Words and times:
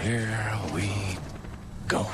Here 0.00 0.60
we 0.74 1.16
go. 1.88 2.06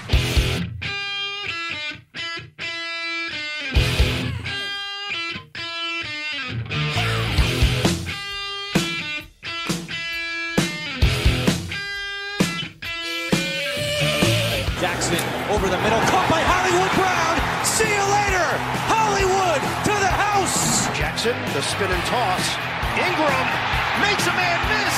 Jackson 14.81 15.19
over 15.51 15.69
the 15.69 15.77
middle, 15.79 16.01
caught 16.09 16.29
by 16.31 16.41
Hollywood 16.47 16.93
Brown. 16.95 17.37
See 17.65 17.85
you 17.85 18.07
later, 18.07 18.49
Hollywood 18.89 19.61
to 19.85 19.95
the 19.99 20.13
house. 20.15 20.87
Jackson, 20.97 21.37
the 21.55 21.63
spin 21.63 21.91
and 21.91 22.05
toss. 22.07 22.57
Ingram 22.97 23.47
makes 24.01 24.27
a 24.27 24.33
man 24.33 24.59
miss. 24.69 24.90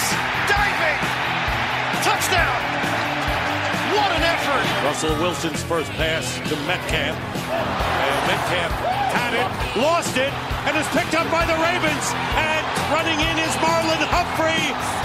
Russell 4.82 5.14
Wilson's 5.22 5.62
first 5.62 5.90
pass 5.94 6.26
to 6.50 6.58
Metcalf. 6.66 7.14
And 7.14 8.18
Metcalf 8.26 8.72
had 9.14 9.30
it, 9.30 9.46
lost 9.78 10.18
it, 10.18 10.34
and 10.66 10.74
is 10.74 10.88
picked 10.90 11.14
up 11.14 11.30
by 11.30 11.46
the 11.46 11.54
Ravens. 11.62 12.06
And 12.34 12.62
running 12.90 13.14
in 13.14 13.36
is 13.38 13.54
Marlon 13.62 14.02
Humphrey 14.10 14.58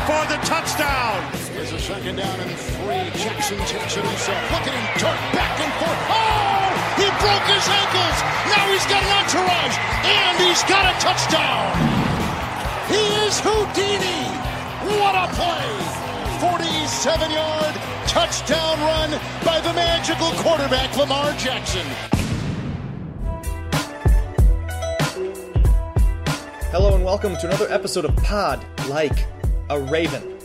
for 0.10 0.18
the 0.34 0.42
touchdown. 0.50 1.22
There's 1.54 1.78
a 1.78 1.80
second 1.80 2.18
down 2.18 2.40
and 2.42 2.58
three. 2.58 3.06
Jackson 3.22 3.62
takes 3.70 3.94
it 3.94 4.02
himself. 4.02 4.42
Look 4.50 4.66
at 4.66 4.74
him 4.74 4.88
dart 4.98 5.22
back 5.38 5.54
and 5.62 5.72
forth. 5.78 6.02
Oh! 6.10 6.58
He 6.98 7.06
broke 7.22 7.46
his 7.46 7.66
ankles. 7.70 8.18
Now 8.50 8.66
he's 8.74 8.88
got 8.90 9.06
an 9.06 9.14
entourage. 9.14 9.78
And 10.10 10.34
he's 10.42 10.64
got 10.66 10.90
a 10.90 10.94
touchdown. 10.98 11.70
He 12.90 13.04
is 13.30 13.38
Houdini. 13.46 14.26
What 14.98 15.14
a 15.14 15.30
play. 15.38 16.07
47 16.40 17.32
yard 17.32 17.76
touchdown 18.06 18.80
run 18.80 19.10
by 19.44 19.60
the 19.60 19.74
magical 19.74 20.30
quarterback 20.34 20.96
Lamar 20.96 21.34
Jackson. 21.34 21.86
Hello 26.70 26.94
and 26.94 27.04
welcome 27.04 27.36
to 27.38 27.48
another 27.48 27.68
episode 27.72 28.06
of 28.06 28.16
Pod 28.18 28.64
Like 28.88 29.26
a 29.72 29.80
Raven. 29.80 30.38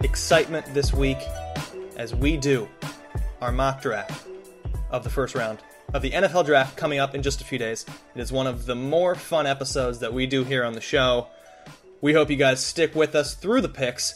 Excitement 0.00 0.64
this 0.72 0.94
week 0.94 1.18
as 1.98 2.14
we 2.14 2.38
do 2.38 2.66
our 3.42 3.52
mock 3.52 3.82
draft 3.82 4.26
of 4.90 5.04
the 5.04 5.10
first 5.10 5.34
round 5.34 5.58
of 5.92 6.00
the 6.00 6.12
NFL 6.12 6.46
draft 6.46 6.78
coming 6.78 6.98
up 6.98 7.14
in 7.14 7.22
just 7.22 7.42
a 7.42 7.44
few 7.44 7.58
days. 7.58 7.84
It 8.14 8.22
is 8.22 8.32
one 8.32 8.46
of 8.46 8.64
the 8.64 8.74
more 8.74 9.14
fun 9.14 9.46
episodes 9.46 9.98
that 9.98 10.14
we 10.14 10.26
do 10.26 10.44
here 10.44 10.64
on 10.64 10.72
the 10.72 10.80
show. 10.80 11.26
We 12.00 12.14
hope 12.14 12.30
you 12.30 12.36
guys 12.36 12.64
stick 12.64 12.94
with 12.94 13.14
us 13.14 13.34
through 13.34 13.60
the 13.60 13.68
picks, 13.68 14.14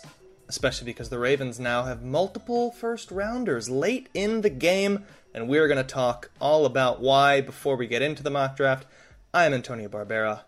especially 0.51 0.85
because 0.85 1.11
the 1.11 1.19
Ravens 1.21 1.61
now 1.61 1.85
have 1.85 2.03
multiple 2.03 2.73
first 2.73 3.13
rounders 3.13 3.71
late 3.71 4.09
in 4.13 4.41
the 4.41 4.51
game, 4.51 5.05
and 5.33 5.49
we're 5.49 5.69
going 5.69 5.79
to 5.79 5.85
talk 5.85 6.29
all 6.41 6.67
about 6.67 7.01
why 7.01 7.41
before 7.41 7.77
we 7.77 7.87
get 7.87 8.03
into 8.03 8.25
the 8.25 8.31
mock 8.31 8.57
draft. 8.57 8.85
I 9.33 9.47
am 9.47 9.55
Antonio 9.55 9.89
Barbera, 9.89 10.41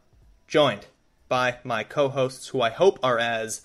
joined 0.48 0.86
by 1.28 1.58
my 1.62 1.84
co 1.84 2.08
hosts, 2.08 2.48
who 2.48 2.60
I 2.60 2.70
hope 2.70 2.98
are 3.00 3.20
as 3.20 3.60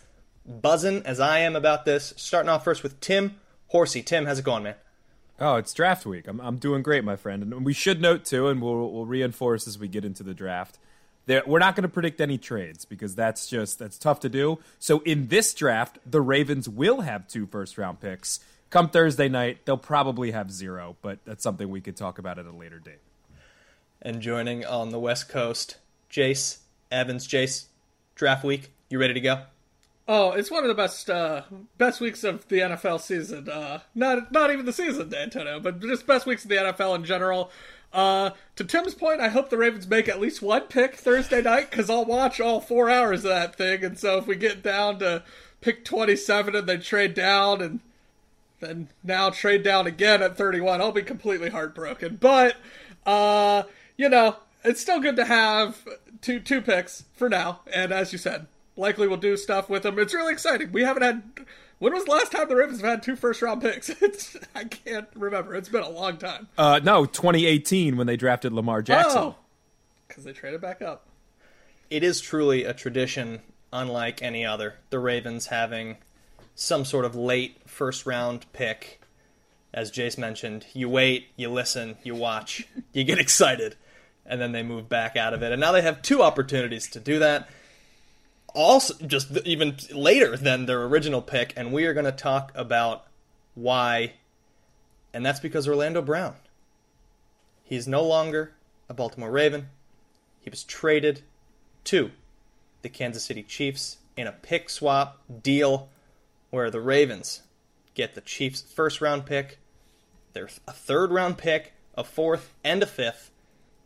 buzzing 0.45 1.01
as 1.07 1.19
I 1.19 1.39
am 1.39 1.55
about 1.55 1.85
this. 1.85 2.13
Starting 2.17 2.49
off 2.49 2.63
first 2.63 2.83
with 2.83 2.99
Tim 2.99 3.39
Horsey. 3.69 4.03
Tim, 4.03 4.27
how's 4.27 4.37
it 4.37 4.45
going, 4.45 4.61
man? 4.61 4.75
Oh, 5.39 5.55
it's 5.55 5.73
draft 5.73 6.05
week. 6.05 6.27
I'm 6.27 6.39
I'm 6.39 6.57
doing 6.57 6.83
great, 6.83 7.03
my 7.03 7.15
friend. 7.15 7.41
And 7.41 7.65
we 7.65 7.73
should 7.73 7.99
note 7.99 8.25
too, 8.25 8.47
and 8.47 8.61
we'll 8.61 8.91
we'll 8.91 9.07
reinforce 9.07 9.67
as 9.67 9.79
we 9.79 9.87
get 9.87 10.05
into 10.05 10.21
the 10.21 10.35
draft. 10.35 10.77
There, 11.27 11.43
we're 11.45 11.59
not 11.59 11.75
going 11.75 11.83
to 11.83 11.89
predict 11.89 12.21
any 12.21 12.37
trades 12.37 12.85
because 12.85 13.13
that's 13.13 13.47
just 13.47 13.79
that's 13.79 13.97
tough 13.97 14.21
to 14.21 14.29
do. 14.29 14.59
So 14.79 14.99
in 14.99 15.27
this 15.27 15.53
draft, 15.53 15.99
the 16.05 16.21
Ravens 16.21 16.67
will 16.67 17.01
have 17.01 17.27
two 17.27 17.45
first 17.45 17.77
round 17.77 17.99
picks. 17.99 18.39
Come 18.69 18.89
Thursday 18.89 19.29
night, 19.29 19.65
they'll 19.65 19.77
probably 19.77 20.31
have 20.31 20.51
zero, 20.51 20.95
but 21.01 21.19
that's 21.25 21.43
something 21.43 21.69
we 21.69 21.81
could 21.81 21.95
talk 21.95 22.17
about 22.17 22.39
at 22.39 22.45
a 22.45 22.51
later 22.51 22.79
date. 22.79 22.99
And 24.01 24.21
joining 24.21 24.65
on 24.65 24.89
the 24.91 24.99
West 24.99 25.29
Coast, 25.29 25.77
Jace 26.09 26.59
Evans. 26.91 27.27
Jace, 27.27 27.65
draft 28.15 28.43
week, 28.43 28.71
you 28.89 28.97
ready 28.99 29.13
to 29.13 29.21
go? 29.21 29.41
Oh, 30.09 30.31
it's 30.31 30.49
one 30.49 30.63
of 30.63 30.69
the 30.69 30.73
best 30.73 31.09
uh, 31.09 31.41
best 31.77 31.99
weeks 31.99 32.23
of 32.23 32.47
the 32.47 32.59
NFL 32.59 33.01
season. 33.01 33.49
Uh, 33.49 33.79
not 33.93 34.31
not 34.31 34.51
even 34.51 34.65
the 34.65 34.71
season, 34.71 35.13
Antonio, 35.13 35.59
but 35.59 35.81
just 35.81 36.07
best 36.07 36.25
weeks 36.25 36.43
of 36.45 36.49
the 36.49 36.55
NFL 36.55 36.95
in 36.95 37.03
general. 37.03 37.51
Uh, 37.93 38.31
to 38.55 38.63
Tim's 38.63 38.93
point, 38.93 39.21
I 39.21 39.29
hope 39.29 39.49
the 39.49 39.57
Ravens 39.57 39.87
make 39.87 40.07
at 40.07 40.19
least 40.19 40.41
one 40.41 40.63
pick 40.63 40.95
Thursday 40.95 41.41
night 41.41 41.69
because 41.69 41.89
I'll 41.89 42.05
watch 42.05 42.39
all 42.39 42.59
four 42.59 42.89
hours 42.89 43.23
of 43.23 43.29
that 43.31 43.55
thing. 43.55 43.83
And 43.83 43.97
so 43.97 44.17
if 44.17 44.27
we 44.27 44.35
get 44.35 44.61
down 44.61 44.99
to 44.99 45.23
pick 45.61 45.85
27 45.85 46.55
and 46.55 46.67
they 46.67 46.77
trade 46.77 47.13
down 47.13 47.61
and 47.61 47.79
then 48.59 48.89
now 49.03 49.29
trade 49.29 49.63
down 49.63 49.87
again 49.87 50.21
at 50.21 50.37
31, 50.37 50.81
I'll 50.81 50.91
be 50.91 51.01
completely 51.01 51.49
heartbroken. 51.49 52.17
But 52.19 52.57
uh, 53.05 53.63
you 53.95 54.09
know, 54.09 54.37
it's 54.63 54.81
still 54.81 54.99
good 54.99 55.15
to 55.15 55.25
have 55.25 55.87
two 56.21 56.39
two 56.39 56.61
picks 56.61 57.05
for 57.13 57.29
now. 57.29 57.61
And 57.73 57.91
as 57.91 58.11
you 58.11 58.17
said, 58.19 58.47
likely 58.75 59.07
we'll 59.07 59.17
do 59.17 59.37
stuff 59.37 59.69
with 59.69 59.83
them. 59.83 59.97
It's 59.97 60.13
really 60.13 60.33
exciting. 60.33 60.71
We 60.71 60.83
haven't 60.83 61.03
had. 61.03 61.23
When 61.79 61.93
was 61.93 62.05
the 62.05 62.11
last 62.11 62.31
time 62.31 62.47
the 62.49 62.55
Ravens 62.55 62.81
have 62.81 62.89
had 62.89 63.03
two 63.03 63.15
first 63.15 63.41
round 63.41 63.61
picks? 63.61 63.89
It's 64.01 64.35
I 64.55 64.63
can't 64.63 65.07
remember. 65.15 65.55
It's 65.55 65.69
been 65.69 65.83
a 65.83 65.89
long 65.89 66.17
time. 66.17 66.47
Uh, 66.57 66.79
no, 66.83 67.05
2018 67.05 67.97
when 67.97 68.07
they 68.07 68.17
drafted 68.17 68.53
Lamar 68.53 68.81
Jackson. 68.81 69.19
Oh, 69.19 69.35
because 70.07 70.23
they 70.23 70.33
traded 70.33 70.61
back 70.61 70.81
up. 70.81 71.05
It 71.89 72.03
is 72.03 72.19
truly 72.19 72.63
a 72.63 72.73
tradition 72.73 73.41
unlike 73.71 74.21
any 74.21 74.45
other. 74.45 74.75
The 74.89 74.99
Ravens 74.99 75.47
having 75.47 75.97
some 76.55 76.85
sort 76.85 77.05
of 77.05 77.15
late 77.15 77.57
first 77.67 78.05
round 78.05 78.51
pick. 78.53 79.01
As 79.73 79.91
Jace 79.91 80.17
mentioned, 80.17 80.65
you 80.73 80.89
wait, 80.89 81.27
you 81.35 81.49
listen, 81.49 81.97
you 82.03 82.15
watch, 82.15 82.67
you 82.93 83.03
get 83.03 83.19
excited, 83.19 83.75
and 84.25 84.41
then 84.41 84.51
they 84.51 84.63
move 84.63 84.89
back 84.89 85.15
out 85.15 85.33
of 85.33 85.43
it. 85.43 85.51
And 85.51 85.61
now 85.61 85.71
they 85.71 85.83
have 85.83 86.01
two 86.01 86.23
opportunities 86.23 86.89
to 86.91 86.99
do 86.99 87.19
that 87.19 87.47
also 88.57 88.95
just 89.05 89.31
even 89.45 89.77
later 89.93 90.35
than 90.35 90.65
their 90.65 90.83
original 90.83 91.21
pick, 91.21 91.53
and 91.55 91.71
we 91.71 91.85
are 91.85 91.93
going 91.93 92.05
to 92.05 92.11
talk 92.11 92.51
about 92.55 93.05
why. 93.53 94.13
And 95.13 95.25
that's 95.25 95.39
because 95.39 95.67
Orlando 95.67 96.01
Brown. 96.01 96.35
He's 97.63 97.87
no 97.87 98.03
longer 98.03 98.53
a 98.89 98.93
Baltimore 98.93 99.31
Raven. 99.31 99.69
He 100.41 100.49
was 100.49 100.63
traded 100.63 101.21
to 101.85 102.11
the 102.81 102.89
Kansas 102.89 103.23
City 103.23 103.43
Chiefs 103.43 103.97
in 104.15 104.27
a 104.27 104.31
pick 104.31 104.69
swap 104.69 105.21
deal 105.43 105.89
where 106.49 106.71
the 106.71 106.81
Ravens 106.81 107.43
get 107.93 108.15
the 108.15 108.21
Chiefs' 108.21 108.61
first 108.61 109.01
round 109.01 109.25
pick, 109.25 109.59
their 110.33 110.49
a 110.67 110.73
third 110.73 111.11
round 111.11 111.37
pick, 111.37 111.73
a 111.95 112.03
fourth, 112.03 112.53
and 112.63 112.81
a 112.81 112.87
fifth, 112.87 113.31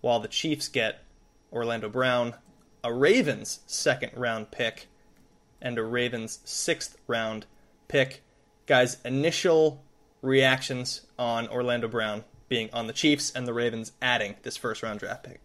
while 0.02 0.20
the 0.20 0.28
Chiefs 0.28 0.68
get 0.68 1.04
Orlando 1.52 1.90
Brown, 1.90 2.36
a 2.84 2.94
Ravens 2.94 3.60
second 3.68 4.12
round 4.16 4.52
pick, 4.52 4.88
and 5.62 5.78
a 5.78 5.84
Ravens 5.84 6.40
sixth 6.44 6.98
round 7.08 7.46
pick. 7.88 8.24
Guys, 8.66 8.98
initial 9.04 9.84
reactions 10.22 11.02
on 11.18 11.48
Orlando 11.48 11.88
Brown 11.88 12.24
being 12.48 12.70
on 12.74 12.88
the 12.88 12.94
Chiefs 12.94 13.32
and 13.32 13.48
the 13.48 13.54
Ravens 13.54 13.94
adding 14.02 14.36
this 14.44 14.58
first 14.58 14.84
round 14.84 15.00
draft 15.00 15.24
pick. 15.24 15.40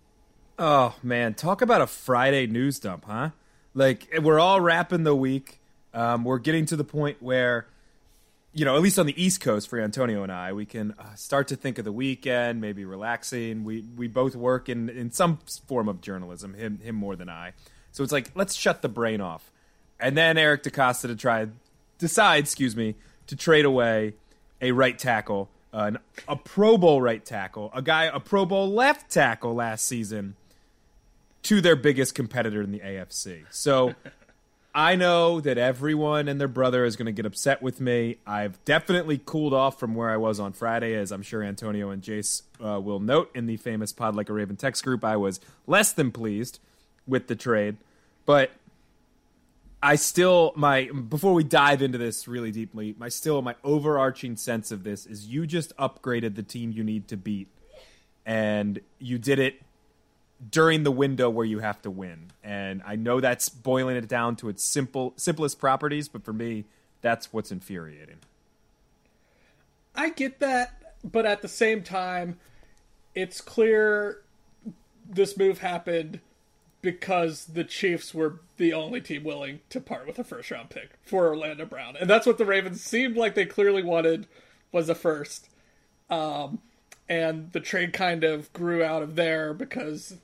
Oh 0.59 0.95
man, 1.03 1.35
talk 1.35 1.63
about 1.63 1.81
a 1.81 1.87
Friday 1.87 2.47
news 2.47 2.79
dump, 2.79 3.05
huh? 3.07 3.31
Like 3.75 4.09
we're 4.23 4.41
all 4.41 4.61
wrapping 4.61 5.05
the 5.05 5.15
week. 5.15 5.61
Um, 5.93 6.25
we're 6.25 6.39
getting 6.39 6.67
to 6.67 6.77
the 6.77 6.85
point 6.85 7.23
where, 7.23 7.67
you 8.57 8.65
know, 8.65 8.75
at 8.75 8.81
least 8.81 8.99
on 8.99 9.05
the 9.05 9.23
East 9.23 9.43
Coast 9.43 9.69
for 9.69 9.79
Antonio 9.79 10.23
and 10.23 10.33
I, 10.33 10.55
we 10.55 10.65
can 10.65 10.95
uh, 10.99 11.15
start 11.15 11.49
to 11.49 11.57
think 11.57 11.77
of 11.77 11.85
the 11.85 11.93
weekend, 11.93 12.59
maybe 12.59 12.87
relaxing. 12.87 13.65
We 13.65 13.85
we 13.97 14.09
both 14.09 14.35
work 14.35 14.71
in 14.71 14.89
in 14.89 15.11
some 15.11 15.41
form 15.67 15.91
of 15.91 16.01
journalism. 16.01 16.55
Him 16.55 16.79
him 16.79 16.95
more 16.95 17.17
than 17.17 17.29
I. 17.29 17.53
So 17.93 18.03
it's 18.03 18.13
like 18.13 18.31
let's 18.35 18.55
shut 18.55 18.81
the 18.81 18.89
brain 18.89 19.21
off, 19.21 19.53
and 20.01 20.17
then 20.17 20.39
Eric 20.39 20.63
DeCosta 20.63 21.03
to 21.09 21.17
try 21.17 21.49
decide, 21.99 22.45
excuse 22.45 22.75
me, 22.75 22.95
to 23.27 23.37
trade 23.37 23.67
away 23.67 24.15
a 24.63 24.73
right 24.73 24.99
tackle, 24.99 25.51
uh, 25.75 25.91
an, 25.93 25.99
a 26.27 26.37
Pro 26.37 26.79
Bowl 26.79 27.03
right 27.03 27.23
tackle, 27.23 27.71
a 27.75 27.83
guy 27.83 28.05
a 28.05 28.21
Pro 28.21 28.47
Bowl 28.47 28.73
left 28.73 29.11
tackle 29.11 29.55
last 29.55 29.87
season 29.87 30.35
to 31.43 31.61
their 31.61 31.77
biggest 31.77 32.15
competitor 32.15 32.63
in 32.63 32.73
the 32.73 32.81
AFC. 32.81 33.45
So 33.51 33.95
I 34.79 34.95
know 34.95 35.41
that 35.41 35.57
everyone 35.57 36.29
and 36.29 36.39
their 36.39 36.49
brother 36.49 36.85
is 36.85 36.97
going 36.97 37.07
to 37.07 37.13
get 37.13 37.25
upset 37.25 37.63
with 37.63 37.81
me. 37.81 38.19
I've 38.27 38.63
definitely 38.67 39.19
cooled 39.25 39.55
off 39.55 39.81
from 39.81 39.95
where 39.95 40.11
I 40.11 40.19
was 40.19 40.39
on 40.39 40.53
Friday, 40.53 40.95
as 40.95 41.11
I'm 41.11 41.23
sure 41.23 41.43
Antonio 41.43 41.89
and 41.89 42.03
Jace 42.03 42.43
uh, 42.63 42.79
will 42.79 43.01
note 43.01 43.31
in 43.35 43.47
the 43.47 43.57
famous 43.57 43.95
Pod 43.95 44.15
Like 44.15 44.29
a 44.29 44.35
Raven 44.35 44.57
text 44.57 44.85
group. 44.85 45.03
I 45.03 45.17
was 45.17 45.41
less 45.67 45.93
than 45.93 46.13
pleased 46.13 46.61
with 47.07 47.27
the 47.27 47.35
trade, 47.35 47.79
but 48.27 48.51
I 49.83 49.97
still 49.97 50.53
my 50.57 50.91
before 50.91 51.33
we 51.33 51.43
dive 51.43 51.81
into 51.81 51.97
this 51.97 52.29
really 52.29 52.51
deeply, 52.51 52.95
my 52.99 53.09
still 53.09 53.41
my 53.41 53.55
overarching 53.65 54.37
sense 54.37 54.71
of 54.71 54.85
this 54.85 55.07
is 55.07 55.27
you 55.27 55.47
just 55.47 55.75
upgraded 55.79 56.35
the 56.35 56.43
team 56.43 56.71
you 56.71 56.85
need 56.85 57.09
to 57.09 57.17
beat, 57.17 57.49
and 58.27 58.81
you 58.99 59.17
did 59.17 59.39
it 59.39 59.55
during 60.51 60.83
the 60.83 60.91
window 60.91 61.31
where 61.31 61.47
you 61.47 61.61
have 61.61 61.81
to 61.83 61.91
win. 61.91 62.31
And 62.45 62.83
I 62.87 62.97
know 62.97 63.21
that's 63.21 63.49
boiling 63.49 63.97
it 63.97 64.09
down 64.09 64.37
to 64.37 64.49
its 64.49 64.65
simple 64.65 65.15
simplest 65.17 65.59
properties, 65.59 66.09
but 66.09 66.25
for 66.25 66.33
me, 66.33 66.65
that's 67.01 67.33
what's 67.33 67.51
infuriating. 67.51 68.19
I 69.95 70.11
get 70.11 70.41
that, 70.41 70.95
but 71.03 71.25
at 71.25 71.43
the 71.43 71.49
same 71.49 71.83
time, 71.83 72.39
it's 73.15 73.41
clear 73.41 74.21
this 75.09 75.37
move 75.39 75.59
happened 75.59 76.21
because 76.83 77.47
the 77.47 77.65
Chiefs 77.65 78.15
were 78.15 78.41
the 78.59 78.73
only 78.73 79.01
team 79.01 79.25
willing 79.25 79.61
to 79.71 79.81
part 79.81 80.07
with 80.07 80.19
a 80.19 80.25
first 80.25 80.51
round 80.51 80.71
pick 80.71 80.91
for 81.03 81.29
Orlando 81.29 81.65
Brown. 81.65 81.97
And 81.99 82.09
that's 82.09 82.27
what 82.27 82.39
the 82.39 82.45
Ravens 82.45 82.83
seemed 82.83 83.17
like 83.17 83.35
they 83.35 83.47
clearly 83.47 83.83
wanted 83.83 84.27
was 84.71 84.89
a 84.89 84.95
first. 84.95 85.49
Um, 86.11 86.61
and 87.09 87.53
the 87.53 87.61
trade 87.61 87.93
kind 87.93 88.25
of 88.25 88.53
grew 88.53 88.85
out 88.85 89.03
of 89.03 89.17
there 89.17 89.55
because 89.55 90.19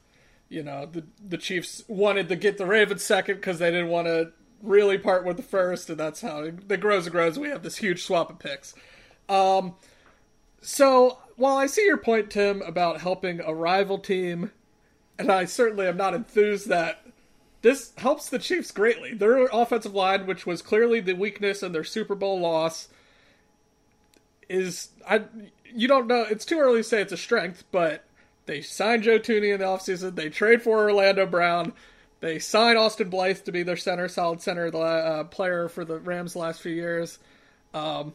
you 0.52 0.62
know 0.62 0.87
the 0.87 1.04
the 1.26 1.38
Chiefs 1.38 1.82
wanted 1.88 2.28
to 2.28 2.37
get 2.37 2.58
the 2.58 2.66
Ravens 2.66 3.02
second 3.02 3.37
because 3.37 3.58
they 3.58 3.70
didn't 3.70 3.88
want 3.88 4.06
to 4.06 4.32
really 4.62 4.99
part 4.99 5.25
with 5.25 5.37
the 5.37 5.43
first, 5.43 5.90
and 5.90 5.99
that's 5.99 6.20
how 6.20 6.43
it, 6.43 6.70
it 6.70 6.81
grows 6.81 7.06
and 7.06 7.12
grows. 7.12 7.38
We 7.38 7.49
have 7.49 7.62
this 7.62 7.78
huge 7.78 8.04
swap 8.04 8.31
of 8.31 8.38
picks. 8.38 8.75
Um, 9.28 9.75
so 10.60 11.19
while 11.37 11.56
I 11.56 11.66
see 11.66 11.84
your 11.84 11.96
point, 11.96 12.31
Tim, 12.31 12.62
about 12.62 13.00
helping 13.00 13.40
a 13.40 13.54
rival 13.54 13.99
team, 13.99 14.52
and 15.19 15.32
I 15.32 15.46
certainly 15.46 15.87
am 15.87 15.96
not 15.96 16.14
enthused 16.14 16.69
that 16.69 17.05
this 17.62 17.93
helps 17.96 18.28
the 18.28 18.38
Chiefs 18.38 18.70
greatly. 18.70 19.14
Their 19.14 19.46
offensive 19.46 19.94
line, 19.94 20.26
which 20.26 20.46
was 20.46 20.62
clearly 20.62 21.00
the 21.00 21.14
weakness 21.14 21.62
in 21.62 21.72
their 21.72 21.84
Super 21.84 22.14
Bowl 22.14 22.38
loss, 22.40 22.88
is 24.48 24.90
I 25.08 25.22
you 25.75 25.88
don't 25.88 26.06
know. 26.06 26.26
It's 26.28 26.44
too 26.44 26.58
early 26.58 26.81
to 26.81 26.84
say 26.84 27.00
it's 27.00 27.12
a 27.12 27.16
strength, 27.16 27.64
but 27.72 28.05
they 28.47 28.61
signed 28.61 29.05
Joe 29.05 29.19
Thuney 29.19 29.53
in 29.53 29.61
the 29.61 29.67
offseason. 29.67 30.15
They 30.15 30.29
trade 30.29 30.62
for 30.62 30.79
Orlando 30.79 31.27
Brown. 31.27 31.73
They 32.21 32.39
sign 32.39 32.77
Austin 32.77 33.11
Blythe 33.11 33.41
to 33.44 33.53
be 33.53 33.62
their 33.62 33.77
center, 33.77 34.09
solid 34.09 34.41
center 34.41 34.75
uh, 34.75 35.25
player 35.25 35.69
for 35.69 35.85
the 35.85 35.99
Rams 35.99 36.35
the 36.35 36.39
last 36.39 36.61
few 36.61 36.73
years. 36.73 37.19
Um, 37.75 38.15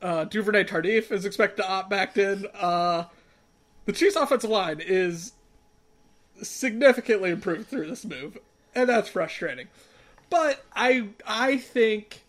uh, 0.00 0.24
Duvernay 0.24 0.64
Tardif 0.64 1.10
is 1.10 1.24
expected 1.24 1.62
to 1.62 1.68
opt 1.68 1.90
back 1.90 2.16
in. 2.16 2.46
Uh, 2.54 3.04
the 3.86 3.92
Chiefs' 3.92 4.16
offensive 4.16 4.50
line 4.50 4.80
is 4.80 5.32
significantly 6.42 7.30
improved 7.30 7.68
through 7.68 7.88
this 7.88 8.04
move, 8.04 8.38
and 8.74 8.88
that's 8.88 9.08
frustrating. 9.08 9.68
But 10.30 10.64
I 10.74 11.08
I 11.26 11.56
think 11.56 12.24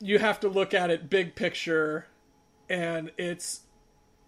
you 0.00 0.18
have 0.18 0.40
to 0.40 0.48
look 0.48 0.74
at 0.74 0.90
it 0.90 1.08
big 1.08 1.36
picture, 1.36 2.06
and 2.68 3.12
it's 3.16 3.60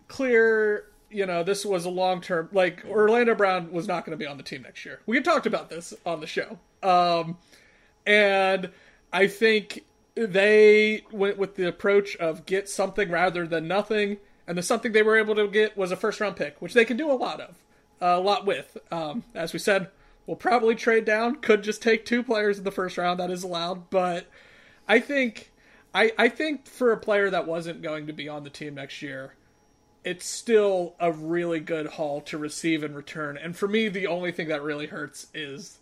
clear, 0.08 0.86
you 1.10 1.26
know, 1.26 1.42
this 1.42 1.64
was 1.64 1.84
a 1.84 1.90
long 1.90 2.20
term. 2.20 2.48
Like 2.52 2.84
Orlando 2.86 3.34
Brown 3.34 3.72
was 3.72 3.86
not 3.88 4.04
going 4.04 4.16
to 4.16 4.22
be 4.22 4.28
on 4.28 4.36
the 4.36 4.42
team 4.42 4.62
next 4.62 4.84
year. 4.84 5.00
We 5.06 5.20
talked 5.20 5.46
about 5.46 5.70
this 5.70 5.94
on 6.04 6.20
the 6.20 6.26
show, 6.26 6.58
um, 6.82 7.38
and 8.06 8.70
I 9.12 9.28
think 9.28 9.84
they 10.14 11.04
went 11.10 11.38
with 11.38 11.56
the 11.56 11.68
approach 11.68 12.16
of 12.16 12.46
get 12.46 12.68
something 12.68 13.10
rather 13.10 13.46
than 13.46 13.66
nothing. 13.66 14.18
And 14.46 14.58
the 14.58 14.62
something 14.62 14.92
they 14.92 15.02
were 15.02 15.16
able 15.16 15.34
to 15.36 15.48
get 15.48 15.76
was 15.76 15.90
a 15.90 15.96
first 15.96 16.20
round 16.20 16.36
pick, 16.36 16.60
which 16.60 16.74
they 16.74 16.84
can 16.84 16.96
do 16.98 17.10
a 17.10 17.14
lot 17.14 17.40
of, 17.40 17.56
a 18.00 18.20
lot 18.20 18.44
with. 18.44 18.76
Um, 18.92 19.24
as 19.34 19.54
we 19.54 19.58
said, 19.58 19.88
we'll 20.26 20.36
probably 20.36 20.74
trade 20.74 21.06
down. 21.06 21.36
Could 21.36 21.62
just 21.62 21.80
take 21.80 22.04
two 22.04 22.22
players 22.22 22.58
in 22.58 22.64
the 22.64 22.70
first 22.70 22.98
round. 22.98 23.20
That 23.20 23.30
is 23.30 23.42
allowed, 23.42 23.88
but 23.88 24.26
I 24.86 25.00
think, 25.00 25.50
I 25.94 26.12
I 26.18 26.28
think 26.28 26.66
for 26.66 26.92
a 26.92 26.98
player 26.98 27.30
that 27.30 27.46
wasn't 27.46 27.80
going 27.80 28.06
to 28.06 28.12
be 28.12 28.28
on 28.28 28.44
the 28.44 28.50
team 28.50 28.74
next 28.74 29.00
year, 29.00 29.34
it's 30.04 30.26
still 30.26 30.94
a 31.00 31.10
really 31.10 31.60
good 31.60 31.86
haul 31.86 32.20
to 32.22 32.38
receive 32.38 32.82
and 32.82 32.94
return. 32.94 33.36
And 33.36 33.56
for 33.56 33.66
me, 33.66 33.88
the 33.88 34.06
only 34.06 34.32
thing 34.32 34.48
that 34.48 34.62
really 34.62 34.86
hurts 34.86 35.28
is 35.34 35.78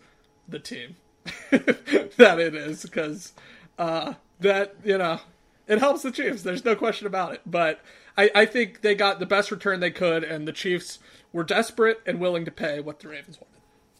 the 0.48 0.58
team 0.58 0.96
that 1.50 2.36
it 2.38 2.54
is 2.54 2.82
because 2.82 3.32
uh, 3.78 4.14
that 4.40 4.74
you 4.84 4.98
know 4.98 5.20
it 5.66 5.78
helps 5.78 6.02
the 6.02 6.10
Chiefs. 6.10 6.42
There's 6.42 6.64
no 6.64 6.74
question 6.76 7.06
about 7.06 7.34
it. 7.34 7.40
But 7.46 7.80
I, 8.16 8.30
I 8.34 8.46
think 8.46 8.80
they 8.82 8.94
got 8.94 9.18
the 9.18 9.26
best 9.26 9.50
return 9.50 9.80
they 9.80 9.90
could, 9.90 10.24
and 10.24 10.46
the 10.46 10.52
Chiefs 10.52 10.98
were 11.32 11.44
desperate 11.44 12.00
and 12.06 12.20
willing 12.20 12.44
to 12.44 12.50
pay 12.50 12.80
what 12.80 13.00
the 13.00 13.08
Ravens 13.08 13.38
wanted. 13.38 13.48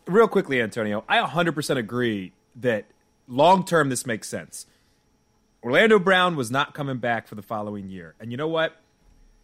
Real 0.07 0.29
quickly, 0.29 0.61
Antonio, 0.61 1.05
I 1.09 1.19
100% 1.19 1.77
agree 1.77 2.33
that 2.57 2.87
long 3.29 3.65
term 3.65 3.89
this 3.89 4.07
makes 4.07 4.29
sense. 4.29 4.67
Orlando 5.63 5.99
Brown 5.99 6.35
was 6.35 6.51
not 6.51 6.75
coming 6.75 6.99
back 6.99 7.29
for 7.29 7.37
the 7.37 7.43
following 7.43 7.89
year. 7.89 8.15
And 8.19 8.33
you 8.33 8.37
know 8.37 8.49
what? 8.49 8.82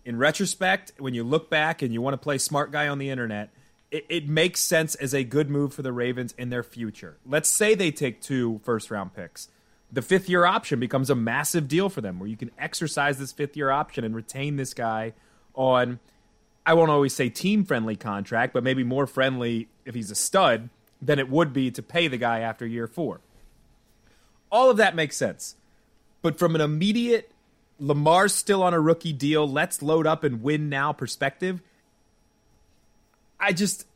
In 0.09 0.17
retrospect, 0.17 0.93
when 0.97 1.13
you 1.13 1.23
look 1.23 1.51
back 1.51 1.83
and 1.83 1.93
you 1.93 2.01
want 2.01 2.15
to 2.15 2.19
play 2.19 2.39
smart 2.39 2.73
guy 2.73 2.89
on 2.89 2.97
the 2.97 3.11
internet, 3.11 3.51
it, 3.91 4.07
it, 4.09 4.27
makes 4.27 4.59
sense 4.59 4.95
as 4.95 5.13
a 5.13 5.23
good 5.23 5.51
move 5.51 5.75
for 5.75 5.83
the 5.83 5.93
Ravens 5.93 6.35
in 6.39 6.49
their 6.49 6.63
future. 6.63 7.19
Let's 7.27 7.51
say 7.51 7.75
they 7.75 7.91
take 7.91 8.23
two 8.23 8.59
first 8.65 8.91
round 8.91 9.13
picks. 9.13 9.49
The 9.93 10.01
fifth 10.01 10.27
year 10.27 10.47
option 10.47 10.81
becomes 10.81 11.11
a 11.11 11.15
massive 11.15 11.69
deal 11.69 11.91
for 11.91 12.01
them 12.01 12.19
where 12.19 12.27
you 12.27 12.39
can 12.39 12.51
exercise 12.59 13.19
this 13.19 13.33
fifth 13.33 13.55
year 13.55 13.71
option 13.71 14.03
and 14.03 14.17
retain 14.17 14.57
this 14.57 14.73
guy 14.73 15.13
on, 15.55 16.01
I 16.65 16.73
won't 16.73 16.91
always 16.91 17.15
say 17.15 17.29
team 17.29 17.67
friendly 17.67 17.95
contract, 17.95 18.55
but 18.55 18.65
maybe 18.65 18.85
more 18.85 19.07
friendly 19.07 19.69
if 19.85 19.95
he's 19.95 20.11
a 20.11 20.15
stud 20.15 20.71
than 21.03 21.19
it 21.19 21.29
would 21.29 21.53
be 21.53 21.71
to 21.73 21.83
pay 21.83 22.09
the 22.09 22.17
guy 22.17 22.41
after 22.41 22.67
year 22.67 22.87
four. 22.87 23.21
All 24.51 24.71
of 24.71 24.79
that 24.79 24.97
makes 24.97 25.19
sense. 25.19 25.57
But 26.23 26.39
from 26.39 26.55
an 26.55 26.63
immediate 26.63 27.31
Lamar's 27.79 28.35
still 28.35 28.63
on 28.63 28.75
a 28.75 28.81
rookie 28.81 29.13
deal. 29.13 29.49
Let's 29.49 29.83
load 29.83 30.07
up 30.07 30.25
and 30.25 30.43
win 30.43 30.69
now 30.69 30.93
perspective. 30.93 31.63
I 33.39 33.53
just 33.53 33.87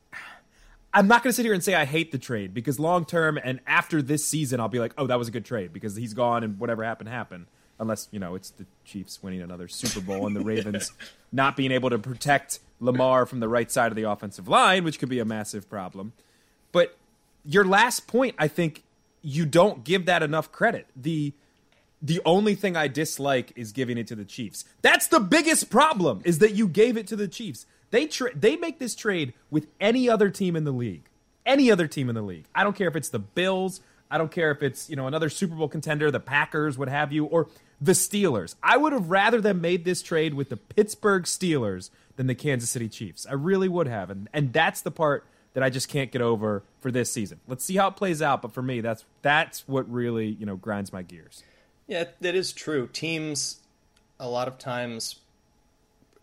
I'm 0.95 1.09
not 1.09 1.23
going 1.23 1.31
to 1.31 1.35
sit 1.35 1.45
here 1.45 1.55
and 1.55 1.65
say 1.65 1.75
I 1.75 1.85
hate 1.85 2.13
the 2.13 2.19
trade 2.19 2.55
because 2.55 2.79
long 2.79 3.05
term 3.05 3.39
and 3.43 3.61
after 3.67 4.03
this 4.03 4.25
season 4.25 4.61
I'll 4.61 4.69
be 4.69 4.79
like, 4.79 4.93
"Oh, 4.99 5.07
that 5.07 5.19
was 5.19 5.29
a 5.29 5.31
good 5.31 5.45
trade 5.45 5.73
because 5.73 5.97
he's 5.97 6.15
gone 6.15 6.45
and 6.45 6.59
whatever 6.59 6.85
happened 6.85 7.09
happened." 7.09 7.47
Unless, 7.81 8.09
you 8.13 8.21
know, 8.21 8.37
it's 8.37 8.51
the 8.51 8.67
Chiefs 8.85 9.21
winning 9.23 9.43
another 9.43 9.67
Super 9.67 10.01
Bowl 10.01 10.27
and 10.27 10.37
the 10.37 10.41
Ravens 10.45 10.93
not 11.33 11.57
being 11.57 11.73
able 11.73 11.91
to 11.91 11.99
protect 11.99 12.61
Lamar 12.79 13.27
from 13.27 13.41
the 13.41 13.49
right 13.49 13.71
side 13.73 13.91
of 13.91 13.97
the 13.97 14.05
offensive 14.05 14.47
line, 14.47 14.85
which 14.85 15.01
could 15.01 15.09
be 15.09 15.19
a 15.19 15.25
massive 15.25 15.69
problem. 15.69 16.13
But 16.71 16.97
your 17.45 17.65
last 17.65 18.07
point, 18.07 18.37
I 18.39 18.47
think 18.47 18.85
you 19.23 19.47
don't 19.47 19.83
give 19.83 20.07
that 20.07 20.23
enough 20.23 20.53
credit. 20.53 20.87
The 20.95 21.33
the 22.03 22.21
only 22.25 22.55
thing 22.55 22.77
I 22.77 22.89
dislike 22.89 23.53
is 23.55 23.73
giving 23.73 23.97
it 23.97 24.09
to 24.09 24.17
the 24.17 24.25
Chiefs. 24.25 24.65
That's 24.83 25.07
the 25.07 25.21
biggest 25.21 25.71
problem 25.71 26.21
is 26.25 26.41
that 26.41 26.55
you 26.55 26.67
gave 26.67 26.97
it 26.97 27.07
to 27.07 27.17
the 27.17 27.29
Chiefs. 27.29 27.65
They 27.91 28.07
tra- 28.07 28.35
they 28.35 28.57
make 28.57 28.79
this 28.79 28.95
trade 28.95 29.35
with 29.51 29.69
any 29.81 30.09
other 30.09 30.29
team 30.29 30.57
in 30.57 30.65
the 30.65 30.73
league. 30.73 31.09
Any 31.47 31.71
other 31.71 31.87
team 31.87 32.09
in 32.09 32.15
the 32.15 32.23
league. 32.23 32.47
I 32.55 32.65
don't 32.65 32.77
care 32.77 32.89
if 32.89 32.97
it's 32.97 33.09
the 33.09 33.19
Bills, 33.19 33.81
I 34.11 34.19
don't 34.19 34.31
care 34.31 34.51
if 34.51 34.63
it's, 34.63 34.91
you 34.91 34.97
know, 34.97 35.07
another 35.07 35.31
Super 35.31 35.55
Bowl 35.55 35.69
contender, 35.69 36.11
the 36.11 36.21
Packers, 36.21 36.77
what 36.77 36.89
have 36.89 37.13
you, 37.13 37.25
or 37.25 37.49
the 37.81 37.93
Steelers. 37.93 38.57
I 38.63 38.77
would 38.77 38.93
have 38.93 39.11
rather 39.11 39.41
them 39.41 39.63
made 39.63 39.87
this 39.87 40.03
trade 40.03 40.35
with 40.35 40.51
the 40.51 40.59
Pittsburgh 40.59 41.23
Steelers 41.23 41.89
than 42.17 42.27
the 42.27 42.35
Kansas 42.35 42.69
City 42.69 42.91
Chiefs. 42.91 43.27
I 43.27 43.33
really 43.33 43.69
would 43.69 43.89
have. 43.89 44.11
And 44.11 44.29
and 44.33 44.53
that's 44.53 44.83
the 44.83 44.91
part 44.91 45.25
that 45.55 45.63
I 45.63 45.71
just 45.71 45.89
can't 45.89 46.11
get 46.11 46.23
over 46.23 46.63
for 46.81 46.91
this 46.91 47.11
season. 47.11 47.41
Let's 47.47 47.65
see 47.65 47.77
how 47.77 47.89
it 47.89 47.97
plays 47.97 48.21
out, 48.23 48.43
but 48.43 48.53
for 48.53 48.63
me 48.63 48.81
that's 48.81 49.05
that's 49.23 49.67
what 49.67 49.91
really, 49.91 50.27
you 50.27 50.47
know, 50.47 50.57
grinds 50.57 50.93
my 50.93 51.03
gears. 51.03 51.43
Yeah, 51.93 52.05
that 52.23 52.35
is 52.35 52.55
true. 52.55 52.89
Teams 52.91 53.61
a 54.19 54.27
lot 54.27 54.49
of 54.49 54.57
times 54.57 55.17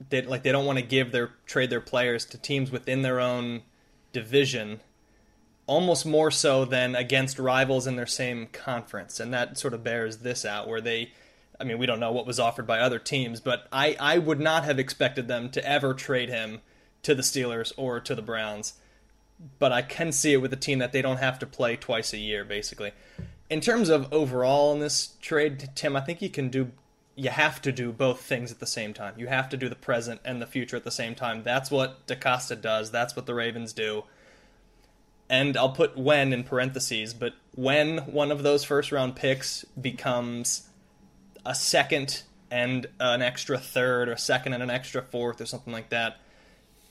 they 0.10 0.24
like 0.24 0.42
they 0.42 0.52
don't 0.52 0.66
want 0.66 0.80
to 0.80 0.84
give 0.84 1.12
their 1.12 1.30
trade 1.46 1.70
their 1.70 1.80
players 1.80 2.26
to 2.26 2.40
teams 2.40 2.72
within 2.72 3.04
their 3.04 3.20
own 3.20 3.62
division 4.12 4.80
almost 5.68 6.08
more 6.08 6.32
so 6.32 6.66
than 6.66 6.96
against 6.96 7.38
rivals 7.38 7.86
in 7.86 7.98
their 7.98 8.08
same 8.08 8.48
conference 8.48 9.20
and 9.20 9.32
that 9.32 9.60
sort 9.60 9.76
of 9.76 9.84
bears 9.84 10.18
this 10.18 10.44
out 10.44 10.68
where 10.68 10.82
they 10.82 11.12
I 11.60 11.66
mean 11.66 11.78
we 11.78 11.86
don't 11.86 12.00
know 12.00 12.12
what 12.12 12.26
was 12.26 12.40
offered 12.40 12.66
by 12.66 12.80
other 12.80 12.98
teams 12.98 13.40
but 13.40 13.68
I 13.72 13.96
I 14.00 14.18
would 14.18 14.40
not 14.40 14.64
have 14.64 14.80
expected 14.80 15.28
them 15.28 15.52
to 15.52 15.64
ever 15.64 15.94
trade 15.94 16.30
him 16.30 16.62
to 17.04 17.14
the 17.14 17.22
Steelers 17.22 17.74
or 17.78 18.00
to 18.00 18.16
the 18.16 18.24
Browns 18.24 18.74
but 19.60 19.72
I 19.72 19.84
can 19.84 20.12
see 20.12 20.34
it 20.34 20.42
with 20.42 20.52
a 20.52 20.58
team 20.58 20.80
that 20.80 20.94
they 20.94 21.04
don't 21.04 21.18
have 21.18 21.38
to 21.40 21.46
play 21.46 21.76
twice 21.76 22.12
a 22.12 22.18
year 22.18 22.44
basically 22.44 22.92
in 23.50 23.62
terms 23.62 23.90
of 23.90 24.12
overall 24.14 24.74
in 24.74 24.80
this 24.80 25.16
trade 25.22 25.70
Tim 25.76 25.96
I 25.96 26.02
think 26.02 26.22
you 26.22 26.30
can 26.30 26.50
do 26.50 26.72
you 27.20 27.30
have 27.30 27.62
to 27.62 27.72
do 27.74 27.92
both 27.92 28.22
things 28.22 28.50
at 28.50 28.60
the 28.60 28.66
same 28.66 28.94
time. 28.94 29.14
You 29.18 29.28
have 29.28 29.50
to 29.50 29.58
do 29.58 29.68
the 29.68 29.76
present 29.76 30.22
and 30.24 30.42
the 30.42 30.48
future 30.48 30.78
at 30.78 30.86
the 30.86 30.92
same 30.92 31.16
time. 31.16 31.44
That's 31.44 31.70
what 31.70 32.08
DeCosta 32.08 32.62
does. 32.62 32.92
That's 32.92 33.14
what 33.14 33.26
the 33.26 33.34
Ravens 33.34 33.74
do. 33.74 34.06
And 35.30 35.58
I'll 35.58 35.74
put 35.74 35.98
when 35.98 36.32
in 36.32 36.46
parentheses, 36.46 37.14
but 37.14 37.34
when 37.54 37.98
one 38.00 38.32
of 38.32 38.42
those 38.42 38.64
first 38.64 38.94
round 38.94 39.18
picks 39.18 39.66
becomes 39.80 40.70
a 41.46 41.54
second 41.54 42.24
and 42.50 42.88
an 43.02 43.22
extra 43.22 43.60
third, 43.60 44.08
or 44.08 44.14
a 44.14 44.18
second 44.18 44.54
and 44.54 44.64
an 44.64 44.70
extra 44.70 45.02
fourth, 45.02 45.42
or 45.42 45.46
something 45.46 45.74
like 45.74 45.90
that, 45.90 46.18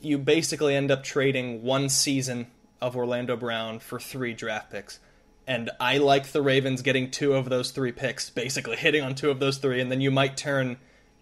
you 0.00 0.18
basically 0.18 0.76
end 0.76 0.90
up 0.90 1.02
trading 1.02 1.62
one 1.62 1.88
season 1.88 2.48
of 2.82 2.96
Orlando 2.96 3.34
Brown 3.34 3.78
for 3.78 3.98
three 3.98 4.34
draft 4.34 4.70
picks 4.70 5.00
and 5.48 5.70
I 5.80 5.96
like 5.96 6.32
the 6.32 6.42
Ravens 6.42 6.82
getting 6.82 7.10
two 7.10 7.32
of 7.32 7.48
those 7.48 7.70
three 7.70 7.90
picks, 7.90 8.28
basically 8.28 8.76
hitting 8.76 9.02
on 9.02 9.14
two 9.14 9.30
of 9.30 9.40
those 9.40 9.56
three, 9.56 9.80
and 9.80 9.90
then 9.90 10.02
you 10.02 10.10
might 10.10 10.36
turn 10.36 10.76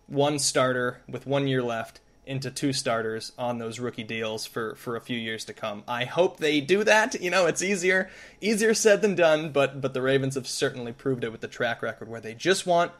one 0.09 0.41
starter 0.41 1.01
with 1.09 1.29
one 1.29 1.47
year 1.47 1.63
left 1.63 2.01
into 2.27 2.51
two 2.51 2.73
starters 2.73 3.31
on 3.39 3.59
those 3.59 3.79
rookie 3.79 4.03
deals 4.03 4.45
for 4.45 4.75
for 4.75 4.97
a 4.97 5.01
few 5.01 5.17
years 5.17 5.45
to 5.45 5.53
come. 5.53 5.85
I 5.87 6.07
hope 6.07 6.39
they 6.39 6.61
do 6.61 6.83
that. 6.83 7.21
You 7.23 7.31
know, 7.31 7.47
it's 7.47 7.63
easier 7.63 8.11
easier 8.41 8.75
said 8.75 9.01
than 9.01 9.15
done, 9.15 9.53
but 9.53 9.81
but 9.81 9.95
the 9.95 10.03
Ravens 10.03 10.35
have 10.35 10.49
certainly 10.49 10.93
proved 10.93 11.23
it 11.23 11.31
with 11.31 11.41
the 11.41 11.49
track 11.49 11.81
record 11.81 12.09
where 12.09 12.21
they 12.21 12.35
just 12.35 12.67
want 12.67 12.91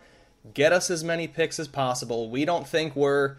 get 0.55 0.73
us 0.73 0.91
as 0.91 1.03
many 1.03 1.27
picks 1.27 1.59
as 1.59 1.67
possible. 1.67 2.31
We 2.31 2.45
don't 2.45 2.69
think 2.69 2.95
we're 2.95 3.35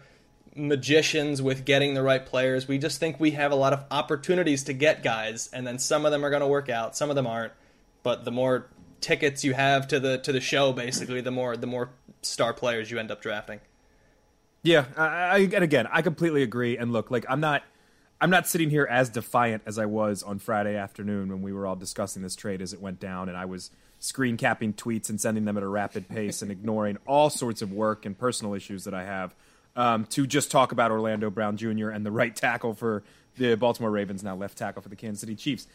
magicians 0.54 1.40
with 1.40 1.64
getting 1.64 1.94
the 1.94 2.02
right 2.02 2.26
players. 2.26 2.68
We 2.68 2.76
just 2.76 3.00
think 3.00 3.18
we 3.18 3.30
have 3.30 3.50
a 3.50 3.56
lot 3.56 3.72
of 3.72 3.84
opportunities 3.90 4.62
to 4.64 4.74
get 4.74 5.02
guys 5.02 5.48
and 5.54 5.66
then 5.66 5.78
some 5.78 6.04
of 6.04 6.12
them 6.12 6.22
are 6.22 6.28
going 6.28 6.42
to 6.42 6.46
work 6.46 6.68
out, 6.68 6.94
some 6.94 7.08
of 7.08 7.16
them 7.16 7.26
aren't 7.26 7.54
but 8.02 8.24
the 8.24 8.30
more 8.30 8.68
tickets 9.00 9.44
you 9.44 9.54
have 9.54 9.88
to 9.88 10.00
the 10.00 10.18
to 10.18 10.32
the 10.32 10.40
show, 10.40 10.72
basically, 10.72 11.20
the 11.20 11.30
more 11.30 11.56
the 11.56 11.66
more 11.66 11.90
star 12.22 12.52
players 12.52 12.90
you 12.90 12.98
end 12.98 13.10
up 13.10 13.20
drafting. 13.20 13.60
Yeah, 14.62 14.86
I, 14.96 15.06
I 15.06 15.38
and 15.38 15.64
again, 15.64 15.86
I 15.90 16.02
completely 16.02 16.42
agree. 16.42 16.76
And 16.76 16.92
look, 16.92 17.10
like 17.10 17.24
I'm 17.28 17.40
not. 17.40 17.62
I'm 18.20 18.30
not 18.30 18.48
sitting 18.48 18.68
here 18.68 18.84
as 18.90 19.10
defiant 19.10 19.62
as 19.64 19.78
I 19.78 19.86
was 19.86 20.24
on 20.24 20.40
Friday 20.40 20.74
afternoon 20.74 21.28
when 21.28 21.40
we 21.40 21.52
were 21.52 21.68
all 21.68 21.76
discussing 21.76 22.20
this 22.20 22.34
trade 22.34 22.60
as 22.60 22.72
it 22.72 22.80
went 22.80 22.98
down, 22.98 23.28
and 23.28 23.38
I 23.38 23.44
was 23.44 23.70
screen 24.00 24.36
capping 24.36 24.72
tweets 24.72 25.08
and 25.08 25.20
sending 25.20 25.44
them 25.44 25.56
at 25.56 25.62
a 25.62 25.68
rapid 25.68 26.08
pace 26.08 26.42
and 26.42 26.50
ignoring 26.50 26.98
all 27.06 27.30
sorts 27.30 27.62
of 27.62 27.72
work 27.72 28.04
and 28.04 28.18
personal 28.18 28.54
issues 28.54 28.82
that 28.84 28.94
I 28.94 29.04
have 29.04 29.36
um, 29.76 30.04
to 30.06 30.26
just 30.26 30.50
talk 30.50 30.72
about 30.72 30.90
Orlando 30.90 31.30
Brown 31.30 31.56
Jr. 31.56 31.90
and 31.90 32.04
the 32.04 32.10
right 32.10 32.34
tackle 32.34 32.74
for 32.74 33.04
the 33.36 33.54
Baltimore 33.54 33.90
Ravens, 33.92 34.24
now 34.24 34.34
left 34.34 34.58
tackle 34.58 34.82
for 34.82 34.88
the 34.88 34.96
Kansas 34.96 35.20
City 35.20 35.36
Chiefs 35.36 35.68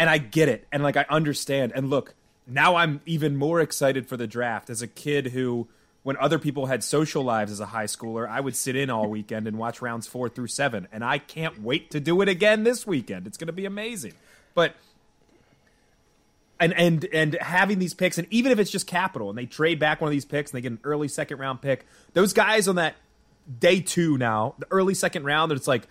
and 0.00 0.08
I 0.08 0.18
get 0.18 0.48
it, 0.48 0.66
and 0.72 0.82
like 0.82 0.96
I 0.96 1.04
understand. 1.10 1.72
And 1.74 1.90
look, 1.90 2.14
now 2.46 2.76
I'm 2.76 3.02
even 3.04 3.36
more 3.36 3.60
excited 3.60 4.08
for 4.08 4.16
the 4.16 4.26
draft 4.26 4.70
as 4.70 4.80
a 4.80 4.88
kid 4.88 5.28
who, 5.28 5.68
when 6.02 6.16
other 6.16 6.38
people 6.38 6.66
had 6.66 6.82
social 6.82 7.22
lives 7.22 7.52
as 7.52 7.60
a 7.60 7.66
high 7.66 7.84
schooler, 7.84 8.26
I 8.26 8.40
would 8.40 8.56
sit 8.56 8.74
in 8.74 8.88
all 8.88 9.08
weekend 9.08 9.46
and 9.46 9.58
watch 9.58 9.82
rounds 9.82 10.06
four 10.06 10.30
through 10.30 10.46
seven, 10.46 10.88
and 10.90 11.04
I 11.04 11.18
can't 11.18 11.62
wait 11.62 11.90
to 11.90 12.00
do 12.00 12.22
it 12.22 12.28
again 12.30 12.64
this 12.64 12.86
weekend. 12.86 13.26
It's 13.26 13.36
going 13.36 13.48
to 13.48 13.52
be 13.52 13.66
amazing, 13.66 14.14
but. 14.54 14.74
And, 16.62 16.74
and 16.74 17.06
and 17.06 17.34
having 17.40 17.78
these 17.78 17.94
picks, 17.94 18.18
and 18.18 18.26
even 18.30 18.52
if 18.52 18.58
it's 18.58 18.70
just 18.70 18.86
capital, 18.86 19.30
and 19.30 19.38
they 19.38 19.46
trade 19.46 19.78
back 19.78 20.02
one 20.02 20.08
of 20.08 20.12
these 20.12 20.26
picks, 20.26 20.50
and 20.50 20.58
they 20.58 20.60
get 20.60 20.72
an 20.72 20.80
early 20.84 21.08
second 21.08 21.38
round 21.38 21.62
pick, 21.62 21.86
those 22.12 22.34
guys 22.34 22.68
on 22.68 22.74
that 22.74 22.96
day 23.58 23.80
two 23.80 24.18
now, 24.18 24.54
the 24.58 24.66
early 24.70 24.92
second 24.92 25.24
round, 25.24 25.50
that 25.50 25.56
it's 25.56 25.66
like 25.66 25.88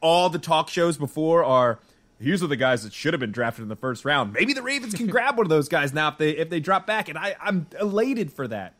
all 0.00 0.30
the 0.30 0.38
talk 0.38 0.68
shows 0.68 0.96
before 0.96 1.42
are 1.42 1.80
Here's 2.18 2.42
are 2.42 2.46
the 2.46 2.56
guys 2.56 2.82
that 2.84 2.94
should 2.94 3.12
have 3.12 3.20
been 3.20 3.32
drafted 3.32 3.62
in 3.62 3.68
the 3.68 3.76
first 3.76 4.04
round. 4.04 4.32
Maybe 4.32 4.54
the 4.54 4.62
Ravens 4.62 4.94
can 4.94 5.06
grab 5.06 5.36
one 5.36 5.44
of 5.44 5.50
those 5.50 5.68
guys 5.68 5.92
now 5.92 6.08
if 6.08 6.18
they 6.18 6.30
if 6.30 6.48
they 6.48 6.60
drop 6.60 6.86
back, 6.86 7.08
and 7.08 7.18
I, 7.18 7.36
I'm 7.40 7.66
elated 7.78 8.32
for 8.32 8.48
that. 8.48 8.74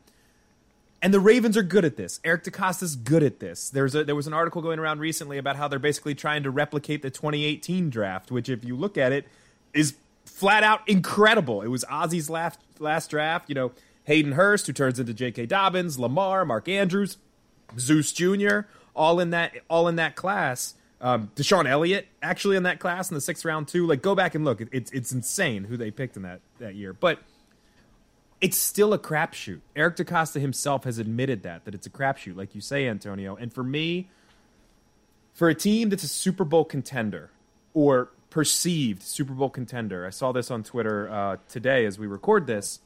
And 1.01 1.13
the 1.13 1.19
Ravens 1.19 1.55
are 1.55 1.63
good 1.63 1.85
at 1.85 1.95
this. 1.95 2.19
Eric 2.23 2.43
DeCosta's 2.43 2.95
good 2.95 3.21
at 3.21 3.39
this. 3.39 3.69
There's 3.69 3.93
a, 3.93 4.03
there 4.03 4.15
was 4.15 4.25
an 4.25 4.33
article 4.33 4.63
going 4.63 4.79
around 4.79 4.99
recently 4.99 5.37
about 5.37 5.55
how 5.55 5.67
they're 5.67 5.77
basically 5.77 6.15
trying 6.15 6.41
to 6.41 6.49
replicate 6.49 7.03
the 7.03 7.11
2018 7.11 7.91
draft, 7.91 8.31
which, 8.31 8.49
if 8.49 8.65
you 8.65 8.75
look 8.75 8.97
at 8.97 9.11
it, 9.11 9.27
is 9.73 9.95
flat 10.25 10.63
out 10.63 10.81
incredible. 10.87 11.61
It 11.61 11.67
was 11.67 11.85
Ozzy's 11.85 12.31
last 12.31 12.59
last 12.79 13.11
draft. 13.11 13.49
You 13.49 13.55
know, 13.55 13.71
Hayden 14.05 14.31
Hurst, 14.31 14.65
who 14.65 14.73
turns 14.73 14.99
into 14.99 15.13
J.K. 15.13 15.45
Dobbins, 15.45 15.99
Lamar, 15.99 16.45
Mark 16.45 16.67
Andrews, 16.67 17.17
Zeus 17.77 18.11
Jr., 18.11 18.61
all 18.95 19.19
in 19.19 19.29
that 19.29 19.53
all 19.69 19.87
in 19.87 19.97
that 19.97 20.15
class. 20.15 20.73
Um, 20.99 21.31
DeShon 21.35 21.67
Elliott 21.67 22.07
actually 22.23 22.57
in 22.57 22.63
that 22.63 22.79
class 22.79 23.11
in 23.11 23.15
the 23.15 23.21
sixth 23.21 23.45
round 23.45 23.67
too. 23.67 23.85
Like 23.85 24.01
go 24.01 24.15
back 24.15 24.35
and 24.35 24.43
look. 24.43 24.61
It's 24.71 24.91
it's 24.91 25.11
insane 25.11 25.65
who 25.65 25.77
they 25.77 25.91
picked 25.91 26.17
in 26.17 26.23
that 26.23 26.41
that 26.59 26.75
year, 26.75 26.93
but 26.93 27.19
it's 28.41 28.57
still 28.57 28.93
a 28.93 28.99
crapshoot. 28.99 29.61
Eric 29.75 29.97
DeCosta 29.97 30.39
himself 30.39 30.83
has 30.83 30.97
admitted 30.97 31.43
that 31.43 31.65
that 31.65 31.75
it's 31.75 31.87
a 31.87 31.89
crapshoot, 31.89 32.35
like 32.35 32.55
you 32.55 32.61
say, 32.61 32.87
Antonio. 32.87 33.35
And 33.35 33.53
for 33.53 33.63
me, 33.63 34.09
for 35.33 35.49
a 35.49 35.55
team 35.55 35.89
that's 35.89 36.03
a 36.03 36.07
Super 36.07 36.43
Bowl 36.43 36.65
contender 36.65 37.29
or 37.73 38.09
perceived 38.31 39.03
Super 39.03 39.33
Bowl 39.33 39.49
contender, 39.49 40.05
I 40.05 40.09
saw 40.09 40.31
this 40.31 40.49
on 40.49 40.63
Twitter 40.63 41.09
uh, 41.09 41.37
today 41.47 41.85
as 41.85 41.99
we 41.99 42.07
record 42.07 42.47
this. 42.47 42.79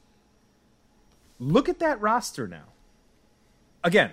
Look 1.40 1.70
at 1.70 1.80
that 1.80 2.00
roster 2.02 2.48
now. 2.48 2.66
Again, 3.84 4.12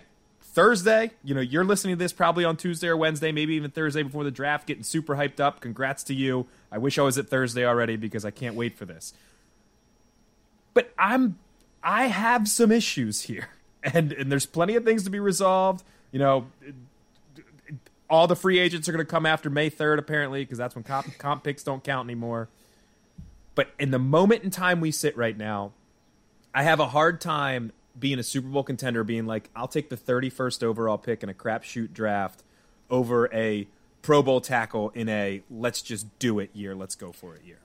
Thursday, 0.58 1.12
you 1.22 1.36
know, 1.36 1.40
you're 1.40 1.62
listening 1.62 1.94
to 1.94 1.98
this 2.00 2.12
probably 2.12 2.44
on 2.44 2.56
Tuesday 2.56 2.88
or 2.88 2.96
Wednesday, 2.96 3.30
maybe 3.30 3.54
even 3.54 3.70
Thursday 3.70 4.02
before 4.02 4.24
the 4.24 4.30
draft, 4.32 4.66
getting 4.66 4.82
super 4.82 5.14
hyped 5.14 5.38
up. 5.38 5.60
Congrats 5.60 6.02
to 6.02 6.14
you. 6.14 6.48
I 6.72 6.78
wish 6.78 6.98
I 6.98 7.02
was 7.02 7.16
at 7.16 7.28
Thursday 7.28 7.64
already 7.64 7.94
because 7.94 8.24
I 8.24 8.32
can't 8.32 8.56
wait 8.56 8.76
for 8.76 8.84
this. 8.84 9.14
But 10.74 10.92
I'm 10.98 11.38
I 11.80 12.06
have 12.08 12.48
some 12.48 12.72
issues 12.72 13.22
here. 13.22 13.50
And 13.84 14.10
and 14.12 14.30
there's 14.32 14.44
plenty 14.44 14.74
of 14.74 14.84
things 14.84 15.04
to 15.04 15.10
be 15.10 15.20
resolved. 15.20 15.84
You 16.10 16.18
know, 16.18 16.46
all 18.10 18.26
the 18.26 18.34
free 18.34 18.58
agents 18.58 18.88
are 18.88 18.92
going 18.92 19.06
to 19.06 19.08
come 19.08 19.24
after 19.24 19.48
May 19.48 19.70
3rd 19.70 19.98
apparently 19.98 20.42
because 20.42 20.58
that's 20.58 20.74
when 20.74 20.82
comp, 20.82 21.16
comp 21.18 21.44
picks 21.44 21.62
don't 21.62 21.84
count 21.84 22.04
anymore. 22.06 22.48
But 23.54 23.68
in 23.78 23.92
the 23.92 24.00
moment 24.00 24.42
in 24.42 24.50
time 24.50 24.80
we 24.80 24.90
sit 24.90 25.16
right 25.16 25.38
now, 25.38 25.70
I 26.52 26.64
have 26.64 26.80
a 26.80 26.88
hard 26.88 27.20
time 27.20 27.70
being 27.98 28.18
a 28.18 28.22
Super 28.22 28.48
Bowl 28.48 28.62
contender, 28.62 29.04
being 29.04 29.26
like, 29.26 29.50
I'll 29.56 29.68
take 29.68 29.90
the 29.90 29.96
31st 29.96 30.62
overall 30.62 30.98
pick 30.98 31.22
in 31.22 31.28
a 31.28 31.34
crapshoot 31.34 31.92
draft 31.92 32.42
over 32.90 33.32
a 33.34 33.68
Pro 34.02 34.22
Bowl 34.22 34.40
tackle 34.40 34.90
in 34.90 35.08
a 35.08 35.42
let's 35.50 35.82
just 35.82 36.18
do 36.18 36.38
it 36.38 36.50
year. 36.54 36.74
Let's 36.74 36.94
go 36.94 37.12
for 37.12 37.34
it 37.34 37.44
year. 37.44 37.58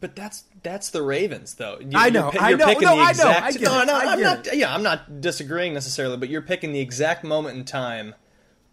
But 0.00 0.16
that's 0.16 0.44
that's 0.62 0.90
the 0.90 1.02
Ravens, 1.02 1.54
though. 1.54 1.78
You, 1.80 1.90
I 1.94 2.10
know, 2.10 2.32
you're, 2.32 2.42
I 2.42 2.52
know, 2.54 2.66
picking 2.66 2.82
no, 2.82 2.96
the 2.96 3.10
exact, 3.10 3.56
I 3.56 3.60
know. 3.60 3.72
I 3.72 3.74
no, 3.74 3.82
it. 3.82 3.86
no, 3.86 3.94
I 3.94 4.12
I'm 4.12 4.18
get 4.18 4.46
not. 4.46 4.56
Yeah, 4.56 4.74
I'm 4.74 4.82
not 4.82 5.20
disagreeing 5.20 5.74
necessarily, 5.74 6.16
but 6.16 6.28
you're 6.28 6.42
picking 6.42 6.72
the 6.72 6.80
exact 6.80 7.24
moment 7.24 7.58
in 7.58 7.64
time 7.64 8.14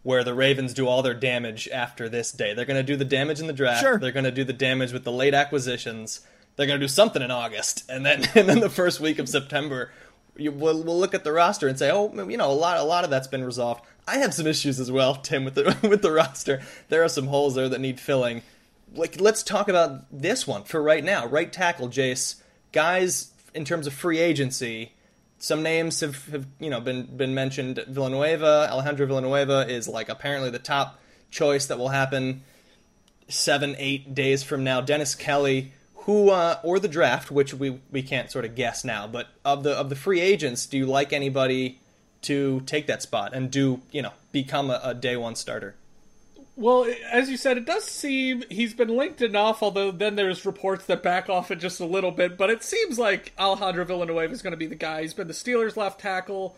where 0.04 0.24
the 0.24 0.34
Ravens 0.34 0.74
do 0.74 0.88
all 0.88 1.02
their 1.02 1.14
damage 1.14 1.68
after 1.68 2.08
this 2.08 2.32
day. 2.32 2.54
They're 2.54 2.66
going 2.66 2.80
to 2.80 2.84
do 2.84 2.96
the 2.96 3.04
damage 3.04 3.42
in 3.42 3.48
the 3.48 3.54
draft. 3.54 3.82
Sure. 3.82 3.98
They're 3.98 4.14
going 4.14 4.24
to 4.24 4.32
do 4.32 4.46
the 4.46 4.54
damage 4.54 4.94
with 4.94 5.04
the 5.04 5.12
late 5.12 5.34
acquisitions. 5.34 6.22
They're 6.56 6.66
going 6.68 6.80
to 6.80 6.84
do 6.84 6.88
something 6.88 7.22
in 7.22 7.30
August, 7.30 7.84
and 7.90 8.06
then 8.06 8.24
and 8.36 8.48
then 8.48 8.60
the 8.60 8.70
first 8.70 9.00
week 9.00 9.20
of 9.20 9.28
September 9.28 9.92
we'll, 10.40 10.84
we'll 10.84 11.00
look 11.00 11.14
at 11.14 11.24
the 11.24 11.32
roster 11.32 11.68
and 11.68 11.78
say, 11.78 11.92
oh, 11.92 12.12
you 12.30 12.38
know, 12.38 12.52
a 12.52 12.54
lot, 12.54 12.78
a 12.78 12.84
lot 12.84 13.04
of 13.04 13.10
that's 13.10 13.28
been 13.28 13.44
resolved. 13.44 13.84
I 14.08 14.18
have 14.18 14.34
some 14.34 14.48
issues 14.48 14.80
as 14.80 14.92
well, 14.92 15.16
Tim, 15.22 15.46
with 15.46 15.56
the 15.56 15.78
with 15.88 16.02
the 16.02 16.12
roster. 16.12 16.62
There 16.90 17.04
are 17.04 17.10
some 17.10 17.28
holes 17.28 17.56
there 17.56 17.70
that 17.70 17.82
need 17.82 18.00
filling. 18.00 18.42
Like, 18.94 19.20
let's 19.20 19.44
talk 19.44 19.68
about 19.68 20.06
this 20.12 20.48
one 20.48 20.64
for 20.64 20.82
right 20.82 21.04
now. 21.04 21.26
Right 21.26 21.52
tackle, 21.52 21.90
Jace. 21.90 22.36
Guys, 22.72 23.32
in 23.54 23.66
terms 23.66 23.86
of 23.88 23.94
free 23.94 24.20
agency, 24.20 24.94
some 25.40 25.62
names 25.62 26.00
have, 26.00 26.26
have 26.28 26.48
you 26.60 26.70
know 26.70 26.80
been 26.80 27.18
been 27.18 27.34
mentioned. 27.34 27.84
Villanueva, 27.88 28.70
Alejandro 28.72 29.06
Villanueva 29.06 29.68
is 29.70 29.88
like 29.88 30.10
apparently 30.10 30.50
the 30.50 30.60
top 30.60 31.00
choice 31.30 31.68
that 31.68 31.78
will 31.78 31.90
happen 31.90 32.44
seven, 33.28 33.76
eight 33.78 34.16
days 34.16 34.44
from 34.44 34.64
now. 34.64 34.82
Dennis 34.82 35.16
Kelly, 35.16 35.74
who 36.08 36.30
uh, 36.30 36.58
or 36.64 36.80
the 36.80 36.88
draft, 36.88 37.30
which 37.30 37.54
we 37.54 37.82
we 37.92 38.02
can't 38.02 38.32
sort 38.32 38.46
of 38.46 38.56
guess 38.56 38.84
now, 38.84 39.06
but 39.06 39.28
of 39.46 39.64
the 39.64 39.74
of 39.74 39.90
the 39.90 39.96
free 39.96 40.22
agents, 40.22 40.66
do 40.66 40.78
you 40.78 40.86
like 40.86 41.12
anybody 41.14 41.80
to 42.22 42.62
take 42.62 42.88
that 42.88 43.02
spot 43.04 43.34
and 43.34 43.52
do 43.52 43.82
you 43.92 44.02
know 44.02 44.14
become 44.32 44.72
a, 44.72 44.80
a 44.84 44.94
day 44.96 45.18
one 45.18 45.36
starter? 45.36 45.76
Well, 46.56 46.92
as 47.12 47.30
you 47.30 47.36
said, 47.38 47.58
it 47.58 47.66
does 47.66 47.84
seem 47.84 48.44
he's 48.50 48.74
been 48.74 48.88
linked 48.88 49.22
enough, 49.22 49.62
although 49.62 49.92
then 49.92 50.16
there's 50.16 50.46
reports 50.46 50.86
that 50.86 51.04
back 51.04 51.30
off 51.30 51.52
it 51.52 51.58
just 51.58 51.82
a 51.82 51.86
little 51.86 52.12
bit. 52.12 52.38
But 52.38 52.50
it 52.50 52.64
seems 52.64 52.98
like 52.98 53.34
Alejandro 53.38 53.84
Villanueva 53.84 54.34
is 54.34 54.42
going 54.42 54.52
to 54.52 54.58
be 54.58 54.66
the 54.66 54.76
guy. 54.76 55.02
He's 55.02 55.14
been 55.14 55.28
the 55.28 55.34
Steelers' 55.34 55.76
left 55.76 56.00
tackle. 56.00 56.58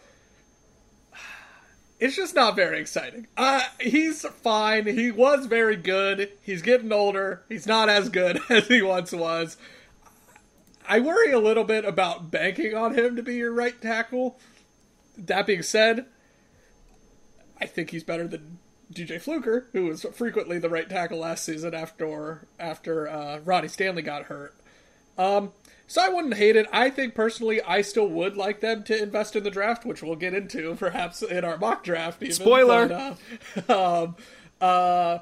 It's 1.99 2.15
just 2.15 2.33
not 2.33 2.55
very 2.55 2.79
exciting. 2.79 3.27
Uh, 3.35 3.61
he's 3.79 4.21
fine. 4.21 4.87
He 4.87 5.11
was 5.11 5.47
very 5.47 5.75
good. 5.75 6.31
He's 6.41 6.61
getting 6.61 6.93
older. 6.93 7.43
He's 7.49 7.67
not 7.67 7.89
as 7.89 8.07
good 8.07 8.39
as 8.49 8.67
he 8.67 8.81
once 8.81 9.11
was. 9.11 9.57
I 10.87 10.99
worry 11.01 11.31
a 11.31 11.39
little 11.39 11.65
bit 11.65 11.85
about 11.85 12.31
banking 12.31 12.73
on 12.73 12.95
him 12.95 13.15
to 13.15 13.21
be 13.21 13.35
your 13.35 13.51
right 13.51 13.79
tackle. 13.79 14.39
That 15.17 15.45
being 15.45 15.61
said, 15.61 16.05
I 17.59 17.65
think 17.65 17.91
he's 17.91 18.03
better 18.03 18.27
than 18.27 18.59
DJ 18.93 19.21
Fluker, 19.21 19.67
who 19.73 19.85
was 19.85 20.05
frequently 20.13 20.57
the 20.57 20.69
right 20.69 20.89
tackle 20.89 21.19
last 21.19 21.43
season 21.43 21.73
after 21.75 22.47
after 22.59 23.07
uh, 23.07 23.39
Ronnie 23.39 23.67
Stanley 23.67 24.01
got 24.01 24.23
hurt. 24.23 24.55
Um, 25.17 25.51
so 25.89 26.05
I 26.05 26.09
wouldn't 26.09 26.35
hate 26.35 26.55
it. 26.55 26.67
I 26.71 26.91
think 26.91 27.15
personally, 27.15 27.63
I 27.63 27.81
still 27.81 28.07
would 28.07 28.37
like 28.37 28.61
them 28.61 28.83
to 28.83 29.01
invest 29.01 29.35
in 29.35 29.41
the 29.43 29.49
draft, 29.49 29.85
which 29.85 30.03
we'll 30.03 30.15
get 30.15 30.35
into 30.35 30.75
perhaps 30.79 31.23
in 31.23 31.43
our 31.43 31.57
mock 31.57 31.83
draft. 31.83 32.21
Even. 32.21 32.35
Spoiler. 32.35 32.87
But, 32.87 33.69
uh, 33.69 34.03
um, 34.03 34.15
uh, 34.61 35.17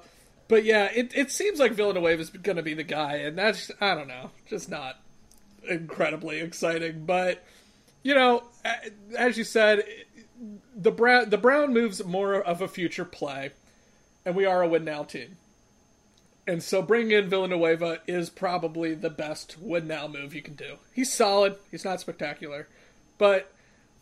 but 0.50 0.66
yeah, 0.66 0.90
it 0.94 1.14
it 1.16 1.32
seems 1.32 1.58
like 1.58 1.72
Villanueva 1.72 2.22
is 2.22 2.30
going 2.30 2.58
to 2.58 2.64
be 2.64 2.74
the 2.74 2.84
guy, 2.84 3.16
and 3.16 3.38
that's 3.38 3.72
I 3.80 3.96
don't 3.96 4.10
know, 4.10 4.32
just 4.46 4.70
not 4.70 5.00
incredibly 5.68 6.40
exciting. 6.42 7.06
But 7.06 7.46
you 8.04 8.14
know, 8.14 8.44
as 9.18 9.38
you 9.38 9.46
said, 9.46 9.86
the 10.76 10.92
Brown 10.92 11.30
the 11.30 11.38
Brown 11.38 11.74
moves 11.74 12.04
more 12.04 12.36
of 12.36 12.62
a 12.62 12.68
future 12.68 13.06
play, 13.06 13.52
and 14.26 14.36
we 14.36 14.46
are 14.46 14.62
a 14.62 14.68
win 14.68 14.84
now 14.84 15.04
team. 15.04 15.38
And 16.48 16.63
so 16.63 16.82
bringing 16.82 17.12
in 17.12 17.30
Villanueva 17.30 18.00
is 18.08 18.30
probably 18.30 18.94
the 18.96 19.10
best 19.10 19.58
win 19.60 19.86
now 19.86 20.08
move 20.08 20.34
you 20.34 20.42
can 20.42 20.56
do. 20.56 20.77
He's 20.94 21.12
solid. 21.12 21.58
He's 21.70 21.84
not 21.84 22.00
spectacular, 22.00 22.70
but 23.18 23.51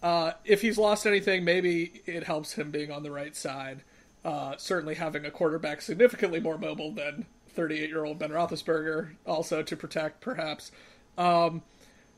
uh, 0.03 0.33
if 0.45 0.61
he's 0.61 0.77
lost 0.77 1.07
anything, 1.07 1.43
maybe 1.43 2.03
it 2.05 2.23
helps 2.23 2.53
him 2.53 2.69
being 2.69 2.91
on 2.91 3.01
the 3.01 3.09
right 3.09 3.35
side. 3.35 3.81
Uh, 4.23 4.55
certainly 4.57 4.95
having 4.95 5.25
a 5.25 5.31
quarterback 5.31 5.81
significantly 5.81 6.39
more 6.39 6.57
mobile 6.57 6.91
than 6.91 7.25
38 7.49 7.89
year 7.89 8.05
old 8.05 8.19
Ben 8.19 8.29
Roethlisberger, 8.29 9.15
also 9.25 9.63
to 9.63 9.75
protect, 9.75 10.21
perhaps. 10.21 10.71
Um, 11.17 11.63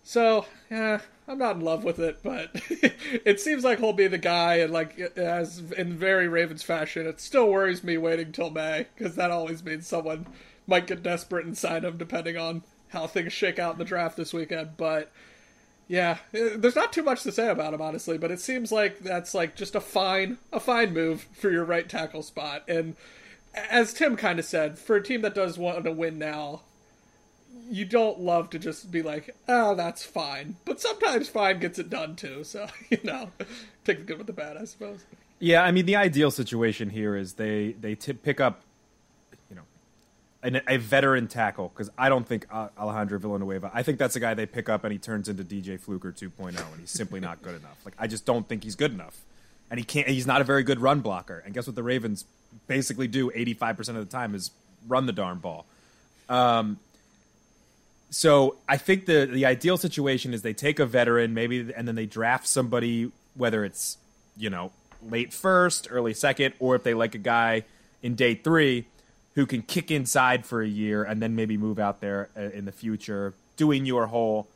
so, 0.08 0.46
yeah, 0.72 1.02
I'm 1.28 1.38
not 1.38 1.58
in 1.58 1.62
love 1.62 1.84
with 1.84 2.00
it, 2.00 2.20
but 2.24 2.52
it 3.26 3.42
seems 3.42 3.66
like 3.66 3.80
he'll 3.80 3.92
be 3.92 4.08
the 4.08 4.18
guy, 4.18 4.56
and 4.56 4.72
like 4.72 4.98
as 5.18 5.60
in 5.74 5.98
very 5.98 6.30
Ravens 6.30 6.64
fashion, 6.64 7.06
it 7.06 7.20
still 7.20 7.50
worries 7.50 7.84
me 7.84 7.98
waiting 7.98 8.32
till 8.32 8.50
May 8.50 8.86
because 8.96 9.18
that 9.18 9.32
always 9.32 9.66
means 9.66 9.86
someone 9.86 10.26
might 10.66 10.88
get 10.88 11.04
desperate 11.04 11.46
and 11.46 11.58
sign 11.58 11.84
him, 11.84 11.98
depending 11.98 12.38
on 12.38 12.64
how 12.88 13.06
things 13.06 13.34
shake 13.34 13.60
out 13.60 13.74
in 13.74 13.80
the 13.80 13.84
draft 13.84 14.16
this 14.16 14.34
weekend. 14.34 14.78
But 14.78 15.12
yeah, 15.90 16.20
eh, 16.34 16.52
there's 16.56 16.78
not 16.78 16.94
too 16.94 17.04
much 17.04 17.24
to 17.24 17.32
say 17.34 17.50
about 17.50 17.74
him, 17.74 17.82
honestly. 17.82 18.18
But 18.18 18.32
it 18.32 18.40
seems 18.40 18.72
like 18.72 19.00
that's 19.00 19.34
like 19.34 19.58
just 19.58 19.76
a 19.76 19.82
fine, 19.82 20.38
a 20.54 20.62
fine 20.62 20.94
move 20.94 21.28
for 21.34 21.52
your 21.52 21.66
right 21.66 21.90
tackle 21.90 22.24
spot. 22.24 22.64
And 22.70 22.96
as 23.54 23.94
Tim 23.94 24.16
kind 24.16 24.40
of 24.40 24.46
said, 24.46 24.80
for 24.80 24.96
a 24.96 25.04
team 25.04 25.22
that 25.24 25.36
does 25.36 25.58
want 25.58 25.84
to 25.84 25.92
win 25.92 26.18
now, 26.18 26.62
you 27.70 27.86
don't 27.86 28.20
love 28.20 28.50
to 28.52 28.60
just 28.60 28.92
be 28.92 29.02
like, 29.02 29.36
oh, 29.48 29.76
that's 29.76 30.04
fine. 30.04 30.56
But 30.66 30.80
sometimes 30.80 31.30
fine 31.30 31.60
gets 31.60 31.80
it 31.80 31.90
done 31.90 32.16
too. 32.16 32.44
So, 32.44 32.68
you 32.90 33.00
know, 33.04 33.32
take 33.86 34.00
the 34.00 34.04
good 34.04 34.18
with 34.18 34.28
the 34.28 34.34
bad, 34.34 34.58
I 34.58 34.66
suppose. 34.66 35.04
Yeah, 35.40 35.64
I 35.64 35.72
mean, 35.72 35.86
the 35.86 35.96
ideal 35.96 36.32
situation 36.32 36.90
here 36.90 37.16
is 37.16 37.34
they 37.34 37.74
they 37.80 37.96
t- 37.96 38.14
pick 38.14 38.40
up, 38.42 38.62
you 39.50 39.56
know, 39.56 39.62
an, 40.42 40.62
a 40.68 40.78
veteran 40.78 41.28
tackle 41.28 41.70
because 41.70 41.92
I 41.98 42.10
don't 42.10 42.28
think 42.28 42.48
Alejandro 42.52 43.20
Villanueva. 43.20 43.70
I 43.74 43.84
think 43.84 44.00
that's 44.00 44.16
a 44.16 44.20
guy 44.20 44.34
they 44.34 44.48
pick 44.48 44.68
up 44.68 44.84
and 44.84 44.92
he 44.92 44.98
turns 44.98 45.30
into 45.30 45.44
DJ 45.44 45.80
Fluker 45.80 46.12
2.0, 46.12 46.48
and 46.48 46.80
he's 46.80 46.90
simply 46.90 47.20
not 47.20 47.44
good 47.44 47.56
enough. 47.56 47.80
Like 47.86 47.94
I 48.00 48.08
just 48.08 48.26
don't 48.26 48.48
think 48.48 48.64
he's 48.64 48.76
good 48.76 48.92
enough, 48.92 49.20
and 49.70 49.80
he 49.80 49.84
can't. 49.84 50.08
He's 50.08 50.26
not 50.26 50.42
a 50.42 50.44
very 50.44 50.64
good 50.64 50.80
run 50.80 51.02
blocker. 51.02 51.44
And 51.46 51.54
guess 51.54 51.68
what? 51.68 51.76
The 51.76 51.84
Ravens 51.84 52.26
basically 52.66 53.08
do 53.08 53.32
85 53.34 53.78
percent 53.78 53.98
of 54.00 54.06
the 54.06 54.12
time 54.12 54.34
is 54.34 54.50
run 54.88 55.06
the 55.06 55.14
darn 55.14 55.38
ball. 55.38 55.68
Um, 56.30 56.80
so 58.10 58.56
I 58.68 58.78
think 58.78 59.06
the 59.06 59.26
the 59.26 59.46
ideal 59.46 59.78
situation 59.78 60.34
is 60.34 60.42
they 60.42 60.54
take 60.54 60.80
a 60.80 60.86
veteran, 60.86 61.34
maybe, 61.34 61.72
and 61.76 61.88
then 61.88 61.96
they 61.96 62.06
draft 62.06 62.48
somebody, 62.48 63.12
whether 63.36 63.66
it's 63.66 63.98
you 64.38 64.50
know 64.50 64.72
late 65.02 65.34
first, 65.34 65.88
early 65.92 66.14
second, 66.14 66.54
or 66.60 66.76
if 66.76 66.84
they 66.84 66.94
like 66.94 67.16
a 67.16 67.20
guy 67.20 67.64
in 68.02 68.16
day 68.16 68.36
three 68.36 68.86
who 69.36 69.46
can 69.46 69.62
kick 69.62 69.92
inside 69.92 70.46
for 70.46 70.62
a 70.62 70.68
year 70.68 71.04
and 71.04 71.22
then 71.22 71.36
maybe 71.36 71.58
move 71.58 71.78
out 71.78 72.02
there 72.02 72.30
uh, 72.36 72.42
in 72.42 72.66
the 72.66 72.72
future, 72.72 73.34
doing 73.56 73.86
your 73.86 74.08
whole 74.08 74.48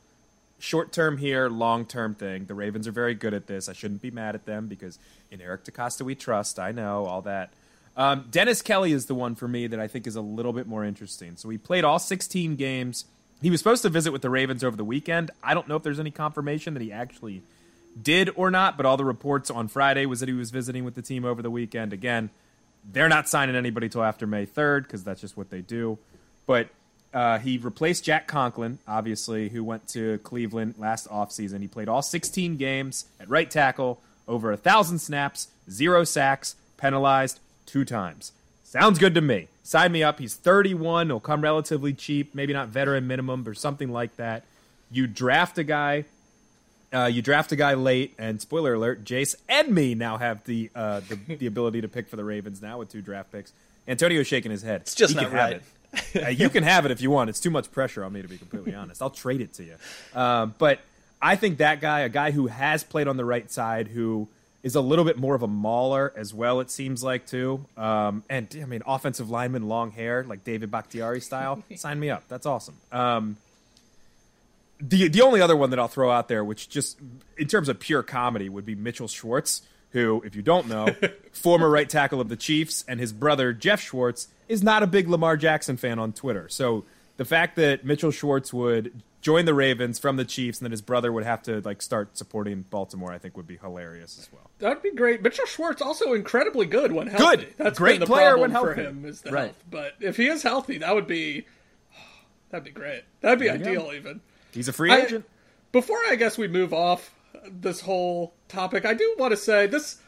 short 0.58 0.92
term 0.92 1.18
here, 1.18 1.48
long 1.48 1.84
term 1.84 2.14
thing. 2.14 2.46
The 2.46 2.54
Ravens 2.54 2.88
are 2.88 2.92
very 2.92 3.14
good 3.14 3.34
at 3.34 3.46
this. 3.46 3.68
I 3.68 3.74
shouldn't 3.74 4.02
be 4.02 4.10
mad 4.10 4.34
at 4.34 4.46
them 4.46 4.66
because 4.66 4.98
in 5.30 5.40
Eric 5.40 5.64
DeCosta 5.64 6.02
we 6.02 6.14
trust. 6.14 6.58
I 6.58 6.72
know 6.72 7.04
all 7.04 7.22
that. 7.22 7.50
Um, 7.96 8.26
Dennis 8.30 8.62
Kelly 8.62 8.92
is 8.92 9.06
the 9.06 9.14
one 9.14 9.34
for 9.34 9.46
me 9.46 9.66
that 9.66 9.78
I 9.78 9.86
think 9.86 10.06
is 10.06 10.16
a 10.16 10.22
little 10.22 10.54
bit 10.54 10.66
more 10.66 10.84
interesting. 10.84 11.36
So 11.36 11.50
he 11.50 11.58
played 11.58 11.84
all 11.84 11.98
16 11.98 12.56
games 12.56 13.04
he 13.42 13.50
was 13.50 13.60
supposed 13.60 13.82
to 13.82 13.88
visit 13.88 14.12
with 14.12 14.22
the 14.22 14.30
Ravens 14.30 14.62
over 14.62 14.76
the 14.76 14.84
weekend. 14.84 15.30
I 15.42 15.52
don't 15.54 15.68
know 15.68 15.76
if 15.76 15.82
there's 15.82 16.00
any 16.00 16.10
confirmation 16.10 16.74
that 16.74 16.82
he 16.82 16.92
actually 16.92 17.42
did 18.00 18.30
or 18.36 18.50
not, 18.50 18.76
but 18.76 18.86
all 18.86 18.96
the 18.96 19.04
reports 19.04 19.50
on 19.50 19.68
Friday 19.68 20.06
was 20.06 20.20
that 20.20 20.28
he 20.28 20.34
was 20.34 20.50
visiting 20.50 20.84
with 20.84 20.94
the 20.94 21.02
team 21.02 21.24
over 21.24 21.42
the 21.42 21.50
weekend. 21.50 21.92
Again, 21.92 22.30
they're 22.90 23.08
not 23.08 23.28
signing 23.28 23.56
anybody 23.56 23.88
till 23.88 24.02
after 24.02 24.26
May 24.26 24.46
3rd 24.46 24.84
because 24.84 25.04
that's 25.04 25.20
just 25.20 25.36
what 25.36 25.50
they 25.50 25.60
do. 25.60 25.98
But 26.46 26.68
uh, 27.12 27.38
he 27.38 27.58
replaced 27.58 28.04
Jack 28.04 28.26
Conklin, 28.26 28.78
obviously, 28.88 29.48
who 29.48 29.62
went 29.62 29.88
to 29.88 30.18
Cleveland 30.18 30.76
last 30.78 31.08
offseason. 31.08 31.60
He 31.60 31.68
played 31.68 31.88
all 31.88 32.02
16 32.02 32.56
games 32.56 33.06
at 33.20 33.28
right 33.28 33.50
tackle, 33.50 34.00
over 34.28 34.50
a 34.50 34.54
1,000 34.54 35.00
snaps, 35.00 35.48
zero 35.70 36.04
sacks, 36.04 36.54
penalized 36.76 37.40
two 37.66 37.84
times. 37.84 38.32
Sounds 38.72 38.98
good 38.98 39.14
to 39.16 39.20
me. 39.20 39.48
Sign 39.62 39.92
me 39.92 40.02
up. 40.02 40.18
He's 40.18 40.34
31. 40.34 41.08
He'll 41.08 41.20
come 41.20 41.42
relatively 41.42 41.92
cheap, 41.92 42.34
maybe 42.34 42.54
not 42.54 42.68
veteran 42.68 43.06
minimum, 43.06 43.46
or 43.46 43.52
something 43.52 43.92
like 43.92 44.16
that. 44.16 44.44
You 44.90 45.06
draft 45.06 45.58
a 45.58 45.62
guy. 45.62 46.06
Uh, 46.90 47.04
you 47.04 47.20
draft 47.20 47.52
a 47.52 47.56
guy 47.56 47.74
late, 47.74 48.14
and 48.18 48.40
spoiler 48.40 48.72
alert: 48.72 49.04
Jace 49.04 49.34
and 49.46 49.74
me 49.74 49.94
now 49.94 50.16
have 50.16 50.42
the 50.44 50.70
uh, 50.74 51.00
the, 51.00 51.36
the 51.36 51.46
ability 51.46 51.82
to 51.82 51.88
pick 51.88 52.08
for 52.08 52.16
the 52.16 52.24
Ravens 52.24 52.62
now 52.62 52.78
with 52.78 52.88
two 52.88 53.02
draft 53.02 53.30
picks. 53.30 53.52
Antonio's 53.86 54.26
shaking 54.26 54.50
his 54.50 54.62
head. 54.62 54.80
It's 54.80 54.94
just 54.94 55.12
he 55.12 55.20
not 55.20 55.32
right. 55.32 55.60
it. 56.14 56.24
uh, 56.24 56.28
you 56.30 56.48
can 56.48 56.62
have 56.62 56.86
it 56.86 56.92
if 56.92 57.02
you 57.02 57.10
want. 57.10 57.28
It's 57.28 57.40
too 57.40 57.50
much 57.50 57.70
pressure 57.72 58.02
on 58.02 58.14
me 58.14 58.22
to 58.22 58.28
be 58.28 58.38
completely 58.38 58.74
honest. 58.74 59.02
I'll 59.02 59.10
trade 59.10 59.42
it 59.42 59.52
to 59.54 59.64
you. 59.64 59.76
Um, 60.14 60.54
but 60.56 60.80
I 61.20 61.36
think 61.36 61.58
that 61.58 61.82
guy, 61.82 62.00
a 62.00 62.08
guy 62.08 62.30
who 62.30 62.46
has 62.46 62.84
played 62.84 63.06
on 63.06 63.18
the 63.18 63.24
right 63.26 63.50
side, 63.50 63.88
who 63.88 64.28
is 64.62 64.74
a 64.76 64.80
little 64.80 65.04
bit 65.04 65.18
more 65.18 65.34
of 65.34 65.42
a 65.42 65.48
mauler 65.48 66.12
as 66.16 66.32
well. 66.32 66.60
It 66.60 66.70
seems 66.70 67.02
like 67.02 67.26
too. 67.26 67.64
Um, 67.76 68.22
and 68.30 68.48
I 68.60 68.64
mean, 68.64 68.82
offensive 68.86 69.28
lineman, 69.28 69.68
long 69.68 69.90
hair, 69.90 70.24
like 70.24 70.44
David 70.44 70.70
Bakhtiari 70.70 71.20
style. 71.20 71.62
Sign 71.76 71.98
me 71.98 72.10
up. 72.10 72.24
That's 72.28 72.46
awesome. 72.46 72.76
Um, 72.90 73.36
the 74.80 75.08
the 75.08 75.22
only 75.22 75.40
other 75.40 75.56
one 75.56 75.70
that 75.70 75.78
I'll 75.78 75.88
throw 75.88 76.10
out 76.10 76.28
there, 76.28 76.44
which 76.44 76.68
just 76.68 76.98
in 77.36 77.46
terms 77.48 77.68
of 77.68 77.78
pure 77.78 78.02
comedy, 78.02 78.48
would 78.48 78.66
be 78.66 78.74
Mitchell 78.74 79.08
Schwartz, 79.08 79.62
who, 79.90 80.22
if 80.24 80.34
you 80.34 80.42
don't 80.42 80.68
know, 80.68 80.88
former 81.32 81.68
right 81.68 81.88
tackle 81.88 82.20
of 82.20 82.28
the 82.28 82.36
Chiefs, 82.36 82.84
and 82.88 82.98
his 82.98 83.12
brother 83.12 83.52
Geoff 83.52 83.80
Schwartz 83.80 84.28
is 84.48 84.62
not 84.62 84.82
a 84.82 84.86
big 84.86 85.08
Lamar 85.08 85.36
Jackson 85.36 85.76
fan 85.76 85.98
on 85.98 86.12
Twitter. 86.12 86.48
So 86.48 86.84
the 87.16 87.24
fact 87.24 87.56
that 87.56 87.84
Mitchell 87.84 88.10
Schwartz 88.10 88.52
would 88.52 89.02
join 89.22 89.44
the 89.46 89.54
Ravens 89.54 89.98
from 89.98 90.16
the 90.16 90.24
Chiefs, 90.26 90.58
and 90.58 90.66
then 90.66 90.70
his 90.72 90.82
brother 90.82 91.10
would 91.12 91.24
have 91.24 91.42
to 91.44 91.60
like 91.62 91.80
start 91.80 92.18
supporting 92.18 92.62
Baltimore. 92.68 93.10
I 93.12 93.18
think 93.18 93.36
would 93.36 93.46
be 93.46 93.56
hilarious 93.56 94.18
as 94.18 94.28
well. 94.32 94.50
That'd 94.58 94.82
be 94.82 94.90
great. 94.92 95.22
Mitchell 95.22 95.46
Schwartz 95.46 95.80
also 95.80 96.12
incredibly 96.12 96.66
good 96.66 96.92
when 96.92 97.06
healthy. 97.06 97.36
Good, 97.44 97.54
That's 97.56 97.78
great 97.78 97.92
been 97.94 98.00
the 98.00 98.06
player 98.06 98.32
problem 98.32 98.40
when 98.42 98.50
healthy. 98.50 98.74
for 98.74 98.80
him 98.88 99.04
is 99.06 99.22
the 99.22 99.30
Right. 99.32 99.44
health. 99.46 99.64
But 99.70 99.92
if 100.00 100.16
he 100.18 100.26
is 100.28 100.42
healthy, 100.42 100.78
that 100.78 100.94
would 100.94 101.06
be 101.06 101.46
that'd 102.50 102.64
be 102.64 102.70
great. 102.70 103.04
That'd 103.22 103.38
be 103.38 103.46
There 103.46 103.54
ideal 103.54 103.84
go. 103.84 103.92
even. 103.92 104.20
He's 104.52 104.68
a 104.68 104.72
free 104.72 104.90
I- 104.90 104.98
agent. 105.02 105.24
Before 105.72 105.96
I 106.10 106.16
guess 106.16 106.36
we 106.36 106.48
move 106.48 106.74
off 106.74 107.14
this 107.48 107.80
whole 107.80 108.34
topic, 108.48 108.84
I 108.84 108.92
do 108.92 109.14
want 109.18 109.30
to 109.30 109.36
say 109.38 109.66
this. 109.66 109.98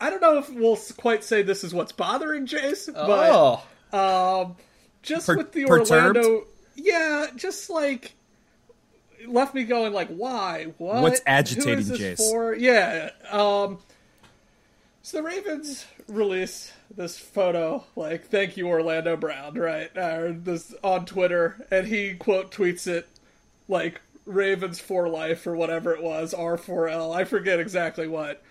I 0.00 0.08
don't 0.10 0.22
know 0.22 0.38
if 0.38 0.50
we'll 0.50 0.78
quite 0.96 1.22
say 1.24 1.42
this 1.42 1.62
is 1.62 1.74
what's 1.74 1.92
bothering 1.92 2.46
Jace, 2.46 2.92
but 2.92 3.62
Oh, 3.92 4.42
um, 4.42 4.56
just 5.02 5.26
Per- 5.26 5.36
with 5.36 5.52
the 5.52 5.66
perturbed? 5.66 6.16
Orlando, 6.16 6.46
yeah, 6.82 7.26
just 7.36 7.70
like 7.70 8.14
left 9.26 9.54
me 9.54 9.64
going 9.64 9.92
like, 9.92 10.08
why? 10.08 10.72
What? 10.78 11.02
What's 11.02 11.20
agitating 11.26 11.84
Jace? 11.84 12.16
for? 12.16 12.54
Yeah. 12.54 13.10
Um. 13.30 13.78
So 15.02 15.18
the 15.18 15.22
Ravens 15.22 15.86
release 16.08 16.72
this 16.94 17.18
photo, 17.18 17.84
like 17.96 18.26
"Thank 18.26 18.56
you, 18.56 18.68
Orlando 18.68 19.16
Brown," 19.16 19.54
right? 19.54 19.96
Or 19.96 20.32
this 20.32 20.74
on 20.82 21.06
Twitter, 21.06 21.66
and 21.70 21.86
he 21.86 22.14
quote 22.14 22.50
tweets 22.50 22.86
it 22.86 23.08
like 23.68 24.00
"Ravens 24.26 24.78
for 24.80 25.08
life" 25.08 25.46
or 25.46 25.56
whatever 25.56 25.94
it 25.94 26.02
was, 26.02 26.34
R4L. 26.34 27.14
I 27.14 27.24
forget 27.24 27.60
exactly 27.60 28.08
what. 28.08 28.42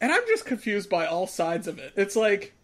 And 0.00 0.10
I'm 0.10 0.26
just 0.26 0.46
confused 0.46 0.88
by 0.88 1.06
all 1.06 1.26
sides 1.26 1.66
of 1.68 1.78
it. 1.78 1.92
It's 1.94 2.16
like 2.16 2.54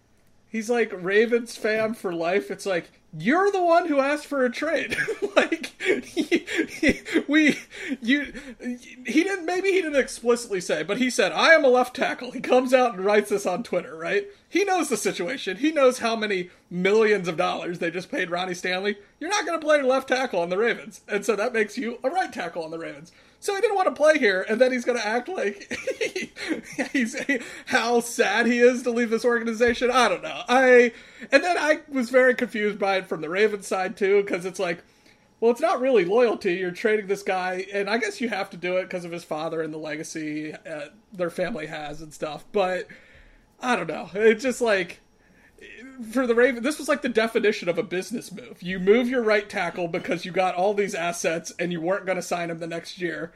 he's 0.56 0.70
like 0.70 0.90
Ravens 0.94 1.54
fan 1.54 1.92
for 1.92 2.14
life. 2.14 2.50
It's 2.50 2.64
like 2.64 2.90
you're 3.18 3.50
the 3.50 3.62
one 3.62 3.88
who 3.88 4.00
asked 4.00 4.24
for 4.24 4.44
a 4.44 4.50
trade. 4.50 4.96
like 5.36 5.74
he, 5.82 6.46
he, 6.68 7.00
we 7.28 7.58
you 8.00 8.32
he 9.06 9.22
didn't 9.22 9.44
maybe 9.44 9.70
he 9.70 9.82
didn't 9.82 10.00
explicitly 10.00 10.62
say, 10.62 10.82
but 10.82 10.96
he 10.96 11.10
said 11.10 11.30
I 11.32 11.50
am 11.50 11.62
a 11.62 11.68
left 11.68 11.94
tackle. 11.94 12.30
He 12.30 12.40
comes 12.40 12.72
out 12.72 12.94
and 12.94 13.04
writes 13.04 13.28
this 13.28 13.44
on 13.44 13.62
Twitter, 13.62 13.96
right? 13.96 14.26
He 14.48 14.64
knows 14.64 14.88
the 14.88 14.96
situation. 14.96 15.58
He 15.58 15.72
knows 15.72 15.98
how 15.98 16.16
many 16.16 16.48
millions 16.70 17.28
of 17.28 17.36
dollars 17.36 17.78
they 17.78 17.90
just 17.90 18.10
paid 18.10 18.30
Ronnie 18.30 18.54
Stanley. 18.54 18.96
You're 19.20 19.30
not 19.30 19.44
going 19.44 19.60
to 19.60 19.64
play 19.64 19.82
left 19.82 20.08
tackle 20.08 20.40
on 20.40 20.48
the 20.48 20.56
Ravens. 20.56 21.02
And 21.06 21.24
so 21.26 21.36
that 21.36 21.52
makes 21.52 21.76
you 21.76 21.98
a 22.02 22.08
right 22.08 22.32
tackle 22.32 22.64
on 22.64 22.70
the 22.70 22.78
Ravens. 22.78 23.12
So 23.40 23.54
he 23.54 23.60
didn't 23.60 23.76
want 23.76 23.88
to 23.88 23.94
play 23.94 24.18
here, 24.18 24.44
and 24.48 24.60
then 24.60 24.72
he's 24.72 24.84
going 24.84 24.98
to 24.98 25.06
act 25.06 25.28
like 25.28 25.72
he's 26.92 27.16
how 27.66 28.00
sad 28.00 28.46
he 28.46 28.58
is 28.58 28.82
to 28.82 28.90
leave 28.90 29.10
this 29.10 29.24
organization. 29.24 29.90
I 29.90 30.08
don't 30.08 30.22
know. 30.22 30.42
I 30.48 30.92
and 31.30 31.44
then 31.44 31.56
I 31.58 31.80
was 31.88 32.10
very 32.10 32.34
confused 32.34 32.78
by 32.78 32.96
it 32.96 33.06
from 33.06 33.20
the 33.20 33.28
Ravens 33.28 33.66
side 33.66 33.96
too, 33.96 34.22
because 34.22 34.44
it's 34.44 34.58
like, 34.58 34.82
well, 35.40 35.50
it's 35.50 35.60
not 35.60 35.80
really 35.80 36.04
loyalty. 36.04 36.54
You're 36.54 36.70
trading 36.70 37.06
this 37.06 37.22
guy, 37.22 37.66
and 37.72 37.90
I 37.90 37.98
guess 37.98 38.20
you 38.20 38.28
have 38.30 38.50
to 38.50 38.56
do 38.56 38.78
it 38.78 38.84
because 38.84 39.04
of 39.04 39.12
his 39.12 39.24
father 39.24 39.60
and 39.60 39.72
the 39.72 39.78
legacy 39.78 40.54
uh, 40.54 40.86
their 41.12 41.30
family 41.30 41.66
has 41.66 42.00
and 42.00 42.12
stuff. 42.12 42.44
But 42.52 42.88
I 43.60 43.76
don't 43.76 43.88
know. 43.88 44.10
It's 44.14 44.42
just 44.42 44.60
like 44.60 45.00
for 46.12 46.26
the 46.26 46.34
Raven, 46.34 46.62
this 46.62 46.78
was 46.78 46.88
like 46.88 47.02
the 47.02 47.08
definition 47.08 47.68
of 47.68 47.78
a 47.78 47.82
business 47.82 48.32
move. 48.32 48.62
You 48.62 48.78
move 48.78 49.08
your 49.08 49.22
right 49.22 49.48
tackle 49.48 49.88
because 49.88 50.24
you 50.24 50.32
got 50.32 50.54
all 50.54 50.74
these 50.74 50.94
assets 50.94 51.52
and 51.58 51.72
you 51.72 51.80
weren't 51.80 52.06
going 52.06 52.16
to 52.16 52.22
sign 52.22 52.50
him 52.50 52.58
the 52.58 52.66
next 52.66 53.00
year. 53.00 53.32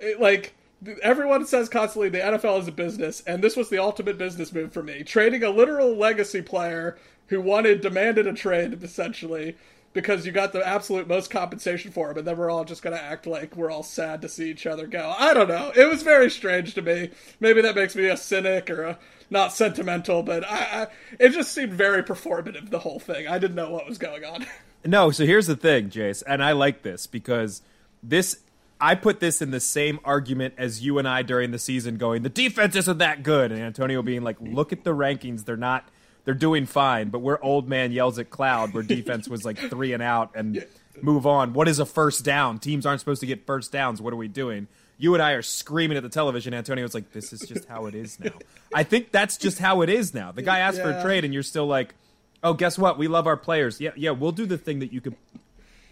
It, 0.00 0.20
like 0.20 0.54
everyone 1.02 1.46
says 1.46 1.68
constantly, 1.68 2.08
the 2.08 2.18
NFL 2.18 2.60
is 2.60 2.68
a 2.68 2.72
business, 2.72 3.22
and 3.26 3.42
this 3.42 3.56
was 3.56 3.68
the 3.68 3.78
ultimate 3.78 4.18
business 4.18 4.52
move 4.52 4.72
for 4.72 4.82
me. 4.82 5.02
Trading 5.02 5.42
a 5.42 5.50
literal 5.50 5.94
legacy 5.94 6.42
player 6.42 6.96
who 7.28 7.40
wanted 7.40 7.80
demanded 7.80 8.26
a 8.26 8.32
trade 8.32 8.82
essentially 8.82 9.56
because 9.92 10.26
you 10.26 10.32
got 10.32 10.52
the 10.52 10.66
absolute 10.66 11.08
most 11.08 11.30
compensation 11.30 11.90
for 11.90 12.10
him, 12.10 12.18
and 12.18 12.26
then 12.26 12.36
we're 12.36 12.50
all 12.50 12.64
just 12.64 12.82
going 12.82 12.96
to 12.96 13.02
act 13.02 13.26
like 13.26 13.56
we're 13.56 13.70
all 13.70 13.82
sad 13.82 14.22
to 14.22 14.28
see 14.28 14.50
each 14.50 14.66
other 14.66 14.86
go. 14.86 15.14
I 15.18 15.34
don't 15.34 15.48
know. 15.48 15.72
It 15.74 15.88
was 15.88 16.02
very 16.02 16.30
strange 16.30 16.74
to 16.74 16.82
me. 16.82 17.10
Maybe 17.40 17.60
that 17.62 17.74
makes 17.74 17.96
me 17.96 18.06
a 18.06 18.16
cynic 18.16 18.70
or 18.70 18.82
a 18.84 18.98
not 19.30 19.52
sentimental, 19.52 20.22
but 20.22 20.44
I, 20.44 20.56
I, 20.56 20.86
it 21.18 21.30
just 21.30 21.52
seemed 21.52 21.72
very 21.72 22.02
performative. 22.02 22.70
The 22.70 22.80
whole 22.80 22.98
thing. 22.98 23.26
I 23.28 23.38
didn't 23.38 23.56
know 23.56 23.70
what 23.70 23.86
was 23.86 23.98
going 23.98 24.24
on. 24.24 24.46
No, 24.84 25.10
so 25.10 25.26
here's 25.26 25.48
the 25.48 25.56
thing, 25.56 25.90
Jace, 25.90 26.22
and 26.24 26.42
I 26.42 26.52
like 26.52 26.82
this 26.82 27.08
because 27.08 27.62
this. 28.02 28.38
I 28.80 28.94
put 28.94 29.18
this 29.18 29.42
in 29.42 29.50
the 29.50 29.58
same 29.58 29.98
argument 30.04 30.54
as 30.56 30.84
you 30.84 30.98
and 30.98 31.08
I 31.08 31.22
during 31.22 31.50
the 31.50 31.58
season, 31.58 31.96
going, 31.96 32.22
the 32.22 32.28
defense 32.28 32.76
isn't 32.76 32.98
that 32.98 33.24
good, 33.24 33.50
and 33.50 33.60
Antonio 33.60 34.02
being 34.02 34.22
like, 34.22 34.36
look 34.40 34.72
at 34.72 34.84
the 34.84 34.94
rankings, 34.94 35.44
they're 35.44 35.56
not, 35.56 35.88
they're 36.24 36.32
doing 36.32 36.64
fine, 36.64 37.08
but 37.08 37.18
we're 37.18 37.42
old 37.42 37.68
man 37.68 37.90
yells 37.90 38.20
at 38.20 38.30
cloud, 38.30 38.72
where 38.72 38.84
defense 38.84 39.28
was 39.28 39.44
like 39.44 39.58
three 39.58 39.92
and 39.92 40.02
out, 40.02 40.30
and 40.36 40.64
move 41.02 41.26
on. 41.26 41.54
What 41.54 41.66
is 41.66 41.80
a 41.80 41.84
first 41.84 42.24
down? 42.24 42.60
Teams 42.60 42.86
aren't 42.86 43.00
supposed 43.00 43.20
to 43.20 43.26
get 43.26 43.44
first 43.46 43.72
downs. 43.72 44.00
What 44.00 44.12
are 44.12 44.16
we 44.16 44.28
doing? 44.28 44.68
You 44.98 45.14
and 45.14 45.22
I 45.22 45.32
are 45.32 45.42
screaming 45.42 45.96
at 45.96 46.02
the 46.02 46.08
television. 46.08 46.52
Antonio's 46.52 46.92
like, 46.92 47.12
"This 47.12 47.32
is 47.32 47.40
just 47.40 47.66
how 47.66 47.86
it 47.86 47.94
is 47.94 48.18
now." 48.20 48.32
I 48.74 48.82
think 48.82 49.12
that's 49.12 49.36
just 49.36 49.58
how 49.58 49.82
it 49.82 49.88
is 49.88 50.12
now. 50.12 50.32
The 50.32 50.42
guy 50.42 50.58
asked 50.58 50.78
yeah. 50.78 50.84
for 50.84 50.90
a 50.90 51.02
trade, 51.02 51.24
and 51.24 51.32
you're 51.32 51.44
still 51.44 51.66
like, 51.66 51.94
"Oh, 52.42 52.52
guess 52.52 52.76
what? 52.76 52.98
We 52.98 53.08
love 53.08 53.26
our 53.26 53.36
players. 53.36 53.80
Yeah, 53.80 53.92
yeah. 53.96 54.10
We'll 54.10 54.32
do 54.32 54.44
the 54.44 54.58
thing 54.58 54.80
that 54.80 54.92
you 54.92 55.00
can. 55.00 55.16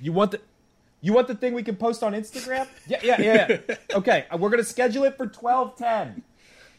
You 0.01 0.13
want 0.13 0.33
the." 0.33 0.41
You 1.03 1.13
want 1.13 1.29
the 1.29 1.35
thing 1.37 1.53
we 1.53 1.63
can 1.63 1.77
post 1.77 2.03
on 2.03 2.15
Instagram? 2.15 2.67
Yeah, 2.89 2.99
yeah, 3.03 3.21
yeah. 3.21 3.59
yeah. 3.69 3.75
Okay, 3.95 4.25
uh, 4.31 4.39
we're 4.39 4.49
gonna 4.51 4.65
schedule 4.65 5.05
it 5.05 5.17
for 5.17 5.27
twelve 5.27 5.77
ten. 5.77 6.23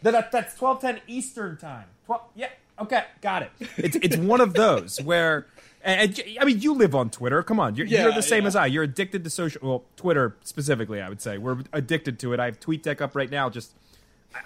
That, 0.01 0.31
that's 0.31 0.55
twelve 0.55 0.81
ten 0.81 0.99
Eastern 1.07 1.55
time. 1.55 1.85
Twelve. 2.05 2.23
Yeah. 2.35 2.49
Okay, 2.79 3.03
got 3.21 3.43
it. 3.43 3.51
It's 3.77 3.95
it's 3.95 4.17
one 4.17 4.41
of 4.41 4.53
those 4.53 5.01
where 5.01 5.45
and, 5.83 6.21
I 6.39 6.45
mean, 6.45 6.59
you 6.59 6.73
live 6.73 6.95
on 6.95 7.09
Twitter. 7.09 7.43
Come 7.43 7.59
on, 7.59 7.75
you're, 7.75 7.87
yeah, 7.87 8.03
you're 8.03 8.13
the 8.13 8.21
same 8.21 8.43
yeah. 8.43 8.47
as 8.47 8.55
I. 8.55 8.65
You're 8.65 8.83
addicted 8.83 9.23
to 9.23 9.29
social. 9.29 9.61
Well, 9.67 9.83
Twitter 9.95 10.35
specifically, 10.43 11.01
I 11.01 11.09
would 11.09 11.21
say 11.21 11.37
we're 11.37 11.59
addicted 11.71 12.19
to 12.19 12.33
it. 12.33 12.39
I 12.39 12.45
have 12.45 12.59
TweetDeck 12.59 13.01
up 13.01 13.15
right 13.15 13.29
now. 13.29 13.49
Just 13.49 13.73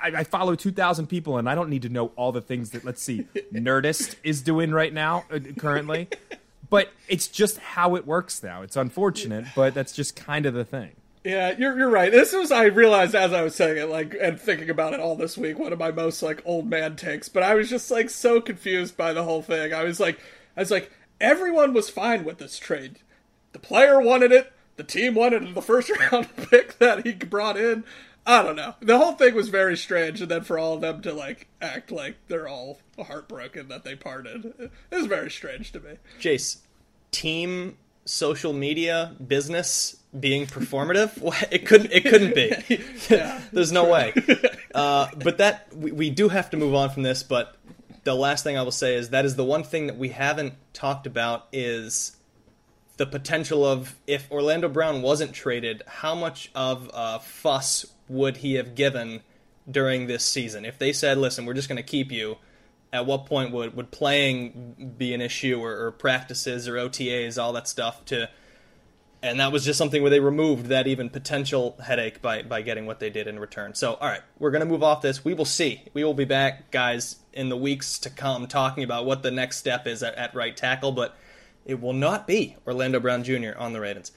I, 0.02 0.08
I 0.18 0.24
follow 0.24 0.56
two 0.56 0.72
thousand 0.72 1.08
people, 1.08 1.38
and 1.38 1.50
I 1.50 1.56
don't 1.56 1.70
need 1.70 1.82
to 1.84 1.90
know 1.90 2.12
all 2.16 2.32
the 2.32 2.42
things 2.42 2.72
that 2.72 2.84
let's 2.86 3.02
see, 3.02 3.26
Nerdist 3.54 4.16
is 4.24 4.42
doing 4.42 4.72
right 4.72 4.94
now 4.94 5.26
uh, 5.32 5.40
currently. 5.58 6.10
but 6.70 6.90
it's 7.08 7.28
just 7.28 7.58
how 7.58 7.96
it 7.96 8.06
works 8.06 8.44
now. 8.44 8.62
It's 8.62 8.76
unfortunate, 8.76 9.46
but 9.56 9.74
that's 9.74 9.94
just 9.94 10.16
kind 10.16 10.46
of 10.46 10.54
the 10.54 10.66
thing. 10.66 10.92
Yeah, 11.24 11.56
you're 11.58 11.78
you're 11.78 11.90
right. 11.90 12.12
This 12.12 12.34
was 12.34 12.52
I 12.52 12.66
realized 12.66 13.14
as 13.14 13.32
I 13.32 13.44
was 13.44 13.56
saying 13.56 13.78
it, 13.78 13.90
like 13.90 14.16
and 14.20 14.40
thinking 14.40 14.70
about 14.70 14.94
it 14.94 15.00
all 15.00 15.16
this 15.16 15.38
week, 15.38 15.60
one 15.60 15.72
of 15.72 15.80
my 15.80 15.92
most 15.92 16.24
like 16.24 16.42
old 16.46 16.68
man 16.68 16.96
takes. 16.96 17.30
But 17.30 17.44
I 17.44 17.54
was 17.54 17.70
just 17.70 17.92
like 17.92 18.10
so 18.10 18.42
confused 18.42 18.98
by 18.98 19.14
the 19.14 19.24
whole 19.24 19.44
thing. 19.44 19.74
I 19.74 19.84
was 19.84 20.00
like, 20.00 20.20
I 20.58 20.62
was 20.62 20.72
like, 20.72 20.92
everyone 21.22 21.74
was 21.74 21.90
fine 21.90 22.24
with 22.24 22.40
this 22.40 22.60
trade. 22.60 23.00
The 23.54 23.60
player 23.60 24.02
wanted 24.02 24.32
it. 24.32 24.52
The 24.76 24.84
team 24.84 25.14
wanted 25.14 25.54
the 25.54 25.62
first 25.62 25.92
round 26.12 26.28
pick 26.36 26.80
that 26.80 27.06
he 27.06 27.14
brought 27.14 27.58
in. 27.58 27.84
I 28.26 28.44
don't 28.44 28.56
know. 28.56 28.76
The 28.82 28.98
whole 28.98 29.14
thing 29.14 29.34
was 29.34 29.50
very 29.50 29.76
strange, 29.76 30.22
and 30.22 30.30
then 30.30 30.44
for 30.44 30.60
all 30.60 30.76
of 30.76 30.82
them 30.82 31.02
to 31.02 31.14
like 31.14 31.48
act 31.62 31.92
like 31.92 32.16
they're 32.28 32.48
all 32.48 32.80
heartbroken 33.00 33.68
that 33.70 33.84
they 33.84 33.96
parted, 33.96 34.54
it 34.60 34.96
was 34.96 35.08
very 35.08 35.32
strange 35.32 35.72
to 35.72 35.80
me. 35.80 35.98
Jace, 36.20 36.58
team 37.10 37.78
social 38.06 38.54
media 38.54 39.16
business 39.26 39.98
being 40.20 40.48
performative 40.48 41.12
it 41.52 41.66
couldn't 41.68 41.92
it 41.92 42.04
couldn't 42.04 42.34
be 42.34 42.52
yeah, 43.10 43.40
there's 43.54 43.72
no 43.72 43.88
way 43.88 44.12
uh, 44.74 45.08
but 45.24 45.38
that 45.38 45.74
we, 45.76 45.92
we 45.92 46.10
do 46.10 46.28
have 46.28 46.50
to 46.50 46.58
move 46.58 46.74
on 46.74 46.90
from 46.90 47.04
this 47.04 47.22
but 47.22 47.56
the 48.04 48.16
last 48.16 48.44
thing 48.44 48.58
I 48.58 48.64
will 48.64 48.72
say 48.72 48.96
is 48.96 49.10
that 49.10 49.26
is 49.26 49.36
the 49.36 49.44
one 49.44 49.64
thing 49.64 49.88
that 49.88 49.98
we 49.98 50.10
haven't 50.10 50.54
talked 50.74 51.06
about 51.06 51.48
is 51.52 52.16
the 52.98 53.06
potential 53.06 53.66
of 53.66 53.96
if 54.08 54.32
Orlando 54.32 54.70
Brown 54.70 55.02
wasn't 55.02 55.34
traded, 55.34 55.84
how 55.88 56.16
much 56.16 56.52
of 56.56 56.90
a 56.94 57.20
fuss 57.20 57.86
would 58.08 58.38
he 58.38 58.56
have 58.56 58.76
given 58.76 59.22
during 59.70 60.08
this 60.08 60.26
season? 60.26 60.66
If 60.66 60.78
they 60.78 60.94
said, 60.94 61.18
"Listen, 61.18 61.46
we're 61.46 61.54
just 61.54 61.70
going 61.70 61.78
to 61.78 61.84
keep 61.84 62.12
you," 62.12 62.38
at 62.92 63.06
what 63.06 63.26
point 63.26 63.52
would 63.52 63.76
would 63.76 63.92
playing 63.92 64.94
be 64.98 65.14
an 65.14 65.22
issue, 65.22 65.60
or, 65.60 65.86
or 65.86 65.92
practices, 65.92 66.68
or 66.68 66.74
OTAs, 66.74 67.42
all 67.42 67.54
that 67.54 67.68
stuff 67.68 68.04
to 68.06 68.30
and 69.24 69.40
that 69.40 69.52
was 69.52 69.64
just 69.64 69.78
something 69.78 70.02
where 70.02 70.10
they 70.10 70.20
removed 70.20 70.68
that 70.68 70.88
even 70.88 71.10
potential 71.10 71.78
headache 71.84 72.22
by 72.22 72.42
by 72.42 72.62
getting 72.62 72.86
what 72.86 73.00
they 73.00 73.10
did 73.10 73.28
in 73.28 73.40
return. 73.40 73.76
So, 73.76 73.94
all 73.94 74.08
right, 74.08 74.22
we're 74.40 74.52
going 74.52 74.62
to 74.62 74.66
move 74.66 74.84
off 74.84 75.02
this. 75.02 75.24
We 75.24 75.34
will 75.34 75.46
see. 75.46 75.84
We 75.94 76.04
will 76.04 76.14
be 76.14 76.26
back, 76.26 76.72
guys, 76.72 77.18
in 77.34 77.50
the 77.50 77.58
weeks 77.58 78.00
to 78.00 78.10
come 78.10 78.48
talking 78.48 78.84
about 78.84 79.06
what 79.06 79.24
the 79.24 79.32
next 79.32 79.58
step 79.58 79.88
is 79.88 80.04
at, 80.04 80.16
at 80.16 80.36
right 80.36 80.56
tackle, 80.56 80.92
but 80.92 81.16
it 81.66 81.82
will 81.82 81.94
not 81.94 82.28
be 82.28 82.56
Orlando 82.66 83.00
Brown 83.00 83.24
Jr. 83.24 83.52
on 83.58 83.74
the 83.74 83.80
Ravens. 83.80 84.12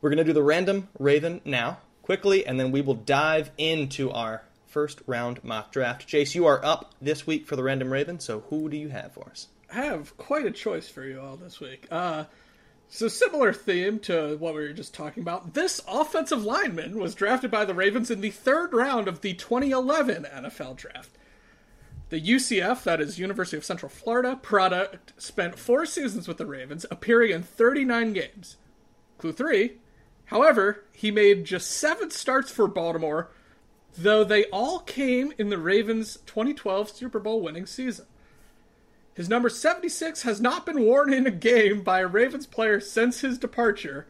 We're 0.00 0.10
going 0.10 0.18
to 0.18 0.24
do 0.24 0.32
the 0.32 0.42
random 0.42 0.88
Raven 0.98 1.40
now, 1.44 1.78
quickly, 2.02 2.46
and 2.46 2.60
then 2.60 2.70
we 2.70 2.80
will 2.80 2.94
dive 2.94 3.50
into 3.58 4.10
our 4.10 4.42
first 4.66 5.00
round 5.06 5.42
mock 5.42 5.72
draft. 5.72 6.06
Jace, 6.06 6.34
you 6.34 6.46
are 6.46 6.64
up 6.64 6.94
this 7.00 7.26
week 7.26 7.46
for 7.46 7.56
the 7.56 7.62
random 7.62 7.92
Raven, 7.92 8.20
so 8.20 8.40
who 8.50 8.68
do 8.68 8.76
you 8.76 8.88
have 8.90 9.12
for 9.12 9.28
us? 9.30 9.48
I 9.72 9.84
have 9.86 10.16
quite 10.16 10.46
a 10.46 10.50
choice 10.50 10.88
for 10.88 11.04
you 11.04 11.20
all 11.20 11.36
this 11.36 11.60
week. 11.60 11.86
Uh, 11.90 12.24
so 12.88 13.08
similar 13.08 13.52
theme 13.52 13.98
to 14.00 14.36
what 14.36 14.54
we 14.54 14.60
were 14.60 14.72
just 14.72 14.94
talking 14.94 15.22
about. 15.22 15.54
This 15.54 15.80
offensive 15.88 16.44
lineman 16.44 16.98
was 16.98 17.14
drafted 17.14 17.50
by 17.50 17.64
the 17.64 17.74
Ravens 17.74 18.10
in 18.10 18.20
the 18.20 18.30
third 18.30 18.72
round 18.72 19.08
of 19.08 19.22
the 19.22 19.34
2011 19.34 20.24
NFL 20.24 20.76
draft. 20.76 21.10
The 22.08 22.20
UCF, 22.20 22.84
that 22.84 23.00
is 23.00 23.18
University 23.18 23.56
of 23.56 23.64
Central 23.64 23.90
Florida, 23.90 24.36
product 24.36 25.12
spent 25.20 25.58
four 25.58 25.84
seasons 25.86 26.28
with 26.28 26.36
the 26.36 26.46
Ravens, 26.46 26.86
appearing 26.88 27.32
in 27.32 27.42
39 27.42 28.12
games. 28.12 28.56
Clue 29.18 29.32
three, 29.32 29.78
however, 30.26 30.84
he 30.92 31.10
made 31.10 31.44
just 31.44 31.68
seven 31.68 32.12
starts 32.12 32.52
for 32.52 32.68
Baltimore, 32.68 33.30
though 33.98 34.22
they 34.22 34.44
all 34.46 34.78
came 34.78 35.32
in 35.36 35.48
the 35.48 35.58
Ravens' 35.58 36.18
2012 36.26 36.90
Super 36.90 37.18
Bowl 37.18 37.40
winning 37.40 37.66
season. 37.66 38.06
His 39.14 39.28
number 39.28 39.48
76 39.48 40.22
has 40.22 40.40
not 40.40 40.64
been 40.64 40.82
worn 40.82 41.12
in 41.12 41.26
a 41.26 41.30
game 41.32 41.80
by 41.80 42.00
a 42.00 42.06
Ravens 42.06 42.46
player 42.46 42.78
since 42.78 43.22
his 43.22 43.38
departure. 43.38 44.06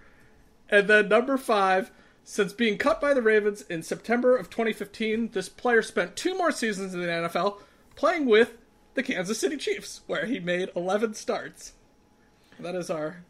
And 0.69 0.89
then 0.89 1.09
number 1.09 1.39
5, 1.39 1.91
since 2.25 2.53
being 2.53 2.77
cut 2.77 3.01
by 3.01 3.15
the 3.15 3.23
Ravens 3.23 3.63
in 3.63 3.83
September 3.83 4.37
of 4.37 4.51
2015, 4.51 5.31
this 5.31 5.49
player 5.49 5.81
spent 5.81 6.17
two 6.17 6.37
more 6.37 6.51
seasons 6.51 6.93
in 6.93 7.01
the 7.01 7.07
NFL 7.07 7.61
playing 7.97 8.27
with 8.27 8.53
the 8.95 9.03
Kansas 9.03 9.39
City 9.39 9.57
Chiefs, 9.57 10.03
where 10.07 10.27
he 10.27 10.39
made 10.41 10.71
11 10.77 11.15
starts. 11.15 11.73
That 12.61 12.75
is 12.75 12.89
our 12.89 13.25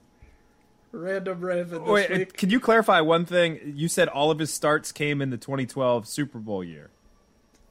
random 0.92 1.40
Raven 1.40 1.80
this 1.80 1.88
Wait, 1.88 2.10
week. 2.10 2.32
Can 2.36 2.50
you 2.50 2.60
clarify 2.60 3.00
one 3.00 3.24
thing? 3.24 3.72
You 3.74 3.88
said 3.88 4.08
all 4.08 4.30
of 4.30 4.38
his 4.38 4.52
starts 4.52 4.92
came 4.92 5.20
in 5.20 5.30
the 5.30 5.36
2012 5.36 6.06
Super 6.06 6.38
Bowl 6.38 6.62
year. 6.62 6.90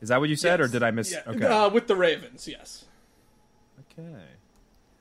Is 0.02 0.10
that 0.10 0.20
what 0.20 0.30
you 0.30 0.36
said, 0.36 0.60
Yes. 0.60 0.70
or 0.70 0.72
did 0.72 0.84
I 0.84 0.92
miss? 0.92 1.12
Yeah, 1.12 1.22
Okay. 1.26 1.46
uh, 1.46 1.70
with 1.70 1.88
the 1.88 1.96
Ravens, 1.96 2.48
yes. 2.48 2.86
okay. 3.98 4.24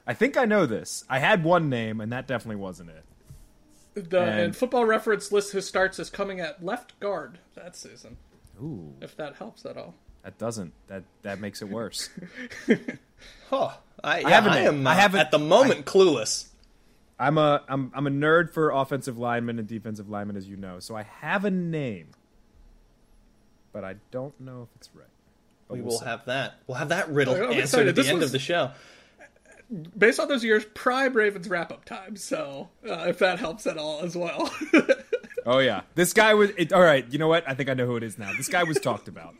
I 0.06 0.14
think 0.14 0.36
I 0.36 0.44
know 0.44 0.66
this. 0.66 1.04
I 1.08 1.18
had 1.18 1.42
one 1.42 1.68
name, 1.68 2.00
and 2.00 2.12
that 2.12 2.26
definitely 2.28 2.56
wasn't 2.56 2.90
it. 2.90 3.04
The 3.94 4.20
And- 4.20 4.40
and 4.40 4.56
Football 4.56 4.84
Reference 4.86 5.32
lists 5.32 5.52
his 5.52 5.66
starts 5.66 5.98
as 5.98 6.10
coming 6.10 6.40
at 6.40 6.64
left 6.64 6.98
guard 7.00 7.38
that 7.54 7.74
season. 7.76 8.16
Ooh, 8.62 8.94
If 9.00 9.16
that 9.16 9.36
helps 9.36 9.64
at 9.66 9.76
all. 9.76 9.94
That 10.24 10.36
doesn't. 10.38 10.72
That 10.88 11.04
that 11.22 11.38
makes 11.40 11.62
it 11.62 11.68
worse. 11.68 12.10
Huh. 13.48 13.70
I, 14.02 14.20
yeah, 14.20 14.28
have 14.30 14.46
a 14.46 14.50
I 14.50 14.54
name. 14.56 14.68
am 14.68 14.86
uh, 14.86 14.90
I 14.90 14.94
have 14.94 15.14
a- 15.14 15.18
at 15.18 15.30
the 15.30 15.38
moment 15.38 15.86
clueless. 15.86 16.48
I'm 17.18 17.38
a 17.38 17.62
I'm 17.68 17.90
I'm 17.94 18.06
a 18.06 18.10
nerd 18.10 18.50
for 18.50 18.70
offensive 18.70 19.16
linemen 19.18 19.58
and 19.58 19.68
defensive 19.68 20.08
linemen, 20.10 20.36
as 20.36 20.46
you 20.48 20.56
know. 20.56 20.78
So 20.80 20.94
I 20.96 21.02
have 21.20 21.44
a 21.44 21.50
name, 21.50 22.08
but 23.72 23.84
I 23.84 23.94
don't 24.10 24.38
know 24.40 24.62
if 24.62 24.68
it's 24.76 24.90
right. 24.94 25.06
But 25.68 25.74
We 25.78 25.82
we'll 25.82 26.00
have 26.00 26.24
that. 26.26 26.54
We'll 26.66 26.76
have 26.78 26.88
that 26.90 27.08
riddle 27.10 27.34
I'm 27.34 27.42
answered 27.44 27.58
excited. 27.60 27.88
at 27.88 27.94
the 27.94 28.02
This 28.02 28.10
end 28.10 28.18
was- 28.18 28.26
of 28.28 28.32
the 28.32 28.38
show. 28.40 28.70
Based 29.96 30.20
on 30.20 30.28
those 30.28 30.44
years, 30.44 30.64
prime 30.74 31.14
Ravens 31.14 31.48
wrap 31.48 31.72
up 31.72 31.84
time. 31.86 32.16
So 32.16 32.68
uh, 32.88 33.04
if 33.08 33.18
that 33.20 33.38
helps 33.38 33.66
at 33.66 33.78
all 33.78 34.00
as 34.02 34.14
well. 34.16 34.52
Oh 35.46 35.58
yeah, 35.58 35.82
this 35.94 36.12
guy 36.12 36.34
was. 36.34 36.50
It, 36.56 36.72
all 36.72 36.80
right, 36.82 37.06
you 37.10 37.18
know 37.18 37.28
what? 37.28 37.48
I 37.48 37.54
think 37.54 37.68
I 37.68 37.74
know 37.74 37.86
who 37.86 37.96
it 37.96 38.02
is 38.02 38.18
now. 38.18 38.32
This 38.36 38.48
guy 38.48 38.64
was 38.64 38.80
talked 38.80 39.08
about. 39.08 39.34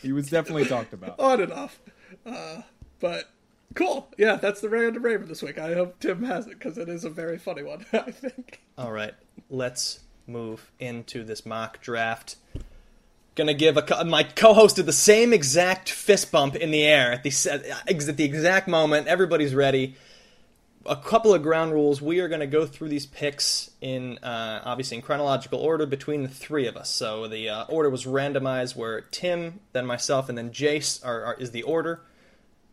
He 0.00 0.12
was 0.12 0.28
definitely 0.28 0.66
talked 0.66 0.92
about. 0.92 1.18
on 1.18 1.40
and 1.40 1.52
off. 1.52 1.80
Uh, 2.24 2.62
but 3.00 3.30
cool. 3.74 4.08
Yeah, 4.18 4.36
that's 4.36 4.60
the 4.60 4.68
random 4.68 5.02
Raven 5.02 5.28
this 5.28 5.42
week. 5.42 5.58
I 5.58 5.74
hope 5.74 5.98
Tim 6.00 6.22
has 6.24 6.46
it 6.46 6.58
because 6.58 6.76
it 6.78 6.88
is 6.88 7.04
a 7.04 7.10
very 7.10 7.38
funny 7.38 7.62
one. 7.62 7.86
I 7.92 8.10
think. 8.10 8.60
All 8.76 8.92
right, 8.92 9.14
let's 9.48 10.00
move 10.26 10.70
into 10.78 11.24
this 11.24 11.46
mock 11.46 11.80
draft. 11.80 12.36
Gonna 13.34 13.54
give 13.54 13.76
a 13.76 13.82
co- 13.82 14.02
my 14.04 14.22
co-host 14.22 14.76
did 14.76 14.86
the 14.86 14.92
same 14.92 15.32
exact 15.32 15.90
fist 15.90 16.32
bump 16.32 16.56
in 16.56 16.70
the 16.70 16.84
air 16.84 17.12
at 17.12 17.22
the 17.22 17.30
at 17.50 18.16
the 18.16 18.24
exact 18.24 18.66
moment. 18.68 19.06
Everybody's 19.08 19.54
ready. 19.54 19.94
A 20.88 20.96
couple 20.96 21.34
of 21.34 21.42
ground 21.42 21.72
rules. 21.72 22.00
We 22.00 22.20
are 22.20 22.28
gonna 22.28 22.46
go 22.46 22.66
through 22.66 22.88
these 22.88 23.06
picks 23.06 23.70
in 23.80 24.18
uh, 24.18 24.62
obviously 24.64 24.96
in 24.96 25.02
chronological 25.02 25.58
order 25.58 25.86
between 25.86 26.22
the 26.22 26.28
three 26.28 26.66
of 26.66 26.76
us. 26.76 26.90
So 26.90 27.28
the 27.28 27.48
uh, 27.48 27.64
order 27.64 27.90
was 27.90 28.04
randomized, 28.04 28.76
where 28.76 29.00
Tim, 29.00 29.60
then 29.72 29.86
myself, 29.86 30.28
and 30.28 30.36
then 30.36 30.50
Jace 30.50 31.04
are, 31.04 31.24
are 31.24 31.34
is 31.34 31.50
the 31.50 31.62
order 31.62 32.00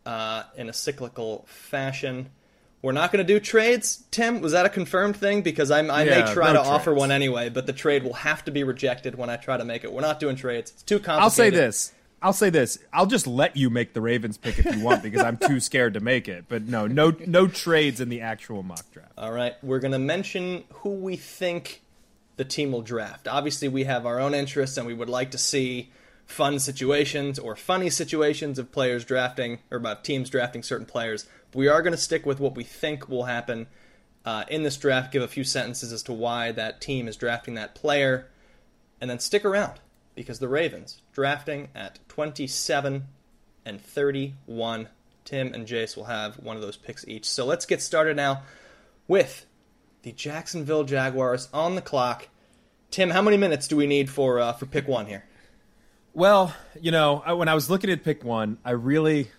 uh, 0.05 0.43
in 0.55 0.69
a 0.69 0.73
cyclical 0.73 1.45
fashion. 1.47 2.29
We're 2.81 2.91
not 2.91 3.13
going 3.13 3.25
to 3.25 3.33
do 3.33 3.39
trades, 3.39 4.03
Tim. 4.11 4.41
Was 4.41 4.51
that 4.51 4.65
a 4.65 4.69
confirmed 4.69 5.15
thing? 5.15 5.41
Because 5.41 5.71
I'm, 5.71 5.89
I 5.89 6.03
Yeah, 6.03 6.25
may 6.25 6.33
try 6.33 6.51
no 6.51 6.61
to 6.61 6.67
offer 6.67 6.93
one 6.93 7.11
anyway, 7.11 7.47
but 7.47 7.65
the 7.65 7.71
trade 7.71 8.03
will 8.03 8.13
have 8.13 8.43
to 8.43 8.51
be 8.51 8.65
rejected 8.65 9.15
when 9.15 9.29
I 9.29 9.37
try 9.37 9.55
to 9.55 9.63
make 9.63 9.85
it. 9.85 9.93
We're 9.93 10.01
not 10.01 10.19
doing 10.19 10.35
trades. 10.35 10.71
It's 10.71 10.83
too 10.83 10.99
complicated. 10.99 11.23
I'll 11.23 11.29
say 11.29 11.49
this. 11.49 11.93
I'll 12.23 12.31
say 12.31 12.49
this. 12.49 12.79
I'll 12.93 13.05
just 13.05 13.27
let 13.27 13.57
you 13.57 13.69
make 13.69 13.93
the 13.93 13.99
Ravens 13.99 14.37
pick 14.37 14.57
if 14.57 14.73
you 14.73 14.81
want 14.81 15.03
because 15.03 15.21
I'm 15.21 15.35
too 15.35 15.59
scared 15.59 15.95
to 15.95 15.99
make 15.99 16.29
it. 16.29 16.45
But 16.47 16.63
no, 16.63 16.87
no, 16.87 17.13
no 17.27 17.47
trades 17.47 17.99
in 17.99 18.07
the 18.07 18.21
actual 18.21 18.63
mock 18.63 18.89
draft. 18.93 19.11
All 19.17 19.33
right, 19.33 19.55
we're 19.61 19.79
going 19.79 19.91
to 19.91 19.99
mention 19.99 20.63
who 20.75 20.91
we 20.91 21.17
think 21.17 21.81
the 22.37 22.45
team 22.45 22.71
will 22.71 22.81
draft. 22.81 23.27
Obviously, 23.27 23.67
we 23.67 23.83
have 23.83 24.05
our 24.05 24.21
own 24.21 24.33
interests, 24.33 24.77
and 24.77 24.87
we 24.87 24.93
would 24.93 25.09
like 25.09 25.31
to 25.31 25.37
see 25.37 25.91
fun 26.25 26.59
situations 26.59 27.37
or 27.37 27.57
funny 27.57 27.89
situations 27.89 28.57
of 28.57 28.71
players 28.71 29.03
drafting 29.03 29.59
or 29.69 29.77
about 29.77 30.05
teams 30.05 30.29
drafting 30.29 30.63
certain 30.63 30.85
players. 30.85 31.27
But 31.51 31.59
we 31.59 31.67
are 31.67 31.81
going 31.81 31.91
to 31.91 31.97
stick 31.97 32.25
with 32.25 32.39
what 32.39 32.55
we 32.55 32.63
think 32.63 33.09
will 33.09 33.25
happen 33.25 33.67
uh, 34.23 34.45
in 34.47 34.63
this 34.63 34.77
draft. 34.77 35.11
Give 35.11 35.21
a 35.21 35.27
few 35.27 35.43
sentences 35.43 35.91
as 35.91 36.01
to 36.03 36.13
why 36.13 36.53
that 36.53 36.79
team 36.79 37.09
is 37.09 37.17
drafting 37.17 37.55
that 37.55 37.75
player, 37.75 38.29
and 39.01 39.09
then 39.09 39.19
stick 39.19 39.43
around 39.43 39.81
because 40.15 40.39
the 40.39 40.47
Ravens 40.47 41.01
drafting 41.13 41.69
at 41.73 41.99
27 42.09 43.05
and 43.65 43.81
31. 43.81 44.89
Tim 45.25 45.53
and 45.53 45.65
Jace 45.65 45.95
will 45.95 46.05
have 46.05 46.35
one 46.35 46.55
of 46.55 46.61
those 46.61 46.75
picks 46.75 47.07
each. 47.07 47.29
So 47.29 47.45
let's 47.45 47.65
get 47.65 47.81
started 47.81 48.17
now 48.17 48.43
with 49.07 49.45
the 50.01 50.11
Jacksonville 50.11 50.83
Jaguars 50.83 51.47
on 51.53 51.75
the 51.75 51.81
clock. 51.81 52.27
Tim, 52.91 53.09
how 53.09 53.21
many 53.21 53.37
minutes 53.37 53.67
do 53.67 53.77
we 53.77 53.87
need 53.87 54.09
for 54.09 54.39
uh, 54.39 54.53
for 54.53 54.65
pick 54.65 54.87
one 54.87 55.05
here? 55.05 55.23
Well, 56.13 56.53
you 56.79 56.91
know, 56.91 57.23
I, 57.25 57.33
when 57.33 57.47
I 57.47 57.55
was 57.55 57.69
looking 57.69 57.89
at 57.89 58.03
pick 58.03 58.23
one, 58.23 58.57
I 58.63 58.71
really 58.71 59.31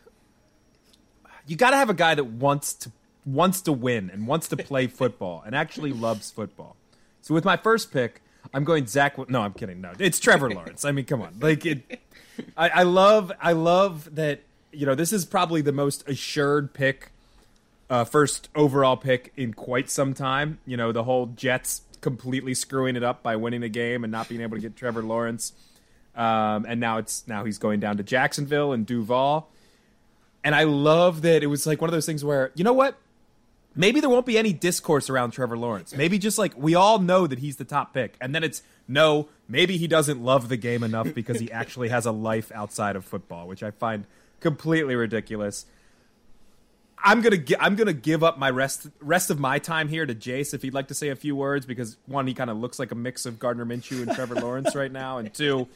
you 1.46 1.56
got 1.56 1.70
to 1.70 1.76
have 1.76 1.90
a 1.90 1.94
guy 1.94 2.14
that 2.14 2.24
wants 2.24 2.74
to 2.74 2.92
wants 3.26 3.60
to 3.62 3.72
win 3.72 4.10
and 4.10 4.26
wants 4.26 4.48
to 4.48 4.56
play 4.56 4.86
football 4.86 5.42
and 5.46 5.54
actually 5.54 5.92
loves 5.92 6.30
football. 6.30 6.76
So 7.20 7.32
with 7.32 7.44
my 7.44 7.56
first 7.56 7.92
pick, 7.92 8.20
I'm 8.52 8.64
going 8.64 8.86
Zach. 8.86 9.16
No, 9.28 9.40
I'm 9.40 9.52
kidding. 9.52 9.80
No, 9.80 9.92
it's 9.98 10.20
Trevor 10.20 10.50
Lawrence. 10.50 10.84
I 10.84 10.92
mean, 10.92 11.04
come 11.04 11.22
on. 11.22 11.36
Like 11.40 11.64
it, 11.66 12.00
I, 12.56 12.68
I 12.68 12.82
love 12.82 13.32
I 13.40 13.52
love 13.52 14.14
that. 14.14 14.40
You 14.72 14.86
know, 14.86 14.94
this 14.96 15.12
is 15.12 15.24
probably 15.24 15.60
the 15.60 15.72
most 15.72 16.08
assured 16.08 16.74
pick, 16.74 17.12
uh, 17.88 18.04
first 18.04 18.48
overall 18.56 18.96
pick 18.96 19.32
in 19.36 19.54
quite 19.54 19.88
some 19.88 20.12
time. 20.12 20.58
You 20.66 20.76
know, 20.76 20.90
the 20.90 21.04
whole 21.04 21.26
Jets 21.26 21.82
completely 22.00 22.54
screwing 22.54 22.96
it 22.96 23.02
up 23.02 23.22
by 23.22 23.36
winning 23.36 23.62
a 23.62 23.68
game 23.68 24.04
and 24.04 24.10
not 24.10 24.28
being 24.28 24.40
able 24.40 24.56
to 24.56 24.60
get 24.60 24.76
Trevor 24.76 25.02
Lawrence. 25.02 25.52
Um, 26.14 26.66
and 26.68 26.78
now 26.78 26.98
it's 26.98 27.26
now 27.26 27.44
he's 27.44 27.58
going 27.58 27.80
down 27.80 27.96
to 27.96 28.02
Jacksonville 28.02 28.72
and 28.72 28.84
Duval. 28.84 29.48
And 30.44 30.54
I 30.54 30.64
love 30.64 31.22
that 31.22 31.42
it 31.42 31.46
was 31.46 31.66
like 31.66 31.80
one 31.80 31.88
of 31.88 31.92
those 31.92 32.06
things 32.06 32.24
where 32.24 32.52
you 32.54 32.64
know 32.64 32.72
what? 32.72 32.96
Maybe 33.76 34.00
there 34.00 34.08
won't 34.10 34.26
be 34.26 34.38
any 34.38 34.52
discourse 34.52 35.10
around 35.10 35.32
Trevor 35.32 35.56
Lawrence. 35.58 35.94
Maybe 35.96 36.18
just 36.18 36.38
like 36.38 36.52
we 36.56 36.74
all 36.74 36.98
know 37.00 37.26
that 37.26 37.40
he's 37.40 37.56
the 37.56 37.64
top 37.64 37.92
pick, 37.92 38.16
and 38.20 38.34
then 38.34 38.44
it's 38.44 38.62
no. 38.86 39.28
Maybe 39.48 39.76
he 39.76 39.86
doesn't 39.88 40.22
love 40.22 40.48
the 40.48 40.56
game 40.56 40.82
enough 40.82 41.12
because 41.14 41.40
he 41.40 41.50
actually 41.50 41.88
has 41.88 42.06
a 42.06 42.12
life 42.12 42.52
outside 42.54 42.94
of 42.96 43.04
football, 43.04 43.46
which 43.48 43.62
I 43.62 43.70
find 43.72 44.04
completely 44.40 44.94
ridiculous. 44.94 45.66
I'm 47.06 47.20
gonna 47.20 47.36
gi- 47.36 47.58
I'm 47.60 47.76
gonna 47.76 47.92
give 47.92 48.22
up 48.22 48.38
my 48.38 48.48
rest 48.48 48.86
rest 49.00 49.28
of 49.28 49.38
my 49.38 49.58
time 49.58 49.88
here 49.88 50.06
to 50.06 50.14
Jace 50.14 50.54
if 50.54 50.62
he'd 50.62 50.72
like 50.72 50.88
to 50.88 50.94
say 50.94 51.08
a 51.10 51.16
few 51.16 51.36
words 51.36 51.66
because 51.66 51.98
one 52.06 52.26
he 52.26 52.32
kind 52.32 52.48
of 52.48 52.56
looks 52.56 52.78
like 52.78 52.92
a 52.92 52.94
mix 52.94 53.26
of 53.26 53.38
Gardner 53.38 53.66
Minshew 53.66 54.02
and 54.02 54.14
Trevor 54.14 54.36
Lawrence 54.36 54.74
right 54.74 54.90
now, 54.90 55.18
and 55.18 55.32
two 55.34 55.68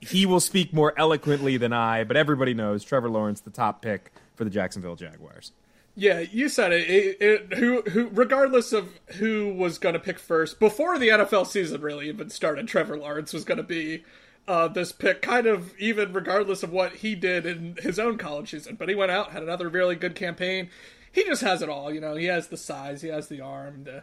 he 0.00 0.24
will 0.24 0.40
speak 0.40 0.72
more 0.72 0.94
eloquently 0.96 1.58
than 1.58 1.72
I. 1.74 2.04
But 2.04 2.16
everybody 2.16 2.54
knows 2.54 2.84
Trevor 2.84 3.10
Lawrence 3.10 3.40
the 3.40 3.50
top 3.50 3.82
pick 3.82 4.12
for 4.34 4.44
the 4.44 4.50
Jacksonville 4.50 4.96
Jaguars. 4.96 5.52
Yeah, 5.94 6.20
you 6.20 6.48
said 6.48 6.72
it. 6.72 6.88
it, 6.88 7.16
it 7.20 7.54
who, 7.58 7.82
who, 7.82 8.08
regardless 8.08 8.72
of 8.72 8.98
who 9.18 9.52
was 9.52 9.78
going 9.78 9.92
to 9.92 9.98
pick 9.98 10.18
first, 10.18 10.58
before 10.58 10.98
the 10.98 11.08
NFL 11.08 11.46
season 11.46 11.82
really 11.82 12.08
even 12.08 12.30
started, 12.30 12.66
Trevor 12.66 12.96
Lawrence 12.96 13.32
was 13.32 13.44
going 13.44 13.58
to 13.58 13.62
be 13.62 14.02
uh, 14.48 14.68
this 14.68 14.90
pick, 14.90 15.20
kind 15.20 15.46
of 15.46 15.76
even 15.78 16.12
regardless 16.12 16.62
of 16.62 16.72
what 16.72 16.96
he 16.96 17.14
did 17.14 17.44
in 17.44 17.76
his 17.80 17.98
own 17.98 18.16
college 18.16 18.50
season. 18.50 18.76
But 18.76 18.88
he 18.88 18.94
went 18.94 19.10
out, 19.10 19.32
had 19.32 19.42
another 19.42 19.68
really 19.68 19.94
good 19.94 20.14
campaign. 20.14 20.70
He 21.10 21.24
just 21.24 21.42
has 21.42 21.60
it 21.60 21.68
all. 21.68 21.92
You 21.92 22.00
know, 22.00 22.14
he 22.14 22.24
has 22.26 22.48
the 22.48 22.56
size, 22.56 23.02
he 23.02 23.08
has 23.08 23.28
the 23.28 23.42
arm, 23.42 23.84
the 23.84 24.02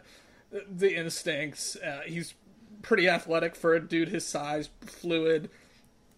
the 0.70 0.94
instincts. 0.96 1.76
Uh, 1.76 2.02
he's 2.06 2.34
pretty 2.82 3.08
athletic 3.08 3.56
for 3.56 3.74
a 3.74 3.80
dude 3.80 4.08
his 4.08 4.26
size, 4.26 4.70
fluid. 4.80 5.50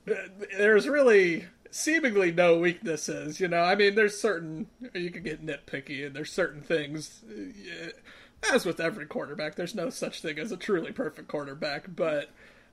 Uh, 0.06 0.14
There's 0.58 0.86
really 0.86 1.46
seemingly 1.72 2.30
no 2.30 2.58
weaknesses. 2.58 3.40
You 3.40 3.48
know, 3.48 3.62
I 3.62 3.74
mean, 3.74 3.96
there's 3.96 4.18
certain 4.20 4.68
you 4.94 5.10
can 5.10 5.24
get 5.24 5.44
nitpicky, 5.44 6.06
and 6.06 6.14
there's 6.14 6.30
certain 6.30 6.60
things. 6.60 7.22
uh, 7.28 7.90
As 8.54 8.64
with 8.64 8.78
every 8.80 9.06
quarterback, 9.06 9.56
there's 9.56 9.74
no 9.74 9.90
such 9.90 10.22
thing 10.22 10.38
as 10.38 10.52
a 10.52 10.56
truly 10.56 10.92
perfect 10.92 11.28
quarterback. 11.28 11.86
But 11.96 12.30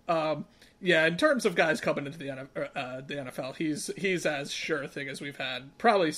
um, 0.07 0.45
yeah, 0.81 1.05
in 1.07 1.17
terms 1.17 1.45
of 1.45 1.55
guys 1.55 1.81
coming 1.81 2.05
into 2.05 2.19
the 2.19 2.27
NFL, 2.27 2.69
uh, 2.75 3.01
the 3.05 3.15
NFL, 3.15 3.55
he's 3.55 3.89
he's 3.97 4.25
as 4.25 4.51
sure 4.51 4.83
a 4.83 4.88
thing 4.88 5.09
as 5.09 5.21
we've 5.21 5.38
had. 5.38 5.77
Probably 5.77 6.13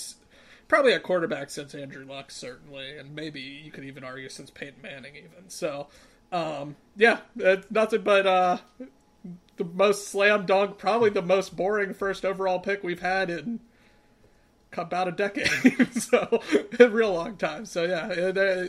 probably 0.68 0.94
a 0.94 1.00
quarterback 1.00 1.50
since 1.50 1.76
Andrew 1.76 2.06
Luck, 2.06 2.32
certainly, 2.32 2.98
and 2.98 3.14
maybe 3.16 3.42
you 3.42 3.72
could 3.72 3.84
even 3.84 4.04
argue 4.04 4.30
since 4.30 4.50
Peyton 4.50 4.82
Manning, 4.82 5.16
even. 5.16 5.50
So 5.50 5.88
um, 6.32 6.76
yeah, 6.96 7.20
uh, 7.46 7.58
nothing 7.70 8.02
but 8.02 8.26
uh, 8.26 8.58
the 9.58 9.66
most 9.66 10.08
slam 10.08 10.46
dunk, 10.46 10.78
probably 10.78 11.10
the 11.10 11.22
most 11.22 11.56
boring 11.56 11.94
first 11.94 12.26
overall 12.26 12.60
pick 12.60 12.84
we've 12.84 13.02
had 13.02 13.30
in 13.30 13.60
about 14.74 15.08
a 15.08 15.12
decade. 15.12 15.94
so 16.02 16.42
a 16.80 16.90
real 16.90 17.14
long 17.14 17.38
time. 17.38 17.66
So 17.66 17.84
yeah, 17.84 18.08
uh, 18.08 18.68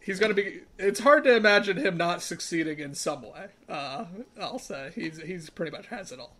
he's 0.00 0.18
gonna 0.18 0.34
be. 0.34 0.62
It's 0.78 1.00
hard 1.00 1.24
to 1.24 1.34
imagine 1.34 1.76
him 1.76 1.96
not 1.96 2.22
succeeding 2.22 2.78
in 2.78 2.94
some 2.94 3.22
way. 3.22 3.46
Uh, 3.68 4.06
I'll 4.40 4.58
say 4.58 4.92
he's 4.94 5.20
he's 5.20 5.50
pretty 5.50 5.72
much 5.72 5.86
has 5.88 6.12
it 6.12 6.18
all. 6.18 6.36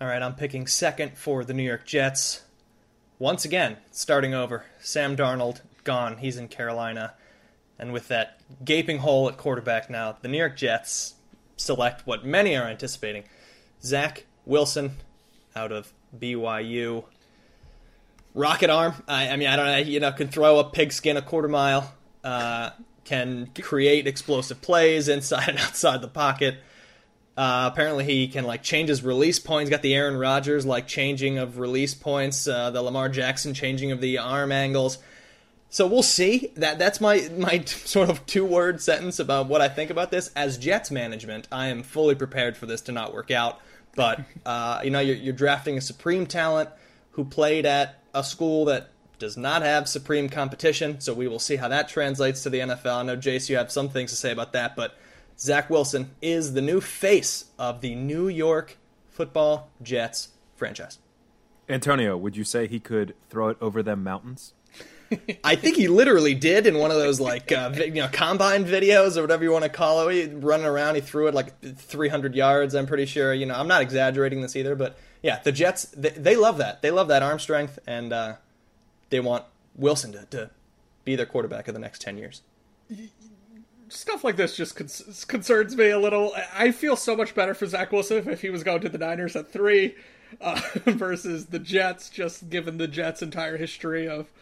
All 0.00 0.08
right, 0.08 0.22
I'm 0.22 0.34
picking 0.34 0.66
second 0.66 1.16
for 1.16 1.44
the 1.44 1.54
New 1.54 1.62
York 1.62 1.86
Jets. 1.86 2.42
Once 3.18 3.44
again, 3.44 3.76
starting 3.92 4.34
over. 4.34 4.64
Sam 4.80 5.16
Darnold 5.16 5.60
gone. 5.84 6.18
He's 6.18 6.36
in 6.36 6.48
Carolina. 6.48 7.14
And 7.78 7.92
with 7.92 8.08
that 8.08 8.40
gaping 8.64 8.98
hole 8.98 9.28
at 9.28 9.36
quarterback 9.36 9.88
now, 9.90 10.16
the 10.20 10.28
New 10.28 10.38
York 10.38 10.56
Jets 10.56 11.14
select 11.56 12.06
what 12.06 12.24
many 12.24 12.56
are 12.56 12.64
anticipating 12.64 13.24
Zach 13.82 14.26
Wilson 14.44 14.92
out 15.54 15.72
of 15.72 15.92
BYU. 16.18 17.04
Rocket 18.34 18.70
arm. 18.70 18.94
I, 19.06 19.28
I 19.28 19.36
mean, 19.36 19.48
I 19.48 19.56
don't 19.56 19.66
know. 19.66 19.76
You 19.78 20.00
know, 20.00 20.12
can 20.12 20.28
throw 20.28 20.58
a 20.58 20.64
pigskin 20.64 21.16
a 21.16 21.22
quarter 21.22 21.48
mile. 21.48 21.92
Uh, 22.22 22.70
can 23.04 23.50
create 23.60 24.06
explosive 24.06 24.60
plays 24.60 25.08
inside 25.08 25.48
and 25.50 25.58
outside 25.58 26.02
the 26.02 26.08
pocket. 26.08 26.56
Uh, 27.36 27.68
apparently, 27.72 28.04
he 28.04 28.28
can 28.28 28.44
like 28.44 28.62
change 28.62 28.88
his 28.88 29.02
release 29.02 29.38
points. 29.38 29.70
Got 29.70 29.82
the 29.82 29.94
Aaron 29.94 30.16
Rodgers 30.16 30.64
like 30.64 30.86
changing 30.86 31.38
of 31.38 31.58
release 31.58 31.94
points, 31.94 32.46
uh, 32.46 32.70
the 32.70 32.80
Lamar 32.80 33.08
Jackson 33.08 33.54
changing 33.54 33.92
of 33.92 34.00
the 34.00 34.18
arm 34.18 34.52
angles. 34.52 34.98
So 35.74 35.88
we'll 35.88 36.04
see. 36.04 36.52
That 36.54 36.78
that's 36.78 37.00
my 37.00 37.28
my 37.36 37.64
sort 37.66 38.08
of 38.08 38.24
two 38.26 38.44
word 38.44 38.80
sentence 38.80 39.18
about 39.18 39.48
what 39.48 39.60
I 39.60 39.68
think 39.68 39.90
about 39.90 40.12
this. 40.12 40.30
As 40.36 40.56
Jets 40.56 40.92
management, 40.92 41.48
I 41.50 41.66
am 41.66 41.82
fully 41.82 42.14
prepared 42.14 42.56
for 42.56 42.66
this 42.66 42.80
to 42.82 42.92
not 42.92 43.12
work 43.12 43.32
out. 43.32 43.60
But 43.96 44.20
uh, 44.46 44.82
you 44.84 44.90
know, 44.90 45.00
you're, 45.00 45.16
you're 45.16 45.34
drafting 45.34 45.76
a 45.76 45.80
supreme 45.80 46.26
talent 46.26 46.70
who 47.10 47.24
played 47.24 47.66
at 47.66 47.98
a 48.14 48.22
school 48.22 48.66
that 48.66 48.90
does 49.18 49.36
not 49.36 49.62
have 49.62 49.88
supreme 49.88 50.28
competition. 50.28 51.00
So 51.00 51.12
we 51.12 51.26
will 51.26 51.40
see 51.40 51.56
how 51.56 51.66
that 51.66 51.88
translates 51.88 52.44
to 52.44 52.50
the 52.50 52.60
NFL. 52.60 52.94
I 52.94 53.02
know 53.02 53.16
Jace, 53.16 53.48
you 53.48 53.56
have 53.56 53.72
some 53.72 53.88
things 53.88 54.12
to 54.12 54.16
say 54.16 54.30
about 54.30 54.52
that, 54.52 54.76
but 54.76 54.96
Zach 55.40 55.70
Wilson 55.70 56.12
is 56.22 56.52
the 56.52 56.62
new 56.62 56.80
face 56.80 57.46
of 57.58 57.80
the 57.80 57.96
New 57.96 58.28
York 58.28 58.78
Football 59.10 59.70
Jets 59.82 60.28
franchise. 60.54 61.00
Antonio, 61.68 62.16
would 62.16 62.36
you 62.36 62.44
say 62.44 62.68
he 62.68 62.78
could 62.78 63.16
throw 63.28 63.48
it 63.48 63.56
over 63.60 63.82
them 63.82 64.04
mountains? 64.04 64.54
I 65.44 65.56
think 65.56 65.76
he 65.76 65.88
literally 65.88 66.34
did 66.34 66.66
in 66.66 66.78
one 66.78 66.90
of 66.90 66.96
those 66.96 67.20
like 67.20 67.52
uh, 67.52 67.72
you 67.76 67.94
know 67.94 68.08
combine 68.12 68.64
videos 68.64 69.16
or 69.16 69.22
whatever 69.22 69.44
you 69.44 69.52
want 69.52 69.64
to 69.64 69.70
call 69.70 70.08
it. 70.08 70.14
He, 70.14 70.34
running 70.34 70.66
around, 70.66 70.94
he 70.94 71.00
threw 71.00 71.26
it 71.28 71.34
like 71.34 71.58
300 71.60 72.34
yards. 72.34 72.74
I'm 72.74 72.86
pretty 72.86 73.06
sure. 73.06 73.32
You 73.34 73.46
know, 73.46 73.54
I'm 73.54 73.68
not 73.68 73.82
exaggerating 73.82 74.40
this 74.40 74.56
either, 74.56 74.74
but 74.74 74.96
yeah, 75.22 75.40
the 75.42 75.52
Jets 75.52 75.84
they, 75.96 76.10
they 76.10 76.36
love 76.36 76.58
that. 76.58 76.82
They 76.82 76.90
love 76.90 77.08
that 77.08 77.22
arm 77.22 77.38
strength, 77.38 77.78
and 77.86 78.12
uh, 78.12 78.34
they 79.10 79.20
want 79.20 79.44
Wilson 79.76 80.12
to, 80.12 80.24
to 80.26 80.50
be 81.04 81.16
their 81.16 81.26
quarterback 81.26 81.68
of 81.68 81.74
the 81.74 81.80
next 81.80 82.00
10 82.02 82.18
years. 82.18 82.42
Stuff 83.88 84.24
like 84.24 84.36
this 84.36 84.56
just 84.56 84.76
con- 84.76 84.88
concerns 85.28 85.76
me 85.76 85.90
a 85.90 85.98
little. 85.98 86.32
I 86.54 86.72
feel 86.72 86.96
so 86.96 87.16
much 87.16 87.34
better 87.34 87.54
for 87.54 87.66
Zach 87.66 87.92
Wilson 87.92 88.28
if 88.28 88.40
he 88.42 88.50
was 88.50 88.62
going 88.62 88.80
to 88.80 88.88
the 88.88 88.98
Niners 88.98 89.36
at 89.36 89.50
three 89.50 89.94
uh, 90.40 90.60
versus 90.86 91.46
the 91.46 91.58
Jets, 91.58 92.10
just 92.10 92.50
given 92.50 92.78
the 92.78 92.88
Jets' 92.88 93.22
entire 93.22 93.56
history 93.56 94.08
of 94.08 94.32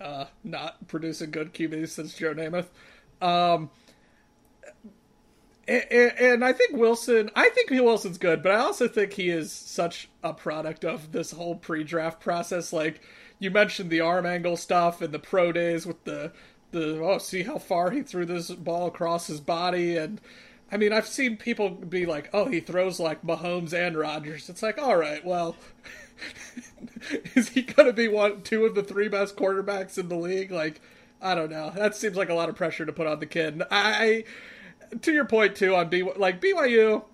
uh, 0.00 0.26
not 0.42 0.88
producing 0.88 1.30
good 1.30 1.52
QBs 1.52 1.88
since 1.88 2.14
Joe 2.14 2.34
Namath. 2.34 2.68
Um, 3.20 3.70
and, 5.68 6.12
and, 6.18 6.44
I 6.44 6.52
think 6.52 6.76
Wilson, 6.76 7.30
I 7.36 7.50
think 7.50 7.70
Wilson's 7.70 8.18
good, 8.18 8.42
but 8.42 8.52
I 8.52 8.56
also 8.56 8.88
think 8.88 9.12
he 9.12 9.28
is 9.28 9.52
such 9.52 10.08
a 10.24 10.32
product 10.32 10.84
of 10.84 11.12
this 11.12 11.30
whole 11.30 11.54
pre-draft 11.54 12.20
process. 12.20 12.72
Like 12.72 13.00
you 13.38 13.50
mentioned 13.50 13.90
the 13.90 14.00
arm 14.00 14.26
angle 14.26 14.56
stuff 14.56 15.00
and 15.02 15.12
the 15.12 15.18
pro 15.18 15.52
days 15.52 15.86
with 15.86 16.02
the 16.04 16.32
the 16.72 17.00
oh 17.02 17.18
see 17.18 17.42
how 17.42 17.58
far 17.58 17.90
he 17.90 18.00
threw 18.02 18.24
this 18.24 18.50
ball 18.50 18.86
across 18.86 19.26
his 19.26 19.40
body 19.40 19.96
and 19.96 20.20
I 20.70 20.76
mean 20.76 20.92
I've 20.92 21.08
seen 21.08 21.36
people 21.36 21.68
be 21.70 22.06
like 22.06 22.30
oh 22.32 22.44
he 22.44 22.60
throws 22.60 23.00
like 23.00 23.22
Mahomes 23.22 23.72
and 23.72 23.96
Rodgers. 23.96 24.48
It's 24.48 24.62
like 24.62 24.78
all 24.78 24.96
right 24.96 25.24
well. 25.24 25.56
is 27.34 27.50
he 27.50 27.62
going 27.62 27.86
to 27.86 27.92
be 27.92 28.08
one, 28.08 28.42
two 28.42 28.64
of 28.64 28.74
the 28.74 28.82
three 28.82 29.08
best 29.08 29.36
quarterbacks 29.36 29.98
in 29.98 30.08
the 30.08 30.16
league? 30.16 30.50
Like, 30.50 30.80
I 31.20 31.34
don't 31.34 31.50
know. 31.50 31.70
That 31.70 31.94
seems 31.94 32.16
like 32.16 32.30
a 32.30 32.34
lot 32.34 32.48
of 32.48 32.56
pressure 32.56 32.86
to 32.86 32.92
put 32.92 33.06
on 33.06 33.20
the 33.20 33.26
kid. 33.26 33.62
I, 33.70 34.24
to 35.02 35.12
your 35.12 35.24
point 35.24 35.56
too, 35.56 35.74
on 35.74 35.88
B, 35.88 36.02
like 36.02 36.40
BYU, 36.40 37.04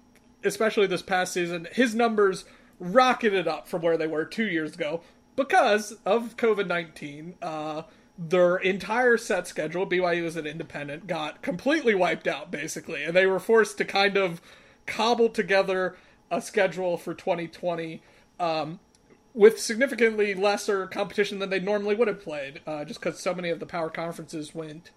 especially 0.44 0.86
this 0.86 1.02
past 1.02 1.32
season, 1.32 1.66
his 1.72 1.94
numbers 1.94 2.44
rocketed 2.78 3.48
up 3.48 3.68
from 3.68 3.82
where 3.82 3.96
they 3.96 4.06
were 4.06 4.24
two 4.24 4.46
years 4.46 4.74
ago 4.74 5.00
because 5.34 5.92
of 6.04 6.36
COVID 6.36 6.66
nineteen. 6.66 7.34
Uh, 7.42 7.82
their 8.18 8.56
entire 8.56 9.18
set 9.18 9.46
schedule, 9.46 9.86
BYU 9.86 10.24
as 10.24 10.36
an 10.36 10.46
independent, 10.46 11.06
got 11.06 11.42
completely 11.42 11.94
wiped 11.94 12.26
out 12.26 12.50
basically, 12.50 13.04
and 13.04 13.14
they 13.14 13.26
were 13.26 13.38
forced 13.38 13.76
to 13.78 13.84
kind 13.84 14.16
of 14.16 14.40
cobble 14.86 15.28
together 15.28 15.96
a 16.30 16.40
schedule 16.40 16.96
for 16.96 17.12
2020 17.14 18.02
um, 18.40 18.80
with 19.36 19.60
significantly 19.60 20.34
lesser 20.34 20.86
competition 20.86 21.38
than 21.38 21.50
they 21.50 21.60
normally 21.60 21.94
would 21.94 22.08
have 22.08 22.22
played, 22.22 22.62
uh, 22.66 22.86
just 22.86 22.98
because 22.98 23.20
so 23.20 23.34
many 23.34 23.50
of 23.50 23.60
the 23.60 23.66
power 23.66 23.90
conferences 23.90 24.54
went 24.54 24.90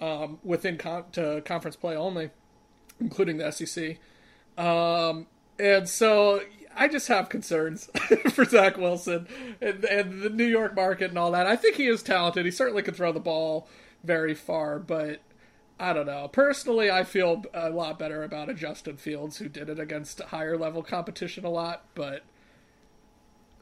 um, 0.00 0.38
within 0.44 0.78
con- 0.78 1.04
to 1.10 1.42
conference 1.44 1.74
play 1.74 1.96
only, 1.96 2.30
including 3.00 3.38
the 3.38 3.50
SEC. 3.50 3.98
Um, 4.56 5.26
and 5.58 5.88
so 5.88 6.42
I 6.76 6.86
just 6.86 7.08
have 7.08 7.28
concerns 7.28 7.90
for 8.30 8.44
Zach 8.44 8.76
Wilson 8.76 9.26
and, 9.60 9.84
and, 9.84 10.22
the 10.22 10.30
New 10.30 10.46
York 10.46 10.76
market 10.76 11.10
and 11.10 11.18
all 11.18 11.32
that. 11.32 11.48
I 11.48 11.56
think 11.56 11.74
he 11.74 11.88
is 11.88 12.04
talented. 12.04 12.44
He 12.44 12.52
certainly 12.52 12.84
can 12.84 12.94
throw 12.94 13.10
the 13.10 13.18
ball 13.18 13.66
very 14.04 14.34
far, 14.34 14.78
but 14.78 15.22
I 15.80 15.92
don't 15.92 16.06
know. 16.06 16.28
Personally, 16.28 16.88
I 16.88 17.02
feel 17.02 17.44
a 17.52 17.70
lot 17.70 17.98
better 17.98 18.22
about 18.22 18.48
a 18.48 18.54
Justin 18.54 18.96
Fields 18.96 19.38
who 19.38 19.48
did 19.48 19.68
it 19.68 19.80
against 19.80 20.20
higher 20.20 20.56
level 20.56 20.84
competition 20.84 21.44
a 21.44 21.50
lot, 21.50 21.84
but 21.96 22.22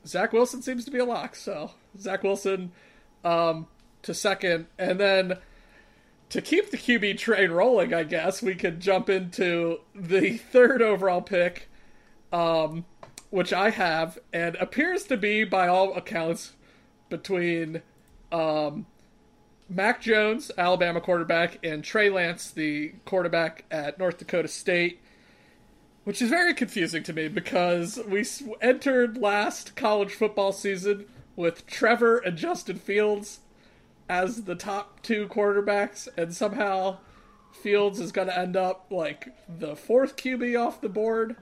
Zach 0.06 0.32
Wilson 0.32 0.62
seems 0.62 0.84
to 0.84 0.90
be 0.90 0.98
a 0.98 1.04
lock. 1.04 1.36
So 1.36 1.72
Zach 1.98 2.22
Wilson 2.22 2.72
um, 3.24 3.66
to 4.02 4.14
second, 4.14 4.66
and 4.78 4.98
then 4.98 5.38
to 6.30 6.40
keep 6.40 6.70
the 6.70 6.76
QB 6.76 7.18
train 7.18 7.50
rolling, 7.50 7.92
I 7.92 8.04
guess 8.04 8.40
we 8.40 8.54
could 8.54 8.80
jump 8.80 9.10
into 9.10 9.80
the 9.94 10.36
third 10.36 10.80
overall 10.80 11.20
pick, 11.20 11.68
um, 12.32 12.84
which 13.30 13.52
I 13.52 13.70
have, 13.70 14.18
and 14.32 14.56
appears 14.56 15.04
to 15.04 15.16
be, 15.16 15.44
by 15.44 15.68
all 15.68 15.94
accounts, 15.94 16.52
between 17.08 17.82
um, 18.30 18.86
Mac 19.68 20.00
Jones, 20.00 20.50
Alabama 20.56 21.00
quarterback, 21.00 21.58
and 21.64 21.82
Trey 21.82 22.10
Lance, 22.10 22.50
the 22.52 22.94
quarterback 23.04 23.64
at 23.70 23.98
North 23.98 24.18
Dakota 24.18 24.48
State 24.48 25.00
which 26.10 26.20
is 26.20 26.28
very 26.28 26.52
confusing 26.52 27.04
to 27.04 27.12
me 27.12 27.28
because 27.28 28.00
we 28.08 28.26
entered 28.60 29.16
last 29.16 29.76
college 29.76 30.12
football 30.12 30.50
season 30.50 31.06
with 31.36 31.64
Trevor 31.68 32.18
and 32.18 32.36
Justin 32.36 32.80
Fields 32.80 33.38
as 34.08 34.42
the 34.42 34.56
top 34.56 35.02
two 35.02 35.28
quarterbacks, 35.28 36.08
and 36.16 36.34
somehow 36.34 36.98
Fields 37.52 38.00
is 38.00 38.10
going 38.10 38.26
to 38.26 38.36
end 38.36 38.56
up 38.56 38.86
like 38.90 39.28
the 39.48 39.76
fourth 39.76 40.16
QB 40.16 40.60
off 40.60 40.80
the 40.80 40.88
board. 40.88 41.36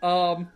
Um, 0.00 0.46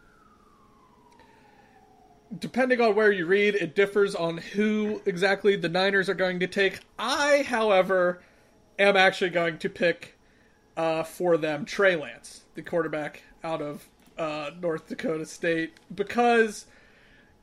depending 2.39 2.81
on 2.81 2.95
where 2.95 3.11
you 3.11 3.27
read, 3.27 3.57
it 3.57 3.75
differs 3.75 4.15
on 4.15 4.39
who 4.39 5.03
exactly 5.05 5.57
the 5.57 5.69
Niners 5.69 6.09
are 6.09 6.15
going 6.15 6.39
to 6.39 6.47
take. 6.47 6.79
I, 6.97 7.45
however, 7.45 8.23
am 8.79 8.97
actually 8.97 9.31
going 9.31 9.59
to 9.59 9.69
pick 9.69 10.17
uh, 10.77 11.03
for 11.03 11.37
them 11.37 11.65
Trey 11.65 11.97
Lance, 11.97 12.45
the 12.55 12.63
quarterback 12.63 13.25
out 13.45 13.63
of 13.63 13.87
uh, 14.19 14.51
North 14.61 14.89
Dakota 14.89 15.27
State 15.27 15.73
because 15.95 16.67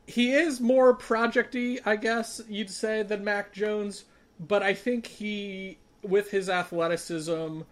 he 0.06 0.32
is 0.32 0.60
more 0.60 0.96
projecty, 0.96 1.80
I 1.84 1.96
guess 1.96 2.40
you'd 2.48 2.70
say, 2.70 3.02
than 3.02 3.24
Mac 3.24 3.52
Jones. 3.52 4.04
But 4.38 4.62
I 4.62 4.74
think 4.74 5.06
he, 5.06 5.78
with 6.02 6.30
his 6.30 6.48
athleticism, 6.48 7.62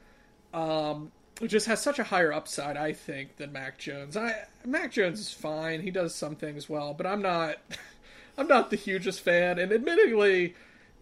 um, 0.53 1.13
just 1.47 1.67
has 1.67 1.81
such 1.81 1.99
a 1.99 2.05
higher 2.05 2.33
upside, 2.33 2.77
I 2.77 2.93
think, 2.93 3.37
than 3.37 3.53
Mac 3.53 3.79
Jones. 3.79 4.17
I 4.17 4.47
Mac 4.65 4.93
Jones 4.93 5.21
is 5.21 5.33
fine; 5.33 5.83
he 5.83 5.91
does 5.91 6.15
some 6.15 6.37
things 6.37 6.69
well, 6.69 6.95
but 6.95 7.07
I'm 7.07 7.21
not, 7.21 7.57
I'm 8.39 8.49
not 8.49 8.71
the 8.71 8.77
hugest 8.77 9.21
fan. 9.21 9.59
And 9.59 9.73
admittedly, 9.73 10.55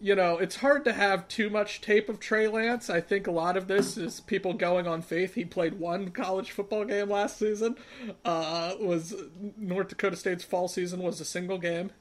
you 0.03 0.15
know, 0.15 0.37
it's 0.37 0.57
hard 0.57 0.83
to 0.83 0.91
have 0.91 1.29
too 1.29 1.49
much 1.49 1.79
tape 1.79 2.09
of 2.09 2.19
Trey 2.19 2.49
Lance. 2.49 2.89
I 2.89 2.99
think 2.99 3.25
a 3.25 3.31
lot 3.31 3.55
of 3.55 3.69
this 3.69 3.95
is 3.95 4.19
people 4.19 4.51
going 4.51 4.85
on 4.85 5.01
faith. 5.01 5.35
He 5.35 5.45
played 5.45 5.79
one 5.79 6.09
college 6.09 6.51
football 6.51 6.83
game 6.83 7.09
last 7.09 7.39
season. 7.39 7.77
Uh, 8.25 8.73
was 8.81 9.15
North 9.57 9.87
Dakota 9.87 10.17
State's 10.17 10.43
fall 10.43 10.67
season 10.67 11.01
was 11.01 11.21
a 11.21 11.25
single 11.25 11.57
game. 11.57 11.91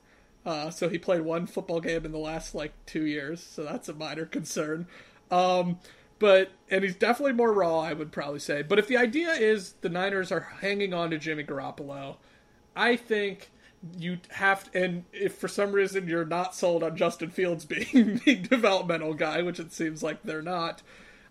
Uh, 0.44 0.68
so 0.70 0.88
he 0.88 0.98
played 0.98 1.20
one 1.20 1.46
football 1.46 1.78
game 1.78 2.04
in 2.04 2.10
the 2.10 2.18
last 2.18 2.56
like 2.56 2.72
two 2.86 3.06
years. 3.06 3.40
So 3.40 3.62
that's 3.62 3.88
a 3.88 3.94
minor 3.94 4.26
concern. 4.26 4.88
Um, 5.30 5.78
but 6.18 6.50
and 6.72 6.82
he's 6.82 6.96
definitely 6.96 7.34
more 7.34 7.52
raw, 7.52 7.78
I 7.82 7.92
would 7.92 8.10
probably 8.10 8.40
say. 8.40 8.62
But 8.62 8.80
if 8.80 8.88
the 8.88 8.96
idea 8.96 9.30
is 9.30 9.74
the 9.80 9.88
Niners 9.88 10.32
are 10.32 10.48
hanging 10.60 10.92
on 10.92 11.10
to 11.10 11.18
Jimmy 11.18 11.44
Garoppolo, 11.44 12.16
I 12.74 12.96
think 12.96 13.52
you 13.98 14.18
have 14.30 14.70
and 14.74 15.04
if 15.12 15.34
for 15.34 15.48
some 15.48 15.72
reason 15.72 16.06
you're 16.06 16.24
not 16.24 16.54
sold 16.54 16.82
on 16.82 16.96
Justin 16.96 17.30
Fields 17.30 17.64
being 17.66 18.20
the 18.24 18.36
developmental 18.36 19.14
guy, 19.14 19.42
which 19.42 19.58
it 19.58 19.72
seems 19.72 20.02
like 20.02 20.22
they're 20.22 20.42
not, 20.42 20.82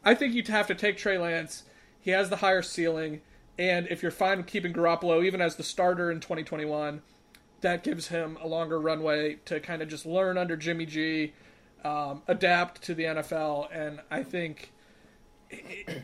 I 0.04 0.16
think 0.16 0.34
you'd 0.34 0.48
have 0.48 0.68
to 0.68 0.76
take 0.76 0.98
Trey 0.98 1.18
Lance. 1.18 1.64
He 2.00 2.12
has 2.12 2.30
the 2.30 2.38
higher 2.38 2.62
ceiling, 2.62 3.22
and 3.58 3.88
if 3.90 4.02
you're 4.02 4.12
fine 4.12 4.38
with 4.38 4.48
keeping 4.48 4.74
Garoppolo 4.74 5.24
even 5.24 5.40
as 5.40 5.56
the 5.56 5.64
starter 5.64 6.12
in 6.12 6.20
2021, 6.20 7.02
that 7.62 7.84
gives 7.84 8.08
him 8.08 8.38
a 8.42 8.48
longer 8.48 8.80
runway 8.80 9.38
to 9.46 9.60
kind 9.60 9.82
of 9.82 9.88
just 9.88 10.06
learn 10.06 10.38
under 10.38 10.58
Jimmy 10.58 10.88
G, 10.88 11.34
um, 11.84 12.24
adapt 12.28 12.82
to 12.84 12.96
the 12.96 13.04
NFL, 13.04 13.68
and 13.72 14.02
I 14.10 14.24
think. 14.24 14.72
It, 15.50 16.04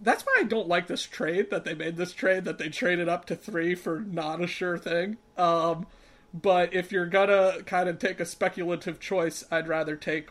that's 0.00 0.24
why 0.24 0.36
I 0.38 0.44
don't 0.44 0.68
like 0.68 0.86
this 0.86 1.02
trade 1.02 1.50
that 1.50 1.64
they 1.64 1.74
made 1.74 1.96
this 1.96 2.12
trade 2.12 2.44
that 2.44 2.58
they 2.58 2.68
traded 2.68 3.08
up 3.08 3.26
to 3.26 3.36
three 3.36 3.74
for 3.74 4.00
not 4.00 4.40
a 4.40 4.46
sure 4.46 4.78
thing. 4.78 5.18
Um, 5.36 5.86
but 6.32 6.72
if 6.72 6.92
you're 6.92 7.06
gonna 7.06 7.62
kind 7.66 7.88
of 7.88 7.98
take 7.98 8.20
a 8.20 8.24
speculative 8.24 9.00
choice, 9.00 9.44
I'd 9.50 9.68
rather 9.68 9.96
take 9.96 10.28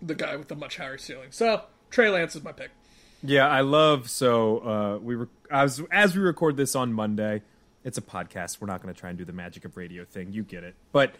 the 0.00 0.14
guy 0.14 0.36
with 0.36 0.48
the 0.48 0.56
much 0.56 0.76
higher 0.76 0.98
ceiling. 0.98 1.28
So 1.30 1.62
Trey 1.90 2.10
Lance 2.10 2.36
is 2.36 2.44
my 2.44 2.52
pick. 2.52 2.70
Yeah, 3.22 3.48
I 3.48 3.62
love. 3.62 4.08
So 4.10 4.58
uh, 4.58 4.98
we 4.98 5.16
were 5.16 5.28
as 5.50 5.82
as 5.90 6.16
we 6.16 6.22
record 6.22 6.56
this 6.56 6.76
on 6.76 6.92
Monday. 6.92 7.42
It's 7.84 7.96
a 7.96 8.02
podcast. 8.02 8.60
We're 8.60 8.66
not 8.66 8.82
going 8.82 8.92
to 8.92 9.00
try 9.00 9.08
and 9.08 9.16
do 9.16 9.24
the 9.24 9.32
magic 9.32 9.64
of 9.64 9.76
radio 9.76 10.04
thing. 10.04 10.32
You 10.32 10.42
get 10.42 10.62
it. 10.62 10.74
But 10.92 11.14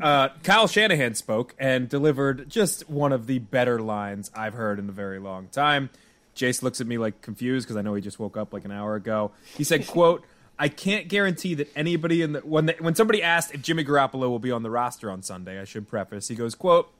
uh, 0.00 0.30
Kyle 0.42 0.66
Shanahan 0.66 1.14
spoke 1.14 1.54
and 1.58 1.88
delivered 1.88 2.48
just 2.48 2.88
one 2.88 3.12
of 3.12 3.26
the 3.26 3.38
better 3.38 3.78
lines 3.78 4.30
I've 4.34 4.54
heard 4.54 4.78
in 4.78 4.88
a 4.88 4.92
very 4.92 5.20
long 5.20 5.48
time. 5.48 5.90
Jace 6.34 6.62
looks 6.62 6.80
at 6.80 6.86
me 6.86 6.98
like 6.98 7.20
confused 7.22 7.66
because 7.66 7.76
I 7.76 7.82
know 7.82 7.94
he 7.94 8.02
just 8.02 8.18
woke 8.18 8.36
up 8.36 8.52
like 8.52 8.64
an 8.64 8.72
hour 8.72 8.94
ago. 8.94 9.32
He 9.56 9.64
said, 9.64 9.86
"quote 9.86 10.24
I 10.58 10.68
can't 10.68 11.08
guarantee 11.08 11.54
that 11.54 11.70
anybody 11.76 12.22
in 12.22 12.32
the 12.32 12.40
when 12.40 12.66
they, 12.66 12.76
when 12.78 12.94
somebody 12.94 13.22
asked 13.22 13.54
if 13.54 13.62
Jimmy 13.62 13.84
Garoppolo 13.84 14.28
will 14.28 14.38
be 14.38 14.50
on 14.50 14.62
the 14.62 14.70
roster 14.70 15.10
on 15.10 15.22
Sunday, 15.22 15.60
I 15.60 15.64
should 15.64 15.88
preface. 15.88 16.28
He 16.28 16.34
goes, 16.34 16.54
"quote 16.54 16.92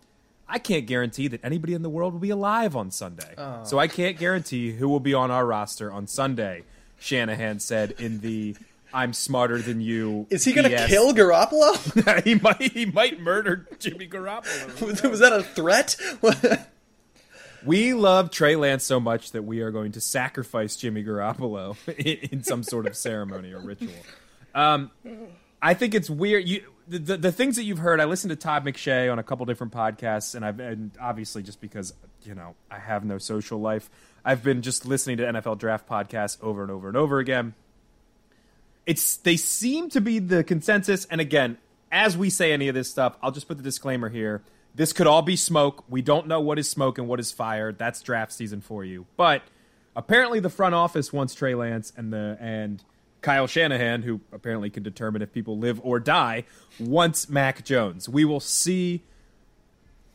I 0.49 0.59
can't 0.59 0.87
guarantee 0.87 1.29
that 1.29 1.41
anybody 1.45 1.73
in 1.75 1.83
the 1.83 1.89
world 1.89 2.13
will 2.13 2.21
be 2.21 2.31
alive 2.31 2.77
on 2.77 2.91
Sunday. 2.91 3.35
Oh. 3.39 3.65
So 3.65 3.79
I 3.79 3.89
can't 3.89 4.19
guarantee 4.19 4.73
who 4.73 4.89
will 4.89 5.01
be 5.01 5.15
on 5.15 5.31
our 5.31 5.47
roster 5.47 5.93
on 5.93 6.07
Sunday." 6.07 6.63
Shanahan 6.99 7.61
said 7.61 7.93
in 7.99 8.21
the 8.21 8.57
"I'm 8.93 9.13
smarter 9.13 9.59
than 9.59 9.81
you." 9.81 10.27
Is 10.31 10.45
he 10.45 10.53
going 10.53 10.71
to 10.71 10.87
kill 10.87 11.13
Garoppolo? 11.13 12.23
he 12.25 12.37
might. 12.37 12.73
He 12.73 12.87
might 12.87 13.21
murder 13.21 13.67
Jimmy 13.79 14.09
Garoppolo. 14.09 14.81
was, 14.81 15.03
was 15.11 15.21
that 15.21 15.33
a 15.33 15.43
threat? 15.43 15.97
We 17.65 17.95
love 17.95 18.31
Trey 18.31 18.57
Lance 18.57 18.85
so 18.85 19.01
much 19.01 19.33
that 19.33 19.43
we 19.43 19.61
are 19.61 19.71
going 19.71 19.93
to 19.93 20.01
sacrifice 20.01 20.77
Jimmy 20.77 21.03
Garoppolo 21.03 21.77
in, 22.33 22.43
some 22.43 22.63
sort 22.63 22.87
of 22.87 22.97
ceremony 22.97 23.53
or 23.53 23.61
ritual. 23.61 23.95
Um, 24.55 24.91
I 25.63 25.75
think 25.75 25.95
it's 25.95 26.11
weird. 26.11 26.47
You 26.47 26.63
the, 26.87 26.99
the, 26.99 27.17
the 27.17 27.33
things 27.33 27.57
that 27.57 27.65
you've 27.65 27.79
heard. 27.79 28.01
I 28.01 28.05
listened 28.05 28.31
to 28.31 28.37
Todd 28.37 28.65
McShay 28.65 29.11
on 29.11 29.19
a 29.19 29.23
couple 29.23 29.47
different 29.47 29.73
podcasts, 29.73 30.35
and 30.35 30.45
I've 30.45 30.61
and 30.61 30.91
obviously 31.01 31.43
just 31.43 31.61
because 31.61 31.95
you 32.23 32.35
know 32.35 32.55
I 32.71 32.79
have 32.79 33.05
no 33.05 33.19
social 33.19 33.61
life, 33.61 33.91
I've 34.25 34.43
been 34.43 34.63
just 34.63 34.87
listening 34.87 35.17
to 35.19 35.25
NFL 35.25 35.59
draft 35.59 35.89
podcasts 35.89 36.43
over 36.43 36.63
and 36.63 36.71
over 36.71 36.89
and 36.89 36.97
over 36.97 37.19
again. 37.19 37.55
It's 38.87 39.17
they 39.17 39.37
seem 39.37 39.89
to 39.91 40.01
be 40.01 40.19
the 40.19 40.45
consensus, 40.45 41.07
and 41.07 41.21
again, 41.21 41.59
as 41.91 42.17
we 42.17 42.29
say 42.29 42.53
any 42.53 42.69
of 42.69 42.75
this 42.75 42.91
stuff, 42.91 43.17
I'll 43.23 43.33
just 43.33 43.49
put 43.49 43.57
the 43.57 43.63
disclaimer 43.63 44.09
here. 44.09 44.43
This 44.75 44.93
could 44.93 45.07
all 45.07 45.23
be 45.23 45.37
smoke. 45.37 45.85
We 45.89 46.03
don't 46.03 46.27
know 46.27 46.41
what 46.41 46.59
is 46.59 46.69
smoke 46.69 46.99
and 46.99 47.07
what 47.07 47.21
is 47.21 47.31
fire. 47.31 47.73
That's 47.73 48.03
draft 48.03 48.33
season 48.33 48.61
for 48.61 48.85
you. 48.85 49.07
But 49.17 49.43
apparently, 49.95 50.41
the 50.41 50.51
front 50.51 50.75
office 50.75 51.13
wants 51.13 51.35
Trey 51.35 51.55
Lance 51.55 51.93
and 51.97 52.13
the 52.13 52.37
and 52.41 52.83
Kyle 53.21 53.47
Shanahan, 53.47 54.03
who 54.03 54.21
apparently 54.33 54.71
can 54.71 54.83
determine 54.83 55.23
if 55.23 55.33
people 55.33 55.59
live 55.59 55.81
or 55.85 56.01
die, 56.01 56.45
wants 56.81 57.29
Mac 57.29 57.65
Jones. 57.65 58.09
We 58.09 58.25
will 58.25 58.41
see. 58.41 59.03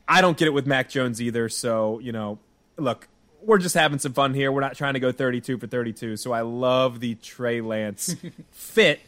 I 0.08 0.22
don't 0.22 0.38
get 0.38 0.48
it 0.48 0.54
with 0.54 0.68
Mac 0.68 0.90
Jones 0.90 1.22
either. 1.22 1.48
So 1.48 2.00
you 2.00 2.12
know, 2.12 2.40
look, 2.78 3.08
we're 3.42 3.60
just 3.60 3.76
having 3.76 4.00
some 4.00 4.12
fun 4.12 4.34
here. 4.34 4.52
We're 4.52 4.60
not 4.60 4.76
trying 4.76 4.96
to 4.96 5.00
go 5.00 5.14
32 5.14 5.58
for 5.58 5.68
32. 5.68 6.18
So 6.18 6.34
I 6.34 6.42
love 6.42 7.00
the 7.00 7.16
Trey 7.16 7.62
Lance 7.62 8.16
fit. 8.52 9.00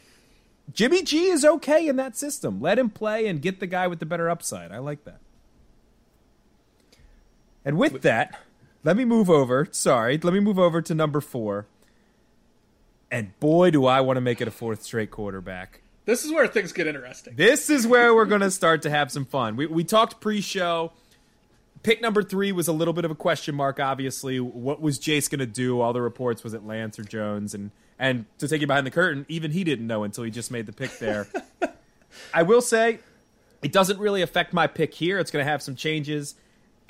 Jimmy 0.72 1.02
G 1.02 1.26
is 1.26 1.44
okay 1.44 1.86
in 1.88 1.96
that 1.96 2.16
system. 2.16 2.60
Let 2.60 2.78
him 2.78 2.88
play 2.88 3.26
and 3.26 3.42
get 3.42 3.60
the 3.60 3.66
guy 3.66 3.86
with 3.86 3.98
the 3.98 4.06
better 4.06 4.30
upside. 4.30 4.72
I 4.72 4.78
like 4.78 5.04
that. 5.04 5.20
And 7.64 7.78
with 7.78 8.02
that, 8.02 8.40
let 8.84 8.96
me 8.96 9.04
move 9.04 9.30
over. 9.30 9.68
Sorry, 9.70 10.18
let 10.18 10.34
me 10.34 10.40
move 10.40 10.58
over 10.58 10.82
to 10.82 10.94
number 10.94 11.20
four. 11.20 11.66
And 13.10 13.38
boy, 13.40 13.70
do 13.70 13.86
I 13.86 14.00
want 14.00 14.16
to 14.16 14.20
make 14.20 14.40
it 14.40 14.48
a 14.48 14.50
fourth 14.50 14.82
straight 14.82 15.10
quarterback. 15.10 15.82
This 16.04 16.24
is 16.24 16.32
where 16.32 16.48
things 16.48 16.72
get 16.72 16.86
interesting. 16.86 17.34
This 17.36 17.70
is 17.70 17.86
where 17.86 18.14
we're 18.14 18.24
going 18.24 18.40
to 18.40 18.50
start 18.50 18.82
to 18.82 18.90
have 18.90 19.12
some 19.12 19.24
fun. 19.24 19.54
We, 19.54 19.66
we 19.66 19.84
talked 19.84 20.20
pre 20.20 20.40
show. 20.40 20.92
Pick 21.82 22.00
number 22.00 22.22
three 22.22 22.52
was 22.52 22.68
a 22.68 22.72
little 22.72 22.94
bit 22.94 23.04
of 23.04 23.10
a 23.10 23.14
question 23.14 23.54
mark, 23.54 23.78
obviously. 23.78 24.40
What 24.40 24.80
was 24.80 24.98
Jace 24.98 25.30
going 25.30 25.40
to 25.40 25.46
do? 25.46 25.80
All 25.80 25.92
the 25.92 26.00
reports 26.00 26.42
was 26.42 26.54
it 26.54 26.64
Lance 26.64 26.98
or 26.98 27.04
Jones? 27.04 27.54
And, 27.54 27.70
and 27.98 28.24
to 28.38 28.48
take 28.48 28.60
you 28.60 28.66
behind 28.66 28.86
the 28.86 28.90
curtain, 28.90 29.26
even 29.28 29.50
he 29.50 29.62
didn't 29.62 29.86
know 29.86 30.04
until 30.04 30.24
he 30.24 30.30
just 30.30 30.50
made 30.50 30.66
the 30.66 30.72
pick 30.72 30.98
there. 30.98 31.28
I 32.34 32.42
will 32.42 32.60
say, 32.60 33.00
it 33.62 33.72
doesn't 33.72 33.98
really 33.98 34.22
affect 34.22 34.52
my 34.52 34.66
pick 34.66 34.94
here. 34.94 35.18
It's 35.18 35.30
going 35.30 35.44
to 35.44 35.50
have 35.50 35.62
some 35.62 35.76
changes. 35.76 36.34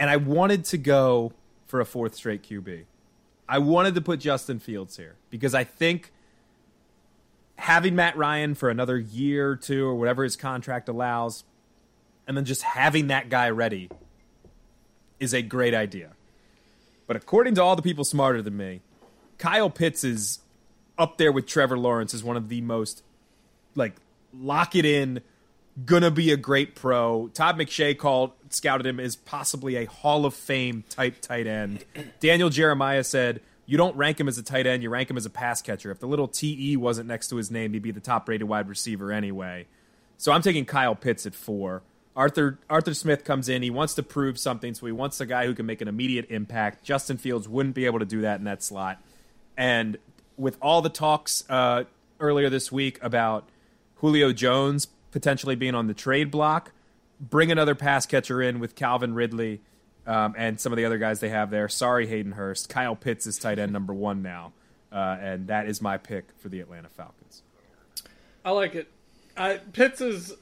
And 0.03 0.11
I 0.11 0.17
wanted 0.17 0.65
to 0.65 0.79
go 0.79 1.33
for 1.69 1.79
a 1.79 1.85
fourth 1.85 2.17
straight 2.17 2.43
QB. 2.43 2.87
I 3.49 3.59
wanted 3.59 3.95
to 3.95 4.01
put 4.01 4.19
Justin 4.19 4.59
Fields 4.59 4.97
here 4.97 5.15
because 5.31 5.55
I 5.55 5.63
think 5.63 6.11
having 7.55 7.95
Matt 7.95 8.17
Ryan 8.17 8.57
for 8.57 8.69
another 8.69 8.99
year 8.99 9.51
or 9.51 9.55
two 9.55 9.87
or 9.87 9.95
whatever 9.95 10.25
his 10.25 10.35
contract 10.35 10.89
allows, 10.89 11.45
and 12.27 12.37
then 12.37 12.45
just 12.45 12.63
having 12.63 13.07
that 13.07 13.29
guy 13.29 13.49
ready 13.51 13.91
is 15.21 15.33
a 15.33 15.41
great 15.41 15.73
idea. 15.73 16.15
But 17.07 17.15
according 17.15 17.55
to 17.55 17.63
all 17.63 17.77
the 17.77 17.83
people 17.83 18.05
smarter 18.05 18.43
than 18.43 18.57
me, 18.57 18.81
Kyle 19.39 19.71
Pitts 19.71 20.03
is 20.03 20.41
up 20.99 21.17
there 21.17 21.31
with 21.31 21.47
Trevor 21.47 21.79
Lawrence 21.79 22.13
as 22.13 22.25
one 22.25 22.37
of 22.37 22.49
the 22.49 22.61
most 22.61 23.05
like 23.77 23.95
lock 24.35 24.75
it 24.75 24.85
in, 24.85 25.21
gonna 25.85 26.11
be 26.11 26.33
a 26.33 26.37
great 26.37 26.75
pro. 26.75 27.29
Todd 27.29 27.57
McShay 27.57 27.97
called 27.97 28.33
scouted 28.51 28.87
him 28.87 29.01
as 29.01 29.17
possibly 29.17 29.77
a 29.77 29.87
Hall 29.87 30.27
of 30.27 30.35
Fame 30.35 30.85
type 30.89 31.21
tight 31.21 31.47
end. 31.47 31.85
Daniel 32.21 32.51
Jeremiah 32.51 33.05
said 33.05 33.41
you 33.67 33.79
don't 33.79 33.97
rank 33.97 34.21
him 34.21 34.29
as 34.29 34.37
a 34.39 34.43
tight 34.43 34.67
end, 34.67 34.83
you 34.83 34.91
rank 34.91 35.09
him 35.11 35.17
as 35.17 35.25
a 35.25 35.31
pass 35.31 35.63
catcher. 35.63 35.91
If 35.91 36.01
the 36.01 36.07
little 36.07 36.29
TE 36.29 36.77
wasn't 36.77 37.09
next 37.09 37.29
to 37.29 37.37
his 37.37 37.51
name, 37.51 37.73
he'd 37.73 37.83
be 37.83 37.91
the 37.91 38.01
top 38.01 38.29
rated 38.29 38.49
wide 38.49 38.69
receiver 38.69 39.13
anyway. 39.13 39.67
So 40.19 40.33
I'm 40.33 40.43
taking 40.43 40.65
Kyle 40.65 40.95
Pitts 40.95 41.27
at 41.27 41.35
four. 41.35 41.83
Arthur 42.15 42.59
Arthur 42.69 42.93
Smith 42.95 43.25
comes 43.25 43.49
in. 43.49 43.63
He 43.63 43.71
wants 43.71 43.95
to 43.95 44.03
prove 44.03 44.39
something, 44.39 44.75
so 44.75 44.85
he 44.87 44.93
wants 44.93 45.21
a 45.21 45.27
guy 45.27 45.47
who 45.47 45.55
can 45.55 45.65
make 45.65 45.81
an 45.81 45.89
immediate 45.89 46.27
impact. 46.31 46.85
Justin 46.85 47.17
Fields 47.17 47.49
wouldn't 47.49 47.75
be 47.75 47.87
able 47.87 47.99
to 48.01 48.05
do 48.05 48.21
that 48.21 48.39
in 48.39 48.45
that 48.45 48.63
slot. 48.63 49.03
And 49.57 49.97
with 50.37 50.59
all 50.61 50.83
the 50.83 50.91
talks 50.91 51.45
uh, 51.49 51.85
earlier 52.21 52.51
this 52.51 52.71
week 52.71 52.99
about 53.03 53.49
Julio 53.97 54.33
Jones 54.33 54.89
potentially 55.13 55.55
being 55.55 55.77
on 55.77 55.87
the 55.87 55.95
trade 55.95 56.31
block, 56.31 56.73
bring 57.21 57.53
another 57.53 57.77
pass 57.77 58.05
catcher 58.07 58.43
in 58.43 58.59
with 58.59 58.75
Calvin 58.75 59.15
Ridley 59.15 59.61
um, 60.07 60.35
and 60.37 60.61
some 60.61 60.73
of 60.73 60.77
the 60.77 60.85
other 60.85 60.99
guys 60.99 61.21
they 61.21 61.29
have 61.29 61.51
there. 61.51 61.69
Sorry, 61.69 62.07
Hayden 62.09 62.33
Hurst. 62.33 62.69
Kyle 62.69 62.97
Pitts 62.97 63.27
is 63.27 63.39
tight 63.39 63.59
end 63.59 63.73
number 63.73 63.95
one 63.95 64.23
now, 64.23 64.53
uh, 64.91 65.17
and 65.21 65.47
that 65.47 65.67
is 65.67 65.81
my 65.81 65.97
pick 65.99 66.31
for 66.39 66.49
the 66.49 66.61
Atlanta 66.61 66.89
Falcons. 66.89 67.43
I 68.45 68.51
like 68.51 68.75
it. 68.75 68.91
I, 69.37 69.59
Pitts 69.73 70.01
is 70.01 70.35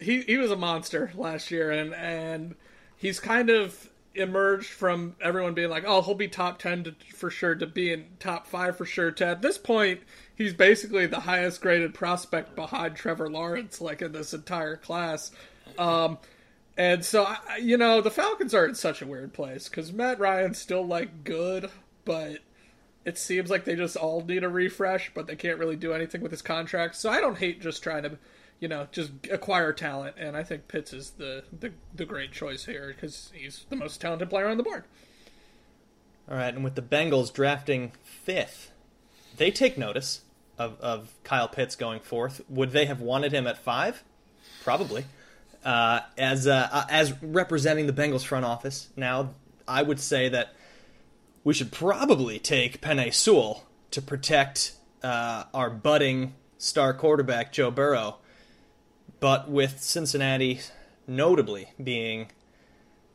he 0.00 0.22
he 0.22 0.36
was 0.36 0.50
a 0.50 0.56
monster 0.56 1.12
last 1.14 1.50
year, 1.50 1.70
and 1.70 1.94
and 1.94 2.56
he's 2.96 3.20
kind 3.20 3.50
of 3.50 3.88
emerged 4.14 4.70
from 4.70 5.16
everyone 5.20 5.54
being 5.54 5.70
like, 5.70 5.84
oh, 5.86 6.02
he'll 6.02 6.14
be 6.14 6.28
top 6.28 6.58
ten 6.58 6.84
to, 6.84 6.94
for 7.14 7.30
sure 7.30 7.54
to 7.54 7.66
being 7.66 8.06
top 8.18 8.46
five 8.46 8.76
for 8.76 8.84
sure. 8.84 9.10
To 9.12 9.26
at 9.26 9.42
this 9.42 9.58
point, 9.58 10.00
he's 10.36 10.52
basically 10.54 11.06
the 11.06 11.20
highest 11.20 11.60
graded 11.60 11.94
prospect 11.94 12.54
behind 12.54 12.96
Trevor 12.96 13.28
Lawrence, 13.30 13.80
like 13.80 14.02
in 14.02 14.12
this 14.12 14.34
entire 14.34 14.76
class. 14.76 15.30
Um, 15.78 16.18
and 16.76 17.04
so 17.04 17.24
I- 17.24 17.58
you 17.58 17.76
know 17.76 18.00
the 18.00 18.10
Falcons 18.10 18.54
are 18.54 18.66
in 18.66 18.74
such 18.74 19.00
a 19.00 19.06
weird 19.06 19.32
place 19.32 19.68
because 19.68 19.92
Matt 19.92 20.18
Ryan's 20.18 20.58
still 20.58 20.86
like 20.86 21.24
good, 21.24 21.70
but 22.04 22.38
it 23.04 23.18
seems 23.18 23.50
like 23.50 23.64
they 23.64 23.76
just 23.76 23.96
all 23.96 24.24
need 24.24 24.44
a 24.44 24.48
refresh, 24.48 25.12
but 25.14 25.26
they 25.26 25.36
can't 25.36 25.58
really 25.58 25.76
do 25.76 25.92
anything 25.92 26.20
with 26.20 26.30
his 26.30 26.42
contract. 26.42 26.96
So 26.96 27.10
I 27.10 27.20
don't 27.20 27.38
hate 27.38 27.60
just 27.60 27.82
trying 27.82 28.02
to, 28.04 28.18
you 28.60 28.66
know, 28.68 28.88
just 28.92 29.12
acquire 29.30 29.72
talent. 29.72 30.16
And 30.18 30.36
I 30.36 30.42
think 30.42 30.68
Pitts 30.68 30.92
is 30.92 31.10
the 31.10 31.44
the, 31.58 31.72
the 31.94 32.06
great 32.06 32.32
choice 32.32 32.64
here 32.64 32.88
because 32.88 33.30
he's 33.34 33.66
the 33.68 33.76
most 33.76 34.00
talented 34.00 34.30
player 34.30 34.48
on 34.48 34.56
the 34.56 34.62
board. 34.62 34.84
All 36.28 36.36
right, 36.36 36.54
and 36.54 36.64
with 36.64 36.74
the 36.74 36.82
Bengals 36.82 37.30
drafting 37.30 37.92
fifth, 38.02 38.70
they 39.36 39.50
take 39.50 39.76
notice 39.76 40.22
of, 40.58 40.80
of 40.80 41.10
Kyle 41.24 41.48
Pitts 41.48 41.76
going 41.76 42.00
fourth. 42.00 42.40
Would 42.48 42.72
they 42.72 42.86
have 42.86 43.00
wanted 43.00 43.32
him 43.32 43.46
at 43.46 43.58
five? 43.58 44.02
Probably. 44.62 45.04
Uh, 45.64 46.00
as 46.18 46.46
uh, 46.46 46.68
uh, 46.70 46.84
as 46.90 47.14
representing 47.22 47.86
the 47.86 47.92
Bengals 47.92 48.24
front 48.24 48.44
office 48.44 48.88
now, 48.96 49.34
I 49.66 49.82
would 49.82 49.98
say 49.98 50.28
that 50.28 50.54
we 51.42 51.54
should 51.54 51.72
probably 51.72 52.38
take 52.38 52.80
Penei 52.80 53.12
Sewell 53.12 53.64
to 53.90 54.02
protect 54.02 54.74
uh, 55.02 55.44
our 55.54 55.70
budding 55.70 56.34
star 56.58 56.92
quarterback 56.92 57.52
Joe 57.52 57.70
Burrow. 57.70 58.16
But 59.20 59.48
with 59.50 59.80
Cincinnati 59.80 60.60
notably 61.06 61.68
being 61.82 62.28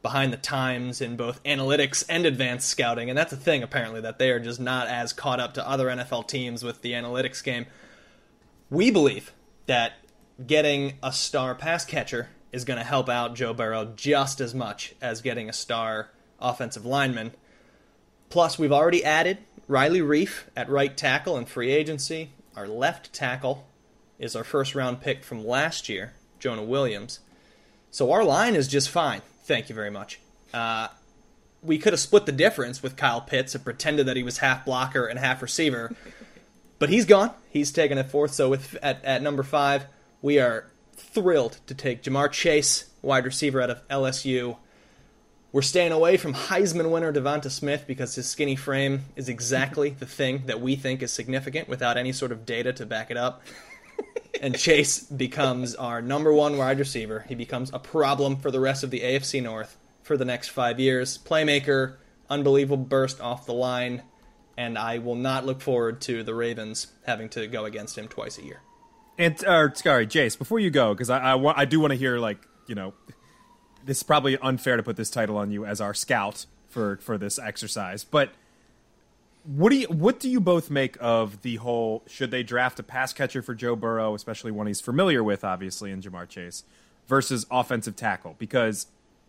behind 0.02 0.32
the 0.32 0.38
times 0.38 1.02
in 1.02 1.18
both 1.18 1.44
analytics 1.44 2.06
and 2.08 2.26
advanced 2.26 2.70
scouting, 2.70 3.10
and 3.10 3.18
that's 3.18 3.34
a 3.34 3.38
thing 3.38 3.64
apparently 3.64 4.02
that 4.02 4.18
they 4.18 4.32
are 4.32 4.40
just 4.40 4.60
not 4.60 4.88
as 4.88 5.14
caught 5.14 5.40
up 5.40 5.54
to 5.56 5.68
other 5.68 5.88
NFL 5.88 6.28
teams 6.28 6.64
with 6.64 6.82
the 6.82 6.94
analytics 6.94 7.44
game. 7.44 7.66
We 8.70 8.92
believe 8.92 9.34
that 9.66 9.94
getting 10.46 10.94
a 11.04 11.12
star 11.12 11.54
pass 11.54 11.84
catcher 11.86 12.30
is 12.52 12.66
going 12.66 12.80
to 12.80 12.86
help 12.86 13.10
out 13.10 13.36
Joe 13.36 13.54
Burrow 13.54 13.94
just 13.96 14.42
as 14.42 14.56
much 14.56 14.96
as 15.02 15.22
getting 15.22 15.50
a 15.50 15.54
star 15.54 16.10
offensive 16.40 16.86
lineman. 16.86 17.34
Plus, 18.30 18.58
we've 18.58 18.72
already 18.72 19.04
added 19.04 19.40
Riley 19.68 20.00
Reiff 20.00 20.46
at 20.56 20.70
right 20.70 20.96
tackle 20.96 21.38
in 21.38 21.46
free 21.46 21.72
agency. 21.72 22.32
Our 22.56 22.68
left 22.68 23.14
tackle 23.14 23.68
is 24.18 24.36
our 24.36 24.44
first 24.44 24.76
round 24.76 25.02
pick 25.02 25.24
from 25.24 25.46
last 25.46 25.90
year, 25.90 26.14
Jonah 26.40 26.64
Williams. 26.64 27.20
So 27.92 28.12
our 28.12 28.24
line 28.24 28.56
is 28.56 28.68
just 28.68 28.90
fine. 28.90 29.22
Thank 29.50 29.68
you 29.68 29.74
very 29.74 29.90
much. 29.90 30.20
Uh, 30.54 30.90
we 31.64 31.80
could 31.80 31.92
have 31.92 32.00
split 32.00 32.28
the 32.28 32.32
difference 32.32 32.84
with 32.84 32.96
Kyle 32.96 33.20
Pitts 33.20 33.56
and 33.56 33.64
pretended 33.64 34.06
that 34.06 34.16
he 34.16 34.22
was 34.22 34.38
half 34.38 34.64
blocker 34.64 35.08
and 35.08 35.18
half 35.18 35.42
receiver. 35.42 35.94
But 36.78 36.88
he's 36.88 37.04
gone. 37.04 37.32
He's 37.50 37.74
taken 37.74 37.98
it 37.98 38.10
fourth. 38.10 38.34
So 38.34 38.48
with 38.48 38.78
at, 38.82 39.04
at 39.04 39.22
number 39.22 39.44
five, 39.44 39.88
we 40.22 40.40
are 40.40 40.72
thrilled 40.96 41.58
to 41.68 41.76
take 41.76 42.04
Ja'Marr 42.04 42.32
Chase, 42.32 42.90
wide 43.02 43.26
receiver 43.26 43.62
out 43.62 43.70
of 43.70 43.86
LSU. 43.90 44.56
We're 45.52 45.62
staying 45.62 45.92
away 45.92 46.16
from 46.16 46.34
Heisman 46.34 46.90
winner 46.90 47.12
DeVonta 47.12 47.52
Smith 47.52 47.84
because 47.86 48.16
his 48.16 48.30
skinny 48.30 48.56
frame 48.56 49.04
is 49.18 49.28
exactly 49.28 49.90
the 50.00 50.06
thing 50.06 50.44
that 50.46 50.62
we 50.62 50.78
think 50.78 51.04
is 51.04 51.12
significant 51.12 51.68
without 51.68 51.98
any 51.98 52.14
sort 52.14 52.32
of 52.32 52.46
data 52.46 52.72
to 52.72 52.86
back 52.86 53.12
it 53.12 53.18
up. 53.18 53.42
and 54.42 54.58
Chase 54.58 55.00
becomes 55.00 55.76
our 55.76 56.02
number 56.02 56.34
one 56.34 56.58
wide 56.58 56.80
receiver. 56.80 57.26
He 57.28 57.36
becomes 57.36 57.72
a 57.74 57.80
problem 57.80 58.38
for 58.38 58.52
the 58.52 58.60
rest 58.60 58.84
of 58.84 58.92
the 58.92 59.02
AFC 59.02 59.42
North 59.42 59.78
for 60.04 60.18
the 60.18 60.26
next 60.26 60.50
five 60.50 60.80
years. 60.80 61.18
Playmaker, 61.18 61.96
unbelievable 62.30 62.78
burst 62.78 63.22
off 63.22 63.46
the 63.46 63.54
line, 63.54 64.04
and 64.58 64.78
I 64.78 65.00
will 65.00 65.16
not 65.16 65.46
look 65.46 65.62
forward 65.62 66.02
to 66.02 66.24
the 66.24 66.34
Ravens 66.34 66.88
having 67.06 67.30
to 67.30 67.48
go 67.48 67.66
against 67.66 67.98
him 67.98 68.08
twice 68.08 68.38
a 68.38 68.44
year. 68.44 68.62
And 69.18 69.44
uh, 69.46 69.74
sorry, 69.74 70.08
Jace, 70.08 70.38
before 70.38 70.60
you 70.60 70.70
go, 70.70 70.94
because 70.94 71.10
I, 71.10 71.20
I, 71.20 71.36
wa- 71.36 71.54
I 71.56 71.66
do 71.66 71.80
want 71.80 71.92
to 71.92 71.98
hear 71.98 72.20
like 72.20 72.40
you 72.70 72.76
know, 72.76 72.94
this 73.84 73.98
is 73.98 74.04
probably 74.04 74.38
unfair 74.38 74.78
to 74.78 74.84
put 74.84 74.96
this 74.96 75.10
title 75.10 75.38
on 75.38 75.52
you 75.52 75.66
as 75.66 75.82
our 75.82 75.94
scout 75.94 76.46
for 76.70 76.98
for 76.98 77.18
this 77.18 77.40
exercise, 77.40 78.04
but 78.04 78.32
what 79.56 79.72
do 79.72 79.78
you 79.78 79.88
what 79.88 80.20
do 80.20 80.30
you 80.30 80.40
both 80.40 80.70
make 80.70 80.96
of 81.00 81.42
the 81.42 81.56
whole 81.56 82.04
should 82.06 82.30
they 82.30 82.44
draft 82.44 82.80
a 82.80 82.84
pass 82.84 83.14
catcher 83.14 83.42
for 83.42 83.56
Joe 83.56 83.76
Burrow, 83.76 84.14
especially 84.14 84.52
one 84.52 84.68
he's 84.68 84.80
familiar 84.80 85.24
with, 85.24 85.44
obviously 85.44 85.92
in 85.92 86.02
Ja'Marr 86.02 86.30
Chase, 86.30 86.64
versus 87.08 87.48
offensive 87.50 87.96
tackle? 87.96 88.36
Because 88.38 88.86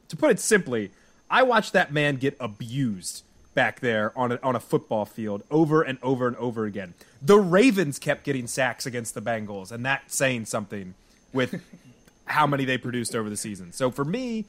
to 0.08 0.16
put 0.16 0.30
it 0.30 0.38
simply, 0.38 0.90
I 1.30 1.42
watched 1.42 1.72
that 1.72 1.90
man 1.90 2.16
get 2.16 2.36
abused 2.38 3.22
back 3.54 3.80
there 3.80 4.12
on 4.16 4.32
a, 4.32 4.38
on 4.42 4.54
a 4.54 4.60
football 4.60 5.06
field 5.06 5.42
over 5.50 5.80
and 5.80 5.98
over 6.02 6.26
and 6.26 6.36
over 6.36 6.66
again. 6.66 6.92
The 7.22 7.38
Ravens 7.38 7.98
kept 7.98 8.24
getting 8.24 8.46
sacks 8.46 8.84
against 8.84 9.14
the 9.14 9.22
Bengals, 9.22 9.72
and 9.72 9.86
that's 9.86 10.14
saying 10.14 10.44
something 10.44 10.94
with 11.32 11.62
how 12.26 12.46
many 12.46 12.66
they 12.66 12.76
produced 12.76 13.14
over 13.14 13.30
the 13.30 13.38
season. 13.38 13.72
So 13.72 13.90
for 13.90 14.04
me, 14.04 14.44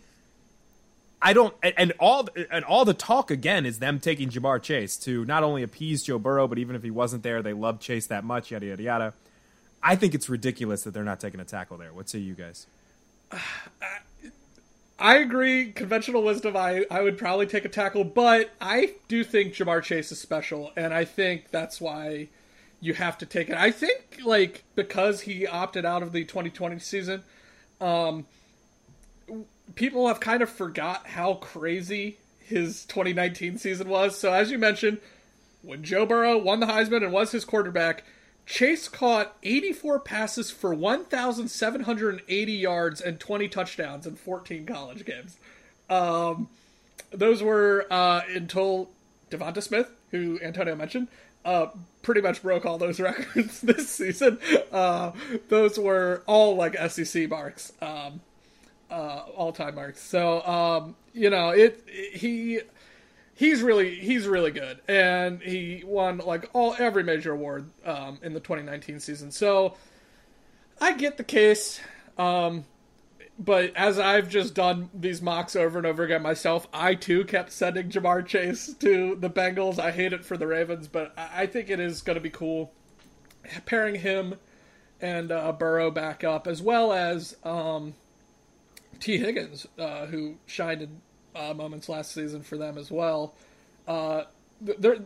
I 1.22 1.34
don't, 1.34 1.54
and 1.62 1.94
all 2.00 2.28
and 2.50 2.66
all 2.66 2.84
the 2.84 2.96
talk 2.96 3.30
again 3.30 3.66
is 3.66 3.78
them 3.78 4.00
taking 4.00 4.30
Ja'Marr 4.30 4.62
Chase 4.62 4.98
to 4.98 5.24
not 5.26 5.44
only 5.44 5.62
appease 5.62 6.02
Joe 6.02 6.18
Burrow, 6.18 6.48
but 6.48 6.58
even 6.58 6.76
if 6.76 6.82
he 6.82 6.90
wasn't 6.90 7.22
there, 7.22 7.44
they 7.44 7.54
love 7.54 7.80
Chase 7.80 8.08
that 8.08 8.24
much. 8.24 8.50
Yada 8.50 8.66
yada 8.66 8.82
yada. 8.82 9.14
I 9.84 9.96
think 9.96 10.16
it's 10.16 10.30
ridiculous 10.30 10.84
that 10.84 10.92
they're 10.92 11.04
not 11.04 11.20
taking 11.20 11.40
a 11.40 11.46
tackle 11.46 11.78
there. 11.78 11.94
What 11.94 12.10
say 12.10 12.20
you 12.20 12.34
guys? 12.34 12.66
I 15.00 15.18
agree. 15.18 15.72
Conventional 15.72 16.22
wisdom, 16.22 16.56
I, 16.56 16.86
I 16.92 17.02
would 17.02 17.18
probably 17.18 17.48
take 17.48 17.66
a 17.66 17.70
tackle, 17.70 18.04
but 18.04 18.52
I 18.62 18.94
do 19.08 19.24
think 19.24 19.54
Ja'Marr 19.54 19.82
Chase 19.82 20.12
is 20.12 20.22
special, 20.22 20.72
and 20.76 20.94
I 20.94 21.06
think 21.06 21.50
that's 21.50 21.82
why 21.82 22.28
you 22.80 22.94
have 22.94 23.18
to 23.20 23.26
take 23.26 23.50
it. 23.50 23.56
I 23.56 23.72
think, 23.72 24.20
like, 24.24 24.64
because 24.76 25.22
he 25.22 25.48
opted 25.48 25.86
out 25.86 26.04
of 26.04 26.12
the 26.12 26.24
2020 26.24 26.78
season, 26.78 27.24
um, 27.80 28.28
people 29.76 30.08
have 30.08 30.20
kind 30.20 30.42
of 30.42 30.50
forgot 30.50 31.08
how 31.08 31.36
crazy 31.36 32.18
his 32.40 32.86
2019 32.86 33.58
season 33.58 33.88
was. 33.90 34.18
So, 34.18 34.34
as 34.34 34.52
you 34.52 34.58
mentioned, 34.58 35.00
when 35.62 35.84
Joe 35.84 36.06
Burrow 36.06 36.38
won 36.38 36.60
the 36.60 36.66
Heisman 36.66 37.04
and 37.04 37.12
was 37.12 37.32
his 37.32 37.46
quarterback, 37.46 38.04
Chase 38.46 38.90
caught 38.90 39.36
84 39.44 40.00
passes 40.00 40.52
for 40.52 40.74
1,780 40.74 42.52
yards 42.52 43.00
and 43.02 43.20
20 43.20 43.48
touchdowns 43.48 44.08
in 44.08 44.16
14 44.16 44.66
college 44.66 45.06
games. 45.06 45.38
Um, 45.90 46.50
those 47.12 47.44
were 47.44 47.86
uh, 47.90 48.22
until 48.28 48.90
DeVonta 49.30 49.62
Smith, 49.62 49.90
who 50.12 50.40
Antonio 50.42 50.76
mentioned, 50.76 51.08
uh, 51.46 51.68
pretty 52.02 52.22
much 52.22 52.42
broke 52.42 52.66
all 52.66 52.78
those 52.78 53.00
records 53.00 53.62
this 53.62 53.90
season. 53.90 54.40
Uh, 54.72 55.12
those 55.50 55.78
were 55.80 56.24
all 56.26 56.56
like 56.56 56.76
SEC 56.90 57.30
marks, 57.30 57.74
um, 57.82 58.22
uh, 58.92 59.24
all 59.36 59.52
time 59.54 59.76
marks. 59.76 60.02
So 60.02 60.46
um, 60.46 60.96
you 61.14 61.30
know, 61.30 61.50
it, 61.50 61.84
it 61.88 62.18
he 62.18 62.60
he's 63.34 63.62
really 63.62 63.96
he's 63.96 64.28
really 64.28 64.52
good, 64.52 64.82
and 64.88 65.42
he 65.42 65.84
won 65.86 66.20
like 66.20 66.50
all 66.54 66.76
every 66.78 67.04
major 67.04 67.32
award 67.32 67.70
um, 67.86 68.20
in 68.22 68.34
the 68.34 68.40
2019 68.40 69.00
season. 69.00 69.32
So 69.32 69.76
I 70.80 70.94
get 70.94 71.18
the 71.18 71.24
case, 71.24 71.80
um, 72.18 72.66
but 73.40 73.76
as 73.76 73.98
I've 73.98 74.30
just 74.30 74.54
done 74.54 74.90
these 74.94 75.22
mocks 75.22 75.56
over 75.56 75.78
and 75.78 75.88
over 75.88 76.04
again 76.04 76.22
myself, 76.22 76.68
I 76.74 76.96
too 76.96 77.24
kept 77.24 77.52
sending 77.52 77.90
Ja'Marr 77.90 78.26
Chase 78.26 78.74
to 78.80 79.16
the 79.16 79.30
Bengals. 79.30 79.80
I 79.80 79.92
hate 79.92 80.14
it 80.14 80.26
for 80.26 80.38
the 80.38 80.48
Ravens, 80.48 80.88
but 80.88 81.14
I 81.18 81.46
think 81.46 81.70
it 81.70 81.80
is 81.80 82.02
going 82.02 82.16
to 82.16 82.22
be 82.22 82.30
cool 82.30 82.74
pairing 83.66 83.96
him 83.96 84.36
and 85.00 85.32
uh, 85.32 85.52
Burrow 85.52 85.90
back 85.90 86.24
up, 86.24 86.46
as 86.46 86.62
well 86.62 86.94
as 86.94 87.36
um, 87.44 87.96
Tee 89.02 89.18
Higgins, 89.18 89.68
uh, 89.78 90.06
who 90.06 90.36
shined 90.46 90.84
in 90.84 91.02
uh, 91.36 91.54
moments 91.54 91.90
last 91.90 92.14
season 92.14 92.44
for 92.44 92.58
them 92.58 92.78
as 92.78 92.90
well. 92.90 93.34
Uh, 93.88 94.24
they're 94.62 95.00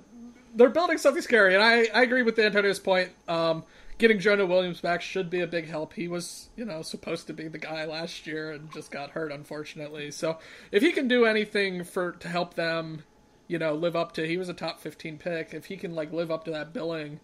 they're 0.54 0.70
building 0.70 0.98
something 0.98 1.22
scary, 1.22 1.56
and 1.56 1.64
I, 1.64 1.88
I 1.94 2.04
agree 2.04 2.22
with 2.22 2.38
Antonio's 2.38 2.80
point. 2.80 3.10
Um, 3.28 3.64
getting 3.98 4.20
Jonah 4.20 4.46
Williams 4.46 4.82
back 4.82 5.02
should 5.02 5.30
be 5.30 5.42
a 5.42 5.48
big 5.48 5.68
help. 5.68 5.94
He 5.94 6.08
was 6.08 6.50
you 6.56 6.66
know 6.66 6.82
supposed 6.82 7.28
to 7.28 7.34
be 7.34 7.48
the 7.48 7.58
guy 7.58 7.86
last 7.86 8.28
year 8.28 8.52
and 8.52 8.72
just 8.72 8.92
got 8.92 9.12
hurt 9.12 9.32
unfortunately. 9.32 10.12
So 10.12 10.38
if 10.72 10.84
he 10.84 10.92
can 10.92 11.08
do 11.08 11.26
anything 11.26 11.84
for 11.84 12.12
to 12.14 12.28
help 12.28 12.56
them, 12.56 13.04
you 13.48 13.58
know, 13.58 13.74
live 13.74 13.96
up 13.96 14.14
to 14.14 14.28
he 14.28 14.38
was 14.38 14.50
a 14.50 14.54
top 14.54 14.80
fifteen 14.80 15.18
pick. 15.18 15.54
If 15.54 15.66
he 15.66 15.78
can 15.78 15.96
like 15.96 16.12
live 16.12 16.32
up 16.32 16.46
to 16.46 16.52
that 16.52 16.74
billing, 16.74 17.22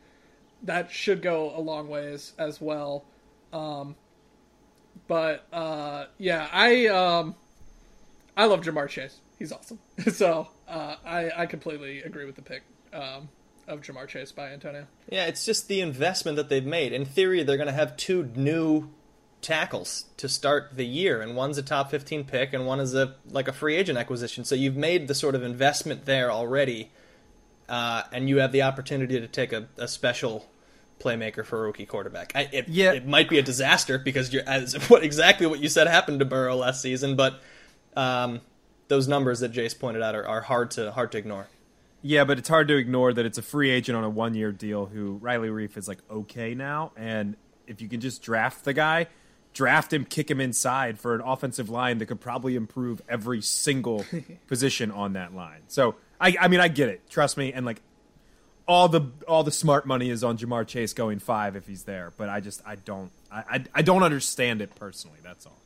that 0.63 0.91
should 0.91 1.21
go 1.21 1.53
a 1.55 1.59
long 1.59 1.87
ways 1.89 2.33
as 2.37 2.61
well. 2.61 3.05
Um, 3.51 3.95
but 5.07 5.45
uh, 5.51 6.05
yeah, 6.17 6.47
I 6.51 6.87
um, 6.87 7.35
I 8.35 8.45
love 8.45 8.61
Ja'Marr 8.61 8.89
Chase. 8.89 9.17
He's 9.37 9.51
awesome. 9.51 9.79
so 10.11 10.47
uh, 10.67 10.95
I 11.05 11.31
I 11.35 11.45
completely 11.45 12.01
agree 12.01 12.25
with 12.25 12.35
the 12.35 12.41
pick 12.41 12.63
um, 12.93 13.29
of 13.67 13.81
Ja'Marr 13.81 14.07
Chase 14.07 14.31
by 14.31 14.51
Antonio. 14.51 14.87
Yeah, 15.09 15.25
it's 15.25 15.45
just 15.45 15.67
the 15.67 15.81
investment 15.81 16.37
that 16.37 16.49
they've 16.49 16.65
made. 16.65 16.93
In 16.93 17.05
theory, 17.05 17.43
they're 17.43 17.57
going 17.57 17.67
to 17.67 17.73
have 17.73 17.97
two 17.97 18.31
new 18.35 18.89
tackles 19.41 20.05
to 20.17 20.29
start 20.29 20.71
the 20.75 20.85
year, 20.85 21.21
and 21.21 21.35
one's 21.35 21.57
a 21.57 21.63
top 21.63 21.89
15 21.91 22.25
pick, 22.25 22.53
and 22.53 22.65
one 22.65 22.79
is 22.79 22.93
a 22.93 23.15
like 23.29 23.47
a 23.47 23.53
free 23.53 23.75
agent 23.75 23.97
acquisition. 23.97 24.45
So 24.45 24.55
you've 24.55 24.75
made 24.75 25.07
the 25.07 25.15
sort 25.15 25.35
of 25.35 25.43
investment 25.43 26.05
there 26.05 26.31
already, 26.31 26.91
uh, 27.67 28.03
and 28.11 28.29
you 28.29 28.37
have 28.37 28.51
the 28.51 28.61
opportunity 28.61 29.19
to 29.19 29.27
take 29.27 29.51
a, 29.51 29.67
a 29.77 29.87
special 29.87 30.47
playmaker 31.01 31.45
for 31.45 31.63
a 31.63 31.67
rookie 31.67 31.85
quarterback. 31.85 32.31
I, 32.35 32.49
it, 32.51 32.67
Yeah. 32.69 32.93
it 32.93 33.07
might 33.07 33.29
be 33.29 33.37
a 33.39 33.41
disaster 33.41 33.97
because 33.97 34.31
you're 34.31 34.47
as 34.47 34.73
what 34.89 35.03
exactly 35.03 35.47
what 35.47 35.59
you 35.59 35.69
said 35.69 35.87
happened 35.87 36.19
to 36.19 36.25
Burrow 36.25 36.55
last 36.55 36.81
season, 36.81 37.15
but 37.15 37.41
um, 37.95 38.41
those 38.87 39.07
numbers 39.07 39.39
that 39.41 39.51
Jace 39.51 39.77
pointed 39.77 40.01
out 40.01 40.15
are, 40.15 40.25
are 40.27 40.41
hard 40.41 40.71
to 40.71 40.91
hard 40.91 41.11
to 41.13 41.17
ignore. 41.17 41.47
Yeah, 42.03 42.23
but 42.23 42.39
it's 42.39 42.49
hard 42.49 42.67
to 42.69 42.77
ignore 42.77 43.13
that 43.13 43.25
it's 43.25 43.37
a 43.37 43.41
free 43.43 43.69
agent 43.69 43.95
on 43.97 44.03
a 44.03 44.09
one 44.09 44.33
year 44.33 44.51
deal 44.51 44.85
who 44.87 45.13
Riley 45.21 45.49
Reiff 45.49 45.77
is 45.77 45.87
like 45.87 45.99
okay 46.09 46.55
now. 46.55 46.91
And 46.95 47.35
if 47.67 47.81
you 47.81 47.87
can 47.87 47.99
just 48.01 48.23
draft 48.23 48.65
the 48.65 48.73
guy, 48.73 49.07
draft 49.53 49.93
him, 49.93 50.05
kick 50.05 50.31
him 50.31 50.41
inside 50.41 50.99
for 50.99 51.13
an 51.13 51.21
offensive 51.21 51.69
line 51.69 51.99
that 51.99 52.07
could 52.07 52.19
probably 52.19 52.55
improve 52.55 53.01
every 53.07 53.41
single 53.41 54.03
position 54.47 54.89
on 54.91 55.13
that 55.13 55.35
line. 55.35 55.61
So 55.67 55.95
I 56.19 56.35
I 56.39 56.47
mean 56.47 56.59
I 56.59 56.69
get 56.69 56.89
it. 56.89 57.07
Trust 57.09 57.37
me, 57.37 57.53
and 57.53 57.65
like 57.65 57.81
all 58.67 58.87
the 58.87 59.09
all 59.27 59.43
the 59.43 59.51
smart 59.51 59.85
money 59.85 60.09
is 60.09 60.23
on 60.23 60.37
Ja'Marr 60.37 60.67
Chase 60.67 60.93
going 60.93 61.19
five 61.19 61.55
if 61.55 61.67
he's 61.67 61.83
there. 61.83 62.13
But 62.17 62.29
I 62.29 62.39
just 62.39 62.61
I 62.65 62.75
don't 62.75 63.11
I 63.31 63.43
I, 63.49 63.63
I 63.75 63.81
don't 63.81 64.03
understand 64.03 64.61
it 64.61 64.75
personally, 64.75 65.19
that's 65.23 65.45
all. 65.45 65.57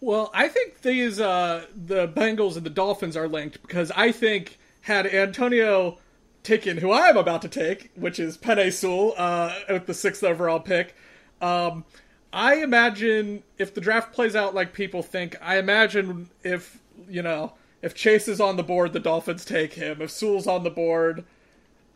Well, 0.00 0.30
I 0.32 0.48
think 0.48 0.82
these 0.82 1.20
uh, 1.20 1.66
the 1.74 2.06
Bengals 2.06 2.56
and 2.56 2.64
the 2.64 2.70
Dolphins 2.70 3.16
are 3.16 3.28
linked 3.28 3.62
because 3.62 3.90
I 3.92 4.12
think 4.12 4.58
had 4.82 5.06
Antonio 5.06 5.98
taken 6.44 6.78
who 6.78 6.92
I'm 6.92 7.16
about 7.16 7.42
to 7.42 7.48
take, 7.48 7.90
which 7.94 8.18
is 8.20 8.38
Penei 8.38 8.72
Sewell 8.72 9.14
uh, 9.16 9.54
with 9.68 9.86
the 9.86 9.94
sixth 9.94 10.22
overall 10.22 10.60
pick, 10.60 10.94
um, 11.40 11.84
I 12.32 12.56
imagine 12.56 13.42
if 13.58 13.74
the 13.74 13.80
draft 13.80 14.12
plays 14.12 14.36
out 14.36 14.54
like 14.54 14.72
people 14.72 15.02
think, 15.02 15.36
I 15.42 15.58
imagine 15.58 16.30
if 16.44 16.78
you 17.08 17.22
know 17.22 17.54
if 17.82 17.94
Chase 17.94 18.28
is 18.28 18.40
on 18.40 18.56
the 18.56 18.62
board, 18.62 18.92
the 18.92 19.00
Dolphins 19.00 19.44
take 19.44 19.74
him. 19.74 20.02
If 20.02 20.10
Sewell's 20.10 20.46
on 20.46 20.62
the 20.62 20.70
board, 20.70 21.24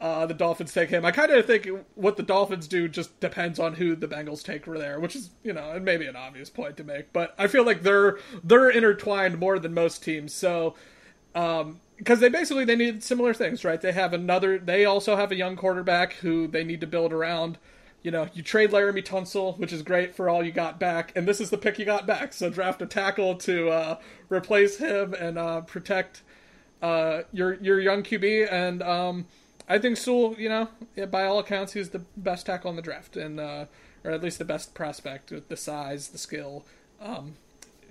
uh, 0.03 0.26
the 0.26 0.34
Dolphins 0.34 0.74
take 0.74 0.90
him. 0.90 1.05
I 1.05 1.12
kind 1.12 1.30
of 1.30 1.46
think 1.46 1.68
what 1.94 2.16
the 2.16 2.24
Dolphins 2.24 2.66
do 2.66 2.88
just 2.88 3.18
depends 3.20 3.61
on 3.61 3.74
who 3.74 3.94
the 3.94 4.09
Bengals 4.09 4.42
take 4.42 4.66
there, 4.66 4.98
which 4.98 5.14
is 5.14 5.30
you 5.44 5.53
know 5.53 5.78
maybe 5.80 6.07
an 6.07 6.16
obvious 6.16 6.50
point 6.50 6.76
to 6.78 6.84
make, 6.84 7.12
but 7.12 7.34
I 7.38 7.46
feel 7.46 7.64
like 7.64 7.82
they're 7.82 8.18
they're 8.42 8.68
intertwined 8.68 9.38
more 9.38 9.61
than 9.61 9.72
most 9.72 10.03
teams. 10.03 10.34
So 10.34 10.74
um 11.36 11.80
because 11.96 12.18
they 12.18 12.28
basically 12.28 12.64
they 12.64 12.74
need 12.74 13.05
similar 13.05 13.32
things, 13.32 13.64
right? 13.64 13.80
They 13.80 13.92
have 13.92 14.12
another. 14.12 14.59
They 14.59 14.84
also 14.84 15.14
have 15.14 15.30
a 15.30 15.36
young 15.36 15.55
quarterback 15.55 16.14
who 16.14 16.48
they 16.48 16.64
need 16.64 16.80
to 16.80 16.86
build 16.88 17.12
around. 17.12 17.59
You 18.03 18.11
know, 18.11 18.28
you 18.34 18.42
trade 18.42 18.72
Laremy 18.72 19.05
Tunsil, 19.05 19.57
which 19.57 19.72
is 19.72 19.82
great 19.82 20.16
for 20.16 20.28
all 20.28 20.42
you 20.42 20.50
got 20.50 20.80
back, 20.80 21.12
and 21.14 21.28
this 21.28 21.40
is 21.40 21.50
the 21.50 21.59
pick 21.59 21.78
you 21.78 21.84
got 21.84 22.05
back. 22.05 22.32
So 22.32 22.50
draft 22.50 22.82
a 22.82 22.86
tackle 22.86 23.36
to 23.36 23.70
uh, 23.70 23.98
replace 24.28 24.78
him 24.78 25.14
and 25.14 25.38
uh, 25.38 25.61
protect 25.61 26.22
uh, 26.82 27.22
your 27.32 27.55
your 27.55 27.78
young 27.78 28.03
QB, 28.03 28.50
and 28.50 28.82
um, 28.82 29.26
I 29.68 29.78
think 29.78 29.96
Sewell, 29.96 30.34
you 30.38 30.48
know, 30.48 30.68
by 31.06 31.24
all 31.24 31.38
accounts, 31.38 31.72
he's 31.72 31.90
the 31.90 32.02
best 32.16 32.46
tackle 32.46 32.70
in 32.70 32.76
the 32.76 32.82
draft, 32.82 33.16
and 33.16 33.40
uh, 33.40 33.66
or 34.04 34.10
at 34.10 34.22
least 34.22 34.38
the 34.38 34.44
best 34.44 34.74
prospect 34.74 35.30
with 35.30 35.48
the 35.48 35.56
size, 35.56 36.08
the 36.08 36.18
skill, 36.18 36.64
um, 37.00 37.36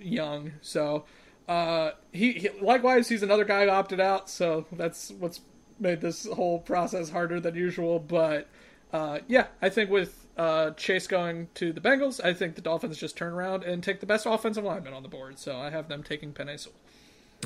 young. 0.00 0.52
So 0.60 1.04
uh, 1.48 1.92
he, 2.12 2.32
he 2.32 2.50
likewise, 2.60 3.08
he's 3.08 3.22
another 3.22 3.44
guy 3.44 3.64
who 3.64 3.70
opted 3.70 4.00
out, 4.00 4.28
so 4.28 4.66
that's 4.72 5.10
what's 5.10 5.40
made 5.80 6.00
this 6.00 6.26
whole 6.26 6.58
process 6.60 7.10
harder 7.10 7.40
than 7.40 7.54
usual. 7.54 7.98
But 7.98 8.48
uh, 8.92 9.20
yeah, 9.26 9.46
I 9.60 9.68
think 9.68 9.90
with 9.90 10.26
uh, 10.36 10.70
Chase 10.72 11.06
going 11.06 11.48
to 11.54 11.72
the 11.72 11.80
Bengals, 11.80 12.24
I 12.24 12.32
think 12.34 12.54
the 12.54 12.60
Dolphins 12.62 12.98
just 12.98 13.16
turn 13.16 13.32
around 13.32 13.64
and 13.64 13.82
take 13.82 14.00
the 14.00 14.06
best 14.06 14.26
offensive 14.26 14.64
lineman 14.64 14.92
on 14.92 15.02
the 15.02 15.08
board. 15.08 15.38
So 15.38 15.56
I 15.56 15.70
have 15.70 15.88
them 15.88 16.02
taking 16.02 16.32
Penei 16.32 16.60
Sewell. 16.60 16.76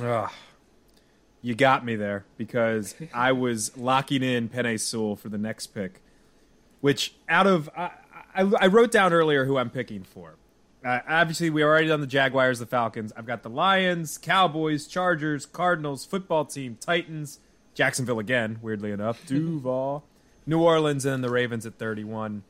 Ugh. 0.02 0.30
You 1.46 1.54
got 1.54 1.84
me 1.84 1.94
there 1.94 2.24
because 2.36 2.96
I 3.14 3.30
was 3.30 3.76
locking 3.76 4.24
in 4.24 4.48
Penei 4.48 4.80
Sewell 4.80 5.14
for 5.14 5.28
the 5.28 5.38
next 5.38 5.68
pick, 5.68 6.00
which 6.80 7.14
out 7.28 7.46
of 7.46 7.70
I, 7.76 7.92
I, 8.34 8.50
I 8.62 8.66
wrote 8.66 8.90
down 8.90 9.12
earlier 9.12 9.44
who 9.44 9.56
I'm 9.56 9.70
picking 9.70 10.02
for. 10.02 10.34
Uh, 10.84 10.98
obviously, 11.08 11.48
we 11.48 11.62
already 11.62 11.86
done 11.86 12.00
the 12.00 12.08
Jaguars, 12.08 12.58
the 12.58 12.66
Falcons. 12.66 13.12
I've 13.16 13.26
got 13.26 13.44
the 13.44 13.48
Lions, 13.48 14.18
Cowboys, 14.18 14.88
Chargers, 14.88 15.46
Cardinals, 15.46 16.04
football 16.04 16.46
team, 16.46 16.78
Titans, 16.80 17.38
Jacksonville 17.74 18.18
again, 18.18 18.58
weirdly 18.60 18.90
enough, 18.90 19.24
Duval, 19.28 20.02
New 20.46 20.60
Orleans, 20.60 21.04
and 21.04 21.12
then 21.12 21.20
the 21.20 21.30
Ravens 21.30 21.64
at 21.64 21.74
31. 21.78 22.42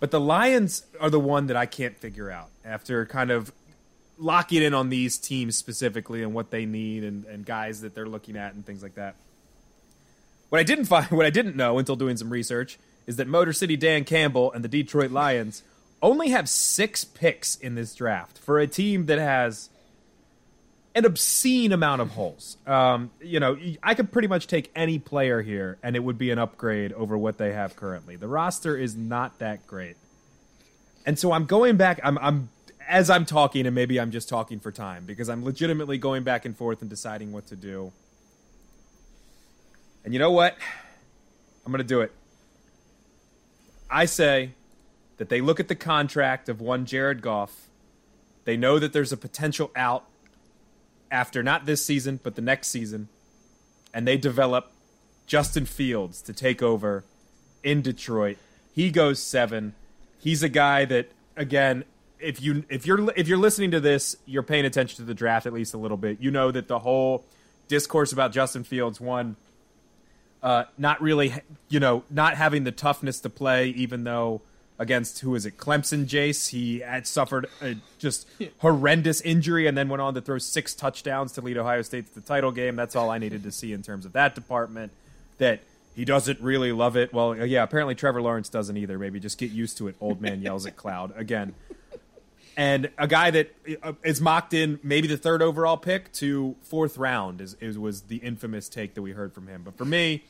But 0.00 0.10
the 0.10 0.20
Lions 0.20 0.86
are 0.98 1.10
the 1.10 1.20
one 1.20 1.48
that 1.48 1.56
I 1.56 1.66
can't 1.66 1.98
figure 1.98 2.30
out 2.30 2.48
after 2.64 3.04
kind 3.04 3.30
of 3.30 3.52
locking 4.18 4.62
in 4.62 4.74
on 4.74 4.88
these 4.88 5.18
teams 5.18 5.56
specifically 5.56 6.22
and 6.22 6.32
what 6.32 6.50
they 6.50 6.64
need 6.64 7.04
and, 7.04 7.24
and 7.26 7.44
guys 7.44 7.82
that 7.82 7.94
they're 7.94 8.08
looking 8.08 8.36
at 8.36 8.54
and 8.54 8.64
things 8.64 8.82
like 8.82 8.94
that. 8.94 9.14
What 10.48 10.58
I 10.58 10.64
didn't 10.64 10.86
find, 10.86 11.06
what 11.10 11.26
I 11.26 11.30
didn't 11.30 11.56
know 11.56 11.78
until 11.78 11.96
doing 11.96 12.16
some 12.16 12.30
research, 12.30 12.78
is 13.06 13.16
that 13.16 13.28
Motor 13.28 13.52
City 13.52 13.76
Dan 13.76 14.04
Campbell 14.04 14.52
and 14.52 14.64
the 14.64 14.68
Detroit 14.68 15.10
Lions 15.10 15.62
only 16.02 16.30
have 16.30 16.48
six 16.48 17.04
picks 17.04 17.56
in 17.56 17.74
this 17.74 17.94
draft 17.94 18.38
for 18.38 18.58
a 18.58 18.66
team 18.66 19.06
that 19.06 19.18
has 19.18 19.70
an 20.94 21.04
obscene 21.04 21.72
amount 21.72 22.00
of 22.00 22.10
holes. 22.10 22.56
Um, 22.66 23.10
you 23.20 23.38
know, 23.38 23.58
I 23.82 23.94
could 23.94 24.10
pretty 24.10 24.28
much 24.28 24.46
take 24.46 24.70
any 24.74 24.98
player 24.98 25.42
here, 25.42 25.78
and 25.82 25.94
it 25.94 26.00
would 26.00 26.18
be 26.18 26.30
an 26.30 26.38
upgrade 26.38 26.92
over 26.94 27.16
what 27.16 27.38
they 27.38 27.52
have 27.52 27.76
currently. 27.76 28.16
The 28.16 28.28
roster 28.28 28.76
is 28.76 28.96
not 28.96 29.38
that 29.38 29.66
great, 29.66 29.96
and 31.04 31.18
so 31.18 31.32
I'm 31.32 31.44
going 31.44 31.76
back. 31.76 32.00
I'm, 32.02 32.18
I'm 32.18 32.48
as 32.88 33.10
I'm 33.10 33.24
talking, 33.24 33.66
and 33.66 33.74
maybe 33.74 33.98
I'm 33.98 34.10
just 34.10 34.28
talking 34.28 34.60
for 34.60 34.70
time 34.70 35.04
because 35.04 35.28
I'm 35.28 35.44
legitimately 35.44 35.98
going 35.98 36.22
back 36.22 36.44
and 36.44 36.56
forth 36.56 36.80
and 36.80 36.90
deciding 36.90 37.32
what 37.32 37.46
to 37.48 37.56
do. 37.56 37.92
And 40.04 40.12
you 40.12 40.20
know 40.20 40.30
what? 40.30 40.56
I'm 41.64 41.72
going 41.72 41.78
to 41.78 41.84
do 41.84 42.00
it. 42.00 42.12
I 43.90 44.04
say 44.04 44.52
that 45.16 45.28
they 45.28 45.40
look 45.40 45.58
at 45.58 45.68
the 45.68 45.74
contract 45.74 46.48
of 46.48 46.60
one 46.60 46.86
Jared 46.86 47.22
Goff. 47.22 47.66
They 48.44 48.56
know 48.56 48.78
that 48.78 48.92
there's 48.92 49.12
a 49.12 49.16
potential 49.16 49.70
out 49.74 50.04
after 51.10 51.42
not 51.42 51.66
this 51.66 51.84
season, 51.84 52.20
but 52.22 52.36
the 52.36 52.42
next 52.42 52.68
season. 52.68 53.08
And 53.92 54.06
they 54.06 54.16
develop 54.16 54.70
Justin 55.26 55.66
Fields 55.66 56.22
to 56.22 56.32
take 56.32 56.62
over 56.62 57.04
in 57.64 57.82
Detroit. 57.82 58.36
He 58.72 58.90
goes 58.90 59.20
seven. 59.20 59.74
He's 60.18 60.42
a 60.42 60.48
guy 60.48 60.84
that, 60.84 61.10
again, 61.36 61.84
if 62.18 62.40
you 62.40 62.64
if 62.68 62.86
you're 62.86 63.10
if 63.16 63.28
you're 63.28 63.38
listening 63.38 63.70
to 63.72 63.80
this, 63.80 64.16
you're 64.26 64.42
paying 64.42 64.64
attention 64.64 64.96
to 64.96 65.02
the 65.02 65.14
draft 65.14 65.46
at 65.46 65.52
least 65.52 65.74
a 65.74 65.78
little 65.78 65.96
bit. 65.96 66.20
You 66.20 66.30
know 66.30 66.50
that 66.50 66.68
the 66.68 66.78
whole 66.78 67.24
discourse 67.68 68.12
about 68.12 68.32
Justin 68.32 68.64
Fields 68.64 69.00
one 69.00 69.36
uh, 70.42 70.64
not 70.78 71.00
really, 71.02 71.34
you 71.68 71.80
know, 71.80 72.04
not 72.10 72.36
having 72.36 72.64
the 72.64 72.72
toughness 72.72 73.20
to 73.20 73.28
play, 73.28 73.68
even 73.70 74.04
though 74.04 74.42
against 74.78 75.20
who 75.20 75.34
is 75.34 75.46
it, 75.46 75.56
Clemson 75.56 76.06
Jace, 76.06 76.50
he 76.50 76.80
had 76.80 77.06
suffered 77.06 77.46
a 77.62 77.76
just 77.98 78.28
horrendous 78.58 79.20
injury 79.22 79.66
and 79.66 79.76
then 79.76 79.88
went 79.88 80.02
on 80.02 80.14
to 80.14 80.20
throw 80.20 80.38
six 80.38 80.74
touchdowns 80.74 81.32
to 81.32 81.40
lead 81.40 81.56
Ohio 81.56 81.82
State 81.82 82.06
to 82.08 82.14
the 82.14 82.20
title 82.20 82.52
game. 82.52 82.76
That's 82.76 82.94
all 82.94 83.10
I 83.10 83.18
needed 83.18 83.42
to 83.44 83.50
see 83.50 83.72
in 83.72 83.82
terms 83.82 84.04
of 84.04 84.12
that 84.12 84.34
department. 84.34 84.92
That 85.38 85.60
he 85.94 86.04
doesn't 86.04 86.40
really 86.40 86.72
love 86.72 86.96
it. 86.96 87.12
Well, 87.12 87.34
yeah, 87.34 87.62
apparently 87.62 87.94
Trevor 87.94 88.22
Lawrence 88.22 88.48
doesn't 88.48 88.76
either. 88.76 88.98
Maybe 88.98 89.18
just 89.18 89.38
get 89.38 89.50
used 89.50 89.78
to 89.78 89.88
it. 89.88 89.96
Old 90.00 90.20
man 90.20 90.42
yells 90.42 90.66
at 90.66 90.76
cloud 90.76 91.12
again. 91.16 91.54
And 92.56 92.90
a 92.96 93.06
guy 93.06 93.30
that 93.32 93.54
uh, 93.82 93.92
mocked 94.20 94.54
in 94.54 94.80
maybe 94.82 95.06
the 95.06 95.18
third 95.18 95.42
overall 95.42 95.76
pick 95.76 96.10
to 96.14 96.56
fourth 96.62 96.96
round 96.96 97.42
is, 97.42 97.54
is 97.60 97.78
was 97.78 98.02
the 98.02 98.16
infamous 98.16 98.68
take 98.68 98.94
that 98.94 99.02
we 99.02 99.12
heard 99.12 99.34
from 99.34 99.46
him. 99.46 99.62
But 99.62 99.76
for 99.76 99.84
me, 99.84 100.24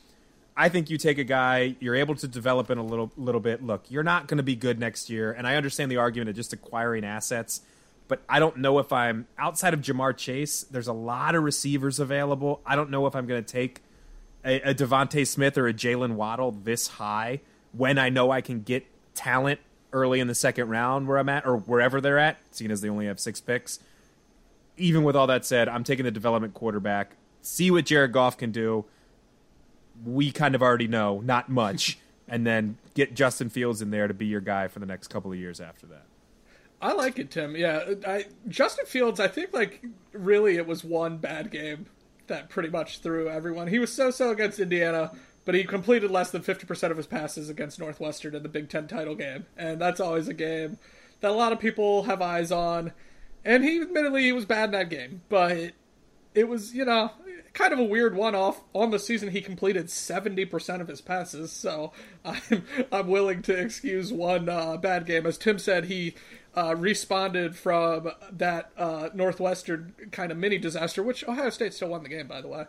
I 0.57 0.69
think 0.69 0.91
you 0.91 0.99
take 0.99 1.19
a 1.19 1.25
guy, 1.25 1.77
you're 1.79 1.95
able 1.95 2.17
to 2.17 2.27
develop 2.27 2.71
in 2.71 2.79
a 2.79 2.83
little 2.83 3.13
little 3.17 3.41
bit. 3.41 3.63
Look, 3.63 3.91
you're 3.91 4.03
not 4.03 4.27
going 4.27 4.39
to 4.39 4.43
be 4.43 4.57
good 4.57 4.81
next 4.81 5.09
year, 5.09 5.31
and 5.31 5.47
I 5.47 5.55
understand 5.55 5.91
the 5.91 5.99
argument 5.99 6.31
of 6.31 6.35
just 6.35 6.53
acquiring 6.53 7.05
assets, 7.05 7.61
but 8.09 8.23
I 8.29 8.41
don't 8.41 8.57
know 8.57 8.79
if 8.81 8.93
I'm 8.93 9.29
outside 9.39 9.75
of 9.75 9.81
Ja'Marr 9.81 10.17
Chase. 10.17 10.65
There's 10.65 10.89
a 10.89 10.93
lot 10.95 11.35
of 11.35 11.45
receivers 11.45 12.01
available. 12.01 12.61
I 12.67 12.75
don't 12.75 12.91
know 12.91 13.07
if 13.07 13.15
I'm 13.15 13.27
going 13.27 13.45
to 13.45 13.53
take 13.53 13.83
a, 14.45 14.71
a 14.71 14.75
DeVonta 14.75 15.27
Smith 15.27 15.59
or 15.59 15.69
a 15.69 15.75
Jaylen 15.75 16.15
Waddle 16.15 16.53
this 16.53 16.89
high 16.89 17.41
when 17.73 17.99
I 17.99 18.09
know 18.09 18.31
I 18.31 18.41
can 18.41 18.63
get 18.63 18.87
talent 19.15 19.61
early 19.93 20.21
in 20.21 20.29
the 20.29 20.35
second 20.35 20.69
round 20.69 21.09
where 21.09 21.19
I'm 21.19 21.29
at 21.29 21.47
or 21.47 21.57
wherever 21.57 22.01
they're 22.01 22.19
at, 22.19 22.39
seeing 22.51 22.71
as 22.71 22.81
they 22.81 22.89
only 22.89 23.07
have 23.07 23.21
six 23.21 23.41
picks. 23.41 23.79
Even 24.77 25.05
with 25.05 25.17
all 25.17 25.27
that 25.27 25.45
said, 25.45 25.69
I'm 25.69 25.85
taking 25.85 26.05
the 26.05 26.11
development 26.11 26.55
quarterback. 26.55 27.17
See 27.43 27.71
what 27.71 27.87
Jared 27.87 28.13
Goff 28.13 28.37
can 28.37 28.51
do. 28.51 28.85
We 30.05 30.31
kind 30.31 30.55
of 30.55 30.63
already 30.63 30.89
know, 30.89 31.21
not 31.21 31.49
much, 31.49 31.99
and 32.29 32.47
then 32.47 32.77
get 32.95 33.15
Justin 33.15 33.49
Fields 33.49 33.81
in 33.81 33.91
there 33.91 34.09
to 34.09 34.15
be 34.15 34.27
your 34.27 34.41
guy 34.41 34.69
for 34.69 34.81
the 34.81 34.87
next 34.87 35.09
couple 35.09 35.33
of 35.33 35.39
years 35.39 35.61
after 35.61 35.87
that. 35.87 36.05
I 36.81 36.93
like 36.93 37.19
it, 37.19 37.31
Tim. 37.31 37.57
Yeah, 37.57 37.95
I, 38.07 38.27
Justin 38.49 38.85
Fields. 38.85 39.19
I 39.19 39.29
think 39.29 39.55
like 39.55 39.83
really 40.13 40.57
it 40.57 40.67
was 40.67 40.85
one 40.85 41.17
bad 41.17 41.51
game 41.51 41.87
that 42.27 42.51
pretty 42.51 42.69
much 42.69 42.99
threw 42.99 43.29
everyone. 43.29 43.69
He 43.69 43.79
was 43.79 43.93
so 43.93 44.11
so 44.11 44.31
against 44.31 44.59
Indiana, 44.59 45.13
but 45.47 45.55
he 45.55 45.65
completed 45.65 46.11
less 46.11 46.31
than 46.31 46.43
50% 46.43 46.91
of 46.91 46.97
his 46.99 47.07
passes 47.07 47.49
against 47.49 47.79
Northwestern 47.79 48.35
in 48.35 48.43
the 48.43 48.49
Big 48.49 48.69
Ten 48.69 48.87
title 48.87 49.15
game. 49.15 49.47
And 49.57 49.81
that's 49.81 50.01
always 50.01 50.29
a 50.29 50.35
game 50.35 50.77
that 51.21 51.31
a 51.31 51.35
lot 51.35 51.53
of 51.53 51.61
people 51.61 52.03
have 52.03 52.21
eyes 52.21 52.53
on. 52.53 52.93
And 53.45 53.65
he 53.65 53.81
admittedly 53.81 54.25
he 54.25 54.33
was 54.33 54.45
bad 54.45 54.67
in 54.67 54.71
that 54.73 54.91
game, 54.91 55.23
but 55.29 55.73
it 56.35 56.49
was, 56.49 56.75
you 56.75 56.85
know, 56.85 57.13
kind 57.53 57.73
of 57.73 57.79
a 57.79 57.85
weird 57.85 58.17
one 58.17 58.35
off. 58.35 58.61
On 58.75 58.91
the 58.91 58.99
season, 58.99 59.31
he 59.31 59.41
completed 59.41 59.87
70% 59.87 60.81
of 60.81 60.89
his 60.89 61.01
passes, 61.01 61.53
so 61.53 61.93
I'm, 62.25 62.65
I'm 62.91 63.07
willing 63.07 63.43
to 63.43 63.57
excuse 63.57 64.13
one 64.13 64.49
uh, 64.49 64.77
bad 64.77 65.07
game. 65.07 65.27
As 65.27 65.39
Tim 65.39 65.61
said, 65.61 65.85
he 65.85 66.17
uh, 66.57 66.75
responded 66.75 67.55
from 67.55 68.11
that 68.33 68.71
uh, 68.79 69.11
Northwestern 69.13 69.93
kind 70.11 70.33
of 70.33 70.39
mini 70.39 70.57
disaster, 70.57 71.03
which 71.03 71.27
Ohio 71.29 71.51
State 71.51 71.75
still 71.75 71.89
won 71.89 72.03
the 72.03 72.09
game, 72.09 72.27
by 72.27 72.41
the 72.41 72.49
way. 72.49 72.65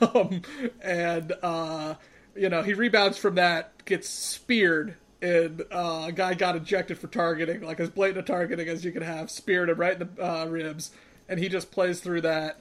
um, 0.14 0.42
and, 0.82 1.32
uh, 1.42 1.94
you 2.36 2.50
know, 2.50 2.62
he 2.62 2.74
rebounds 2.74 3.16
from 3.16 3.36
that, 3.36 3.84
gets 3.86 4.08
speared, 4.08 4.96
and 5.22 5.62
uh, 5.72 6.04
a 6.08 6.12
guy 6.12 6.34
got 6.34 6.54
ejected 6.54 6.98
for 6.98 7.06
targeting, 7.06 7.62
like 7.62 7.80
as 7.80 7.88
blatant 7.88 8.18
a 8.18 8.22
targeting 8.22 8.68
as 8.68 8.84
you 8.84 8.92
could 8.92 9.02
have, 9.02 9.30
speared 9.30 9.70
him 9.70 9.78
right 9.78 9.98
in 9.98 10.08
the 10.14 10.22
uh, 10.22 10.44
ribs, 10.44 10.90
and 11.26 11.40
he 11.40 11.48
just 11.48 11.70
plays 11.70 12.00
through 12.00 12.20
that. 12.20 12.60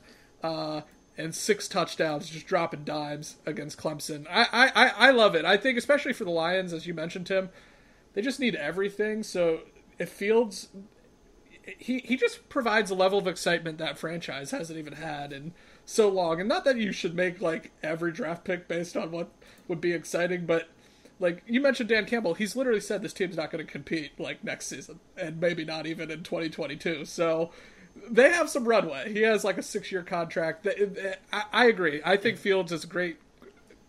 And 1.15 1.35
six 1.35 1.67
touchdowns, 1.67 2.27
just 2.27 2.47
dropping 2.47 2.85
dimes 2.85 3.35
against 3.45 3.77
Clemson. 3.77 4.25
I, 4.27 4.71
I, 4.75 5.09
I 5.09 5.11
love 5.11 5.35
it. 5.35 5.45
I 5.45 5.57
think, 5.57 5.77
especially 5.77 6.11
for 6.13 6.23
the 6.23 6.31
Lions, 6.31 6.73
as 6.73 6.87
you 6.87 6.95
mentioned, 6.95 7.27
Tim, 7.27 7.51
they 8.13 8.23
just 8.23 8.39
need 8.39 8.55
everything. 8.55 9.21
So 9.21 9.59
if 9.99 10.09
Fields 10.09 10.69
he 11.77 11.99
he 11.99 12.17
just 12.17 12.49
provides 12.49 12.91
a 12.91 12.95
level 12.95 13.17
of 13.19 13.27
excitement 13.27 13.77
that 13.77 13.97
franchise 13.97 14.51
hasn't 14.51 14.77
even 14.77 14.93
had 14.93 15.31
in 15.31 15.53
so 15.85 16.09
long. 16.09 16.39
And 16.39 16.49
not 16.49 16.65
that 16.65 16.77
you 16.77 16.91
should 16.91 17.15
make 17.15 17.41
like 17.41 17.71
every 17.81 18.11
draft 18.11 18.43
pick 18.43 18.67
based 18.67 18.97
on 18.97 19.11
what 19.11 19.29
would 19.67 19.81
be 19.81 19.93
exciting, 19.93 20.45
but 20.45 20.69
like 21.19 21.43
you 21.47 21.61
mentioned 21.61 21.89
Dan 21.89 22.05
Campbell, 22.05 22.33
he's 22.33 22.55
literally 22.55 22.79
said 22.79 23.01
this 23.01 23.13
team's 23.13 23.37
not 23.37 23.51
going 23.51 23.65
to 23.65 23.71
compete 23.71 24.19
like 24.19 24.43
next 24.43 24.67
season 24.67 24.99
and 25.15 25.39
maybe 25.39 25.63
not 25.63 25.85
even 25.85 26.11
in 26.11 26.23
2022. 26.23 27.05
So 27.05 27.51
they 28.09 28.31
have 28.31 28.49
some 28.49 28.67
runway. 28.67 29.13
He 29.13 29.21
has 29.21 29.43
like 29.43 29.57
a 29.57 29.61
6-year 29.61 30.03
contract. 30.03 30.67
I, 31.31 31.43
I 31.53 31.65
agree. 31.67 32.01
I 32.03 32.17
think 32.17 32.37
Fields 32.37 32.71
is 32.71 32.85
great 32.85 33.17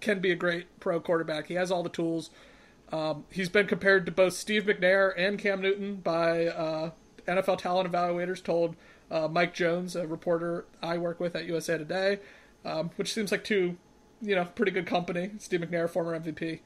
can 0.01 0.21
be 0.21 0.31
a 0.31 0.37
great 0.37 0.67
pro 0.81 1.01
quarterback. 1.01 1.47
He 1.47 1.55
has 1.55 1.71
all 1.71 1.83
the 1.83 1.89
tools. 1.89 2.31
Um, 2.95 3.25
he's 3.29 3.49
been 3.49 3.67
compared 3.67 4.07
to 4.07 4.13
both 4.13 4.35
Steve 4.35 4.67
McNair 4.67 5.13
and 5.17 5.37
Cam 5.37 5.61
Newton 5.61 5.97
by 5.97 6.47
uh, 6.47 6.91
NFL 7.27 7.59
talent 7.59 7.91
evaluators. 7.91 8.41
Told 8.41 8.77
uh, 9.11 9.27
Mike 9.27 9.53
Jones, 9.53 9.97
a 9.97 10.07
reporter 10.07 10.65
I 10.81 10.99
work 10.99 11.19
with 11.19 11.35
at 11.35 11.45
USA 11.45 11.77
Today, 11.77 12.21
um, 12.65 12.91
which 12.95 13.13
seems 13.13 13.33
like 13.33 13.43
two, 13.43 13.79
you 14.23 14.37
know, 14.37 14.45
pretty 14.45 14.71
good 14.71 14.87
company. 14.87 15.33
Steve 15.39 15.63
McNair, 15.63 15.91
former 15.91 16.17
MVP, 16.17 16.61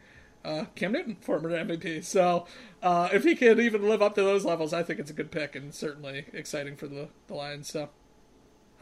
uh, 0.45 0.66
Cam 0.74 0.93
Newton, 0.93 1.16
former 1.22 1.49
MVP. 1.49 2.05
So 2.05 2.47
uh, 2.83 3.09
if 3.11 3.24
he 3.24 3.35
can 3.35 3.59
even 3.59 3.89
live 3.89 4.03
up 4.03 4.14
to 4.16 4.22
those 4.22 4.45
levels, 4.45 4.74
I 4.74 4.83
think 4.83 5.01
it's 5.01 5.11
a 5.11 5.14
good 5.14 5.31
pick 5.31 5.57
and 5.57 5.72
certainly 5.72 6.26
exciting 6.35 6.76
for 6.76 6.89
the 6.89 7.09
the 7.29 7.35
Lions. 7.35 7.72
So 7.72 7.89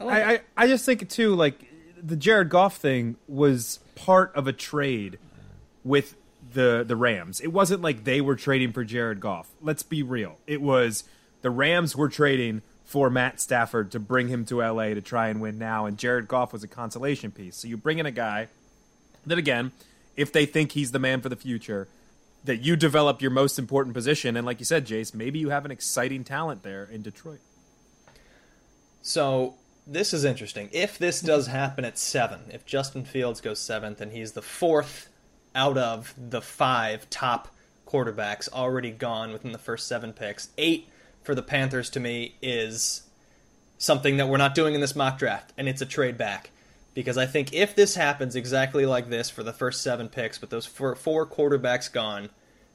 I, 0.01 0.03
like 0.03 0.25
I, 0.25 0.33
I, 0.33 0.39
I 0.57 0.67
just 0.67 0.85
think 0.85 1.07
too 1.07 1.33
like 1.33 1.65
the 1.95 2.17
Jared 2.17 2.49
Goff 2.49 2.75
thing 2.75 3.15
was 3.25 3.79
part 3.95 4.35
of 4.35 4.47
a 4.47 4.53
trade 4.53 5.17
with 5.85 6.17
the 6.57 6.83
the 6.85 6.95
Rams. 6.95 7.39
It 7.39 7.53
wasn't 7.53 7.83
like 7.83 8.03
they 8.03 8.19
were 8.19 8.35
trading 8.35 8.73
for 8.73 8.83
Jared 8.83 9.19
Goff. 9.19 9.47
Let's 9.61 9.83
be 9.83 10.01
real. 10.01 10.39
It 10.47 10.59
was 10.59 11.03
the 11.43 11.51
Rams 11.51 11.95
were 11.95 12.09
trading 12.09 12.63
for 12.83 13.11
Matt 13.11 13.39
Stafford 13.39 13.91
to 13.91 13.99
bring 13.99 14.27
him 14.27 14.43
to 14.45 14.57
LA 14.63 14.87
to 14.95 15.01
try 15.01 15.27
and 15.27 15.39
win 15.39 15.59
now, 15.59 15.85
and 15.85 15.99
Jared 15.99 16.27
Goff 16.27 16.51
was 16.51 16.63
a 16.63 16.67
consolation 16.67 17.31
piece. 17.31 17.57
So 17.57 17.67
you 17.67 17.77
bring 17.77 17.99
in 17.99 18.07
a 18.07 18.11
guy 18.11 18.47
that 19.27 19.37
again, 19.37 19.71
if 20.15 20.33
they 20.33 20.47
think 20.47 20.71
he's 20.71 20.91
the 20.91 20.99
man 20.99 21.21
for 21.21 21.29
the 21.29 21.35
future, 21.35 21.87
that 22.43 22.57
you 22.57 22.75
develop 22.75 23.21
your 23.21 23.29
most 23.29 23.59
important 23.59 23.93
position, 23.93 24.35
and 24.35 24.43
like 24.43 24.57
you 24.57 24.65
said, 24.65 24.87
Jace, 24.87 25.13
maybe 25.13 25.37
you 25.37 25.49
have 25.49 25.63
an 25.63 25.69
exciting 25.69 26.23
talent 26.23 26.63
there 26.63 26.85
in 26.85 27.03
Detroit. 27.03 27.41
So 29.03 29.53
this 29.85 30.11
is 30.11 30.25
interesting. 30.25 30.69
If 30.71 30.97
this 30.97 31.21
does 31.21 31.45
happen 31.45 31.85
at 31.85 31.99
seven, 31.99 32.39
if 32.51 32.65
Justin 32.65 33.05
Fields 33.05 33.41
goes 33.41 33.59
seventh 33.59 34.01
and 34.01 34.11
he's 34.11 34.31
the 34.31 34.41
fourth 34.41 35.09
out 35.55 35.77
of 35.77 36.13
the 36.17 36.41
five 36.41 37.09
top 37.09 37.49
quarterbacks 37.87 38.49
already 38.51 38.91
gone 38.91 39.31
within 39.31 39.51
the 39.51 39.57
first 39.57 39.87
seven 39.87 40.13
picks, 40.13 40.49
eight 40.57 40.89
for 41.23 41.35
the 41.35 41.41
Panthers 41.41 41.89
to 41.91 41.99
me 41.99 42.35
is 42.41 43.03
something 43.77 44.17
that 44.17 44.27
we're 44.27 44.37
not 44.37 44.55
doing 44.55 44.75
in 44.75 44.81
this 44.81 44.95
mock 44.95 45.19
draft, 45.19 45.53
and 45.57 45.67
it's 45.67 45.81
a 45.81 45.85
trade 45.85 46.17
back. 46.17 46.51
Because 46.93 47.17
I 47.17 47.27
think 47.27 47.53
if 47.53 47.75
this 47.75 47.95
happens 47.95 48.35
exactly 48.35 48.85
like 48.85 49.09
this 49.09 49.29
for 49.29 49.43
the 49.43 49.53
first 49.53 49.83
seven 49.83 50.09
picks, 50.09 50.41
with 50.41 50.49
those 50.49 50.65
four, 50.65 50.95
four 50.95 51.27
quarterbacks 51.27 51.91
gone, 51.91 52.29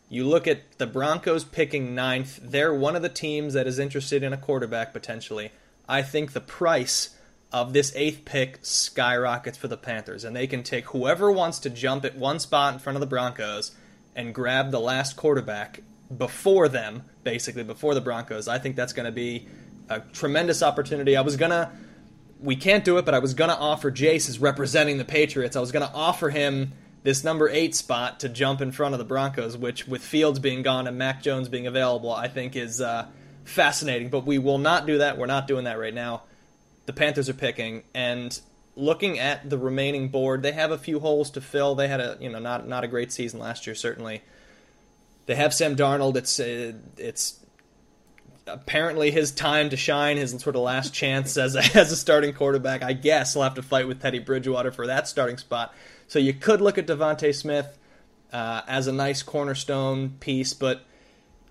you 0.08 0.24
look 0.28 0.46
at 0.46 0.78
the 0.78 0.86
Broncos 0.86 1.42
picking 1.42 1.94
ninth. 1.94 2.38
They're 2.42 2.74
one 2.74 2.94
of 2.94 3.02
the 3.02 3.08
teams 3.08 3.54
that 3.54 3.66
is 3.66 3.78
interested 3.78 4.22
in 4.22 4.32
a 4.32 4.36
quarterback 4.36 4.92
potentially. 4.92 5.50
I 5.88 6.02
think 6.02 6.32
the 6.32 6.40
price 6.40 7.16
of 7.52 7.72
this 7.72 7.92
eighth 7.94 8.24
pick 8.24 8.58
skyrockets 8.62 9.58
for 9.58 9.68
the 9.68 9.76
Panthers, 9.76 10.24
and 10.24 10.34
they 10.34 10.46
can 10.46 10.62
take 10.62 10.86
whoever 10.86 11.30
wants 11.30 11.58
to 11.60 11.70
jump 11.70 12.04
at 12.04 12.16
one 12.16 12.38
spot 12.38 12.72
in 12.72 12.78
front 12.78 12.96
of 12.96 13.00
the 13.00 13.06
Broncos 13.06 13.72
and 14.16 14.34
grab 14.34 14.70
the 14.70 14.80
last 14.80 15.16
quarterback 15.16 15.82
before 16.16 16.68
them, 16.68 17.02
basically 17.24 17.62
before 17.62 17.94
the 17.94 18.00
Broncos. 18.00 18.48
I 18.48 18.58
think 18.58 18.76
that's 18.76 18.92
going 18.92 19.06
to 19.06 19.12
be 19.12 19.46
a 19.88 20.00
tremendous 20.00 20.62
opportunity. 20.62 21.16
I 21.16 21.22
was 21.22 21.36
gonna, 21.36 21.72
we 22.40 22.56
can't 22.56 22.84
do 22.84 22.98
it, 22.98 23.04
but 23.04 23.14
I 23.14 23.18
was 23.18 23.34
gonna 23.34 23.54
offer 23.54 23.90
Jace 23.90 24.28
as 24.28 24.38
representing 24.38 24.98
the 24.98 25.04
Patriots. 25.04 25.56
I 25.56 25.60
was 25.60 25.72
gonna 25.72 25.90
offer 25.94 26.30
him 26.30 26.72
this 27.02 27.24
number 27.24 27.48
eight 27.48 27.74
spot 27.74 28.20
to 28.20 28.28
jump 28.28 28.60
in 28.60 28.72
front 28.72 28.94
of 28.94 28.98
the 28.98 29.04
Broncos, 29.04 29.56
which 29.56 29.86
with 29.88 30.02
Fields 30.02 30.38
being 30.38 30.62
gone 30.62 30.86
and 30.86 30.96
Mac 30.96 31.22
Jones 31.22 31.48
being 31.48 31.66
available, 31.66 32.12
I 32.12 32.28
think 32.28 32.56
is. 32.56 32.80
Uh, 32.80 33.06
fascinating. 33.44 34.08
But 34.08 34.24
we 34.24 34.38
will 34.38 34.58
not 34.58 34.86
do 34.86 34.98
that. 34.98 35.18
We're 35.18 35.26
not 35.26 35.46
doing 35.46 35.64
that 35.64 35.78
right 35.78 35.94
now. 35.94 36.22
The 36.86 36.92
Panthers 36.92 37.28
are 37.28 37.34
picking, 37.34 37.84
and 37.94 38.38
looking 38.74 39.18
at 39.18 39.48
the 39.48 39.58
remaining 39.58 40.08
board, 40.08 40.42
they 40.42 40.52
have 40.52 40.70
a 40.70 40.78
few 40.78 41.00
holes 41.00 41.30
to 41.32 41.40
fill. 41.40 41.74
They 41.74 41.88
had 41.88 42.00
a 42.00 42.16
you 42.20 42.30
know 42.30 42.38
not 42.38 42.68
not 42.68 42.84
a 42.84 42.88
great 42.88 43.12
season 43.12 43.40
last 43.40 43.66
year, 43.66 43.74
certainly. 43.74 44.22
They 45.26 45.36
have 45.36 45.54
Sam 45.54 45.76
Darnold. 45.76 46.16
It's 46.16 46.40
uh, 46.40 46.72
it's 46.96 47.38
apparently 48.46 49.10
his 49.10 49.30
time 49.30 49.70
to 49.70 49.76
shine, 49.76 50.16
his 50.16 50.32
sort 50.32 50.56
of 50.56 50.62
last 50.62 50.92
chance 50.92 51.36
as 51.36 51.54
a, 51.54 51.60
as 51.78 51.92
a 51.92 51.96
starting 51.96 52.32
quarterback. 52.32 52.82
I 52.82 52.92
guess 52.92 53.34
he'll 53.34 53.42
have 53.42 53.54
to 53.54 53.62
fight 53.62 53.86
with 53.86 54.00
Teddy 54.00 54.18
Bridgewater 54.18 54.72
for 54.72 54.86
that 54.86 55.08
starting 55.08 55.38
spot. 55.38 55.74
So 56.08 56.18
you 56.18 56.34
could 56.34 56.60
look 56.60 56.78
at 56.78 56.86
DeVonta 56.86 57.34
Smith 57.34 57.78
uh, 58.32 58.62
as 58.66 58.86
a 58.86 58.92
nice 58.92 59.22
cornerstone 59.22 60.10
piece, 60.20 60.52
but 60.54 60.84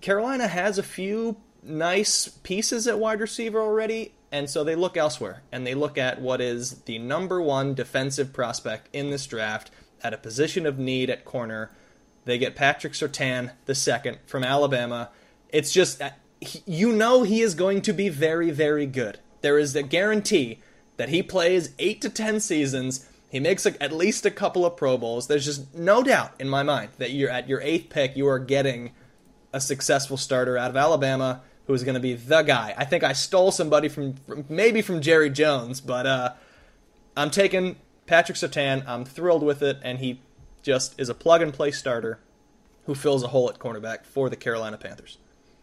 Carolina 0.02 0.48
has 0.48 0.78
a 0.78 0.84
few 0.84 1.38
nice 1.64 2.28
pieces 2.28 2.88
at 2.88 3.00
wide 3.00 3.20
receiver 3.20 3.62
already, 3.62 4.14
and 4.32 4.50
so 4.50 4.64
they 4.64 4.76
look 4.76 4.96
elsewhere 4.96 5.42
and 5.52 5.68
they 5.68 5.76
look 5.76 5.98
at 5.98 6.22
what 6.22 6.40
is 6.40 6.82
the 6.82 6.98
number 7.00 7.42
one 7.42 7.74
defensive 7.74 8.32
prospect 8.32 8.88
in 8.94 9.10
this 9.10 9.28
draft 9.28 9.72
at 10.02 10.14
a 10.14 10.18
position 10.18 10.66
of 10.66 10.80
need 10.80 11.10
at 11.10 11.26
corner. 11.26 11.70
They 12.26 12.38
get 12.38 12.56
Patrick 12.56 12.94
Surtain 12.94 13.52
the 13.66 13.76
second 13.76 14.20
from 14.26 14.44
Alabama. 14.44 15.10
It's 15.50 15.72
just 15.72 16.02
uh, 16.02 16.12
you 16.66 16.92
know 16.92 17.24
he 17.24 17.42
is 17.42 17.56
going 17.56 17.82
to 17.84 17.94
be 17.94 18.10
very 18.10 18.52
very 18.52 18.86
good. 18.86 19.20
There 19.42 19.58
is 19.58 19.76
a 19.76 19.84
guarantee 19.84 20.60
that 20.98 21.10
he 21.10 21.24
plays 21.24 21.74
8 21.80 22.00
to 22.02 22.10
10 22.10 22.40
seasons. 22.40 23.08
He 23.30 23.40
makes 23.40 23.66
a, 23.66 23.82
at 23.82 23.92
least 23.92 24.26
a 24.26 24.32
couple 24.32 24.66
of 24.66 24.78
Pro 24.78 24.98
Bowls. 24.98 25.28
There's 25.28 25.46
just 25.46 25.74
no 25.74 26.04
doubt 26.04 26.34
in 26.40 26.48
my 26.48 26.64
mind 26.64 26.90
that 27.00 27.12
you're 27.12 27.30
at 27.30 27.50
your 27.50 27.62
8th 27.62 27.90
pick 27.90 28.16
you 28.16 28.28
are 28.28 28.40
getting 28.40 28.92
a 29.52 29.60
successful 29.60 30.16
starter 30.16 30.58
out 30.58 30.70
of 30.70 30.78
Alabama 30.78 31.42
who 31.68 31.74
is 31.74 31.84
going 31.84 31.96
to 31.96 32.02
be 32.02 32.14
the 32.14 32.42
guy. 32.42 32.74
I 32.78 32.86
think 32.86 33.04
I 33.04 33.14
stole 33.14 33.52
somebody 33.52 33.88
from, 33.88 34.14
from 34.14 34.46
maybe 34.50 34.82
from 34.82 35.02
Jerry 35.02 35.30
Jones, 35.30 35.82
but 35.82 36.06
uh, 36.06 36.34
I'm 37.16 37.32
taking 37.32 37.78
Patrick 38.06 38.38
Surtain. 38.38 38.88
I'm 38.88 39.06
thrilled 39.06 39.44
with 39.44 39.62
it, 39.62 39.78
and 39.84 40.00
he 40.00 40.20
just 40.62 41.00
is 41.00 41.10
a 41.10 41.14
plug 41.14 41.42
and 41.42 41.54
play 41.54 41.72
starter 41.72 42.20
who 42.86 42.96
fills 42.96 43.24
a 43.24 43.28
hole 43.28 43.50
at 43.50 43.60
cornerback 43.60 44.06
for 44.06 44.30
the 44.30 44.36
Carolina 44.36 44.78
Panthers. 44.78 45.18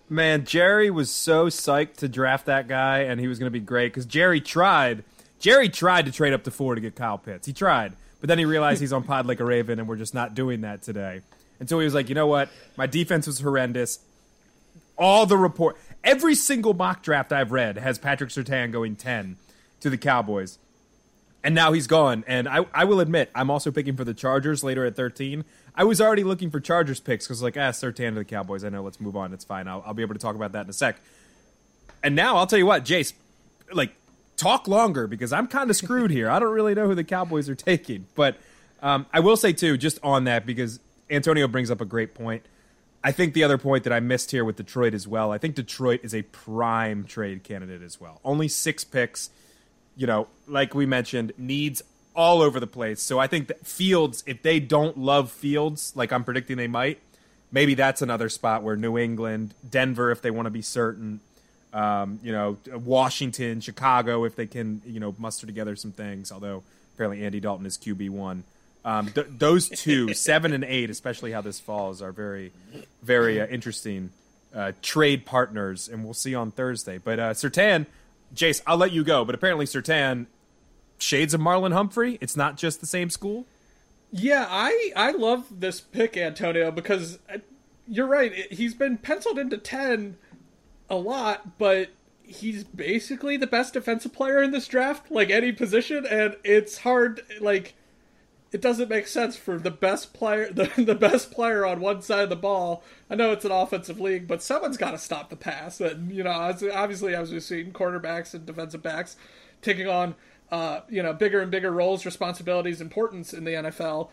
Man, 0.09 0.47
Jerry 0.47 0.89
was 0.91 1.11
so 1.11 1.47
psyched 1.47 1.97
to 1.97 2.09
draft 2.09 2.47
that 2.47 2.69
guy, 2.69 3.01
and 3.01 3.21
he 3.21 3.29
was 3.29 3.39
going 3.39 3.49
to 3.49 3.59
be 3.59 3.61
great 3.61 3.93
because 3.93 4.07
Jerry 4.07 4.41
tried. 4.41 5.05
Jerry 5.39 5.69
tried 5.69 6.07
to 6.07 6.13
trade 6.13 6.33
up 6.33 6.45
to 6.45 6.51
four 6.51 6.75
to 6.75 6.81
get 6.81 6.97
Kyle 6.97 7.19
Pitts. 7.19 7.47
He 7.47 7.53
tried, 7.53 7.93
but 8.21 8.29
then 8.29 8.39
he 8.39 8.45
realized 8.45 8.81
he's 8.81 8.93
on 8.93 9.03
Pod 9.03 9.27
like 9.27 9.41
a 9.41 9.45
Raven, 9.45 9.79
and 9.79 9.87
we're 9.87 9.97
just 9.97 10.15
not 10.15 10.35
doing 10.35 10.63
that 10.63 10.83
today. 10.83 11.21
And 11.61 11.69
so 11.69 11.79
he 11.79 11.85
was 11.85 11.95
like, 11.95 12.09
you 12.09 12.15
know 12.15 12.27
what? 12.27 12.49
My 12.77 12.87
defense 12.87 13.27
was 13.27 13.41
horrendous. 13.41 13.99
All 14.97 15.27
the 15.27 15.37
report, 15.37 15.77
every 16.05 16.35
single 16.35 16.75
mock 16.75 17.03
draft 17.03 17.33
I've 17.33 17.53
read 17.53 17.79
has 17.79 17.99
Patrick 17.99 18.31
Surtain 18.31 18.73
going 18.73 18.97
10 18.97 19.37
to 19.81 19.91
the 19.91 19.99
Cowboys. 19.99 20.59
And 21.45 21.55
now 21.55 21.73
he's 21.73 21.87
gone. 21.87 22.25
And 22.27 22.49
I, 22.49 22.67
I 22.75 22.85
will 22.85 23.01
admit, 23.01 23.31
I'm 23.35 23.51
also 23.51 23.71
picking 23.71 23.97
for 23.97 24.05
the 24.05 24.15
Chargers 24.15 24.65
later 24.65 24.85
at 24.85 24.97
13. 24.97 25.45
I 25.75 25.85
was 25.85 26.01
already 26.01 26.25
looking 26.25 26.51
for 26.51 26.59
Chargers 26.59 26.99
picks 26.99 27.27
because, 27.27 27.43
like, 27.43 27.57
ah, 27.57 27.71
Surtain 27.71 28.11
to 28.11 28.17
the 28.17 28.25
Cowboys. 28.25 28.65
I 28.65 28.69
know, 28.69 28.83
let's 28.83 29.01
move 29.01 29.17
on. 29.17 29.33
It's 29.33 29.45
fine. 29.45 29.69
I'll, 29.69 29.83
I'll 29.87 29.95
be 29.95 30.03
able 30.03 30.15
to 30.15 30.21
talk 30.21 30.35
about 30.35 30.53
that 30.53 30.65
in 30.65 30.71
a 30.71 30.73
sec. 30.73 30.97
And 32.03 32.17
now 32.17 32.37
I'll 32.37 32.47
tell 32.47 32.59
you 32.59 32.67
what, 32.67 32.85
Jace, 32.85 33.13
like, 33.73 33.93
talk 34.37 34.67
longer 34.67 35.07
because 35.07 35.33
I'm 35.33 35.47
kind 35.47 35.71
of 35.71 35.77
screwed 35.77 36.11
here. 36.11 36.29
I 36.29 36.41
don't 36.41 36.53
really 36.53 36.75
know 36.75 36.87
who 36.87 36.97
the 36.97 37.05
Cowboys 37.05 37.49
are 37.49 37.55
taking. 37.55 38.07
But 38.17 38.37
um, 38.83 39.07
I 39.13 39.21
will 39.21 39.37
say, 39.37 39.53
too, 39.53 39.77
just 39.77 40.01
on 40.03 40.25
that, 40.25 40.45
because 40.45 40.81
Antonio 41.09 41.47
brings 41.47 41.71
up 41.71 41.81
a 41.81 41.85
great 41.85 42.15
point. 42.15 42.45
I 43.03 43.13
think 43.13 43.35
the 43.35 43.45
other 43.45 43.59
point 43.59 43.85
that 43.85 43.93
I 43.93 44.01
missed 44.01 44.33
here 44.33 44.45
with 44.45 44.57
Detroit 44.57 44.93
as 44.93 45.07
well, 45.07 45.31
I 45.31 45.39
think 45.39 45.55
Detroit 45.55 46.01
is 46.03 46.15
a 46.15 46.23
prime 46.23 47.05
trade 47.05 47.45
candidate 47.45 47.83
as 47.83 48.01
well. 48.01 48.21
Only 48.25 48.49
six 48.49 48.85
picks, 48.85 49.31
you 49.97 50.07
know, 50.07 50.27
like 50.49 50.75
we 50.75 50.85
mentioned, 50.85 51.33
needs 51.39 51.83
all 52.15 52.43
over 52.43 52.59
the 52.59 52.67
place. 52.67 53.01
So 53.01 53.21
I 53.21 53.29
think 53.29 53.47
that 53.47 53.65
Fields, 53.65 54.25
if 54.27 54.43
they 54.43 54.59
don't 54.59 54.99
love 54.99 55.31
Fields, 55.31 55.93
like 55.95 56.13
I'm 56.13 56.25
predicting 56.25 56.57
they 56.57 56.67
might, 56.67 56.99
maybe 57.53 57.75
that's 57.75 58.03
another 58.03 58.29
spot 58.29 58.65
where 58.65 58.77
New 58.77 58.99
England, 58.99 59.55
Denver, 59.69 60.11
if 60.11 60.21
they 60.21 60.33
want 60.33 60.47
to 60.47 60.51
be 60.51 60.63
certain, 60.63 61.21
um, 61.73 62.19
you 62.23 62.33
know, 62.33 62.59
Washington, 62.73 63.61
Chicago, 63.61 64.25
if 64.25 64.35
they 64.35 64.47
can, 64.47 64.83
you 64.85 64.99
know, 64.99 65.15
muster 65.19 65.47
together 65.47 65.77
some 65.77 65.93
things. 65.93 66.33
Although 66.33 66.65
apparently 66.95 67.25
Andy 67.25 67.39
Dalton 67.39 67.67
is 67.67 67.79
QB 67.79 68.11
one. 68.11 68.43
Um, 68.89 69.09
th- 69.09 69.27
those 69.29 69.69
two, 69.69 70.15
seven 70.15 70.55
and 70.55 70.65
eight, 70.65 70.89
especially 70.89 71.33
how 71.33 71.43
this 71.43 71.61
falls, 71.61 72.01
are 72.01 72.11
very, 72.11 72.53
very 73.03 73.39
uh, 73.39 73.47
interesting 73.47 74.09
uh, 74.55 74.73
trade 74.81 75.27
partners, 75.27 75.89
and 75.89 76.05
we'll 76.05 76.15
see 76.15 76.35
on 76.35 76.53
Thursday. 76.53 76.97
But 76.97 77.21
uh, 77.21 77.35
Surtain, 77.35 77.85
Jace, 78.35 78.63
I'll 78.67 78.79
let 78.79 78.93
you 78.93 79.05
go. 79.05 79.27
But 79.27 79.35
apparently, 79.35 79.67
Surtain, 79.67 80.25
shades 80.97 81.35
of 81.35 81.41
Marlon 81.43 81.75
Humphrey. 81.75 82.17
It's 82.23 82.35
not 82.35 82.57
just 82.57 82.81
the 82.81 82.87
same 82.87 83.11
school. 83.11 83.45
Yeah, 84.11 84.47
I 84.49 84.93
I 84.97 85.11
love 85.11 85.61
this 85.61 85.83
pick, 85.83 86.17
Antonio, 86.17 86.71
because 86.71 87.19
uh, 87.31 87.39
you're 87.87 88.07
right. 88.07 88.51
He's 88.51 88.73
been 88.73 88.97
penciled 88.97 89.39
into 89.39 89.59
ten 89.59 90.17
a 90.89 90.97
lot, 90.97 91.59
but 91.59 91.91
he's 92.23 92.65
basically 92.65 93.37
the 93.37 93.47
best 93.47 93.75
defensive 93.75 94.15
player 94.15 94.43
in 94.43 94.51
this 94.51 94.67
draft, 94.67 95.11
like 95.11 95.29
any 95.29 95.53
position, 95.53 96.07
and 96.07 96.37
it's 96.43 96.79
hard, 96.79 97.21
like 97.39 97.75
it 98.51 98.61
doesn't 98.61 98.89
make 98.89 99.07
sense 99.07 99.37
for 99.37 99.59
the 99.59 99.71
best 99.71 100.15
player 100.15 100.51
the, 100.53 100.71
the 100.77 100.95
best 100.95 101.31
player 101.31 101.67
on 101.67 101.81
one 101.81 102.03
side 102.03 102.25
of 102.25 102.31
the 102.31 102.37
ball. 102.37 102.83
I 103.11 103.15
know 103.15 103.33
it's 103.33 103.45
an 103.45 103.53
offensive 103.53 104.01
league, 104.01 104.27
but 104.27 104.43
someone's 104.43 104.77
got 104.77 104.93
to 104.93 104.99
stop 104.99 105.31
the 105.31 105.37
pass. 105.37 105.81
And 105.81 106.11
you 106.13 106.23
know, 106.23 106.31
obviously, 106.31 107.15
as 107.15 107.31
we've 107.31 107.43
seen, 107.43 107.73
quarterbacks 107.73 108.35
and 108.35 108.47
defensive 108.47 108.83
backs 108.83 109.17
taking 109.63 109.89
on 109.89 110.15
uh, 110.51 110.81
you 110.89 111.03
know 111.03 111.13
bigger 111.13 111.41
and 111.41 111.51
bigger 111.51 111.71
roles, 111.71 112.07
responsibilities, 112.07 112.81
importance 112.81 113.33
in 113.33 113.45
the 113.45 113.53
NFL. 113.53 114.09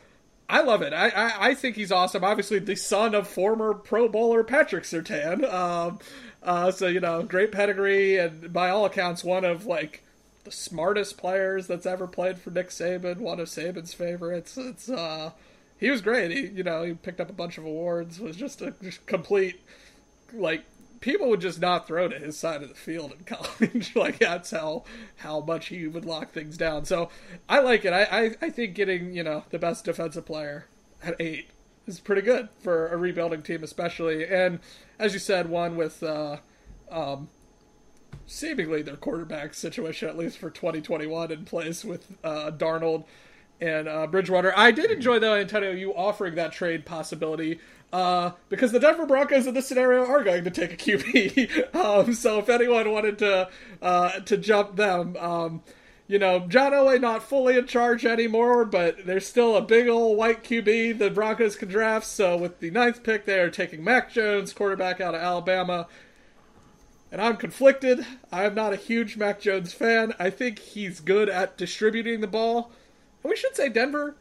I 0.48 0.62
love 0.62 0.84
it. 0.84 0.94
I, 0.94 1.10
I, 1.10 1.48
I 1.50 1.54
think 1.56 1.76
he's 1.76 1.92
awesome. 1.92 2.24
Obviously, 2.24 2.60
the 2.60 2.76
son 2.76 3.16
of 3.16 3.28
former 3.28 3.74
Pro 3.74 4.08
Bowler 4.08 4.44
Patrick 4.44 4.84
Surtain. 4.84 5.44
Um, 5.52 6.00
uh, 6.44 6.70
so 6.70 6.88
you 6.88 7.00
know, 7.00 7.24
great 7.24 7.52
pedigree, 7.52 8.18
and 8.18 8.54
by 8.54 8.70
all 8.70 8.86
accounts, 8.86 9.24
one 9.24 9.44
of 9.44 9.66
like 9.66 10.04
the 10.46 10.52
smartest 10.52 11.18
players 11.18 11.68
that's 11.68 11.86
ever 11.86 12.08
played 12.08 12.40
for 12.40 12.52
Nick 12.52 12.70
Saban, 12.70 13.18
one 13.18 13.40
of 13.40 13.48
Saban's 13.48 13.94
favorites. 13.94 14.58
It's 14.58 14.90
uh 14.90 15.32
he 15.78 15.90
was 15.90 16.02
great. 16.02 16.32
He 16.32 16.48
you 16.48 16.64
know, 16.64 16.84
he 16.84 16.94
picked 16.94 17.20
up 17.20 17.30
a 17.30 17.34
bunch 17.34 17.58
of 17.58 17.66
awards, 17.66 18.20
was 18.20 18.38
just 18.38 18.62
a 18.62 18.74
just 18.82 19.06
complete 19.06 19.60
like 20.34 20.64
people 21.02 21.30
would 21.30 21.42
just 21.42 21.60
not 21.60 21.86
throw 21.86 22.08
to 22.08 22.18
his 22.18 22.38
side 22.38 22.64
of 22.64 22.70
the 22.70 22.76
field 22.76 23.12
in 23.12 23.24
college. 23.26 23.96
like 23.96 24.20
that's 24.20 24.52
how 24.52 24.84
how 25.18 25.42
much 25.42 25.68
he 25.68 25.88
would 25.88 26.06
lock 26.06 26.32
things 26.32 26.58
down. 26.58 26.86
So 26.86 27.10
I 27.50 27.60
like 27.60 27.86
it. 27.86 27.94
I, 27.94 28.04
I, 28.04 28.36
I 28.42 28.50
think 28.50 28.76
getting 28.76 29.14
you 29.14 29.24
know 29.24 29.44
the 29.50 29.60
best 29.60 29.86
defensive 29.86 30.26
player 30.26 30.68
at 31.04 31.16
eight 31.20 31.50
is 31.88 32.00
pretty 32.00 32.22
good 32.22 32.50
for 32.60 32.88
a 32.88 32.98
rebuilding 32.98 33.44
team, 33.44 33.64
especially. 33.64 34.26
And 34.26 34.60
as 34.98 35.14
you 35.14 35.20
said, 35.20 35.50
one 35.50 35.76
with 35.76 36.02
uh, 36.02 36.38
um, 36.92 37.30
seemingly 38.26 38.82
their 38.82 38.96
quarterback 38.96 39.54
situation, 39.54 40.10
at 40.10 40.18
least 40.18 40.38
for 40.38 40.50
2021, 40.50 41.32
in 41.32 41.46
place 41.46 41.86
with 41.86 42.14
uh, 42.24 42.52
Darnold 42.52 43.06
and 43.62 43.88
uh, 43.88 44.08
Bridgewater. 44.08 44.54
I 44.58 44.72
did 44.72 44.92
enjoy 44.92 45.20
though, 45.20 45.36
Antonio, 45.36 45.72
you 45.72 45.96
offering 45.96 46.36
that 46.36 46.52
trade 46.52 46.86
possibility. 46.86 47.60
Uh, 47.94 48.32
because 48.50 48.72
the 48.72 48.80
Denver 48.80 49.06
Broncos 49.06 49.48
in 49.48 49.54
this 49.54 49.68
scenario 49.68 50.06
are 50.06 50.24
going 50.24 50.44
to 50.44 50.52
take 50.52 50.74
a 50.74 50.76
QB. 50.76 51.76
um, 51.76 52.14
so 52.14 52.40
if 52.40 52.50
anyone 52.50 52.92
wanted 52.92 53.18
to 53.20 53.50
uh, 53.82 54.20
to 54.22 54.38
jump 54.38 54.76
them, 54.76 55.16
um, 55.18 55.62
you 56.08 56.20
know, 56.20 56.42
John 56.42 56.74
Elway 56.74 57.00
not 57.00 57.24
fully 57.24 57.58
in 57.58 57.68
charge 57.68 58.06
anymore, 58.06 58.66
but 58.66 59.06
there's 59.06 59.26
still 59.26 59.56
a 59.56 59.62
big 59.62 59.88
old 59.88 60.18
white 60.18 60.44
QB 60.44 61.00
the 61.00 61.10
Broncos 61.10 61.56
can 61.56 61.70
draft. 61.70 62.06
So 62.06 62.36
with 62.36 62.60
the 62.60 62.70
ninth 62.70 63.02
pick, 63.02 63.26
they 63.26 63.40
are 63.40 63.50
taking 63.50 63.84
Mac 63.84 64.12
Jones, 64.12 64.52
quarterback 64.52 65.00
out 65.00 65.16
of 65.16 65.22
Alabama. 65.22 65.88
And 67.12 67.22
I'm 67.22 67.38
conflicted. 67.38 68.06
I'm 68.32 68.56
not 68.56 68.74
a 68.74 68.78
huge 68.78 69.16
Mac 69.16 69.40
Jones 69.40 69.74
fan. 69.74 70.14
I 70.20 70.30
think 70.30 70.60
he's 70.60 71.00
good 71.00 71.30
at 71.30 71.58
distributing 71.58 72.22
the 72.22 72.28
ball. 72.28 72.72
And 73.24 73.30
we 73.30 73.36
should 73.36 73.56
say 73.56 73.70
Denver, 73.70 74.16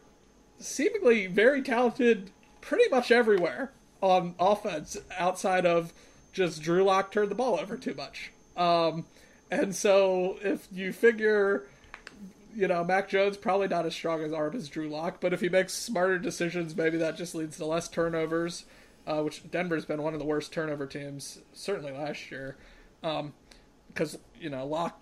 seemingly 0.58 1.26
very 1.26 1.62
talented 1.62 2.30
pretty 2.60 2.88
much 2.88 3.10
everywhere 3.10 3.72
on 4.00 4.34
offense 4.38 4.96
outside 5.18 5.66
of 5.66 5.92
just 6.32 6.62
Drew 6.62 6.84
Lock 6.84 7.10
turned 7.10 7.30
the 7.30 7.34
ball 7.34 7.58
over 7.58 7.76
too 7.76 7.94
much. 7.94 8.32
Um, 8.56 9.06
and 9.50 9.74
so 9.74 10.38
if 10.42 10.68
you 10.72 10.92
figure, 10.92 11.64
you 12.54 12.68
know, 12.68 12.84
Mac 12.84 13.08
Jones 13.08 13.36
probably 13.36 13.68
not 13.68 13.86
as 13.86 13.94
strong 13.94 14.22
as 14.22 14.32
arm 14.32 14.54
as 14.54 14.68
Drew 14.68 14.88
Lock, 14.88 15.20
but 15.20 15.32
if 15.32 15.40
he 15.40 15.48
makes 15.48 15.72
smarter 15.72 16.18
decisions, 16.18 16.76
maybe 16.76 16.98
that 16.98 17.16
just 17.16 17.34
leads 17.34 17.56
to 17.58 17.66
less 17.66 17.88
turnovers, 17.88 18.64
uh, 19.06 19.22
which 19.22 19.48
Denver's 19.50 19.84
been 19.84 20.02
one 20.02 20.12
of 20.12 20.18
the 20.18 20.26
worst 20.26 20.52
turnover 20.52 20.86
teams, 20.86 21.38
certainly 21.52 21.92
last 21.92 22.30
year. 22.30 22.56
Because, 23.04 24.14
um, 24.14 24.20
you 24.40 24.48
know, 24.48 24.66
Lock 24.66 25.00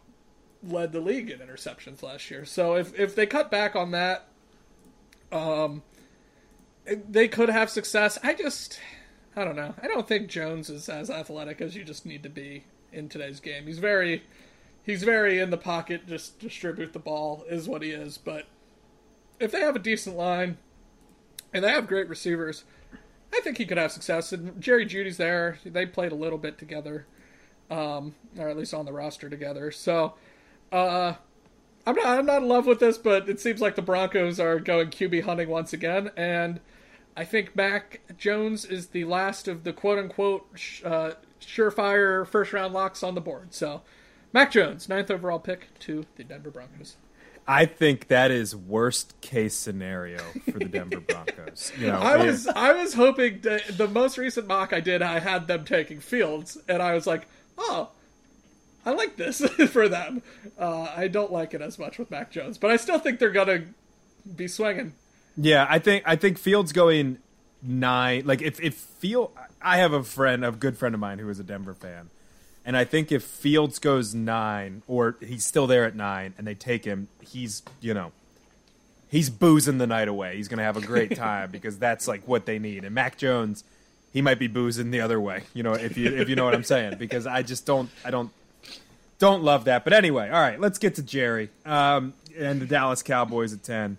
led 0.62 0.92
the 0.92 1.00
league 1.00 1.30
in 1.30 1.38
interceptions 1.38 2.02
last 2.02 2.30
year. 2.30 2.44
So 2.44 2.74
if, 2.74 2.98
if 2.98 3.14
they 3.14 3.26
cut 3.26 3.50
back 3.50 3.76
on 3.76 3.92
that, 3.92 4.28
um, 5.30 5.82
they 6.84 7.28
could 7.28 7.48
have 7.48 7.70
success. 7.70 8.18
I 8.22 8.34
just, 8.34 8.80
I 9.36 9.44
don't 9.44 9.56
know. 9.56 9.74
I 9.80 9.86
don't 9.86 10.06
think 10.06 10.28
Jones 10.28 10.68
is 10.68 10.88
as 10.88 11.10
athletic 11.10 11.60
as 11.60 11.76
you 11.76 11.84
just 11.84 12.04
need 12.04 12.22
to 12.24 12.28
be 12.28 12.64
in 12.92 13.08
today's 13.08 13.40
game. 13.40 13.66
He's 13.66 13.78
very, 13.78 14.24
he's 14.82 15.04
very 15.04 15.38
in 15.38 15.50
the 15.50 15.56
pocket, 15.56 16.06
just 16.06 16.38
distribute 16.38 16.92
the 16.92 16.98
ball 16.98 17.44
is 17.48 17.68
what 17.68 17.82
he 17.82 17.90
is. 17.90 18.18
But 18.18 18.46
if 19.38 19.52
they 19.52 19.60
have 19.60 19.76
a 19.76 19.80
decent 19.80 20.16
line 20.16 20.58
and 21.52 21.64
they 21.64 21.70
have 21.70 21.86
great 21.86 22.08
receivers, 22.08 22.64
I 23.32 23.40
think 23.40 23.58
he 23.58 23.64
could 23.64 23.78
have 23.78 23.92
success. 23.92 24.32
And 24.32 24.60
Jerry 24.60 24.84
Jeudy's 24.84 25.16
there. 25.16 25.58
They 25.64 25.86
played 25.86 26.12
a 26.12 26.16
little 26.16 26.38
bit 26.38 26.58
together, 26.58 27.06
um, 27.72 28.14
or 28.38 28.48
at 28.48 28.56
least 28.56 28.74
on 28.74 28.84
the 28.84 28.92
roster 28.92 29.28
together. 29.30 29.70
So, 29.70 30.14
uh, 30.70 31.14
I'm 31.86 31.96
not 31.96 32.06
I'm 32.06 32.26
not 32.26 32.42
in 32.42 32.48
love 32.48 32.66
with 32.66 32.78
this, 32.78 32.98
but 32.98 33.28
it 33.28 33.40
seems 33.40 33.60
like 33.60 33.74
the 33.74 33.82
Broncos 33.82 34.38
are 34.38 34.60
going 34.60 34.90
QB 34.90 35.24
hunting 35.24 35.48
once 35.48 35.72
again, 35.72 36.10
and 36.16 36.60
I 37.16 37.24
think 37.24 37.56
Mac 37.56 38.00
Jones 38.16 38.64
is 38.64 38.88
the 38.88 39.04
last 39.04 39.48
of 39.48 39.64
the 39.64 39.72
quote 39.72 39.98
unquote 39.98 40.46
uh, 40.84 41.12
surefire 41.40 42.26
first 42.26 42.52
round 42.52 42.72
locks 42.72 43.02
on 43.02 43.14
the 43.14 43.20
board. 43.20 43.52
So, 43.52 43.82
Mac 44.32 44.52
Jones, 44.52 44.88
ninth 44.88 45.10
overall 45.10 45.40
pick 45.40 45.76
to 45.80 46.06
the 46.16 46.24
Denver 46.24 46.50
Broncos. 46.50 46.96
I 47.48 47.66
think 47.66 48.06
that 48.06 48.30
is 48.30 48.54
worst 48.54 49.20
case 49.20 49.54
scenario 49.54 50.20
for 50.52 50.60
the 50.60 50.66
Denver 50.66 51.00
Broncos. 51.08 51.72
You 51.76 51.88
know, 51.88 51.98
I 51.98 52.24
was 52.24 52.46
I 52.46 52.74
was 52.74 52.94
hoping 52.94 53.40
the 53.40 53.90
most 53.92 54.18
recent 54.18 54.46
mock 54.46 54.72
I 54.72 54.78
did, 54.78 55.02
I 55.02 55.18
had 55.18 55.48
them 55.48 55.64
taking 55.64 55.98
Fields, 55.98 56.58
and 56.68 56.80
I 56.80 56.94
was 56.94 57.08
like, 57.08 57.26
oh, 57.58 57.90
I 58.84 58.90
like 58.92 59.16
this 59.16 59.40
for 59.70 59.88
them. 59.88 60.22
Uh, 60.58 60.92
I 60.96 61.08
don't 61.08 61.32
like 61.32 61.54
it 61.54 61.62
as 61.62 61.78
much 61.78 61.98
with 61.98 62.10
Mac 62.10 62.30
Jones, 62.30 62.58
but 62.58 62.70
I 62.70 62.76
still 62.76 62.98
think 62.98 63.18
they're 63.18 63.30
gonna 63.30 63.64
be 64.36 64.48
swinging. 64.48 64.94
Yeah, 65.36 65.66
I 65.68 65.78
think 65.78 66.04
I 66.06 66.16
think 66.16 66.38
Fields 66.38 66.72
going 66.72 67.18
nine. 67.62 68.26
Like 68.26 68.42
if 68.42 68.60
if 68.60 68.74
Field, 68.74 69.32
I 69.60 69.78
have 69.78 69.92
a 69.92 70.02
friend, 70.02 70.44
a 70.44 70.52
good 70.52 70.76
friend 70.76 70.94
of 70.94 71.00
mine 71.00 71.18
who 71.18 71.28
is 71.28 71.38
a 71.38 71.44
Denver 71.44 71.74
fan, 71.74 72.10
and 72.64 72.76
I 72.76 72.84
think 72.84 73.12
if 73.12 73.22
Fields 73.22 73.78
goes 73.78 74.14
nine 74.14 74.82
or 74.86 75.16
he's 75.20 75.44
still 75.44 75.66
there 75.66 75.84
at 75.84 75.94
nine, 75.94 76.34
and 76.36 76.46
they 76.46 76.54
take 76.54 76.84
him, 76.84 77.08
he's 77.20 77.62
you 77.80 77.94
know. 77.94 78.12
He's 79.08 79.28
boozing 79.28 79.76
the 79.76 79.86
night 79.86 80.08
away. 80.08 80.38
He's 80.38 80.48
going 80.48 80.56
to 80.56 80.64
have 80.64 80.78
a 80.78 80.80
great 80.80 81.14
time 81.16 81.50
because 81.50 81.76
that's 81.76 82.08
like 82.08 82.26
what 82.26 82.46
they 82.46 82.58
need. 82.58 82.82
And 82.82 82.94
Mac 82.94 83.18
Jones, 83.18 83.62
he 84.12 84.22
might 84.22 84.38
be 84.38 84.46
boozing 84.46 84.90
the 84.90 85.00
other 85.00 85.20
way. 85.20 85.44
You 85.54 85.62
know, 85.62 85.72
if 85.72 85.96
you 85.96 86.14
if 86.16 86.28
you 86.28 86.36
know 86.36 86.44
what 86.44 86.54
I'm 86.54 86.64
saying, 86.64 86.96
because 86.98 87.26
I 87.26 87.42
just 87.42 87.66
don't 87.66 87.90
I 88.04 88.10
don't 88.10 88.30
don't 89.22 89.44
love 89.44 89.66
that. 89.66 89.84
But 89.84 89.92
anyway, 89.92 90.28
all 90.28 90.40
right, 90.40 90.60
let's 90.60 90.78
get 90.78 90.96
to 90.96 91.02
Jerry 91.02 91.48
um, 91.64 92.12
and 92.36 92.60
the 92.60 92.66
Dallas 92.66 93.04
Cowboys 93.04 93.52
at 93.52 93.62
10. 93.62 93.96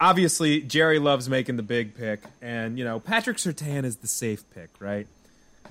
Obviously, 0.00 0.62
Jerry 0.62 0.98
loves 0.98 1.28
making 1.28 1.56
the 1.56 1.62
big 1.62 1.94
pick, 1.94 2.22
and, 2.40 2.78
you 2.78 2.84
know, 2.84 2.98
Patrick 2.98 3.36
Surtain 3.36 3.84
is 3.84 3.96
the 3.96 4.06
safe 4.06 4.44
pick, 4.54 4.70
right? 4.78 5.06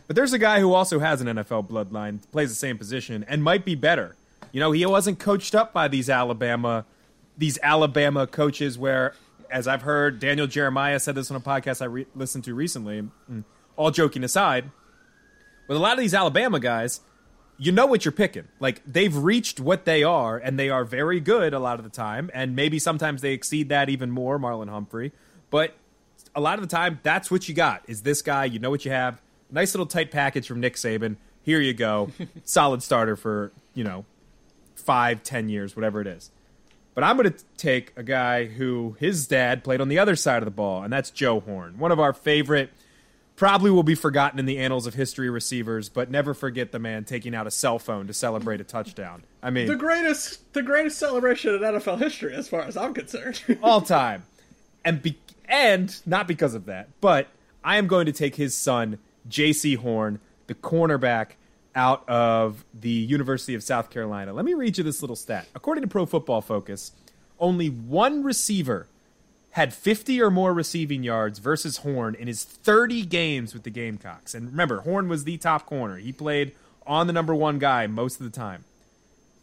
But 0.05 0.15
there's 0.15 0.33
a 0.33 0.39
guy 0.39 0.59
who 0.59 0.73
also 0.73 0.99
has 0.99 1.19
an 1.19 1.27
NFL 1.27 1.67
bloodline, 1.67 2.19
plays 2.31 2.49
the 2.49 2.55
same 2.55 2.77
position, 2.77 3.25
and 3.27 3.43
might 3.43 3.65
be 3.65 3.73
better. 3.73 4.15
You 4.51 4.59
know, 4.59 4.71
he 4.71 4.85
wasn't 4.85 5.17
coached 5.17 5.55
up 5.55 5.73
by 5.73 5.87
these 5.87 6.09
Alabama 6.09 6.85
these 7.37 7.59
Alabama 7.61 8.27
coaches 8.27 8.77
where 8.77 9.13
as 9.51 9.67
I've 9.67 9.81
heard 9.81 10.19
Daniel 10.19 10.47
Jeremiah 10.47 10.99
said 10.99 11.15
this 11.15 11.29
on 11.29 11.35
a 11.35 11.41
podcast 11.41 11.81
I 11.81 11.85
re- 11.85 12.07
listened 12.15 12.45
to 12.45 12.53
recently, 12.53 13.09
all 13.75 13.91
joking 13.91 14.23
aside, 14.23 14.71
with 15.67 15.77
a 15.77 15.79
lot 15.79 15.93
of 15.93 15.99
these 15.99 16.13
Alabama 16.13 16.59
guys, 16.59 17.01
you 17.57 17.71
know 17.71 17.85
what 17.85 18.05
you're 18.05 18.11
picking. 18.11 18.47
Like 18.59 18.81
they've 18.85 19.15
reached 19.15 19.59
what 19.59 19.85
they 19.85 20.03
are, 20.03 20.37
and 20.37 20.59
they 20.59 20.69
are 20.69 20.83
very 20.83 21.19
good 21.19 21.53
a 21.53 21.59
lot 21.59 21.79
of 21.79 21.83
the 21.83 21.89
time, 21.89 22.29
and 22.33 22.55
maybe 22.55 22.79
sometimes 22.79 23.21
they 23.21 23.33
exceed 23.33 23.69
that 23.69 23.89
even 23.89 24.11
more. 24.11 24.39
Marlon 24.39 24.69
Humphrey, 24.69 25.11
but 25.49 25.75
a 26.35 26.41
lot 26.41 26.59
of 26.59 26.67
the 26.67 26.75
time, 26.75 26.99
that's 27.03 27.31
what 27.31 27.47
you 27.47 27.55
got. 27.55 27.83
Is 27.87 28.01
this 28.01 28.21
guy? 28.21 28.45
You 28.45 28.59
know 28.59 28.69
what 28.69 28.83
you 28.85 28.91
have. 28.91 29.21
Nice 29.51 29.73
little 29.73 29.85
tight 29.85 30.11
package 30.11 30.47
from 30.47 30.59
Nick 30.59 30.75
Saban. 30.75 31.15
Here 31.43 31.61
you 31.61 31.73
go, 31.73 32.11
solid 32.43 32.83
starter 32.83 33.15
for 33.15 33.51
you 33.73 33.83
know 33.83 34.05
five, 34.75 35.23
ten 35.23 35.49
years, 35.49 35.75
whatever 35.75 36.01
it 36.01 36.07
is. 36.07 36.31
But 36.93 37.03
I'm 37.03 37.17
going 37.17 37.31
to 37.31 37.43
take 37.57 37.91
a 37.97 38.03
guy 38.03 38.45
who 38.45 38.95
his 38.99 39.27
dad 39.27 39.65
played 39.65 39.81
on 39.81 39.89
the 39.89 39.99
other 39.99 40.15
side 40.15 40.37
of 40.37 40.45
the 40.45 40.51
ball, 40.51 40.81
and 40.81 40.91
that's 40.91 41.09
Joe 41.09 41.41
Horn, 41.41 41.77
one 41.77 41.91
of 41.91 41.99
our 41.99 42.13
favorite 42.13 42.69
probably 43.35 43.69
will 43.69 43.83
be 43.83 43.95
forgotten 43.95 44.39
in 44.39 44.45
the 44.45 44.57
annals 44.57 44.87
of 44.87 44.93
history 44.93 45.29
receivers, 45.29 45.89
but 45.89 46.09
never 46.09 46.33
forget 46.33 46.71
the 46.71 46.79
man 46.79 47.03
taking 47.03 47.35
out 47.35 47.47
a 47.47 47.51
cell 47.51 47.79
phone 47.79 48.07
to 48.07 48.13
celebrate 48.13 48.61
a 48.61 48.63
touchdown. 48.63 49.23
I 49.43 49.49
mean, 49.49 49.67
the 49.67 49.75
greatest, 49.75 50.53
the 50.53 50.63
greatest 50.63 50.97
celebration 50.97 51.53
in 51.55 51.61
NFL 51.61 51.99
history, 51.99 52.33
as 52.33 52.47
far 52.47 52.61
as 52.61 52.77
I'm 52.77 52.93
concerned, 52.93 53.41
all 53.63 53.81
time, 53.81 54.23
and 54.83 55.01
be, 55.01 55.17
and 55.45 55.95
not 56.05 56.27
because 56.27 56.53
of 56.53 56.65
that, 56.65 56.89
but 57.01 57.27
I 57.63 57.77
am 57.77 57.87
going 57.87 58.05
to 58.05 58.11
take 58.11 58.35
his 58.35 58.55
son, 58.55 58.99
Jaycee 59.29 59.77
Horn, 59.77 60.19
the 60.47 60.55
cornerback 60.55 61.31
out 61.75 62.07
of 62.07 62.63
the 62.73 62.89
University 62.89 63.53
of 63.53 63.61
South 63.61 63.89
Carolina. 63.89 64.31
Let 64.33 64.45
me 64.45 64.53
read 64.53 64.77
you 64.77 64.83
this 64.83 65.01
little 65.01 65.15
stat. 65.15 65.47
According 65.53 65.81
to 65.81 65.87
Pro 65.89 66.05
Football 66.05 66.41
Focus, 66.41 66.93
only 67.37 67.67
one 67.67 68.23
receiver 68.23 68.87
had 69.55 69.73
50 69.73 70.21
or 70.21 70.29
more 70.29 70.53
receiving 70.53 71.01
yards 71.01 71.39
versus 71.39 71.77
Horn 71.77 72.13
in 72.13 72.27
his 72.27 72.43
30 72.43 73.05
games 73.05 73.53
with 73.53 73.63
the 73.63 73.69
Gamecocks. 73.69 74.35
And 74.35 74.47
remember, 74.47 74.81
Horn 74.81 75.07
was 75.07 75.23
the 75.23 75.37
top 75.37 75.65
corner. 75.65 75.95
He 75.95 76.11
played 76.11 76.53
on 76.85 77.07
the 77.07 77.13
number 77.13 77.33
one 77.33 77.57
guy 77.57 77.87
most 77.87 78.19
of 78.19 78.25
the 78.25 78.37
time. 78.37 78.65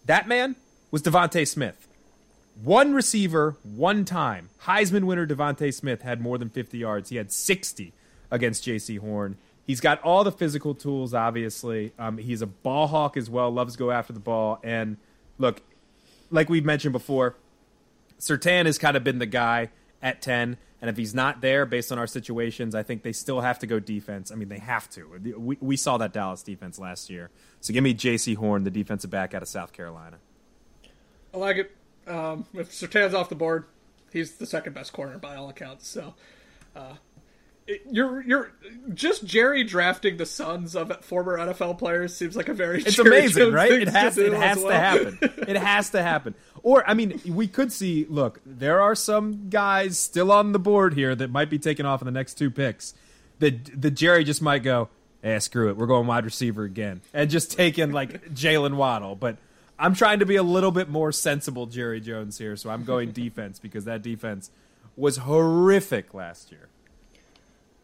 That 0.05 0.29
man 0.29 0.57
was 0.91 1.03
DeVonta 1.03 1.49
Smith. 1.49 1.89
One 2.63 2.93
receiver, 2.93 3.57
one 3.63 4.05
time. 4.05 4.51
Heisman 4.65 5.05
winner 5.05 5.27
DeVonta 5.27 5.73
Smith 5.73 6.03
had 6.03 6.21
more 6.21 6.37
than 6.37 6.51
50 6.51 6.77
yards. 6.77 7.09
He 7.09 7.17
had 7.17 7.33
60 7.33 7.95
against 8.31 8.67
Jaycee 8.67 8.99
Horn. 8.99 9.39
He's 9.67 9.81
got 9.81 9.99
all 10.03 10.25
the 10.25 10.33
physical 10.33 10.75
tools, 10.75 11.15
obviously. 11.15 11.95
Um, 11.99 12.19
he's 12.19 12.43
a 12.43 12.47
ball 12.47 12.87
hawk 12.87 13.17
as 13.17 13.31
well, 13.31 13.51
loves 13.51 13.77
to 13.77 13.79
go 13.79 13.91
after 13.91 14.13
the 14.13 14.21
ball. 14.21 14.61
And 14.63 14.99
look, 15.39 15.63
like 16.31 16.51
we've 16.51 16.67
mentioned 16.67 16.93
before, 16.93 17.35
Surtain 18.21 18.67
has 18.67 18.77
kind 18.77 18.95
of 18.95 19.03
been 19.03 19.19
the 19.19 19.25
guy 19.25 19.71
at 20.03 20.20
10. 20.20 20.57
And 20.80 20.90
if 20.90 20.96
he's 20.96 21.14
not 21.14 21.40
there 21.40 21.64
based 21.64 21.92
on 21.92 21.98
our 21.98 22.09
situations, 22.09 22.74
I 22.74 22.82
think 22.82 23.05
they 23.05 23.12
still 23.12 23.40
have 23.40 23.61
to 23.61 23.66
go 23.66 23.78
defense. 23.78 24.32
I 24.32 24.34
mean, 24.34 24.48
they 24.48 24.59
have 24.59 24.90
to. 24.90 25.05
We, 25.38 25.57
we 25.61 25.76
saw 25.76 25.96
that 25.98 26.12
Dallas 26.12 26.42
defense 26.42 26.78
last 26.78 27.09
year. 27.09 27.30
So 27.61 27.72
give 27.72 27.84
me 27.84 27.94
Jaycee 27.94 28.36
Horn, 28.36 28.64
the 28.64 28.70
defensive 28.70 29.11
back 29.11 29.32
out 29.32 29.42
of 29.42 29.48
South 29.48 29.72
Carolina. 29.72 30.18
I 31.32 31.36
like 31.36 31.57
it. 31.57 31.76
Um, 32.07 32.46
if 32.53 32.72
Surtain's 32.72 33.14
off 33.14 33.28
the 33.28 33.36
board, 33.36 33.64
he's 34.12 34.32
the 34.32 34.46
second 34.46 34.74
best 34.74 34.92
corner 34.92 35.18
by 35.18 35.36
all 35.36 35.48
accounts. 35.48 35.86
So 35.86 36.14
uh, 36.74 36.94
you're 37.91 38.23
you're 38.23 38.53
just 38.95 39.25
Jerry 39.25 39.65
drafting 39.65 40.17
the 40.17 40.27
sons 40.27 40.75
of 40.75 41.05
former 41.05 41.39
NFL 41.39 41.79
players 41.79 42.15
seems 42.15 42.37
like 42.37 42.49
a 42.49 42.55
very 42.55 42.83
it's 42.83 42.97
Jerry 42.97 43.09
amazing, 43.09 43.43
Jones 43.43 43.55
right? 43.55 43.73
It 43.73 43.89
has 43.89 44.15
to, 44.17 44.27
it 44.27 44.33
has 44.33 44.59
as 44.59 44.65
to 44.65 44.75
happen. 44.75 45.19
It 45.49 45.57
has 45.57 45.91
to 45.91 46.03
happen. 46.03 46.35
Or 46.63 46.89
I 46.89 46.95
mean, 46.95 47.21
we 47.27 47.47
could 47.47 47.73
see. 47.73 48.07
Look, 48.09 48.41
there 48.45 48.81
are 48.81 48.95
some 48.95 49.49
guys 49.49 49.99
still 49.99 50.33
on 50.33 50.53
the 50.53 50.59
board 50.59 50.95
here 50.95 51.15
that 51.15 51.31
might 51.31 51.51
be 51.51 51.59
taken 51.59 51.87
off 51.87 52.01
in 52.01 52.07
the 52.07 52.13
next 52.13 52.35
two 52.35 52.51
picks. 52.51 52.95
That 53.39 53.81
the 53.81 53.91
Jerry 53.91 54.25
just 54.25 54.43
might 54.43 54.63
go, 54.63 54.89
"Eh, 55.23 55.39
screw 55.39 55.69
it, 55.69 55.77
we're 55.77 55.87
going 55.87 56.07
wide 56.07 56.25
receiver 56.25 56.65
again," 56.65 57.01
and 57.13 57.31
just 57.31 57.53
take 57.53 57.79
in 57.79 57.93
like 57.93 58.29
Jaylen 58.35 58.75
Waddle. 58.75 59.17
But 59.17 59.37
I'm 59.79 59.95
trying 59.95 60.21
to 60.21 60.27
be 60.27 60.37
a 60.37 60.43
little 60.45 60.71
bit 60.71 60.89
more 60.89 61.11
sensible, 61.13 61.67
Jerry 61.67 62.01
Jones 62.01 62.39
here, 62.39 62.57
so 62.57 62.71
I'm 62.71 62.85
going 62.85 63.11
defense 63.13 63.59
because 63.59 63.85
that 63.85 64.03
defense 64.03 64.51
was 64.97 65.19
horrific 65.19 66.15
last 66.15 66.53
year. 66.53 66.69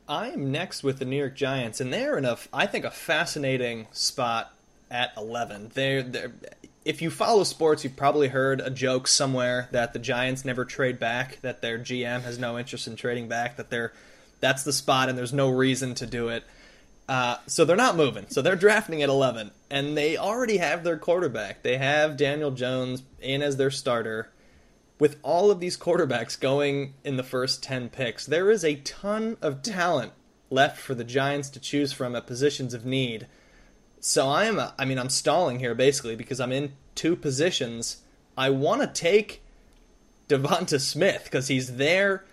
I 0.08 0.28
am 0.30 0.50
next 0.50 0.82
with 0.82 0.98
the 0.98 1.04
New 1.04 1.18
York 1.18 1.36
Giants, 1.36 1.80
and 1.80 1.92
they're 1.92 2.16
in 2.16 2.24
a, 2.24 2.38
I 2.50 2.66
think, 2.66 2.86
a 2.86 2.90
fascinating 2.90 3.88
spot 3.92 4.54
at 4.90 5.12
11. 5.18 5.72
They're, 5.74 6.02
they're, 6.02 6.32
if 6.86 7.02
you 7.02 7.10
follow 7.10 7.44
sports, 7.44 7.84
you've 7.84 7.96
probably 7.96 8.28
heard 8.28 8.62
a 8.62 8.70
joke 8.70 9.06
somewhere 9.06 9.68
that 9.72 9.92
the 9.92 9.98
Giants 9.98 10.46
never 10.46 10.64
trade 10.64 10.98
back, 10.98 11.40
that 11.42 11.60
their 11.60 11.78
GM 11.78 12.22
has 12.22 12.38
no 12.38 12.58
interest 12.58 12.86
in 12.86 12.96
trading 12.96 13.28
back, 13.28 13.56
that 13.56 13.68
they're, 13.68 13.92
that's 14.40 14.64
the 14.64 14.72
spot, 14.72 15.10
and 15.10 15.18
there's 15.18 15.34
no 15.34 15.50
reason 15.50 15.94
to 15.96 16.06
do 16.06 16.28
it. 16.28 16.42
Uh, 17.06 17.36
so 17.46 17.66
they're 17.66 17.76
not 17.76 17.96
moving. 17.96 18.26
So 18.28 18.40
they're 18.40 18.56
drafting 18.56 19.02
at 19.02 19.10
11, 19.10 19.50
and 19.70 19.94
they 19.94 20.16
already 20.16 20.56
have 20.56 20.84
their 20.84 20.96
quarterback. 20.96 21.62
They 21.62 21.76
have 21.76 22.16
Daniel 22.16 22.50
Jones 22.50 23.02
in 23.20 23.42
as 23.42 23.58
their 23.58 23.70
starter 23.70 24.30
with 24.98 25.18
all 25.22 25.50
of 25.50 25.60
these 25.60 25.76
quarterbacks 25.76 26.38
going 26.38 26.94
in 27.04 27.16
the 27.16 27.22
first 27.22 27.62
10 27.62 27.88
picks, 27.90 28.26
there 28.26 28.50
is 28.50 28.64
a 28.64 28.76
ton 28.76 29.36
of 29.40 29.62
talent 29.62 30.12
left 30.50 30.78
for 30.78 30.94
the 30.94 31.04
Giants 31.04 31.50
to 31.50 31.60
choose 31.60 31.92
from 31.92 32.16
at 32.16 32.26
positions 32.26 32.74
of 32.74 32.84
need. 32.84 33.26
So 34.00 34.28
I 34.28 34.44
am, 34.44 34.60
I 34.78 34.84
mean, 34.84 34.98
I'm 34.98 35.08
stalling 35.08 35.58
here 35.58 35.74
basically 35.74 36.16
because 36.16 36.40
I'm 36.40 36.52
in 36.52 36.72
two 36.94 37.16
positions. 37.16 37.98
I 38.36 38.50
want 38.50 38.80
to 38.80 38.86
take 38.86 39.42
DeVonta 40.28 40.80
Smith 40.80 41.24
because 41.24 41.48
he's 41.48 41.76
there. 41.76 42.24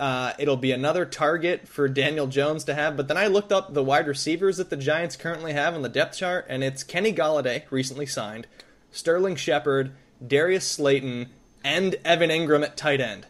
Uh, 0.00 0.32
it'll 0.38 0.56
be 0.56 0.72
another 0.72 1.04
target 1.04 1.68
for 1.68 1.88
Daniel 1.88 2.26
Jones 2.26 2.64
to 2.64 2.74
have. 2.74 2.96
But 2.96 3.08
then 3.08 3.16
I 3.16 3.28
looked 3.28 3.52
up 3.52 3.72
the 3.72 3.84
wide 3.84 4.08
receivers 4.08 4.56
that 4.56 4.68
the 4.68 4.76
Giants 4.76 5.16
currently 5.16 5.52
have 5.52 5.74
on 5.74 5.82
the 5.82 5.88
depth 5.88 6.16
chart, 6.16 6.46
and 6.48 6.64
it's 6.64 6.82
Kenny 6.82 7.12
Golladay, 7.12 7.62
recently 7.70 8.06
signed, 8.06 8.46
Sterling 8.90 9.36
Shepard, 9.36 9.92
Darius 10.26 10.66
Slayton, 10.66 11.30
and 11.64 11.96
Evan 12.04 12.30
Engram 12.30 12.62
at 12.62 12.76
tight 12.76 13.00
end. 13.00 13.26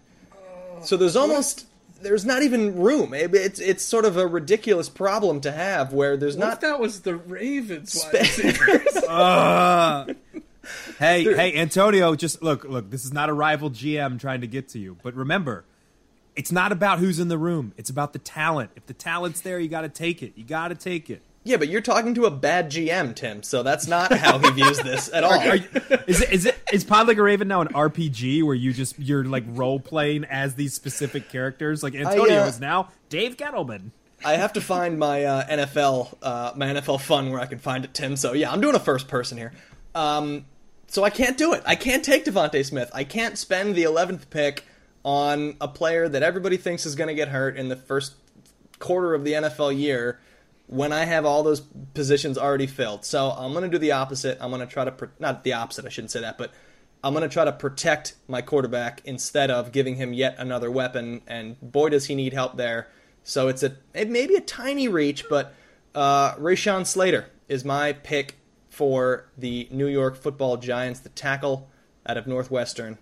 So 0.82 0.96
there's 0.96 1.16
almost 1.16 1.66
there's 2.02 2.24
not 2.24 2.42
even 2.42 2.76
room. 2.76 3.14
It's 3.14 3.60
it's 3.60 3.84
sort 3.84 4.04
of 4.04 4.16
a 4.16 4.26
ridiculous 4.26 4.88
problem 4.88 5.40
to 5.42 5.52
have 5.52 5.92
where 5.92 6.16
there's 6.16 6.36
What 6.36 6.44
if 6.44 6.50
not 6.50 6.60
that 6.62 6.80
was 6.80 7.02
the 7.02 7.16
Ravens 7.16 8.04
wide 8.04 8.20
receivers? 8.20 8.96
Uh, 8.96 10.14
hey, 10.98 11.24
hey, 11.24 11.54
Antonio, 11.54 12.14
just 12.14 12.42
look, 12.42 12.64
look, 12.64 12.90
this 12.90 13.04
is 13.04 13.12
not 13.12 13.28
a 13.28 13.32
rival 13.32 13.70
GM 13.70 14.20
trying 14.20 14.40
to 14.40 14.46
get 14.46 14.68
to 14.70 14.78
you. 14.78 14.96
But 15.02 15.14
remember, 15.14 15.64
it's 16.34 16.52
not 16.52 16.72
about 16.72 16.98
who's 16.98 17.18
in 17.18 17.28
the 17.28 17.38
room. 17.38 17.72
It's 17.76 17.90
about 17.90 18.12
the 18.12 18.18
talent. 18.18 18.70
If 18.76 18.86
the 18.86 18.94
talent's 18.94 19.40
there, 19.40 19.58
you 19.58 19.68
got 19.68 19.82
to 19.82 19.88
take 19.88 20.22
it. 20.22 20.32
You 20.36 20.44
got 20.44 20.68
to 20.68 20.74
take 20.74 21.10
it. 21.10 21.22
Yeah, 21.44 21.56
but 21.56 21.68
you're 21.68 21.80
talking 21.80 22.14
to 22.14 22.26
a 22.26 22.30
bad 22.30 22.70
GM, 22.70 23.16
Tim. 23.16 23.42
So 23.42 23.64
that's 23.64 23.88
not 23.88 24.12
how 24.12 24.38
he 24.38 24.50
views 24.50 24.78
this 24.78 25.12
at 25.12 25.24
all. 25.24 25.32
Are 25.32 25.56
is 26.06 26.22
it 26.22 26.32
is 26.32 26.46
it 26.46 26.62
is 26.72 26.84
Pod 26.84 27.08
Like 27.08 27.16
a 27.16 27.22
Raven 27.22 27.48
now 27.48 27.62
an 27.62 27.68
RPG 27.68 28.44
where 28.44 28.54
you 28.54 28.72
just 28.72 28.98
you're 28.98 29.24
like 29.24 29.44
role 29.48 29.80
playing 29.80 30.24
as 30.24 30.54
these 30.54 30.74
specific 30.74 31.28
characters? 31.28 31.82
Like 31.82 31.94
Antonio 31.94 32.44
uh, 32.44 32.46
is 32.46 32.60
now 32.60 32.90
Dave 33.08 33.36
Gettleman. 33.36 33.90
I 34.24 34.34
have 34.36 34.52
to 34.52 34.60
find 34.60 35.00
my 35.00 35.24
uh, 35.24 35.46
NFL 35.46 36.16
uh, 36.22 36.52
my 36.54 36.66
NFL 36.66 37.00
fun 37.00 37.30
where 37.30 37.40
I 37.40 37.46
can 37.46 37.58
find 37.58 37.84
it, 37.84 37.92
Tim. 37.92 38.16
So 38.16 38.34
yeah, 38.34 38.52
I'm 38.52 38.60
doing 38.60 38.76
a 38.76 38.80
first 38.80 39.08
person 39.08 39.36
here. 39.36 39.52
Um, 39.96 40.44
so 40.86 41.02
I 41.02 41.10
can't 41.10 41.36
do 41.36 41.54
it. 41.54 41.62
I 41.66 41.74
can't 41.74 42.04
take 42.04 42.24
DeVonta 42.24 42.64
Smith. 42.64 42.90
I 42.94 43.04
can't 43.04 43.36
spend 43.36 43.74
the 43.74 43.84
11th 43.84 44.30
pick 44.30 44.64
on 45.04 45.56
a 45.60 45.66
player 45.66 46.08
that 46.08 46.22
everybody 46.22 46.56
thinks 46.56 46.86
is 46.86 46.94
going 46.94 47.08
to 47.08 47.14
get 47.14 47.28
hurt 47.28 47.56
in 47.56 47.68
the 47.68 47.76
first 47.76 48.14
quarter 48.78 49.14
of 49.14 49.24
the 49.24 49.32
NFL 49.32 49.76
year 49.76 50.20
when 50.66 50.92
I 50.92 51.04
have 51.04 51.24
all 51.24 51.42
those 51.42 51.60
positions 51.94 52.38
already 52.38 52.66
filled. 52.66 53.04
So 53.04 53.30
I'm 53.30 53.52
going 53.52 53.64
to 53.64 53.70
do 53.70 53.78
the 53.78 53.92
opposite. 53.92 54.38
I'm 54.40 54.50
going 54.50 54.66
to 54.66 54.72
try 54.72 54.84
to 54.84 54.92
pro- 54.92 55.08
not 55.18 55.44
the 55.44 55.52
opposite. 55.52 55.84
I 55.84 55.88
shouldn't 55.88 56.10
say 56.10 56.20
that, 56.20 56.38
but 56.38 56.52
I'm 57.04 57.12
going 57.14 57.28
to 57.28 57.32
try 57.32 57.44
to 57.44 57.52
protect 57.52 58.14
my 58.28 58.42
quarterback 58.42 59.02
instead 59.04 59.50
of 59.50 59.72
giving 59.72 59.96
him 59.96 60.12
yet 60.12 60.36
another 60.38 60.70
weapon. 60.70 61.22
And 61.26 61.60
boy, 61.60 61.90
does 61.90 62.06
he 62.06 62.14
need 62.14 62.32
help 62.32 62.56
there. 62.56 62.88
So 63.24 63.48
it's 63.48 63.62
a 63.62 63.76
it 63.94 64.08
may 64.08 64.26
be 64.26 64.34
a 64.34 64.40
tiny 64.40 64.88
reach, 64.88 65.28
but 65.28 65.54
uh, 65.94 66.34
Rashawn 66.36 66.86
Slater 66.86 67.30
is 67.48 67.64
my 67.64 67.92
pick 67.92 68.36
for 68.68 69.26
the 69.36 69.68
New 69.70 69.86
York 69.86 70.16
Football 70.16 70.56
Giants, 70.56 71.00
the 71.00 71.10
tackle 71.10 71.68
out 72.06 72.16
of 72.16 72.26
Northwestern, 72.26 72.98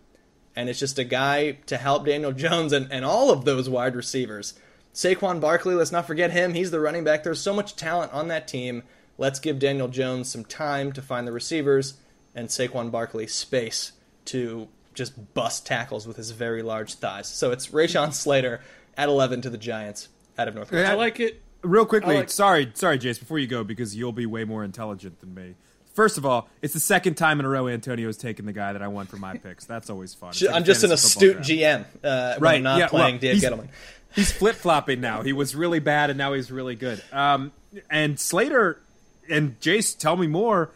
and 0.57 0.69
it's 0.69 0.81
just 0.81 0.99
a 0.99 1.05
guy 1.05 1.53
to 1.67 1.77
help 1.77 2.05
Daniel 2.05 2.33
Jones 2.33 2.73
and, 2.73 2.91
and 2.93 3.05
all 3.05 3.31
of 3.31 3.45
those 3.45 3.69
wide 3.69 3.95
receivers. 3.95 4.55
Saquon 4.95 5.41
Barkley, 5.41 5.75
let's 5.75 5.93
not 5.93 6.07
forget 6.07 6.31
him. 6.31 6.55
He's 6.55 6.71
the 6.71 6.81
running 6.81 7.05
back. 7.05 7.23
There's 7.23 7.41
so 7.41 7.55
much 7.55 7.77
talent 7.77 8.13
on 8.13 8.29
that 8.29 8.49
team. 8.49 8.83
Let's 9.19 9.39
give 9.39 9.59
Daniel 9.59 9.89
Jones 9.89 10.31
some 10.31 10.45
time 10.45 10.93
to 10.93 11.03
find 11.03 11.27
the 11.27 11.33
receivers 11.33 11.95
and 12.35 12.49
Saquon 12.49 12.91
Barkley 12.91 13.27
space 13.27 13.93
to 14.27 14.69
just 14.95 15.35
bust 15.35 15.67
tackles 15.67 16.07
with 16.07 16.17
his 16.17 16.31
very 16.33 16.63
large 16.63 16.95
thighs. 16.95 17.29
So 17.29 17.51
it's 17.53 17.69
Rashawn 17.69 18.13
Slater 18.13 18.61
at 18.97 19.09
11 19.09 19.43
to 19.43 19.51
the 19.51 19.59
Giants 19.59 20.09
out 20.39 20.49
of 20.49 20.55
North 20.55 20.71
Carolina. 20.71 20.93
I 20.95 20.97
like 20.97 21.21
it. 21.21 21.41
Real 21.63 21.85
quickly, 21.87 22.17
like- 22.17 22.31
sorry, 22.31 22.71
sorry, 22.75 22.99
Jace, 22.99 23.19
before 23.21 23.39
you 23.39 23.47
go, 23.47 23.63
because 23.63 23.95
you'll 23.95 24.13
be 24.13 24.27
way 24.27 24.45
more 24.45 24.65
intelligent 24.65 25.21
than 25.21 25.35
me. 25.35 25.55
First 25.95 26.17
of 26.19 26.25
all, 26.25 26.49
it's 26.63 26.73
the 26.73 26.81
second 26.81 27.15
time 27.17 27.41
in 27.41 27.47
a 27.47 27.49
row 27.49 27.69
Antonio's 27.69 28.17
taken 28.17 28.47
the 28.47 28.53
guy 28.53 28.73
that 28.73 28.81
I 28.81 28.89
want 28.89 29.11
for 29.11 29.17
my 29.17 29.37
picks. 29.37 29.67
That's 29.67 29.91
always 29.91 30.15
fun. 30.15 30.33
Like 30.41 30.55
I'm 30.55 30.65
just 30.65 30.83
an 30.85 30.93
astute 30.93 31.43
draft. 31.43 31.49
GM 31.51 31.85
uh, 32.03 32.35
when 32.35 32.41
Right, 32.41 32.55
I'm 32.57 32.63
not 32.63 32.79
yeah, 32.79 32.87
playing 32.89 33.15
well, 33.17 33.21
Dave 33.21 33.37
he's- 33.41 33.45
Gettleman. 33.53 33.69
He's 34.15 34.33
flip 34.33 34.57
flopping 34.57 35.01
now. 35.01 35.23
He 35.23 35.33
was 35.33 35.55
really 35.55 35.79
bad, 35.79 36.11
and 36.11 36.19
now 36.19 36.33
he's 36.33 36.51
really 36.51 36.75
good. 36.75 37.03
Um, 37.13 37.53
and 37.89 38.19
Slater 38.19 38.81
and 39.29 39.59
Jace, 39.61 39.97
tell 39.97 40.17
me 40.17 40.27
more. 40.27 40.71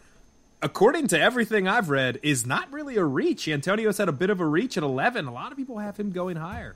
According 0.61 1.09
to 1.09 1.19
everything 1.19 1.67
I've 1.67 1.89
read, 1.89 2.19
is 2.23 2.45
not 2.45 2.71
really 2.71 2.95
a 2.95 3.03
reach. 3.03 3.47
Antonio's 3.47 3.97
had 3.97 4.09
a 4.09 4.13
bit 4.13 4.29
of 4.29 4.39
a 4.39 4.45
reach 4.45 4.77
at 4.77 4.83
11. 4.83 5.25
A 5.25 5.33
lot 5.33 5.51
of 5.51 5.57
people 5.57 5.79
have 5.79 5.97
him 5.97 6.11
going 6.11 6.37
higher. 6.37 6.75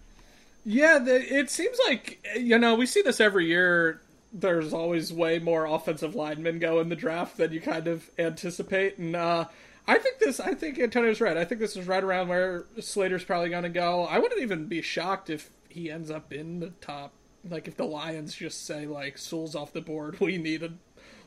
Yeah, 0.66 1.00
the, 1.00 1.16
it 1.16 1.50
seems 1.50 1.80
like 1.88 2.24
you 2.36 2.60
know 2.60 2.76
we 2.76 2.86
see 2.86 3.02
this 3.02 3.20
every 3.20 3.48
year. 3.48 4.02
There's 4.32 4.74
always 4.74 5.12
way 5.12 5.40
more 5.40 5.66
offensive 5.66 6.14
linemen 6.14 6.60
go 6.60 6.80
in 6.82 6.90
the 6.90 6.96
draft 6.96 7.38
than 7.38 7.52
you 7.52 7.62
kind 7.62 7.88
of 7.88 8.08
anticipate, 8.20 8.98
and 8.98 9.16
uh, 9.16 9.46
I 9.88 9.98
think 9.98 10.20
this. 10.20 10.40
I 10.40 10.54
think 10.54 10.78
Antonio's 10.78 11.22
right. 11.22 11.38
I 11.38 11.46
think 11.46 11.62
this 11.62 11.76
is 11.76 11.88
right 11.88 12.04
around 12.04 12.28
where 12.28 12.66
Slater's 12.80 13.24
probably 13.24 13.50
going 13.50 13.64
to 13.64 13.70
go. 13.70 14.06
I 14.06 14.20
wouldn't 14.20 14.42
even 14.42 14.66
be 14.66 14.84
shocked 14.84 15.32
if 15.32 15.50
he 15.70 15.90
ends 15.90 16.12
up 16.12 16.34
in 16.34 16.60
the 16.60 16.70
top. 16.82 17.14
Like 17.50 17.68
if 17.68 17.78
the 17.78 17.86
Lions 17.86 18.36
just 18.36 18.66
say 18.66 18.86
like 18.86 19.18
Sewell's 19.18 19.56
off 19.56 19.72
the 19.72 19.82
board, 19.82 20.20
we 20.20 20.38
need 20.38 20.64
a 20.64 20.74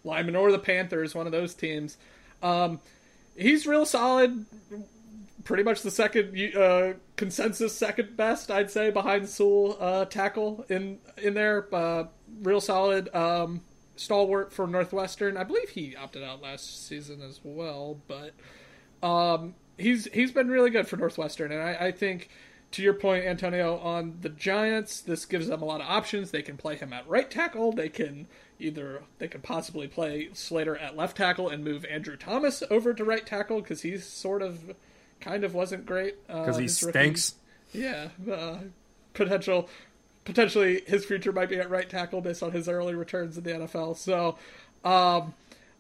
lineman, 0.04 0.36
or 0.36 0.52
the 0.52 0.58
Panthers, 0.58 1.14
one 1.14 1.26
of 1.26 1.32
those 1.32 1.54
teams. 1.54 1.96
Um, 2.42 2.80
he's 3.36 3.66
real 3.66 3.86
solid 3.86 4.46
pretty 5.44 5.62
much 5.62 5.82
the 5.82 5.90
second 5.90 6.36
uh, 6.54 6.94
consensus 7.16 7.76
second 7.76 8.16
best, 8.16 8.50
I'd 8.50 8.70
say, 8.70 8.90
behind 8.90 9.28
Sewell 9.28 9.76
uh, 9.80 10.04
tackle 10.04 10.64
in 10.68 10.98
in 11.16 11.34
there. 11.34 11.72
Uh, 11.74 12.04
real 12.42 12.60
solid 12.60 13.14
um, 13.14 13.62
stalwart 13.96 14.52
for 14.52 14.66
Northwestern. 14.66 15.36
I 15.36 15.44
believe 15.44 15.70
he 15.70 15.96
opted 15.96 16.22
out 16.22 16.42
last 16.42 16.86
season 16.86 17.20
as 17.22 17.40
well, 17.42 18.00
but 18.08 18.32
um, 19.06 19.54
he's 19.78 20.06
he's 20.12 20.32
been 20.32 20.48
really 20.48 20.70
good 20.70 20.86
for 20.86 20.96
Northwestern, 20.96 21.52
and 21.52 21.62
I, 21.62 21.86
I 21.86 21.92
think. 21.92 22.30
To 22.72 22.82
your 22.82 22.94
point, 22.94 23.24
Antonio, 23.26 23.76
on 23.78 24.16
the 24.22 24.28
Giants, 24.30 25.00
this 25.02 25.24
gives 25.26 25.46
them 25.48 25.60
a 25.62 25.64
lot 25.64 25.80
of 25.82 25.86
options. 25.86 26.30
They 26.30 26.42
can 26.42 26.56
play 26.56 26.76
him 26.76 26.92
at 26.92 27.06
right 27.08 27.30
tackle. 27.30 27.72
They 27.72 27.88
can 27.90 28.26
either 28.58 29.02
they 29.18 29.28
can 29.28 29.40
possibly 29.42 29.86
play 29.88 30.30
Slater 30.32 30.76
at 30.76 30.96
left 30.96 31.16
tackle 31.16 31.48
and 31.50 31.62
move 31.64 31.84
Andrew 31.84 32.16
Thomas 32.16 32.62
over 32.70 32.94
to 32.94 33.04
right 33.04 33.26
tackle 33.26 33.60
because 33.60 33.82
he's 33.82 34.06
sort 34.06 34.40
of 34.42 34.74
kind 35.20 35.44
of 35.44 35.54
wasn't 35.54 35.84
great 35.86 36.26
Because 36.26 36.56
he 36.56 36.62
his 36.64 36.82
rookie- 36.82 36.98
stinks. 36.98 37.34
Yeah, 37.74 38.08
uh, 38.30 38.58
potential 39.14 39.68
potentially 40.24 40.82
his 40.86 41.04
future 41.04 41.32
might 41.32 41.48
be 41.48 41.58
at 41.58 41.68
right 41.68 41.88
tackle 41.90 42.20
based 42.20 42.42
on 42.42 42.52
his 42.52 42.68
early 42.68 42.94
returns 42.94 43.36
in 43.36 43.44
the 43.44 43.50
NFL. 43.50 43.96
So, 43.96 44.38
um, 44.84 45.34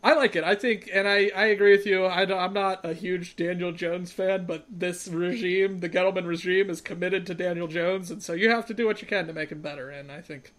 I 0.04 0.14
like 0.14 0.34
it. 0.34 0.42
I 0.42 0.56
think, 0.56 0.90
and 0.92 1.06
I, 1.06 1.30
I 1.34 1.46
agree 1.46 1.70
with 1.70 1.86
you. 1.86 2.06
I 2.06 2.22
I'm 2.22 2.52
not 2.52 2.84
a 2.84 2.92
huge 2.92 3.36
Daniel 3.36 3.70
Jones 3.70 4.10
fan, 4.10 4.46
but 4.46 4.66
this 4.68 5.06
regime, 5.06 5.78
the 5.78 5.88
Gettleman 5.88 6.26
regime, 6.26 6.70
is 6.70 6.80
committed 6.80 7.24
to 7.26 7.34
Daniel 7.34 7.68
Jones, 7.68 8.10
and 8.10 8.20
so 8.20 8.32
you 8.32 8.50
have 8.50 8.66
to 8.66 8.74
do 8.74 8.84
what 8.84 9.00
you 9.00 9.06
can 9.06 9.28
to 9.28 9.32
make 9.32 9.52
him 9.52 9.60
better. 9.60 9.90
And 9.90 10.10
I 10.10 10.20
think, 10.20 10.52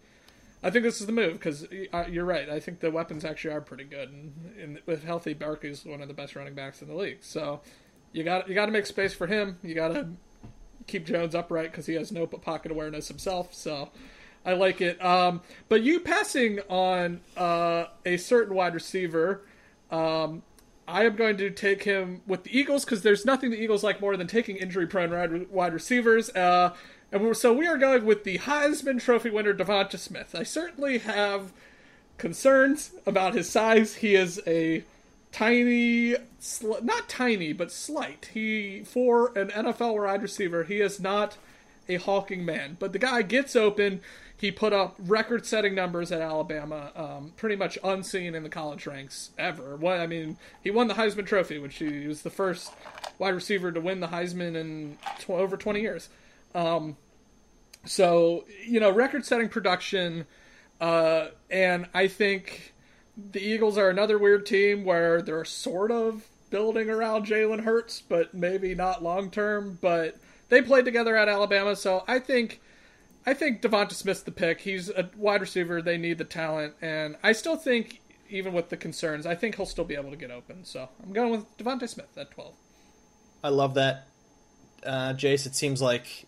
I 0.62 0.70
think 0.70 0.82
this 0.82 0.98
is 0.98 1.06
the 1.06 1.12
move 1.12 1.34
because 1.34 1.66
uh, 1.92 2.04
you're 2.08 2.24
right. 2.24 2.48
I 2.48 2.58
think 2.58 2.80
the 2.80 2.90
weapons 2.90 3.22
actually 3.22 3.52
are 3.52 3.60
pretty 3.60 3.84
good, 3.84 4.08
and, 4.08 4.32
and 4.58 4.80
with 4.86 5.04
healthy, 5.04 5.34
Barkley's 5.34 5.84
one 5.84 6.00
of 6.00 6.08
the 6.08 6.14
best 6.14 6.36
running 6.36 6.54
backs 6.54 6.80
in 6.80 6.88
the 6.88 6.94
league. 6.94 7.18
So 7.20 7.60
you 8.12 8.24
got 8.24 8.48
you 8.48 8.54
got 8.54 8.66
to 8.66 8.72
make 8.72 8.86
space 8.86 9.12
for 9.12 9.26
him. 9.26 9.58
You 9.62 9.74
got 9.74 9.88
to 9.88 10.08
keep 10.86 11.04
Jones 11.04 11.34
upright 11.34 11.70
because 11.70 11.84
he 11.84 11.94
has 11.94 12.10
no 12.10 12.26
pocket 12.26 12.72
awareness 12.72 13.08
himself. 13.08 13.52
So 13.52 13.90
I 14.44 14.52
like 14.52 14.80
it. 14.80 15.02
Um, 15.04 15.40
but 15.68 15.82
you 15.82 16.00
passing 16.00 16.60
on 16.68 17.20
uh, 17.36 17.86
a 18.04 18.16
certain 18.16 18.54
wide 18.54 18.74
receiver, 18.74 19.42
um, 19.90 20.42
I 20.86 21.04
am 21.04 21.16
going 21.16 21.36
to 21.38 21.50
take 21.50 21.84
him 21.84 22.20
with 22.26 22.44
the 22.44 22.56
Eagles 22.56 22.84
because 22.84 23.02
there's 23.02 23.24
nothing 23.24 23.50
the 23.50 23.62
Eagles 23.62 23.82
like 23.82 24.00
more 24.00 24.16
than 24.16 24.26
taking 24.26 24.56
injury-prone 24.56 25.46
wide 25.50 25.72
receivers. 25.72 26.28
Uh, 26.30 26.74
and 27.10 27.36
so 27.36 27.52
we 27.52 27.66
are 27.66 27.78
going 27.78 28.04
with 28.04 28.24
the 28.24 28.38
Heisman 28.38 29.00
Trophy 29.00 29.30
winner 29.30 29.54
DeVonta 29.54 29.98
Smith. 29.98 30.34
I 30.34 30.42
certainly 30.42 30.98
have 30.98 31.52
concerns 32.18 32.90
about 33.06 33.34
his 33.34 33.48
size. 33.48 33.96
He 33.96 34.14
is 34.14 34.40
a 34.46 34.84
tiny, 35.32 36.16
sl- 36.38 36.82
not 36.82 37.08
tiny, 37.08 37.52
but 37.52 37.72
slight. 37.72 38.30
He 38.34 38.82
for 38.84 39.36
an 39.38 39.48
NFL 39.48 40.04
wide 40.04 40.22
receiver, 40.22 40.64
he 40.64 40.80
is 40.80 41.00
not 41.00 41.36
a 41.88 41.96
hulking 41.96 42.44
man. 42.44 42.76
But 42.78 42.92
the 42.92 42.98
guy 42.98 43.22
gets 43.22 43.56
open. 43.56 44.00
He 44.36 44.50
put 44.50 44.72
up 44.72 44.96
record-setting 44.98 45.74
numbers 45.74 46.10
at 46.10 46.20
Alabama, 46.20 46.90
um, 46.96 47.32
pretty 47.36 47.56
much 47.56 47.78
unseen 47.84 48.34
in 48.34 48.42
the 48.42 48.48
college 48.48 48.86
ranks 48.86 49.30
ever. 49.38 49.76
What 49.76 50.00
I 50.00 50.06
mean, 50.06 50.36
he 50.62 50.70
won 50.70 50.88
the 50.88 50.94
Heisman 50.94 51.26
Trophy, 51.26 51.58
which 51.58 51.76
he 51.76 52.06
was 52.06 52.22
the 52.22 52.30
first 52.30 52.72
wide 53.18 53.34
receiver 53.34 53.70
to 53.70 53.80
win 53.80 54.00
the 54.00 54.08
Heisman 54.08 54.56
in 54.56 54.98
tw- 55.20 55.30
over 55.30 55.56
20 55.56 55.80
years. 55.80 56.08
Um, 56.54 56.96
so 57.84 58.44
you 58.66 58.80
know, 58.80 58.90
record-setting 58.90 59.48
production, 59.48 60.26
uh, 60.80 61.28
and 61.50 61.86
I 61.94 62.08
think 62.08 62.74
the 63.16 63.40
Eagles 63.40 63.78
are 63.78 63.90
another 63.90 64.18
weird 64.18 64.46
team 64.46 64.84
where 64.84 65.22
they're 65.22 65.44
sort 65.44 65.90
of 65.90 66.26
building 66.50 66.90
around 66.90 67.26
Jalen 67.26 67.64
Hurts, 67.64 68.00
but 68.00 68.34
maybe 68.34 68.74
not 68.74 69.02
long 69.02 69.30
term. 69.30 69.78
But 69.80 70.16
they 70.48 70.62
played 70.62 70.84
together 70.84 71.16
at 71.16 71.28
Alabama, 71.28 71.76
so 71.76 72.04
I 72.08 72.18
think 72.18 72.60
I 73.26 73.34
think 73.34 73.62
DeVonta 73.62 73.92
Smith's 73.92 74.22
the 74.22 74.32
pick. 74.32 74.60
He's 74.60 74.90
a 74.90 75.08
wide 75.16 75.40
receiver. 75.40 75.80
They 75.80 75.96
need 75.96 76.18
the 76.18 76.24
talent, 76.24 76.74
and 76.80 77.16
I 77.22 77.32
still 77.32 77.56
think, 77.56 78.00
even 78.28 78.52
with 78.52 78.68
the 78.68 78.76
concerns, 78.76 79.26
I 79.26 79.34
think 79.34 79.56
he'll 79.56 79.66
still 79.66 79.84
be 79.84 79.94
able 79.94 80.10
to 80.10 80.16
get 80.16 80.30
open. 80.30 80.64
So 80.64 80.88
I'm 81.02 81.12
going 81.12 81.30
with 81.30 81.56
Devonta 81.56 81.88
Smith 81.88 82.16
at 82.16 82.30
12. 82.30 82.54
I 83.42 83.48
love 83.48 83.74
that, 83.74 84.08
uh, 84.84 85.14
Jace. 85.14 85.46
It 85.46 85.54
seems 85.54 85.80
like 85.80 86.26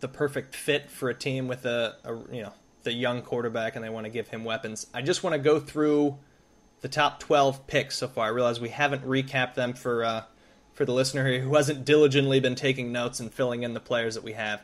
the 0.00 0.08
perfect 0.08 0.54
fit 0.54 0.90
for 0.90 1.08
a 1.08 1.14
team 1.14 1.48
with 1.48 1.64
a, 1.64 1.96
a 2.04 2.34
you 2.34 2.42
know 2.42 2.52
the 2.82 2.92
young 2.92 3.22
quarterback, 3.22 3.76
and 3.76 3.84
they 3.84 3.90
want 3.90 4.04
to 4.04 4.10
give 4.10 4.28
him 4.28 4.44
weapons. 4.44 4.86
I 4.94 5.02
just 5.02 5.22
want 5.22 5.34
to 5.34 5.38
go 5.38 5.60
through 5.60 6.18
the 6.80 6.88
top 6.88 7.20
12 7.20 7.66
picks 7.66 7.96
so 7.96 8.08
far. 8.08 8.26
I 8.26 8.28
realize 8.30 8.60
we 8.60 8.68
haven't 8.68 9.04
recapped 9.04 9.54
them 9.54 9.74
for 9.74 10.04
uh, 10.04 10.22
for 10.72 10.84
the 10.84 10.92
listener 10.92 11.26
here 11.26 11.40
who 11.40 11.54
hasn't 11.54 11.84
diligently 11.84 12.38
been 12.38 12.54
taking 12.54 12.92
notes 12.92 13.18
and 13.18 13.32
filling 13.32 13.62
in 13.62 13.74
the 13.74 13.80
players 13.80 14.14
that 14.14 14.24
we 14.24 14.32
have. 14.32 14.60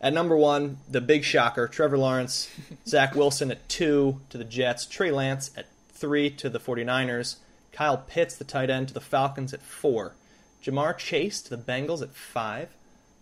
At 0.00 0.14
number 0.14 0.36
one, 0.36 0.78
the 0.88 1.02
big 1.02 1.24
shocker, 1.24 1.68
Trevor 1.68 1.98
Lawrence, 1.98 2.48
Zach 2.86 3.14
Wilson 3.14 3.50
at 3.50 3.68
two 3.68 4.20
to 4.30 4.38
the 4.38 4.44
Jets, 4.44 4.86
Trey 4.86 5.10
Lance 5.10 5.50
at 5.56 5.66
three 5.92 6.30
to 6.30 6.48
the 6.48 6.58
49ers, 6.58 7.36
Kyle 7.72 7.98
Pitts, 7.98 8.34
the 8.34 8.44
tight 8.44 8.70
end, 8.70 8.88
to 8.88 8.94
the 8.94 9.00
Falcons 9.00 9.52
at 9.52 9.60
four, 9.62 10.14
Ja'Marr 10.64 10.96
Chase 10.96 11.42
to 11.42 11.50
the 11.54 11.62
Bengals 11.62 12.00
at 12.02 12.14
five, 12.14 12.70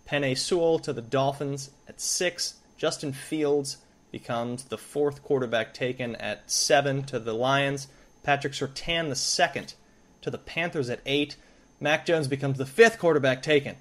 Penei 0.09 0.39
Sewell 0.39 0.79
to 0.79 0.93
the 0.93 1.03
Dolphins 1.03 1.71
at 1.89 2.01
six, 2.01 2.55
Justin 2.77 3.13
Fields 3.13 3.79
becomes 4.13 4.65
the 4.65 4.79
fourth 4.79 5.23
quarterback 5.23 5.75
taken 5.75 6.15
at 6.17 6.51
seven 6.51 7.03
to 7.05 7.19
the 7.19 7.35
Lions, 7.35 7.89
Patrick 8.23 8.53
Surtain 8.53 9.09
the 9.09 9.17
second 9.17 9.75
to 10.23 10.31
the 10.31 10.39
Panthers 10.39 10.89
at 10.89 11.01
eight, 11.05 11.37
Mac 11.81 12.07
Jones 12.07 12.29
becomes 12.29 12.59
the 12.59 12.67
fifth 12.67 12.99
quarterback 12.99 13.43
taken 13.43 13.77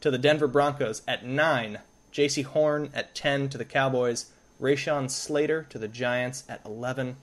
to 0.00 0.10
the 0.10 0.18
Denver 0.18 0.48
Broncos 0.48 1.02
at 1.06 1.24
nine. 1.24 1.78
Jaycee 2.18 2.44
Horn 2.44 2.90
at 2.94 3.14
10 3.14 3.48
to 3.50 3.58
the 3.58 3.64
Cowboys, 3.64 4.26
Rashawn 4.60 5.08
Slater 5.08 5.64
to 5.70 5.78
the 5.78 5.86
Giants 5.86 6.42
at 6.48 6.60
11, 6.66 7.14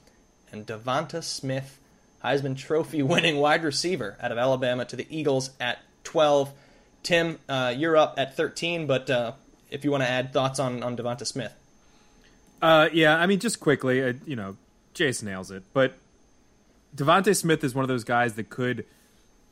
and 0.53 0.65
DeVonta 0.65 1.21
Smith, 1.21 1.77
Heisman 2.23 2.55
Trophy 2.55 3.03
winning 3.03 3.35
wide 3.35 3.65
receiver 3.65 4.17
out 4.21 4.31
of 4.31 4.37
Alabama 4.37 4.85
to 4.85 4.95
the 4.95 5.05
Eagles 5.09 5.49
at 5.59 5.79
12. 6.05 6.49
Tim, 7.03 7.39
uh, 7.49 7.73
you're 7.75 7.97
up 7.97 8.15
at 8.17 8.37
13, 8.37 8.87
but 8.87 9.09
uh, 9.09 9.33
if 9.69 9.83
you 9.83 9.91
want 9.91 10.03
to 10.03 10.09
add 10.09 10.31
thoughts 10.31 10.59
on, 10.59 10.81
on 10.81 10.95
DeVonta 10.95 11.27
Smith. 11.27 11.53
Uh, 12.61 12.87
yeah, 12.93 13.17
I 13.17 13.27
mean, 13.27 13.41
just 13.41 13.59
quickly, 13.59 14.01
uh, 14.01 14.13
you 14.25 14.37
know, 14.37 14.55
Jace 14.93 15.21
nails 15.21 15.51
it, 15.51 15.63
but 15.73 15.95
DeVonta 16.95 17.35
Smith 17.35 17.65
is 17.65 17.75
one 17.75 17.83
of 17.83 17.89
those 17.89 18.05
guys 18.05 18.35
that 18.35 18.49
could, 18.49 18.85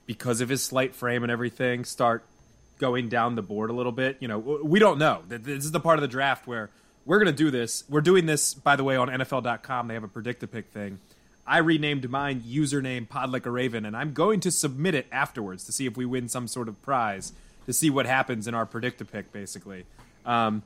because 0.06 0.39
of 0.39 0.48
his 0.48 0.64
slight 0.64 0.96
frame 0.96 1.22
and 1.22 1.30
everything, 1.30 1.84
start 1.84 2.24
going 2.84 3.07
down 3.07 3.36
the 3.36 3.41
board 3.41 3.69
a 3.69 3.73
little 3.73 3.93
bit. 3.93 4.17
You 4.19 4.27
know, 4.27 4.38
we 4.38 4.77
don't 4.77 4.99
know. 4.99 5.21
This 5.29 5.63
is 5.63 5.71
the 5.71 5.79
part 5.79 5.97
of 5.97 6.01
the 6.01 6.07
draft 6.09 6.45
where 6.45 6.69
we're 7.05 7.17
going 7.17 7.34
to 7.34 7.43
do 7.43 7.49
this. 7.49 7.86
We're 7.88 8.01
doing 8.01 8.25
this, 8.25 8.53
by 8.53 8.75
the 8.75 8.84
way, 8.84 8.97
on 8.97 9.07
NFL.com. 9.07 9.88
They 9.88 9.93
have 9.93 10.03
a 10.03 10.09
predict 10.09 10.43
a 10.43 10.47
pick 10.47 10.67
thing. 10.67 10.99
I 11.47 11.59
renamed 11.59 12.09
mine 12.09 12.41
username 12.41 13.07
Pod 13.07 13.31
Like 13.31 13.45
a 13.45 13.51
Raven, 13.51 13.86
and 13.86 13.95
I'm 13.95 14.11
going 14.11 14.41
to 14.41 14.51
submit 14.51 14.95
it 14.95 15.07
afterwards 15.13 15.63
to 15.63 15.71
see 15.71 15.86
if 15.86 15.95
we 15.95 16.05
win 16.05 16.27
some 16.27 16.45
sort 16.49 16.67
of 16.67 16.81
prize 16.81 17.31
to 17.67 17.71
see 17.71 17.89
what 17.89 18.05
happens 18.05 18.49
in 18.49 18.53
our 18.53 18.65
predict 18.65 18.99
a 18.99 19.05
pick, 19.05 19.31
basically. 19.31 19.86
Um, 20.25 20.63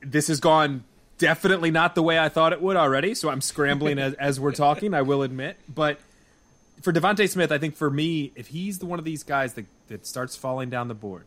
this 0.00 0.28
has 0.28 0.38
gone 0.38 0.84
definitely 1.18 1.72
not 1.72 1.96
the 1.96 2.02
way 2.04 2.16
I 2.16 2.28
thought 2.28 2.52
it 2.52 2.62
would 2.62 2.76
already, 2.76 3.12
so 3.16 3.28
I'm 3.28 3.40
scrambling 3.40 3.98
as, 3.98 4.14
as 4.14 4.38
we're 4.38 4.52
talking, 4.52 4.94
I 4.94 5.02
will 5.02 5.24
admit. 5.24 5.56
But 5.68 5.98
for 6.82 6.92
DeVonta 6.92 7.28
Smith, 7.28 7.50
I 7.50 7.58
think 7.58 7.76
for 7.76 7.90
me, 7.90 8.32
if 8.34 8.48
he's 8.48 8.78
the 8.78 8.86
one 8.86 8.98
of 8.98 9.04
these 9.04 9.22
guys 9.22 9.54
that, 9.54 9.66
that 9.88 10.06
starts 10.06 10.36
falling 10.36 10.70
down 10.70 10.88
the 10.88 10.94
board, 10.94 11.24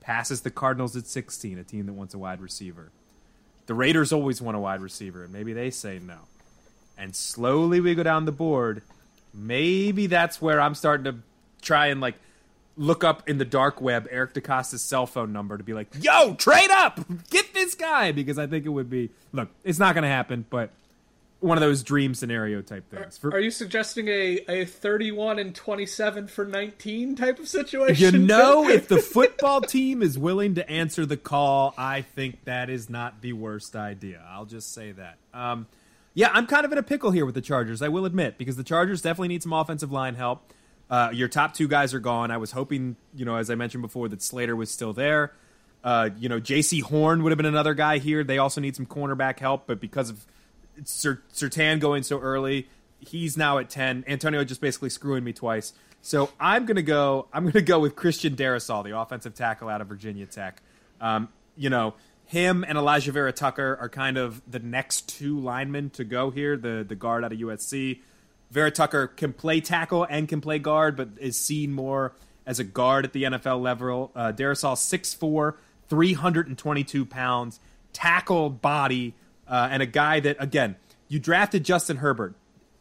passes 0.00 0.42
the 0.42 0.50
Cardinals 0.50 0.96
at 0.96 1.06
16, 1.06 1.58
a 1.58 1.64
team 1.64 1.86
that 1.86 1.92
wants 1.92 2.14
a 2.14 2.18
wide 2.18 2.40
receiver. 2.40 2.90
The 3.66 3.74
Raiders 3.74 4.12
always 4.12 4.42
want 4.42 4.56
a 4.56 4.60
wide 4.60 4.80
receiver, 4.80 5.24
and 5.24 5.32
maybe 5.32 5.52
they 5.52 5.70
say 5.70 5.98
no. 5.98 6.18
And 6.98 7.14
slowly 7.14 7.80
we 7.80 7.94
go 7.94 8.02
down 8.02 8.24
the 8.24 8.32
board. 8.32 8.82
Maybe 9.32 10.06
that's 10.06 10.42
where 10.42 10.60
I'm 10.60 10.74
starting 10.74 11.04
to 11.04 11.16
try 11.62 11.86
and 11.86 12.00
like 12.00 12.16
look 12.76 13.04
up 13.04 13.28
in 13.28 13.38
the 13.38 13.44
dark 13.44 13.80
web 13.80 14.08
Eric 14.10 14.34
DeCosta's 14.34 14.82
cell 14.82 15.06
phone 15.06 15.32
number 15.32 15.56
to 15.56 15.64
be 15.64 15.72
like, 15.72 15.88
"Yo, 16.00 16.34
trade 16.34 16.70
up, 16.70 17.00
get 17.30 17.54
this 17.54 17.74
guy," 17.74 18.12
because 18.12 18.38
I 18.38 18.46
think 18.46 18.66
it 18.66 18.70
would 18.70 18.90
be. 18.90 19.10
Look, 19.32 19.48
it's 19.64 19.78
not 19.78 19.94
going 19.94 20.02
to 20.02 20.08
happen, 20.08 20.44
but 20.50 20.70
one 21.42 21.58
of 21.58 21.62
those 21.62 21.82
dream 21.82 22.14
scenario 22.14 22.62
type 22.62 22.88
things. 22.88 23.18
For, 23.18 23.30
are 23.30 23.40
you 23.40 23.50
suggesting 23.50 24.08
a, 24.08 24.38
a 24.48 24.64
31 24.64 25.38
and 25.38 25.54
27 25.54 26.28
for 26.28 26.44
19 26.44 27.16
type 27.16 27.38
of 27.38 27.48
situation? 27.48 28.14
You 28.14 28.26
know, 28.26 28.68
if 28.68 28.88
the 28.88 28.98
football 28.98 29.60
team 29.60 30.02
is 30.02 30.16
willing 30.16 30.54
to 30.54 30.70
answer 30.70 31.04
the 31.04 31.16
call, 31.16 31.74
I 31.76 32.02
think 32.02 32.44
that 32.44 32.70
is 32.70 32.88
not 32.88 33.20
the 33.22 33.32
worst 33.32 33.74
idea. 33.74 34.24
I'll 34.30 34.44
just 34.44 34.72
say 34.72 34.92
that. 34.92 35.18
Um, 35.34 35.66
yeah, 36.14 36.30
I'm 36.32 36.46
kind 36.46 36.64
of 36.64 36.72
in 36.72 36.78
a 36.78 36.82
pickle 36.82 37.10
here 37.10 37.26
with 37.26 37.34
the 37.34 37.40
Chargers, 37.40 37.82
I 37.82 37.88
will 37.88 38.04
admit, 38.04 38.38
because 38.38 38.56
the 38.56 38.64
Chargers 38.64 39.02
definitely 39.02 39.28
need 39.28 39.42
some 39.42 39.52
offensive 39.52 39.90
line 39.90 40.14
help. 40.14 40.52
Uh, 40.88 41.10
your 41.12 41.28
top 41.28 41.54
two 41.54 41.66
guys 41.66 41.94
are 41.94 42.00
gone. 42.00 42.30
I 42.30 42.36
was 42.36 42.52
hoping, 42.52 42.96
you 43.14 43.24
know, 43.24 43.36
as 43.36 43.50
I 43.50 43.54
mentioned 43.54 43.82
before, 43.82 44.08
that 44.10 44.22
Slater 44.22 44.54
was 44.54 44.70
still 44.70 44.92
there. 44.92 45.32
Uh, 45.82 46.10
you 46.18 46.28
know, 46.28 46.38
Jaycee 46.38 46.82
Horn 46.82 47.22
would 47.22 47.32
have 47.32 47.38
been 47.38 47.46
another 47.46 47.74
guy 47.74 47.98
here. 47.98 48.22
They 48.22 48.38
also 48.38 48.60
need 48.60 48.76
some 48.76 48.86
cornerback 48.86 49.40
help, 49.40 49.66
but 49.66 49.80
because 49.80 50.10
of 50.10 50.24
Surtain 50.82 51.80
going 51.80 52.02
so 52.02 52.18
early. 52.18 52.68
He's 53.00 53.36
now 53.36 53.58
at 53.58 53.70
ten. 53.70 54.04
Antonio 54.06 54.44
just 54.44 54.60
basically 54.60 54.90
screwing 54.90 55.24
me 55.24 55.32
twice. 55.32 55.72
So 56.00 56.30
I'm 56.40 56.66
gonna 56.66 56.82
go. 56.82 57.26
I'm 57.32 57.44
gonna 57.44 57.62
go 57.62 57.78
with 57.78 57.96
Christian 57.96 58.36
Darrisaw, 58.36 58.84
the 58.84 58.98
offensive 58.98 59.34
tackle 59.34 59.68
out 59.68 59.80
of 59.80 59.88
Virginia 59.88 60.26
Tech. 60.26 60.62
Um, 61.00 61.28
you 61.56 61.70
know, 61.70 61.94
him 62.26 62.64
and 62.66 62.78
Alijah 62.78 63.12
Vera 63.12 63.32
Tucker 63.32 63.76
are 63.80 63.88
kind 63.88 64.16
of 64.16 64.42
the 64.50 64.58
next 64.58 65.08
two 65.08 65.38
linemen 65.38 65.90
to 65.90 66.04
go 66.04 66.30
here. 66.30 66.56
The 66.56 66.84
the 66.86 66.94
guard 66.94 67.24
out 67.24 67.32
of 67.32 67.38
USC. 67.38 68.00
Vera 68.50 68.70
Tucker 68.70 69.06
can 69.06 69.32
play 69.32 69.60
tackle 69.60 70.06
and 70.10 70.28
can 70.28 70.40
play 70.40 70.58
guard, 70.58 70.96
but 70.96 71.08
is 71.18 71.38
seen 71.38 71.72
more 71.72 72.12
as 72.44 72.58
a 72.58 72.64
guard 72.64 73.04
at 73.04 73.12
the 73.12 73.22
NFL 73.22 73.62
level. 73.62 74.10
Uh, 74.14 74.32
Darrisaw 74.32 74.74
6'4", 74.74 75.54
322 75.88 77.06
pounds, 77.06 77.60
tackle 77.94 78.50
body 78.50 79.14
uh, 79.52 79.68
and 79.70 79.82
a 79.82 79.86
guy 79.86 80.18
that 80.18 80.36
again 80.40 80.74
you 81.08 81.20
drafted 81.20 81.64
Justin 81.64 81.98
Herbert. 81.98 82.34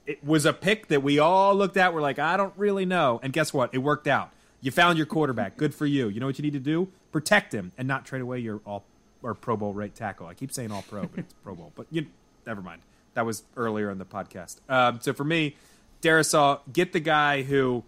It 0.07 0.23
was 0.23 0.45
a 0.45 0.53
pick 0.53 0.87
that 0.87 1.03
we 1.03 1.19
all 1.19 1.53
looked 1.53 1.77
at. 1.77 1.93
We're 1.93 2.01
like, 2.01 2.17
I 2.17 2.37
don't 2.37 2.53
really 2.57 2.85
know, 2.85 3.19
and 3.21 3.31
guess 3.31 3.53
what? 3.53 3.73
It 3.73 3.77
worked 3.79 4.07
out. 4.07 4.31
You 4.61 4.71
found 4.71 4.97
your 4.97 5.05
quarterback. 5.05 5.57
Good 5.57 5.75
for 5.75 5.85
you. 5.85 6.07
You 6.07 6.19
know 6.19 6.25
what 6.25 6.39
you 6.39 6.43
need 6.43 6.53
to 6.53 6.59
do? 6.59 6.87
Protect 7.11 7.53
him 7.53 7.71
and 7.77 7.87
not 7.87 8.05
trade 8.05 8.21
away 8.21 8.39
your 8.39 8.61
all 8.65 8.85
or 9.21 9.35
Pro 9.35 9.57
Bowl 9.57 9.73
right 9.73 9.93
tackle. 9.93 10.27
I 10.27 10.33
keep 10.33 10.51
saying 10.51 10.71
all 10.71 10.83
pro, 10.87 11.01
but 11.01 11.19
it's 11.19 11.33
Pro 11.43 11.55
Bowl. 11.55 11.71
But 11.75 11.87
you, 11.91 12.07
never 12.47 12.61
mind. 12.61 12.81
That 13.13 13.25
was 13.25 13.43
earlier 13.57 13.91
in 13.91 13.97
the 13.97 14.05
podcast. 14.05 14.57
Um, 14.69 14.99
so 15.01 15.13
for 15.13 15.23
me, 15.23 15.55
Darrisaw, 16.01 16.61
get 16.71 16.93
the 16.93 16.99
guy 16.99 17.43
who 17.43 17.83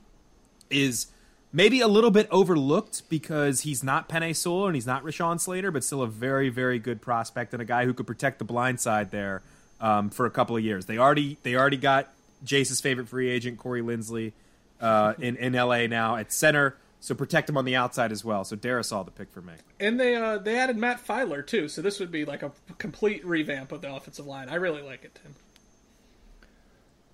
is 0.69 1.07
maybe 1.53 1.80
a 1.80 1.88
little 1.88 2.11
bit 2.11 2.27
overlooked 2.31 3.07
because 3.07 3.61
he's 3.61 3.84
not 3.84 4.09
Penei 4.09 4.35
Sewell 4.35 4.65
and 4.65 4.75
he's 4.75 4.88
not 4.88 5.03
Rashawn 5.03 5.39
Slater, 5.39 5.71
but 5.71 5.84
still 5.84 6.01
a 6.01 6.07
very, 6.07 6.49
very 6.49 6.80
good 6.80 7.01
prospect 7.01 7.53
and 7.53 7.61
a 7.61 7.65
guy 7.65 7.85
who 7.85 7.93
could 7.93 8.07
protect 8.07 8.39
the 8.39 8.45
blind 8.45 8.81
side 8.81 9.11
there 9.11 9.43
um, 9.80 10.09
for 10.09 10.25
a 10.25 10.31
couple 10.31 10.57
of 10.57 10.63
years. 10.63 10.88
They 10.88 10.97
already 10.97 11.38
they 11.43 11.55
already 11.55 11.77
got 11.77 12.09
Jace's 12.43 12.81
favorite 12.81 13.07
free 13.07 13.30
agent 13.30 13.59
Corey 13.59 13.81
Linsley 13.81 14.34
uh, 14.81 15.13
in 15.19 15.38
in 15.38 15.53
LA 15.53 15.88
now 15.88 16.15
at 16.15 16.34
center, 16.34 16.75
So 16.99 17.15
protect 17.15 17.49
him 17.49 17.57
on 17.57 17.65
the 17.65 17.75
outside 17.75 18.11
as 18.11 18.25
well. 18.25 18.43
So 18.43 18.55
Darrisaw 18.55 19.05
the 19.05 19.11
pick 19.11 19.31
for 19.31 19.41
me. 19.41 19.53
And 19.80 19.99
they 19.99 20.15
uh, 20.15 20.39
they 20.39 20.57
added 20.57 20.77
Matt 20.77 21.05
Feiler 21.05 21.45
too, 21.45 21.69
so 21.69 21.81
this 21.81 21.99
would 21.99 22.11
be 22.11 22.25
like 22.25 22.43
a 22.43 22.51
complete 22.80 23.25
revamp 23.25 23.71
of 23.71 23.81
the 23.81 23.93
offensive 23.93 24.25
line. 24.25 24.49
I 24.49 24.55
really 24.55 24.81
like 24.81 25.03
it, 25.05 25.17
Tim. 25.21 25.35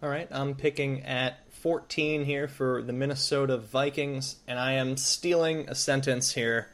All 0.01 0.09
right, 0.09 0.29
I'm 0.31 0.55
picking 0.55 1.01
at 1.03 1.48
14 1.61 2.23
here 2.23 2.47
for 2.47 2.81
the 2.81 2.93
Minnesota 2.93 3.57
Vikings, 3.57 4.37
and 4.47 4.57
I 4.57 4.73
am 4.73 4.95
stealing 4.95 5.67
a 5.67 5.75
sentence 5.75 6.31
here, 6.31 6.69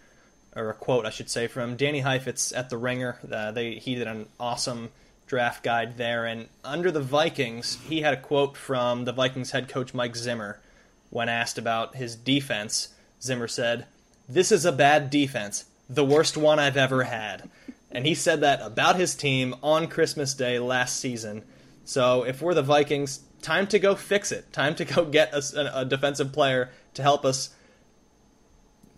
or 0.56 0.70
a 0.70 0.76
quote, 0.76 1.08
I 1.08 1.10
should 1.10 1.30
say, 1.30 1.48
from 1.48 1.76
Danny 1.76 2.02
Heifetz 2.02 2.52
at 2.52 2.70
The 2.70 2.78
Ringer. 2.78 3.18
Uh, 3.32 3.52
they, 3.52 3.76
he 3.76 3.96
did 3.96 4.06
an 4.08 4.28
awesome 4.40 4.90
draft 5.26 5.64
guide 5.64 5.98
there, 5.98 6.26
and 6.26 6.50
under 6.64 6.92
the 6.92 7.02
Vikings, 7.02 7.80
he 7.88 8.02
had 8.02 8.14
a 8.14 8.22
quote 8.22 8.56
from 8.56 9.06
the 9.06 9.12
Vikings 9.12 9.52
head 9.52 9.70
coach 9.70 9.96
Mike 9.96 10.16
Zimmer 10.16 10.60
when 11.10 11.30
asked 11.30 11.58
about 11.58 11.96
his 11.96 12.16
defense. 12.16 12.90
Zimmer 13.24 13.48
said, 13.48 13.88
This 14.30 14.52
is 14.52 14.66
a 14.66 14.72
bad 14.72 15.10
defense, 15.10 15.66
the 15.90 16.06
worst 16.06 16.38
one 16.38 16.60
I've 16.60 16.78
ever 16.78 17.06
had. 17.06 17.50
And 17.90 18.06
he 18.06 18.14
said 18.14 18.42
that 18.42 18.62
about 18.62 18.98
his 18.98 19.16
team 19.16 19.56
on 19.64 19.88
Christmas 19.88 20.36
Day 20.36 20.60
last 20.60 21.00
season. 21.00 21.44
So 21.86 22.24
if 22.24 22.42
we're 22.42 22.54
the 22.54 22.62
Vikings, 22.62 23.22
time 23.46 23.68
to 23.68 23.80
go 23.80 23.96
fix 23.96 24.32
it. 24.32 24.52
Time 24.52 24.76
to 24.76 24.86
go 24.86 25.06
get 25.18 25.34
a, 25.34 25.80
a 25.80 25.86
defensive 25.86 26.34
player 26.34 26.72
to 26.96 27.02
help 27.02 27.24
us 27.24 27.52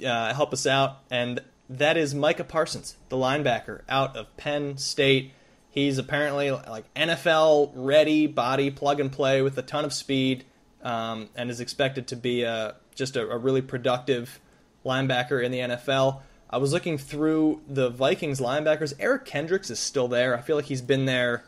uh, 0.06 0.34
help 0.34 0.54
us 0.54 0.66
out, 0.66 1.00
and 1.10 1.42
that 1.70 1.98
is 1.98 2.14
Micah 2.16 2.44
Parsons, 2.44 2.98
the 3.10 3.18
linebacker 3.18 3.82
out 3.90 4.16
of 4.16 4.36
Penn 4.38 4.78
State. 4.78 5.32
He's 5.70 5.98
apparently 5.98 6.52
like 6.52 6.92
NFL 6.94 7.72
ready 7.76 8.28
body, 8.28 8.72
plug 8.72 9.00
and 9.00 9.12
play 9.12 9.42
with 9.42 9.58
a 9.58 9.62
ton 9.62 9.86
of 9.86 9.92
speed, 9.92 10.46
um, 10.82 11.30
and 11.36 11.50
is 11.50 11.60
expected 11.60 12.08
to 12.08 12.16
be 12.16 12.44
a, 12.44 12.76
just 12.96 13.16
a, 13.16 13.28
a 13.28 13.38
really 13.38 13.62
productive 13.62 14.40
linebacker 14.86 15.44
in 15.44 15.52
the 15.52 15.60
NFL. 15.60 16.22
I 16.50 16.58
was 16.58 16.72
looking 16.72 16.98
through 16.98 17.62
the 17.68 17.90
Vikings 17.90 18.40
linebackers. 18.40 18.94
Eric 19.00 19.26
Kendricks 19.26 19.70
is 19.70 19.80
still 19.80 20.08
there. 20.08 20.38
I 20.38 20.42
feel 20.42 20.56
like 20.56 20.66
he's 20.66 20.82
been 20.82 21.06
there 21.06 21.44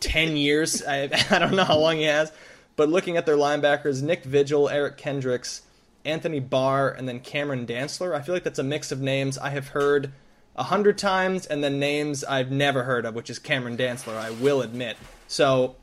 10 0.00 0.36
years. 0.36 0.82
I, 0.84 1.10
I 1.30 1.38
don't 1.38 1.56
know 1.56 1.64
how 1.64 1.78
long 1.78 1.96
he 1.96 2.04
has. 2.04 2.32
But 2.76 2.88
looking 2.88 3.16
at 3.16 3.26
their 3.26 3.36
linebackers, 3.36 4.02
Nick 4.02 4.24
Vigil, 4.24 4.68
Eric 4.68 4.96
Kendricks, 4.96 5.62
Anthony 6.04 6.40
Barr, 6.40 6.90
and 6.90 7.08
then 7.08 7.20
Cameron 7.20 7.66
Dantzler, 7.66 8.14
I 8.14 8.22
feel 8.22 8.34
like 8.34 8.44
that's 8.44 8.58
a 8.58 8.64
mix 8.64 8.92
of 8.92 9.00
names 9.00 9.38
I 9.38 9.50
have 9.50 9.68
heard 9.68 10.12
a 10.56 10.64
hundred 10.64 10.98
times 10.98 11.46
and 11.46 11.64
then 11.64 11.78
names 11.78 12.22
I've 12.24 12.50
never 12.50 12.84
heard 12.84 13.04
of, 13.06 13.14
which 13.14 13.30
is 13.30 13.38
Cameron 13.38 13.76
Dantzler, 13.76 14.16
I 14.16 14.30
will 14.30 14.60
admit. 14.62 14.96
So 15.28 15.76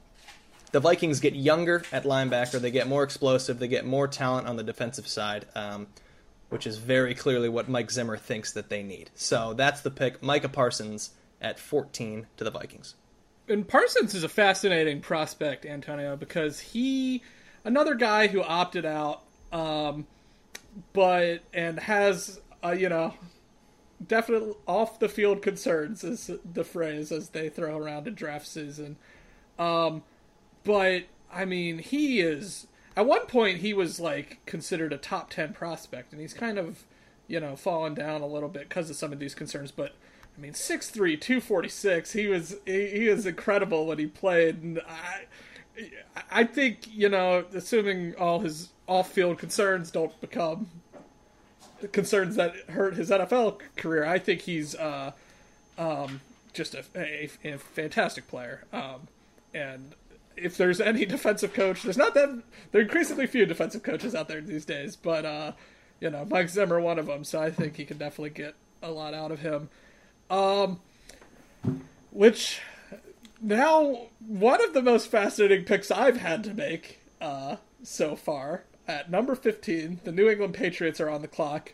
the 0.72 0.80
Vikings 0.80 1.20
get 1.20 1.34
younger 1.34 1.84
at 1.92 2.04
linebacker, 2.04 2.60
they 2.60 2.72
get 2.72 2.88
more 2.88 3.04
explosive, 3.04 3.60
they 3.60 3.68
get 3.68 3.86
more 3.86 4.08
talent 4.08 4.48
on 4.48 4.56
the 4.56 4.64
defensive 4.64 5.08
side, 5.08 5.46
um, 5.56 5.88
which 6.50 6.68
is 6.68 6.78
very 6.78 7.16
clearly 7.16 7.50
what 7.50 7.68
Mike 7.68 7.92
Zimmer 7.92 8.18
thinks 8.18 8.52
that 8.54 8.70
they 8.70 8.84
need. 8.84 9.10
So 9.16 9.54
that's 9.54 9.82
the 9.82 9.92
pick, 9.92 10.22
Micah 10.22 10.50
Parsons 10.50 11.12
at 11.42 11.60
14 11.60 12.28
to 12.38 12.44
the 12.44 12.52
Vikings 12.52 12.96
and 13.52 13.68
Parsons 13.68 14.16
is 14.16 14.24
a 14.24 14.30
fascinating 14.30 15.02
prospect, 15.02 15.66
Antonio, 15.66 16.16
because 16.16 16.60
he 16.60 17.22
another 17.64 17.96
guy 17.96 18.28
who 18.28 18.42
opted 18.42 18.86
out, 18.86 19.24
um, 19.52 20.08
but 20.94 21.42
and 21.54 21.80
has 21.80 22.40
uh, 22.64 22.72
you 22.72 22.90
know 22.90 23.14
definitely 24.06 24.54
off 24.68 25.00
the 25.00 25.10
field 25.10 25.42
concerns 25.42 26.04
is 26.04 26.32
the 26.54 26.64
phrase 26.64 27.12
as 27.12 27.30
they 27.30 27.50
throw 27.50 27.78
around 27.78 28.08
in 28.08 28.16
draft 28.16 28.48
season. 28.48 28.98
Um, 29.60 30.04
but 30.64 31.04
I 31.32 31.46
mean, 31.46 31.80
he 31.80 32.22
is 32.22 32.68
at 32.96 33.06
one 33.06 33.26
point 33.28 33.60
he 33.60 33.74
was 33.74 34.00
like 34.00 34.40
considered 34.46 34.94
a 34.94 34.98
top 34.98 35.30
ten 35.30 35.54
prospect, 35.54 36.12
and 36.14 36.22
he's 36.22 36.34
kind 36.34 36.58
of 36.58 36.86
you 37.28 37.40
know 37.40 37.56
fallen 37.56 37.94
down 37.94 38.22
a 38.22 38.28
little 38.28 38.50
bit 38.50 38.70
because 38.70 38.90
of 38.90 38.96
some 38.96 39.14
of 39.14 39.20
these 39.20 39.36
concerns, 39.36 39.72
but 39.72 39.94
I 40.38 40.42
mean, 40.42 40.54
6'3", 40.54 41.20
246. 41.20 42.14
He 42.14 42.28
was 42.28 42.56
he, 42.66 42.88
he 42.88 43.10
was 43.10 43.26
incredible 43.26 43.86
when 43.86 44.00
he 44.00 44.08
played, 44.08 44.62
and 44.62 44.80
I 44.88 45.26
I 46.30 46.44
think 46.44 46.88
you 46.94 47.10
know, 47.10 47.46
assuming 47.54 48.16
all 48.16 48.40
his 48.40 48.70
off-field 48.88 49.40
concerns 49.40 49.92
don't 49.92 50.20
become 50.22 50.70
concerns 51.92 52.36
that 52.36 52.56
hurt 52.70 52.96
his 52.96 53.10
NFL 53.10 53.60
career, 53.76 54.06
I 54.06 54.20
think 54.20 54.42
he's 54.42 54.76
uh, 54.76 55.12
um, 55.78 56.22
just 56.54 56.76
a, 56.76 56.84
a, 56.96 57.30
a, 57.44 57.58
fantastic 57.58 58.28
player. 58.28 58.66
Um, 58.72 59.08
and 59.54 59.96
if 60.36 60.58
there's 60.58 60.80
any 60.80 61.06
defensive 61.08 61.54
coach, 61.54 61.84
there's 61.84 61.98
not 61.98 62.14
that 62.14 62.44
there 62.72 62.82
are 62.82 62.84
increasingly 62.84 63.28
few 63.28 63.46
defensive 63.46 63.84
coaches 63.84 64.14
out 64.14 64.28
there 64.28 64.42
these 64.42 64.66
days, 64.66 64.96
but 64.96 65.26
uh, 65.26 65.54
you 66.00 66.10
know, 66.10 66.26
Mike 66.26 66.50
Zimmer 66.50 66.80
one 66.80 67.00
of 67.00 67.08
them, 67.08 67.24
so 67.24 67.42
I 67.42 67.52
think 67.52 67.78
he 67.78 67.86
can 67.86 67.98
definitely 67.98 68.32
get 68.32 68.56
a 68.82 68.92
lot 68.92 69.14
out 69.14 69.32
of 69.32 69.40
him. 69.40 69.70
Um, 70.32 70.80
which 72.10 72.62
now 73.42 74.08
one 74.26 74.64
of 74.64 74.74
the 74.74 74.82
most 74.82 75.08
fascinating 75.08 75.66
picks 75.66 75.92
I've 75.92 76.18
had 76.18 76.44
to 76.46 76.54
make 76.54 77.02
uh, 77.20 77.58
so 77.84 78.16
far 78.16 78.64
at 78.88 79.12
number 79.12 79.36
15, 79.36 80.00
the 80.04 80.12
New 80.12 80.30
England 80.30 80.54
Patriots 80.54 81.00
are 81.02 81.10
on 81.10 81.22
the 81.22 81.28
clock. 81.28 81.74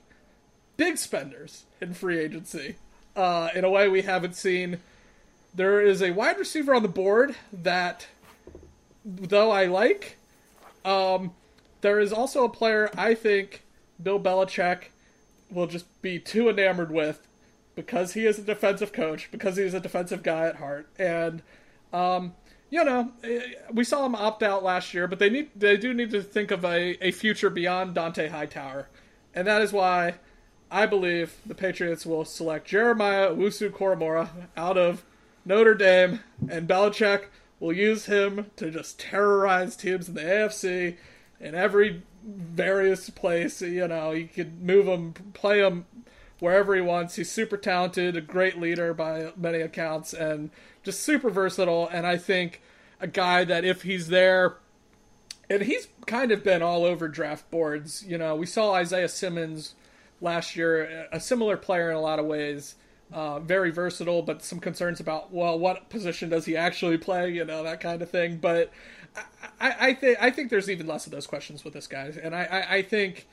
Big 0.75 0.97
spenders 0.97 1.65
in 1.79 1.93
free 1.93 2.19
agency 2.19 2.75
uh, 3.15 3.49
in 3.55 3.63
a 3.63 3.69
way 3.69 3.87
we 3.87 4.01
haven't 4.01 4.35
seen. 4.35 4.79
There 5.53 5.81
is 5.81 6.01
a 6.01 6.11
wide 6.11 6.37
receiver 6.37 6.73
on 6.73 6.83
the 6.83 6.89
board 6.89 7.35
that, 7.51 8.07
though 9.05 9.51
I 9.51 9.65
like, 9.65 10.17
um, 10.83 11.31
there 11.81 11.99
is 11.99 12.13
also 12.13 12.43
a 12.43 12.49
player 12.49 12.89
I 12.97 13.13
think 13.13 13.63
Bill 14.01 14.19
Belichick 14.19 14.85
will 15.49 15.67
just 15.67 16.01
be 16.01 16.19
too 16.19 16.49
enamored 16.49 16.91
with 16.91 17.26
because 17.77 18.13
he 18.13 18.25
is 18.25 18.39
a 18.39 18.41
defensive 18.41 18.91
coach, 18.91 19.29
because 19.31 19.55
he's 19.55 19.75
a 19.75 19.79
defensive 19.79 20.23
guy 20.23 20.47
at 20.47 20.55
heart, 20.55 20.89
and 20.97 21.43
um, 21.93 22.33
you 22.71 22.83
know, 22.83 23.13
eh, 23.23 23.53
we 23.71 23.83
saw 23.83 24.03
him 24.03 24.15
opt 24.15 24.41
out 24.41 24.63
last 24.63 24.95
year, 24.95 25.07
but 25.07 25.19
they 25.19 25.29
need 25.29 25.51
they 25.55 25.77
do 25.77 25.93
need 25.93 26.09
to 26.09 26.23
think 26.23 26.49
of 26.49 26.65
a, 26.65 26.97
a 27.05 27.11
future 27.11 27.51
beyond 27.51 27.95
Dont'a 27.95 28.29
Hightower, 28.31 28.89
and 29.33 29.47
that 29.47 29.61
is 29.61 29.71
why 29.71 30.15
I 30.71 30.87
believe 30.87 31.37
the 31.45 31.53
Patriots 31.55 32.03
will 32.03 32.25
select 32.25 32.67
Jeremiah 32.67 33.29
Owusu-Koramoah 33.29 34.29
out 34.57 34.77
of 34.77 35.05
Notre 35.45 35.75
Dame, 35.75 36.21
and 36.49 36.67
Belichick 36.67 37.25
will 37.59 37.73
use 37.73 38.07
him 38.07 38.49
to 38.55 38.71
just 38.71 38.99
terrorize 38.99 39.75
teams 39.75 40.09
in 40.09 40.15
the 40.15 40.21
AFC 40.21 40.97
in 41.39 41.53
every 41.53 42.01
various 42.23 43.11
place. 43.11 43.61
You 43.61 43.87
know, 43.87 44.11
he 44.11 44.25
could 44.25 44.63
move 44.63 44.87
him, 44.87 45.13
play 45.33 45.61
them 45.61 45.85
wherever 46.39 46.75
he 46.75 46.81
wants. 46.81 47.15
He's 47.15 47.31
super 47.31 47.57
talented, 47.57 48.15
a 48.15 48.21
great 48.21 48.59
leader 48.59 48.93
by 48.93 49.31
many 49.35 49.59
accounts, 49.59 50.13
and 50.13 50.51
just 50.83 51.01
super 51.01 51.29
versatile. 51.29 51.87
And 51.91 52.05
I 52.05 52.17
think 52.17 52.61
a 52.99 53.07
guy 53.07 53.43
that 53.43 53.65
if 53.65 53.83
he's 53.83 54.07
there, 54.07 54.57
and 55.49 55.63
he's 55.63 55.87
kind 56.05 56.31
of 56.31 56.43
been 56.43 56.61
all 56.61 56.83
over 56.83 57.07
draft 57.07 57.49
boards. 57.49 58.03
You 58.05 58.17
know, 58.17 58.35
we 58.35 58.45
saw 58.45 58.73
Isaiah 58.73 59.09
Simmons 59.09 59.75
last 60.19 60.55
year, 60.55 61.07
a 61.11 61.19
similar 61.19 61.57
player 61.57 61.89
in 61.89 61.95
a 61.95 62.01
lot 62.01 62.19
of 62.19 62.25
ways. 62.25 62.75
Uh, 63.09 63.39
very 63.39 63.71
versatile, 63.71 64.21
but 64.21 64.43
some 64.43 64.59
concerns 64.59 64.99
about 64.99 65.31
well, 65.31 65.57
what 65.57 65.89
position 65.89 66.27
does 66.27 66.43
he 66.43 66.57
actually 66.57 66.97
play? 66.97 67.31
You 67.31 67.45
know 67.45 67.63
that 67.63 67.79
kind 67.79 68.01
of 68.01 68.11
thing. 68.11 68.35
But 68.35 68.73
I, 69.61 69.75
I 69.79 69.93
think 69.93 70.17
I 70.19 70.29
think 70.29 70.49
there's 70.49 70.69
even 70.69 70.87
less 70.87 71.05
of 71.05 71.13
those 71.13 71.25
questions 71.25 71.63
with 71.63 71.73
this 71.73 71.87
guy, 71.87 72.11
and 72.21 72.35
I, 72.35 72.43
I, 72.43 72.75
I 72.75 72.81
think 72.81 73.25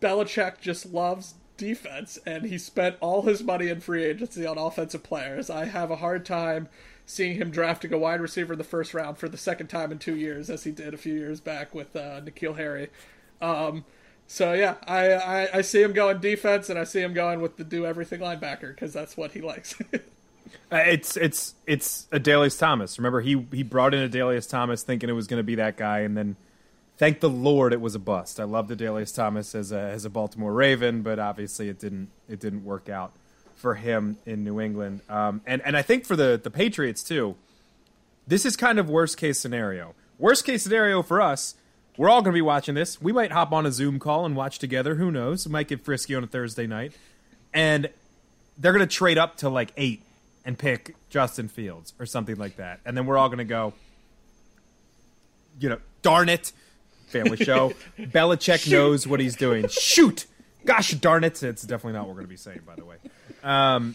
Belichick 0.00 0.60
just 0.60 0.86
loves 0.86 1.34
defense, 1.56 2.18
and 2.26 2.44
he 2.44 2.58
spent 2.58 2.96
all 3.00 3.22
his 3.22 3.42
money 3.42 3.68
in 3.68 3.80
free 3.80 4.04
agency 4.04 4.46
on 4.46 4.58
offensive 4.58 5.02
players. 5.02 5.50
I 5.50 5.66
have 5.66 5.90
a 5.90 5.96
hard 5.96 6.24
time 6.24 6.68
seeing 7.06 7.36
him 7.36 7.50
drafting 7.50 7.92
a 7.92 7.98
wide 7.98 8.20
receiver 8.20 8.54
in 8.54 8.58
the 8.58 8.64
first 8.64 8.92
round 8.92 9.16
for 9.18 9.28
the 9.28 9.36
second 9.36 9.68
time 9.68 9.92
in 9.92 9.98
two 9.98 10.16
years, 10.16 10.50
as 10.50 10.64
he 10.64 10.72
did 10.72 10.92
a 10.92 10.96
few 10.96 11.14
years 11.14 11.40
back 11.40 11.74
with 11.74 11.94
uh, 11.94 12.20
N'Keal 12.20 12.56
Harry. 12.56 12.88
Um, 13.40 13.84
so 14.26 14.52
yeah, 14.52 14.74
I, 14.86 15.12
I, 15.12 15.58
I 15.58 15.60
see 15.62 15.82
him 15.82 15.92
going 15.92 16.18
defense, 16.18 16.68
and 16.68 16.78
I 16.78 16.84
see 16.84 17.00
him 17.00 17.14
going 17.14 17.40
with 17.40 17.56
the 17.56 17.64
do 17.64 17.86
everything 17.86 18.20
linebacker 18.20 18.74
because 18.74 18.92
that's 18.92 19.16
what 19.16 19.32
he 19.32 19.40
likes. 19.40 19.80
uh, 19.92 19.98
it's 20.72 21.16
it's 21.16 21.54
it's 21.66 22.06
Adalius 22.10 22.58
Thomas. 22.58 22.98
Remember, 22.98 23.20
he 23.20 23.46
he 23.52 23.62
brought 23.62 23.94
in 23.94 24.10
Adalius 24.10 24.48
Thomas 24.48 24.82
thinking 24.82 25.08
it 25.08 25.14
was 25.14 25.28
going 25.28 25.38
to 25.38 25.44
be 25.44 25.54
that 25.56 25.76
guy, 25.76 26.00
and 26.00 26.16
then 26.16 26.36
thank 26.96 27.20
the 27.20 27.28
Lord 27.28 27.72
it 27.72 27.80
was 27.80 27.94
a 27.94 27.98
bust. 27.98 28.40
I 28.40 28.44
loved 28.44 28.70
Adalius 28.70 29.14
Thomas 29.14 29.54
as 29.54 29.72
a 29.72 29.80
as 29.80 30.04
a 30.04 30.10
Baltimore 30.10 30.52
Raven, 30.52 31.02
but 31.02 31.18
obviously 31.18 31.68
it 31.68 31.78
didn't 31.78 32.10
it 32.28 32.40
didn't 32.40 32.64
work 32.64 32.88
out 32.88 33.12
for 33.54 33.74
him 33.74 34.18
in 34.26 34.44
New 34.44 34.60
England. 34.60 35.00
Um, 35.08 35.40
and 35.46 35.62
and 35.62 35.76
I 35.76 35.82
think 35.82 36.04
for 36.04 36.16
the 36.16 36.40
the 36.42 36.50
Patriots 36.50 37.02
too, 37.02 37.36
this 38.26 38.44
is 38.44 38.56
kind 38.56 38.78
of 38.78 38.88
worst 38.88 39.16
case 39.16 39.38
scenario. 39.38 39.94
Worst 40.18 40.44
case 40.44 40.62
scenario 40.62 41.02
for 41.02 41.20
us. 41.20 41.54
We're 41.96 42.10
all 42.10 42.20
going 42.20 42.32
to 42.32 42.36
be 42.36 42.42
watching 42.42 42.74
this. 42.74 43.00
We 43.00 43.12
might 43.12 43.32
hop 43.32 43.52
on 43.52 43.64
a 43.64 43.72
Zoom 43.72 43.98
call 43.98 44.26
and 44.26 44.36
watch 44.36 44.58
together. 44.58 44.96
Who 44.96 45.10
knows? 45.10 45.46
We 45.46 45.52
might 45.52 45.68
get 45.68 45.82
frisky 45.82 46.14
on 46.14 46.22
a 46.22 46.26
Thursday 46.26 46.66
night. 46.66 46.92
And 47.54 47.88
they're 48.58 48.72
going 48.72 48.86
to 48.86 48.94
trade 48.94 49.16
up 49.16 49.36
to 49.38 49.48
like 49.48 49.72
eight 49.78 50.02
and 50.44 50.58
pick 50.58 50.94
Justin 51.08 51.48
Fields 51.48 51.94
or 51.98 52.04
something 52.04 52.36
like 52.36 52.56
that. 52.56 52.80
And 52.84 52.96
then 52.96 53.06
we're 53.06 53.16
all 53.16 53.28
going 53.28 53.38
to 53.38 53.44
go, 53.44 53.72
you 55.58 55.70
know, 55.70 55.78
darn 56.02 56.28
it 56.28 56.52
family 57.06 57.36
show. 57.36 57.72
Belichick 57.98 58.70
knows 58.70 59.06
what 59.06 59.20
he's 59.20 59.36
doing. 59.36 59.68
Shoot! 59.68 60.26
Gosh 60.64 60.90
darn 60.92 61.24
it! 61.24 61.42
It's 61.42 61.62
definitely 61.62 61.94
not 61.94 62.06
what 62.06 62.08
we're 62.08 62.14
going 62.14 62.26
to 62.26 62.30
be 62.30 62.36
saying, 62.36 62.60
by 62.66 62.74
the 62.74 62.84
way. 62.84 62.96
Um, 63.42 63.94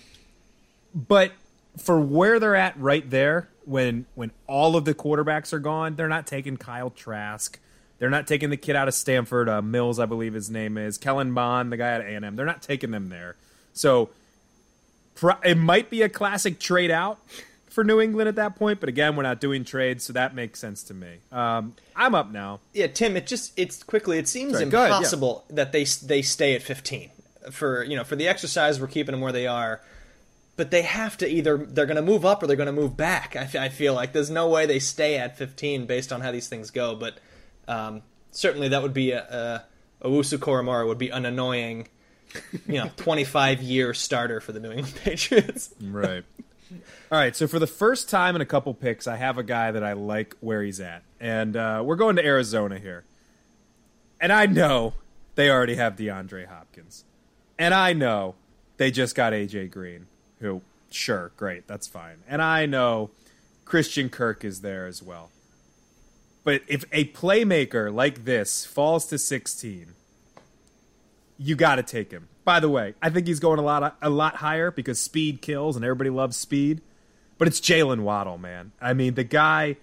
but 0.94 1.32
for 1.78 2.00
where 2.00 2.40
they're 2.40 2.56
at 2.56 2.80
right 2.80 3.08
there, 3.10 3.50
when 3.66 4.06
when 4.16 4.32
all 4.48 4.76
of 4.76 4.86
the 4.86 4.94
quarterbacks 4.94 5.54
are 5.54 5.60
gone, 5.60 5.96
they're 5.96 6.08
not 6.08 6.28
taking 6.28 6.58
Kyle 6.58 6.90
Trask. 6.90 7.60
They're 8.00 8.10
not 8.10 8.26
taking 8.26 8.50
the 8.50 8.58
kid 8.58 8.76
out 8.76 8.88
of 8.88 8.96
Stanford, 8.96 9.48
uh, 9.48 9.62
Mills, 9.62 10.00
I 10.00 10.08
believe 10.08 10.34
his 10.34 10.50
name 10.50 10.76
is 10.76 10.98
Kellen 10.98 11.32
Mond, 11.32 11.72
the 11.72 11.78
guy 11.78 11.90
at 11.90 12.02
A 12.02 12.08
and 12.08 12.26
M. 12.26 12.36
They're 12.36 12.48
not 12.48 12.64
taking 12.64 12.90
them 12.90 13.10
there. 13.10 13.36
So 13.74 14.10
it 15.44 15.56
might 15.56 15.92
be 15.92 16.02
a 16.02 16.10
classic 16.10 16.60
trade 16.60 16.90
out 16.90 17.20
for 17.72 17.84
New 17.84 18.00
England 18.00 18.28
at 18.28 18.36
that 18.36 18.56
point. 18.56 18.80
But 18.80 18.90
again, 18.90 19.16
we're 19.16 19.24
not 19.24 19.40
doing 19.40 19.64
trades, 19.64 20.04
so 20.04 20.14
that 20.14 20.36
makes 20.36 20.60
sense 20.60 20.84
to 20.84 20.94
me. 20.94 21.18
Um, 21.32 21.74
I'm 21.96 22.14
up 22.14 22.32
now. 22.32 22.60
Yeah, 22.74 22.88
Tim. 22.88 23.18
It 23.18 23.26
just 23.26 23.58
it's 23.58 23.82
quickly. 23.82 24.20
It 24.20 24.28
seems 24.28 24.54
Sorry, 24.54 24.66
impossible 24.66 25.38
ahead, 25.38 25.46
yeah. 25.50 25.56
that 25.56 25.72
they 25.72 25.84
they 26.06 26.22
stay 26.22 26.54
at 26.54 26.62
15 26.62 27.10
for 27.52 27.84
you 27.84 27.96
know 27.96 28.04
for 28.04 28.16
the 28.16 28.28
exercise. 28.28 28.80
We're 28.80 28.88
keeping 28.88 29.14
them 29.14 29.22
where 29.22 29.34
they 29.34 29.48
are. 29.48 29.82
But 30.58 30.70
they 30.70 30.82
have 30.84 31.18
to 31.20 31.28
either 31.28 31.58
they're 31.58 31.88
going 31.88 31.96
to 31.96 32.04
move 32.04 32.26
up 32.26 32.44
or 32.44 32.48
they're 32.48 32.58
going 32.58 32.68
to 32.68 32.74
move 32.74 32.96
back. 32.96 33.36
I, 33.36 33.50
I, 33.66 33.70
feel 33.70 33.96
like 33.96 34.12
there's 34.12 34.30
no 34.30 34.50
way 34.50 34.66
they 34.66 34.80
stay 34.80 35.18
at 35.18 35.38
15 35.38 35.88
based 35.88 36.12
on 36.12 36.22
how 36.22 36.32
these 36.32 36.50
things 36.50 36.70
go. 36.70 36.94
But 36.94 37.18
um, 37.70 38.04
certainly 38.32 38.68
that 38.68 38.84
would 38.84 38.94
be 38.94 39.12
a, 39.12 39.64
a 40.02 40.08
Owusu 40.08 40.88
would 40.88 40.98
be 40.98 41.10
an 41.10 41.26
annoying, 41.26 41.88
you 42.68 42.76
know, 42.76 42.92
25 42.98 43.62
year 43.62 43.94
starter 43.94 44.40
for 44.40 44.52
the 44.52 44.60
New 44.60 44.72
England 44.72 44.96
Patriots. 45.04 45.74
right. 45.82 46.26
All 47.12 47.18
right, 47.18 47.36
so 47.36 47.48
for 47.48 47.60
the 47.60 47.68
first 47.68 48.10
time 48.10 48.36
in 48.36 48.42
a 48.42 48.46
couple 48.46 48.74
picks, 48.74 49.08
I 49.08 49.18
have 49.18 49.38
a 49.38 49.44
guy 49.44 49.72
that 49.72 49.84
I 49.84 49.94
like 49.94 50.36
where 50.40 50.64
he's 50.64 50.80
at, 50.80 51.04
and 51.20 51.56
uh, 51.56 51.82
we're 51.86 51.98
going 51.98 52.16
to 52.16 52.26
Arizona 52.26 52.80
here. 52.80 53.04
And 54.20 54.32
I 54.32 54.46
know 54.46 54.94
they 55.36 55.50
already 55.50 55.76
have 55.76 55.96
DeAndre 55.96 56.48
Hopkins, 56.48 57.04
and 57.60 57.74
I 57.74 57.94
know 57.94 58.36
they 58.78 58.92
just 58.92 59.16
got 59.16 59.34
AJ 59.34 59.72
Green, 59.72 60.08
who 60.40 60.62
sure, 60.90 61.32
great, 61.36 61.68
that's 61.68 61.88
fine, 61.88 62.18
and 62.28 62.42
I 62.42 62.66
know 62.66 63.10
Christian 63.66 64.10
Kirk 64.10 64.46
is 64.46 64.62
there 64.62 64.88
as 64.88 65.04
well. 65.04 65.30
But 66.44 66.62
if 66.68 66.86
a 66.92 67.06
playmaker 67.06 67.94
like 67.94 68.26
this 68.26 68.66
falls 68.66 69.06
to 69.08 69.18
16, 69.18 69.94
you 71.38 71.56
got 71.56 71.76
to 71.76 71.84
take 71.84 72.12
him. 72.12 72.28
By 72.44 72.60
the 72.60 72.70
way, 72.70 72.96
I 73.02 73.10
think 73.10 73.28
he's 73.28 73.40
going 73.40 73.60
a 73.60 73.64
lot 73.64 73.98
a 74.02 74.10
lot 74.10 74.38
higher 74.38 74.72
because 74.72 75.00
speed 75.00 75.42
kills 75.42 75.76
and 75.76 75.86
everybody 75.86 76.10
loves 76.10 76.38
speed. 76.38 76.82
But 77.38 77.48
it's 77.48 77.60
Jaylen 77.60 78.02
Waddle, 78.02 78.38
man. 78.38 78.72
I 78.82 78.94
mean, 78.94 79.16
the 79.16 79.24
guy. 79.24 79.78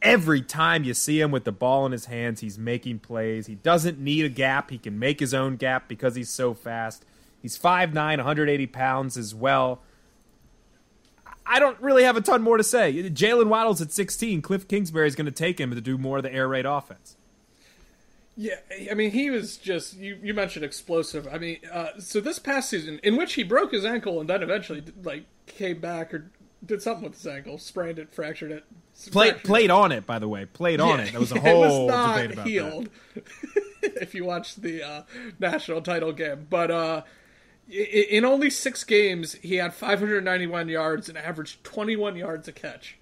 Every 0.00 0.42
time 0.42 0.84
you 0.84 0.94
see 0.94 1.20
him 1.20 1.32
with 1.32 1.42
the 1.42 1.50
ball 1.50 1.84
in 1.84 1.90
his 1.90 2.04
hands, 2.04 2.38
he's 2.38 2.56
making 2.56 3.00
plays. 3.00 3.48
He 3.48 3.56
doesn't 3.56 3.98
need 3.98 4.24
a 4.24 4.28
gap. 4.28 4.70
He 4.70 4.78
can 4.78 4.96
make 4.96 5.18
his 5.18 5.34
own 5.34 5.56
gap 5.56 5.88
because 5.88 6.14
he's 6.14 6.30
so 6.30 6.54
fast. 6.54 7.04
He's 7.42 7.58
5'9, 7.58 7.94
180 7.94 8.66
pounds 8.68 9.16
as 9.16 9.34
well. 9.34 9.80
I 11.44 11.58
don't 11.58 11.80
really 11.80 12.04
have 12.04 12.16
a 12.16 12.20
ton 12.20 12.42
more 12.42 12.58
to 12.58 12.62
say. 12.62 13.10
Jaylen 13.10 13.46
Waddle's 13.46 13.80
at 13.80 13.90
16. 13.90 14.42
Cliff 14.42 14.68
Kingsbury 14.68 15.08
is 15.08 15.16
going 15.16 15.26
to 15.26 15.32
take 15.32 15.58
him 15.58 15.74
to 15.74 15.80
do 15.80 15.96
more 15.96 16.18
of 16.18 16.22
the 16.22 16.32
air 16.32 16.46
raid 16.46 16.66
offense. 16.66 17.16
Yeah, 18.40 18.54
I 18.88 18.94
mean, 18.94 19.10
he 19.10 19.30
was 19.30 19.56
just 19.56 19.96
you. 19.96 20.16
You 20.22 20.32
mentioned 20.32 20.64
explosive. 20.64 21.26
I 21.26 21.38
mean, 21.38 21.58
uh, 21.72 21.98
so 21.98 22.20
this 22.20 22.38
past 22.38 22.70
season, 22.70 23.00
in 23.02 23.16
which 23.16 23.34
he 23.34 23.42
broke 23.42 23.72
his 23.72 23.84
ankle 23.84 24.20
and 24.20 24.30
then 24.30 24.44
eventually 24.44 24.80
like 25.02 25.24
came 25.46 25.80
back 25.80 26.14
or 26.14 26.30
did 26.64 26.80
something 26.80 27.02
with 27.02 27.14
his 27.14 27.26
ankle, 27.26 27.58
sprained 27.58 27.98
it, 27.98 28.14
fractured 28.14 28.52
it. 28.52 28.64
Played 29.10 29.30
fractured 29.30 29.44
played 29.44 29.64
it. 29.64 29.70
on 29.70 29.90
it, 29.90 30.06
by 30.06 30.20
the 30.20 30.28
way. 30.28 30.44
Played 30.44 30.78
yeah, 30.78 30.86
on 30.86 31.00
it. 31.00 31.12
That 31.12 31.18
was 31.18 31.32
a 31.32 31.40
whole 31.40 31.64
it 31.64 31.66
was 31.66 31.88
not 31.88 32.16
debate 32.16 32.32
about 32.32 32.46
healed. 32.46 32.90
if 33.82 34.14
you 34.14 34.24
watch 34.24 34.54
the 34.54 34.84
uh, 34.84 35.02
national 35.40 35.82
title 35.82 36.12
game, 36.12 36.46
but 36.48 36.70
uh, 36.70 37.02
in 37.68 38.24
only 38.24 38.50
six 38.50 38.84
games, 38.84 39.32
he 39.42 39.56
had 39.56 39.74
591 39.74 40.68
yards 40.68 41.08
and 41.08 41.18
averaged 41.18 41.64
21 41.64 42.14
yards 42.14 42.46
a 42.46 42.52
catch. 42.52 42.98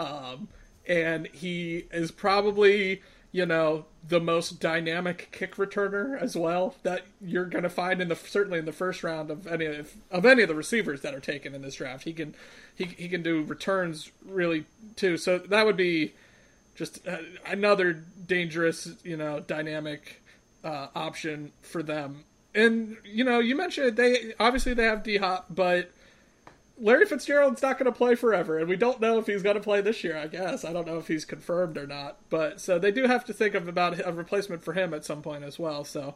Um, 0.00 0.48
and 0.84 1.28
he 1.28 1.86
is 1.92 2.10
probably 2.10 3.02
you 3.30 3.46
know 3.46 3.84
the 4.06 4.20
most 4.20 4.60
dynamic 4.60 5.28
kick 5.30 5.56
returner 5.56 6.20
as 6.20 6.36
well 6.36 6.74
that 6.82 7.02
you're 7.20 7.44
going 7.44 7.62
to 7.62 7.70
find 7.70 8.00
in 8.00 8.08
the 8.08 8.16
certainly 8.16 8.58
in 8.58 8.64
the 8.64 8.72
first 8.72 9.04
round 9.04 9.30
of 9.30 9.46
any 9.46 9.66
of, 9.66 9.92
of 10.10 10.24
any 10.24 10.42
of 10.42 10.48
the 10.48 10.54
receivers 10.54 11.02
that 11.02 11.14
are 11.14 11.20
taken 11.20 11.54
in 11.54 11.62
this 11.62 11.76
draft. 11.76 12.04
He 12.04 12.12
can 12.12 12.34
he 12.74 12.84
he 12.84 13.08
can 13.08 13.22
do 13.22 13.42
returns 13.42 14.10
really 14.24 14.64
too. 14.96 15.16
So 15.16 15.38
that 15.38 15.66
would 15.66 15.76
be 15.76 16.12
just 16.74 17.06
uh, 17.06 17.18
another 17.46 17.92
dangerous, 18.26 18.88
you 19.04 19.16
know, 19.16 19.40
dynamic 19.40 20.22
uh, 20.64 20.88
option 20.94 21.52
for 21.60 21.82
them. 21.82 22.24
And 22.54 22.96
you 23.04 23.22
know, 23.22 23.38
you 23.38 23.54
mentioned 23.54 23.96
they 23.96 24.32
obviously 24.40 24.74
they 24.74 24.84
have 24.84 25.02
D 25.02 25.18
Hop, 25.18 25.46
but 25.50 25.90
Larry 26.80 27.04
Fitzgerald's 27.04 27.60
not 27.60 27.78
going 27.78 27.92
to 27.92 27.96
play 27.96 28.14
forever, 28.14 28.58
and 28.58 28.68
we 28.68 28.76
don't 28.76 29.00
know 29.00 29.18
if 29.18 29.26
he's 29.26 29.42
going 29.42 29.56
to 29.56 29.62
play 29.62 29.82
this 29.82 30.02
year. 30.02 30.16
I 30.16 30.26
guess 30.26 30.64
I 30.64 30.72
don't 30.72 30.86
know 30.86 30.98
if 30.98 31.08
he's 31.08 31.26
confirmed 31.26 31.76
or 31.76 31.86
not, 31.86 32.16
but 32.30 32.60
so 32.60 32.78
they 32.78 32.90
do 32.90 33.06
have 33.06 33.24
to 33.26 33.34
think 33.34 33.54
of 33.54 33.68
about 33.68 34.00
a 34.04 34.12
replacement 34.12 34.62
for 34.62 34.72
him 34.72 34.94
at 34.94 35.04
some 35.04 35.20
point 35.20 35.44
as 35.44 35.58
well. 35.58 35.84
So 35.84 36.14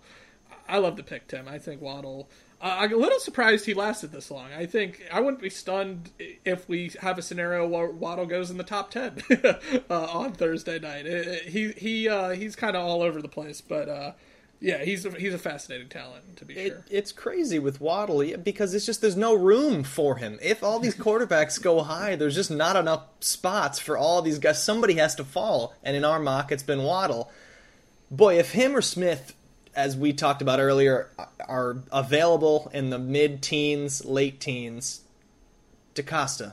I 0.69 0.79
love 0.79 0.97
to 0.97 1.03
pick 1.03 1.29
Tim. 1.29 1.47
I 1.47 1.59
think 1.59 1.83
Waddle. 1.83 2.31
Uh, 2.61 2.77
I'm 2.81 2.93
a 2.95 2.97
little 2.97 3.21
surprised 3.21 3.67
he 3.67 3.75
lasted 3.75 4.11
this 4.11 4.31
long. 4.31 4.53
I 4.53 4.65
think 4.65 5.03
I 5.13 5.21
wouldn't 5.21 5.43
be 5.43 5.51
stunned 5.51 6.11
if 6.19 6.67
we 6.67 6.93
have 7.01 7.19
a 7.19 7.23
scenario 7.23 7.67
where 7.67 7.89
Waddle 7.91 8.27
goes 8.27 8.51
in 8.51 8.57
the 8.57 8.65
top 8.65 8.91
ten 8.91 9.23
uh, 9.91 10.05
on 10.07 10.33
Thursday 10.33 10.79
night. 10.79 11.05
It, 11.05 11.27
it, 11.27 11.43
he 11.49 11.73
he 11.73 12.09
uh, 12.09 12.31
he's 12.31 12.57
kind 12.57 12.75
of 12.75 12.83
all 12.83 13.03
over 13.03 13.21
the 13.21 13.29
place, 13.29 13.61
but 13.61 13.89
uh, 13.89 14.13
yeah, 14.61 14.85
he's 14.85 15.05
a, 15.05 15.11
he's 15.11 15.35
a 15.35 15.39
fascinating 15.39 15.89
talent 15.89 16.37
to 16.37 16.45
be 16.45 16.55
it, 16.55 16.69
sure. 16.69 16.85
It's 16.91 17.13
crazy 17.13 17.59
with 17.59 17.81
Waddle 17.81 18.25
because 18.39 18.75
it's 18.75 18.87
just 18.87 19.01
there's 19.01 19.17
no 19.17 19.35
room 19.35 19.85
for 19.85 20.17
him. 20.17 20.39
If 20.43 20.63
all 20.63 20.81
these 20.81 20.95
quarterbacks 20.95 21.61
go 21.61 21.83
high, 21.83 22.17
there's 22.17 22.35
just 22.35 22.51
not 22.51 22.77
enough 22.77 23.03
spots 23.21 23.79
for 23.79 23.99
all 23.99 24.23
these 24.23 24.39
guys. 24.39 24.63
Somebody 24.63 24.95
has 24.95 25.15
to 25.17 25.25
fall, 25.25 25.75
and 25.83 25.97
in 25.97 26.05
our 26.05 26.19
mock, 26.19 26.51
it's 26.51 26.63
been 26.63 26.83
Waddle. 26.83 27.31
Boy, 28.11 28.39
if 28.39 28.53
him 28.53 28.77
or 28.77 28.83
Smith, 28.83 29.35
as 29.75 29.97
we 29.97 30.13
talked 30.13 30.41
about 30.41 30.61
earlier, 30.61 31.11
are 31.47 31.79
available 31.93 32.71
in 32.73 32.91
the 32.91 32.99
mid-teens, 32.99 34.05
late 34.05 34.41
teens, 34.41 35.03
DeCosta, 35.95 36.53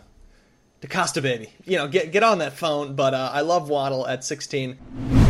DeCosta 0.82 1.22
baby, 1.22 1.54
you 1.66 1.78
know, 1.78 1.88
get 1.88 2.12
get 2.12 2.24
on 2.24 2.40
that 2.40 2.54
phone. 2.54 2.96
But 2.96 3.14
uh, 3.14 3.30
I 3.32 3.42
love 3.42 3.70
Waddle 3.70 4.08
at 4.08 4.24
16. 4.24 5.21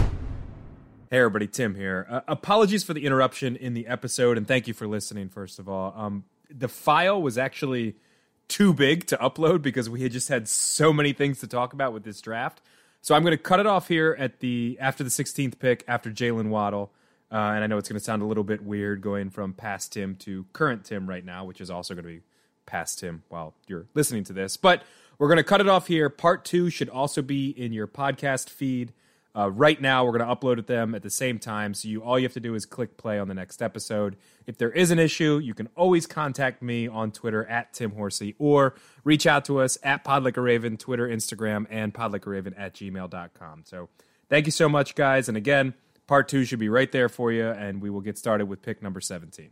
Hey, 1.12 1.18
everybody, 1.18 1.46
Tim 1.46 1.76
here. 1.76 2.08
Uh, 2.10 2.22
apologies 2.26 2.86
for 2.86 2.94
the 2.94 3.06
interruption 3.06 3.58
in 3.58 3.74
the 3.74 3.86
episode, 3.86 4.38
and 4.38 4.48
thank 4.48 4.66
you 4.66 4.74
for 4.74 4.88
listening, 4.88 5.28
first 5.28 5.60
of 5.60 5.68
all. 5.68 5.94
Um, 5.94 6.24
the 6.50 6.70
file 6.70 7.22
was 7.22 7.38
actually 7.38 7.98
too 8.48 8.74
big 8.74 9.08
to 9.08 9.18
upload 9.18 9.62
because 9.62 9.90
we 9.90 10.04
had 10.04 10.14
just 10.14 10.30
had 10.30 10.48
so 10.48 10.94
many 10.94 11.12
things 11.12 11.42
to 11.42 11.48
talk 11.48 11.74
about 11.74 11.92
with 11.92 12.06
this 12.06 12.22
draft. 12.22 12.62
So 13.02 13.14
I'm 13.14 13.24
going 13.24 13.36
to 13.36 13.44
cut 13.44 13.60
it 13.60 13.66
off 13.66 13.90
here 13.90 14.16
at 14.18 14.40
the 14.40 14.78
after 14.80 15.04
the 15.04 15.10
16th 15.10 15.60
pick, 15.60 15.84
after 15.86 16.10
Jaylen 16.10 16.48
Waddle. 16.48 16.94
Uh, 17.30 17.36
and 17.36 17.62
I 17.66 17.68
know 17.68 17.78
it's 17.78 17.90
going 17.90 18.00
to 18.00 18.06
sound 18.06 18.22
a 18.22 18.26
little 18.26 18.46
bit 18.46 18.64
weird 18.64 19.02
going 19.02 19.32
from 19.32 19.52
past 19.52 19.92
Tim 19.92 20.16
to 20.20 20.46
current 20.54 20.86
Tim 20.86 21.10
right 21.10 21.26
now, 21.26 21.44
which 21.44 21.60
is 21.60 21.70
also 21.70 21.94
going 21.94 22.06
to 22.06 22.10
be 22.10 22.22
past 22.66 23.00
Tim 23.00 23.24
while 23.28 23.54
you're 23.68 23.88
listening 23.96 24.24
to 24.24 24.34
this. 24.34 24.56
But 24.56 24.82
we're 25.18 25.28
going 25.28 25.36
to 25.36 25.44
cut 25.44 25.60
it 25.60 25.68
off 25.68 25.88
here. 25.88 26.08
Part 26.08 26.46
two 26.46 26.70
should 26.70 26.88
also 26.88 27.22
be 27.22 27.50
in 27.50 27.74
your 27.74 27.86
podcast 27.86 28.50
feed. 28.50 28.94
Uh, 29.36 29.50
right 29.50 29.80
now, 29.80 30.04
we're 30.04 30.18
going 30.18 30.28
to 30.28 30.36
upload 30.36 30.66
them 30.68 30.94
at 30.94 31.04
the 31.04 31.10
same 31.10 31.40
time. 31.40 31.74
So 31.74 31.88
you 31.88 32.04
all 32.04 32.20
you 32.20 32.26
have 32.26 32.34
to 32.34 32.40
do 32.40 32.54
is 32.54 32.66
click 32.66 32.98
play 32.98 33.18
on 33.18 33.28
the 33.28 33.34
next 33.34 33.62
episode. 33.62 34.18
If 34.46 34.58
there 34.58 34.72
is 34.72 34.92
an 34.92 35.00
issue, 35.00 35.40
you 35.42 35.54
can 35.54 35.70
always 35.76 36.06
contact 36.06 36.62
me 36.62 36.88
on 36.88 37.12
Twitter 37.12 37.46
at 37.46 37.74
Tim 37.74 37.92
Horsey 37.92 38.36
or 38.40 38.76
reach 39.04 39.26
out 39.26 39.46
to 39.46 39.60
us 39.60 39.78
at 39.84 40.04
Podlicaraven, 40.04 40.78
Twitter, 40.78 41.08
Instagram, 41.08 41.66
and 41.70 41.94
podlicaraven 41.94 42.54
at 42.58 42.74
gmail.com. 42.74 43.64
So 43.66 43.90
thank 44.30 44.46
you 44.48 44.52
so 44.52 44.68
much, 44.68 44.96
guys. 44.96 45.30
And 45.30 45.38
again, 45.38 45.76
part 46.08 46.28
two 46.28 46.44
should 46.44 46.60
be 46.60 46.70
right 46.70 46.92
there 46.92 47.08
for 47.08 47.32
you, 47.32 47.48
and 47.48 47.82
we 47.82 47.90
will 47.90 48.02
get 48.02 48.18
started 48.18 48.48
with 48.48 48.62
pick 48.62 48.82
number 48.84 49.00
17. 49.00 49.52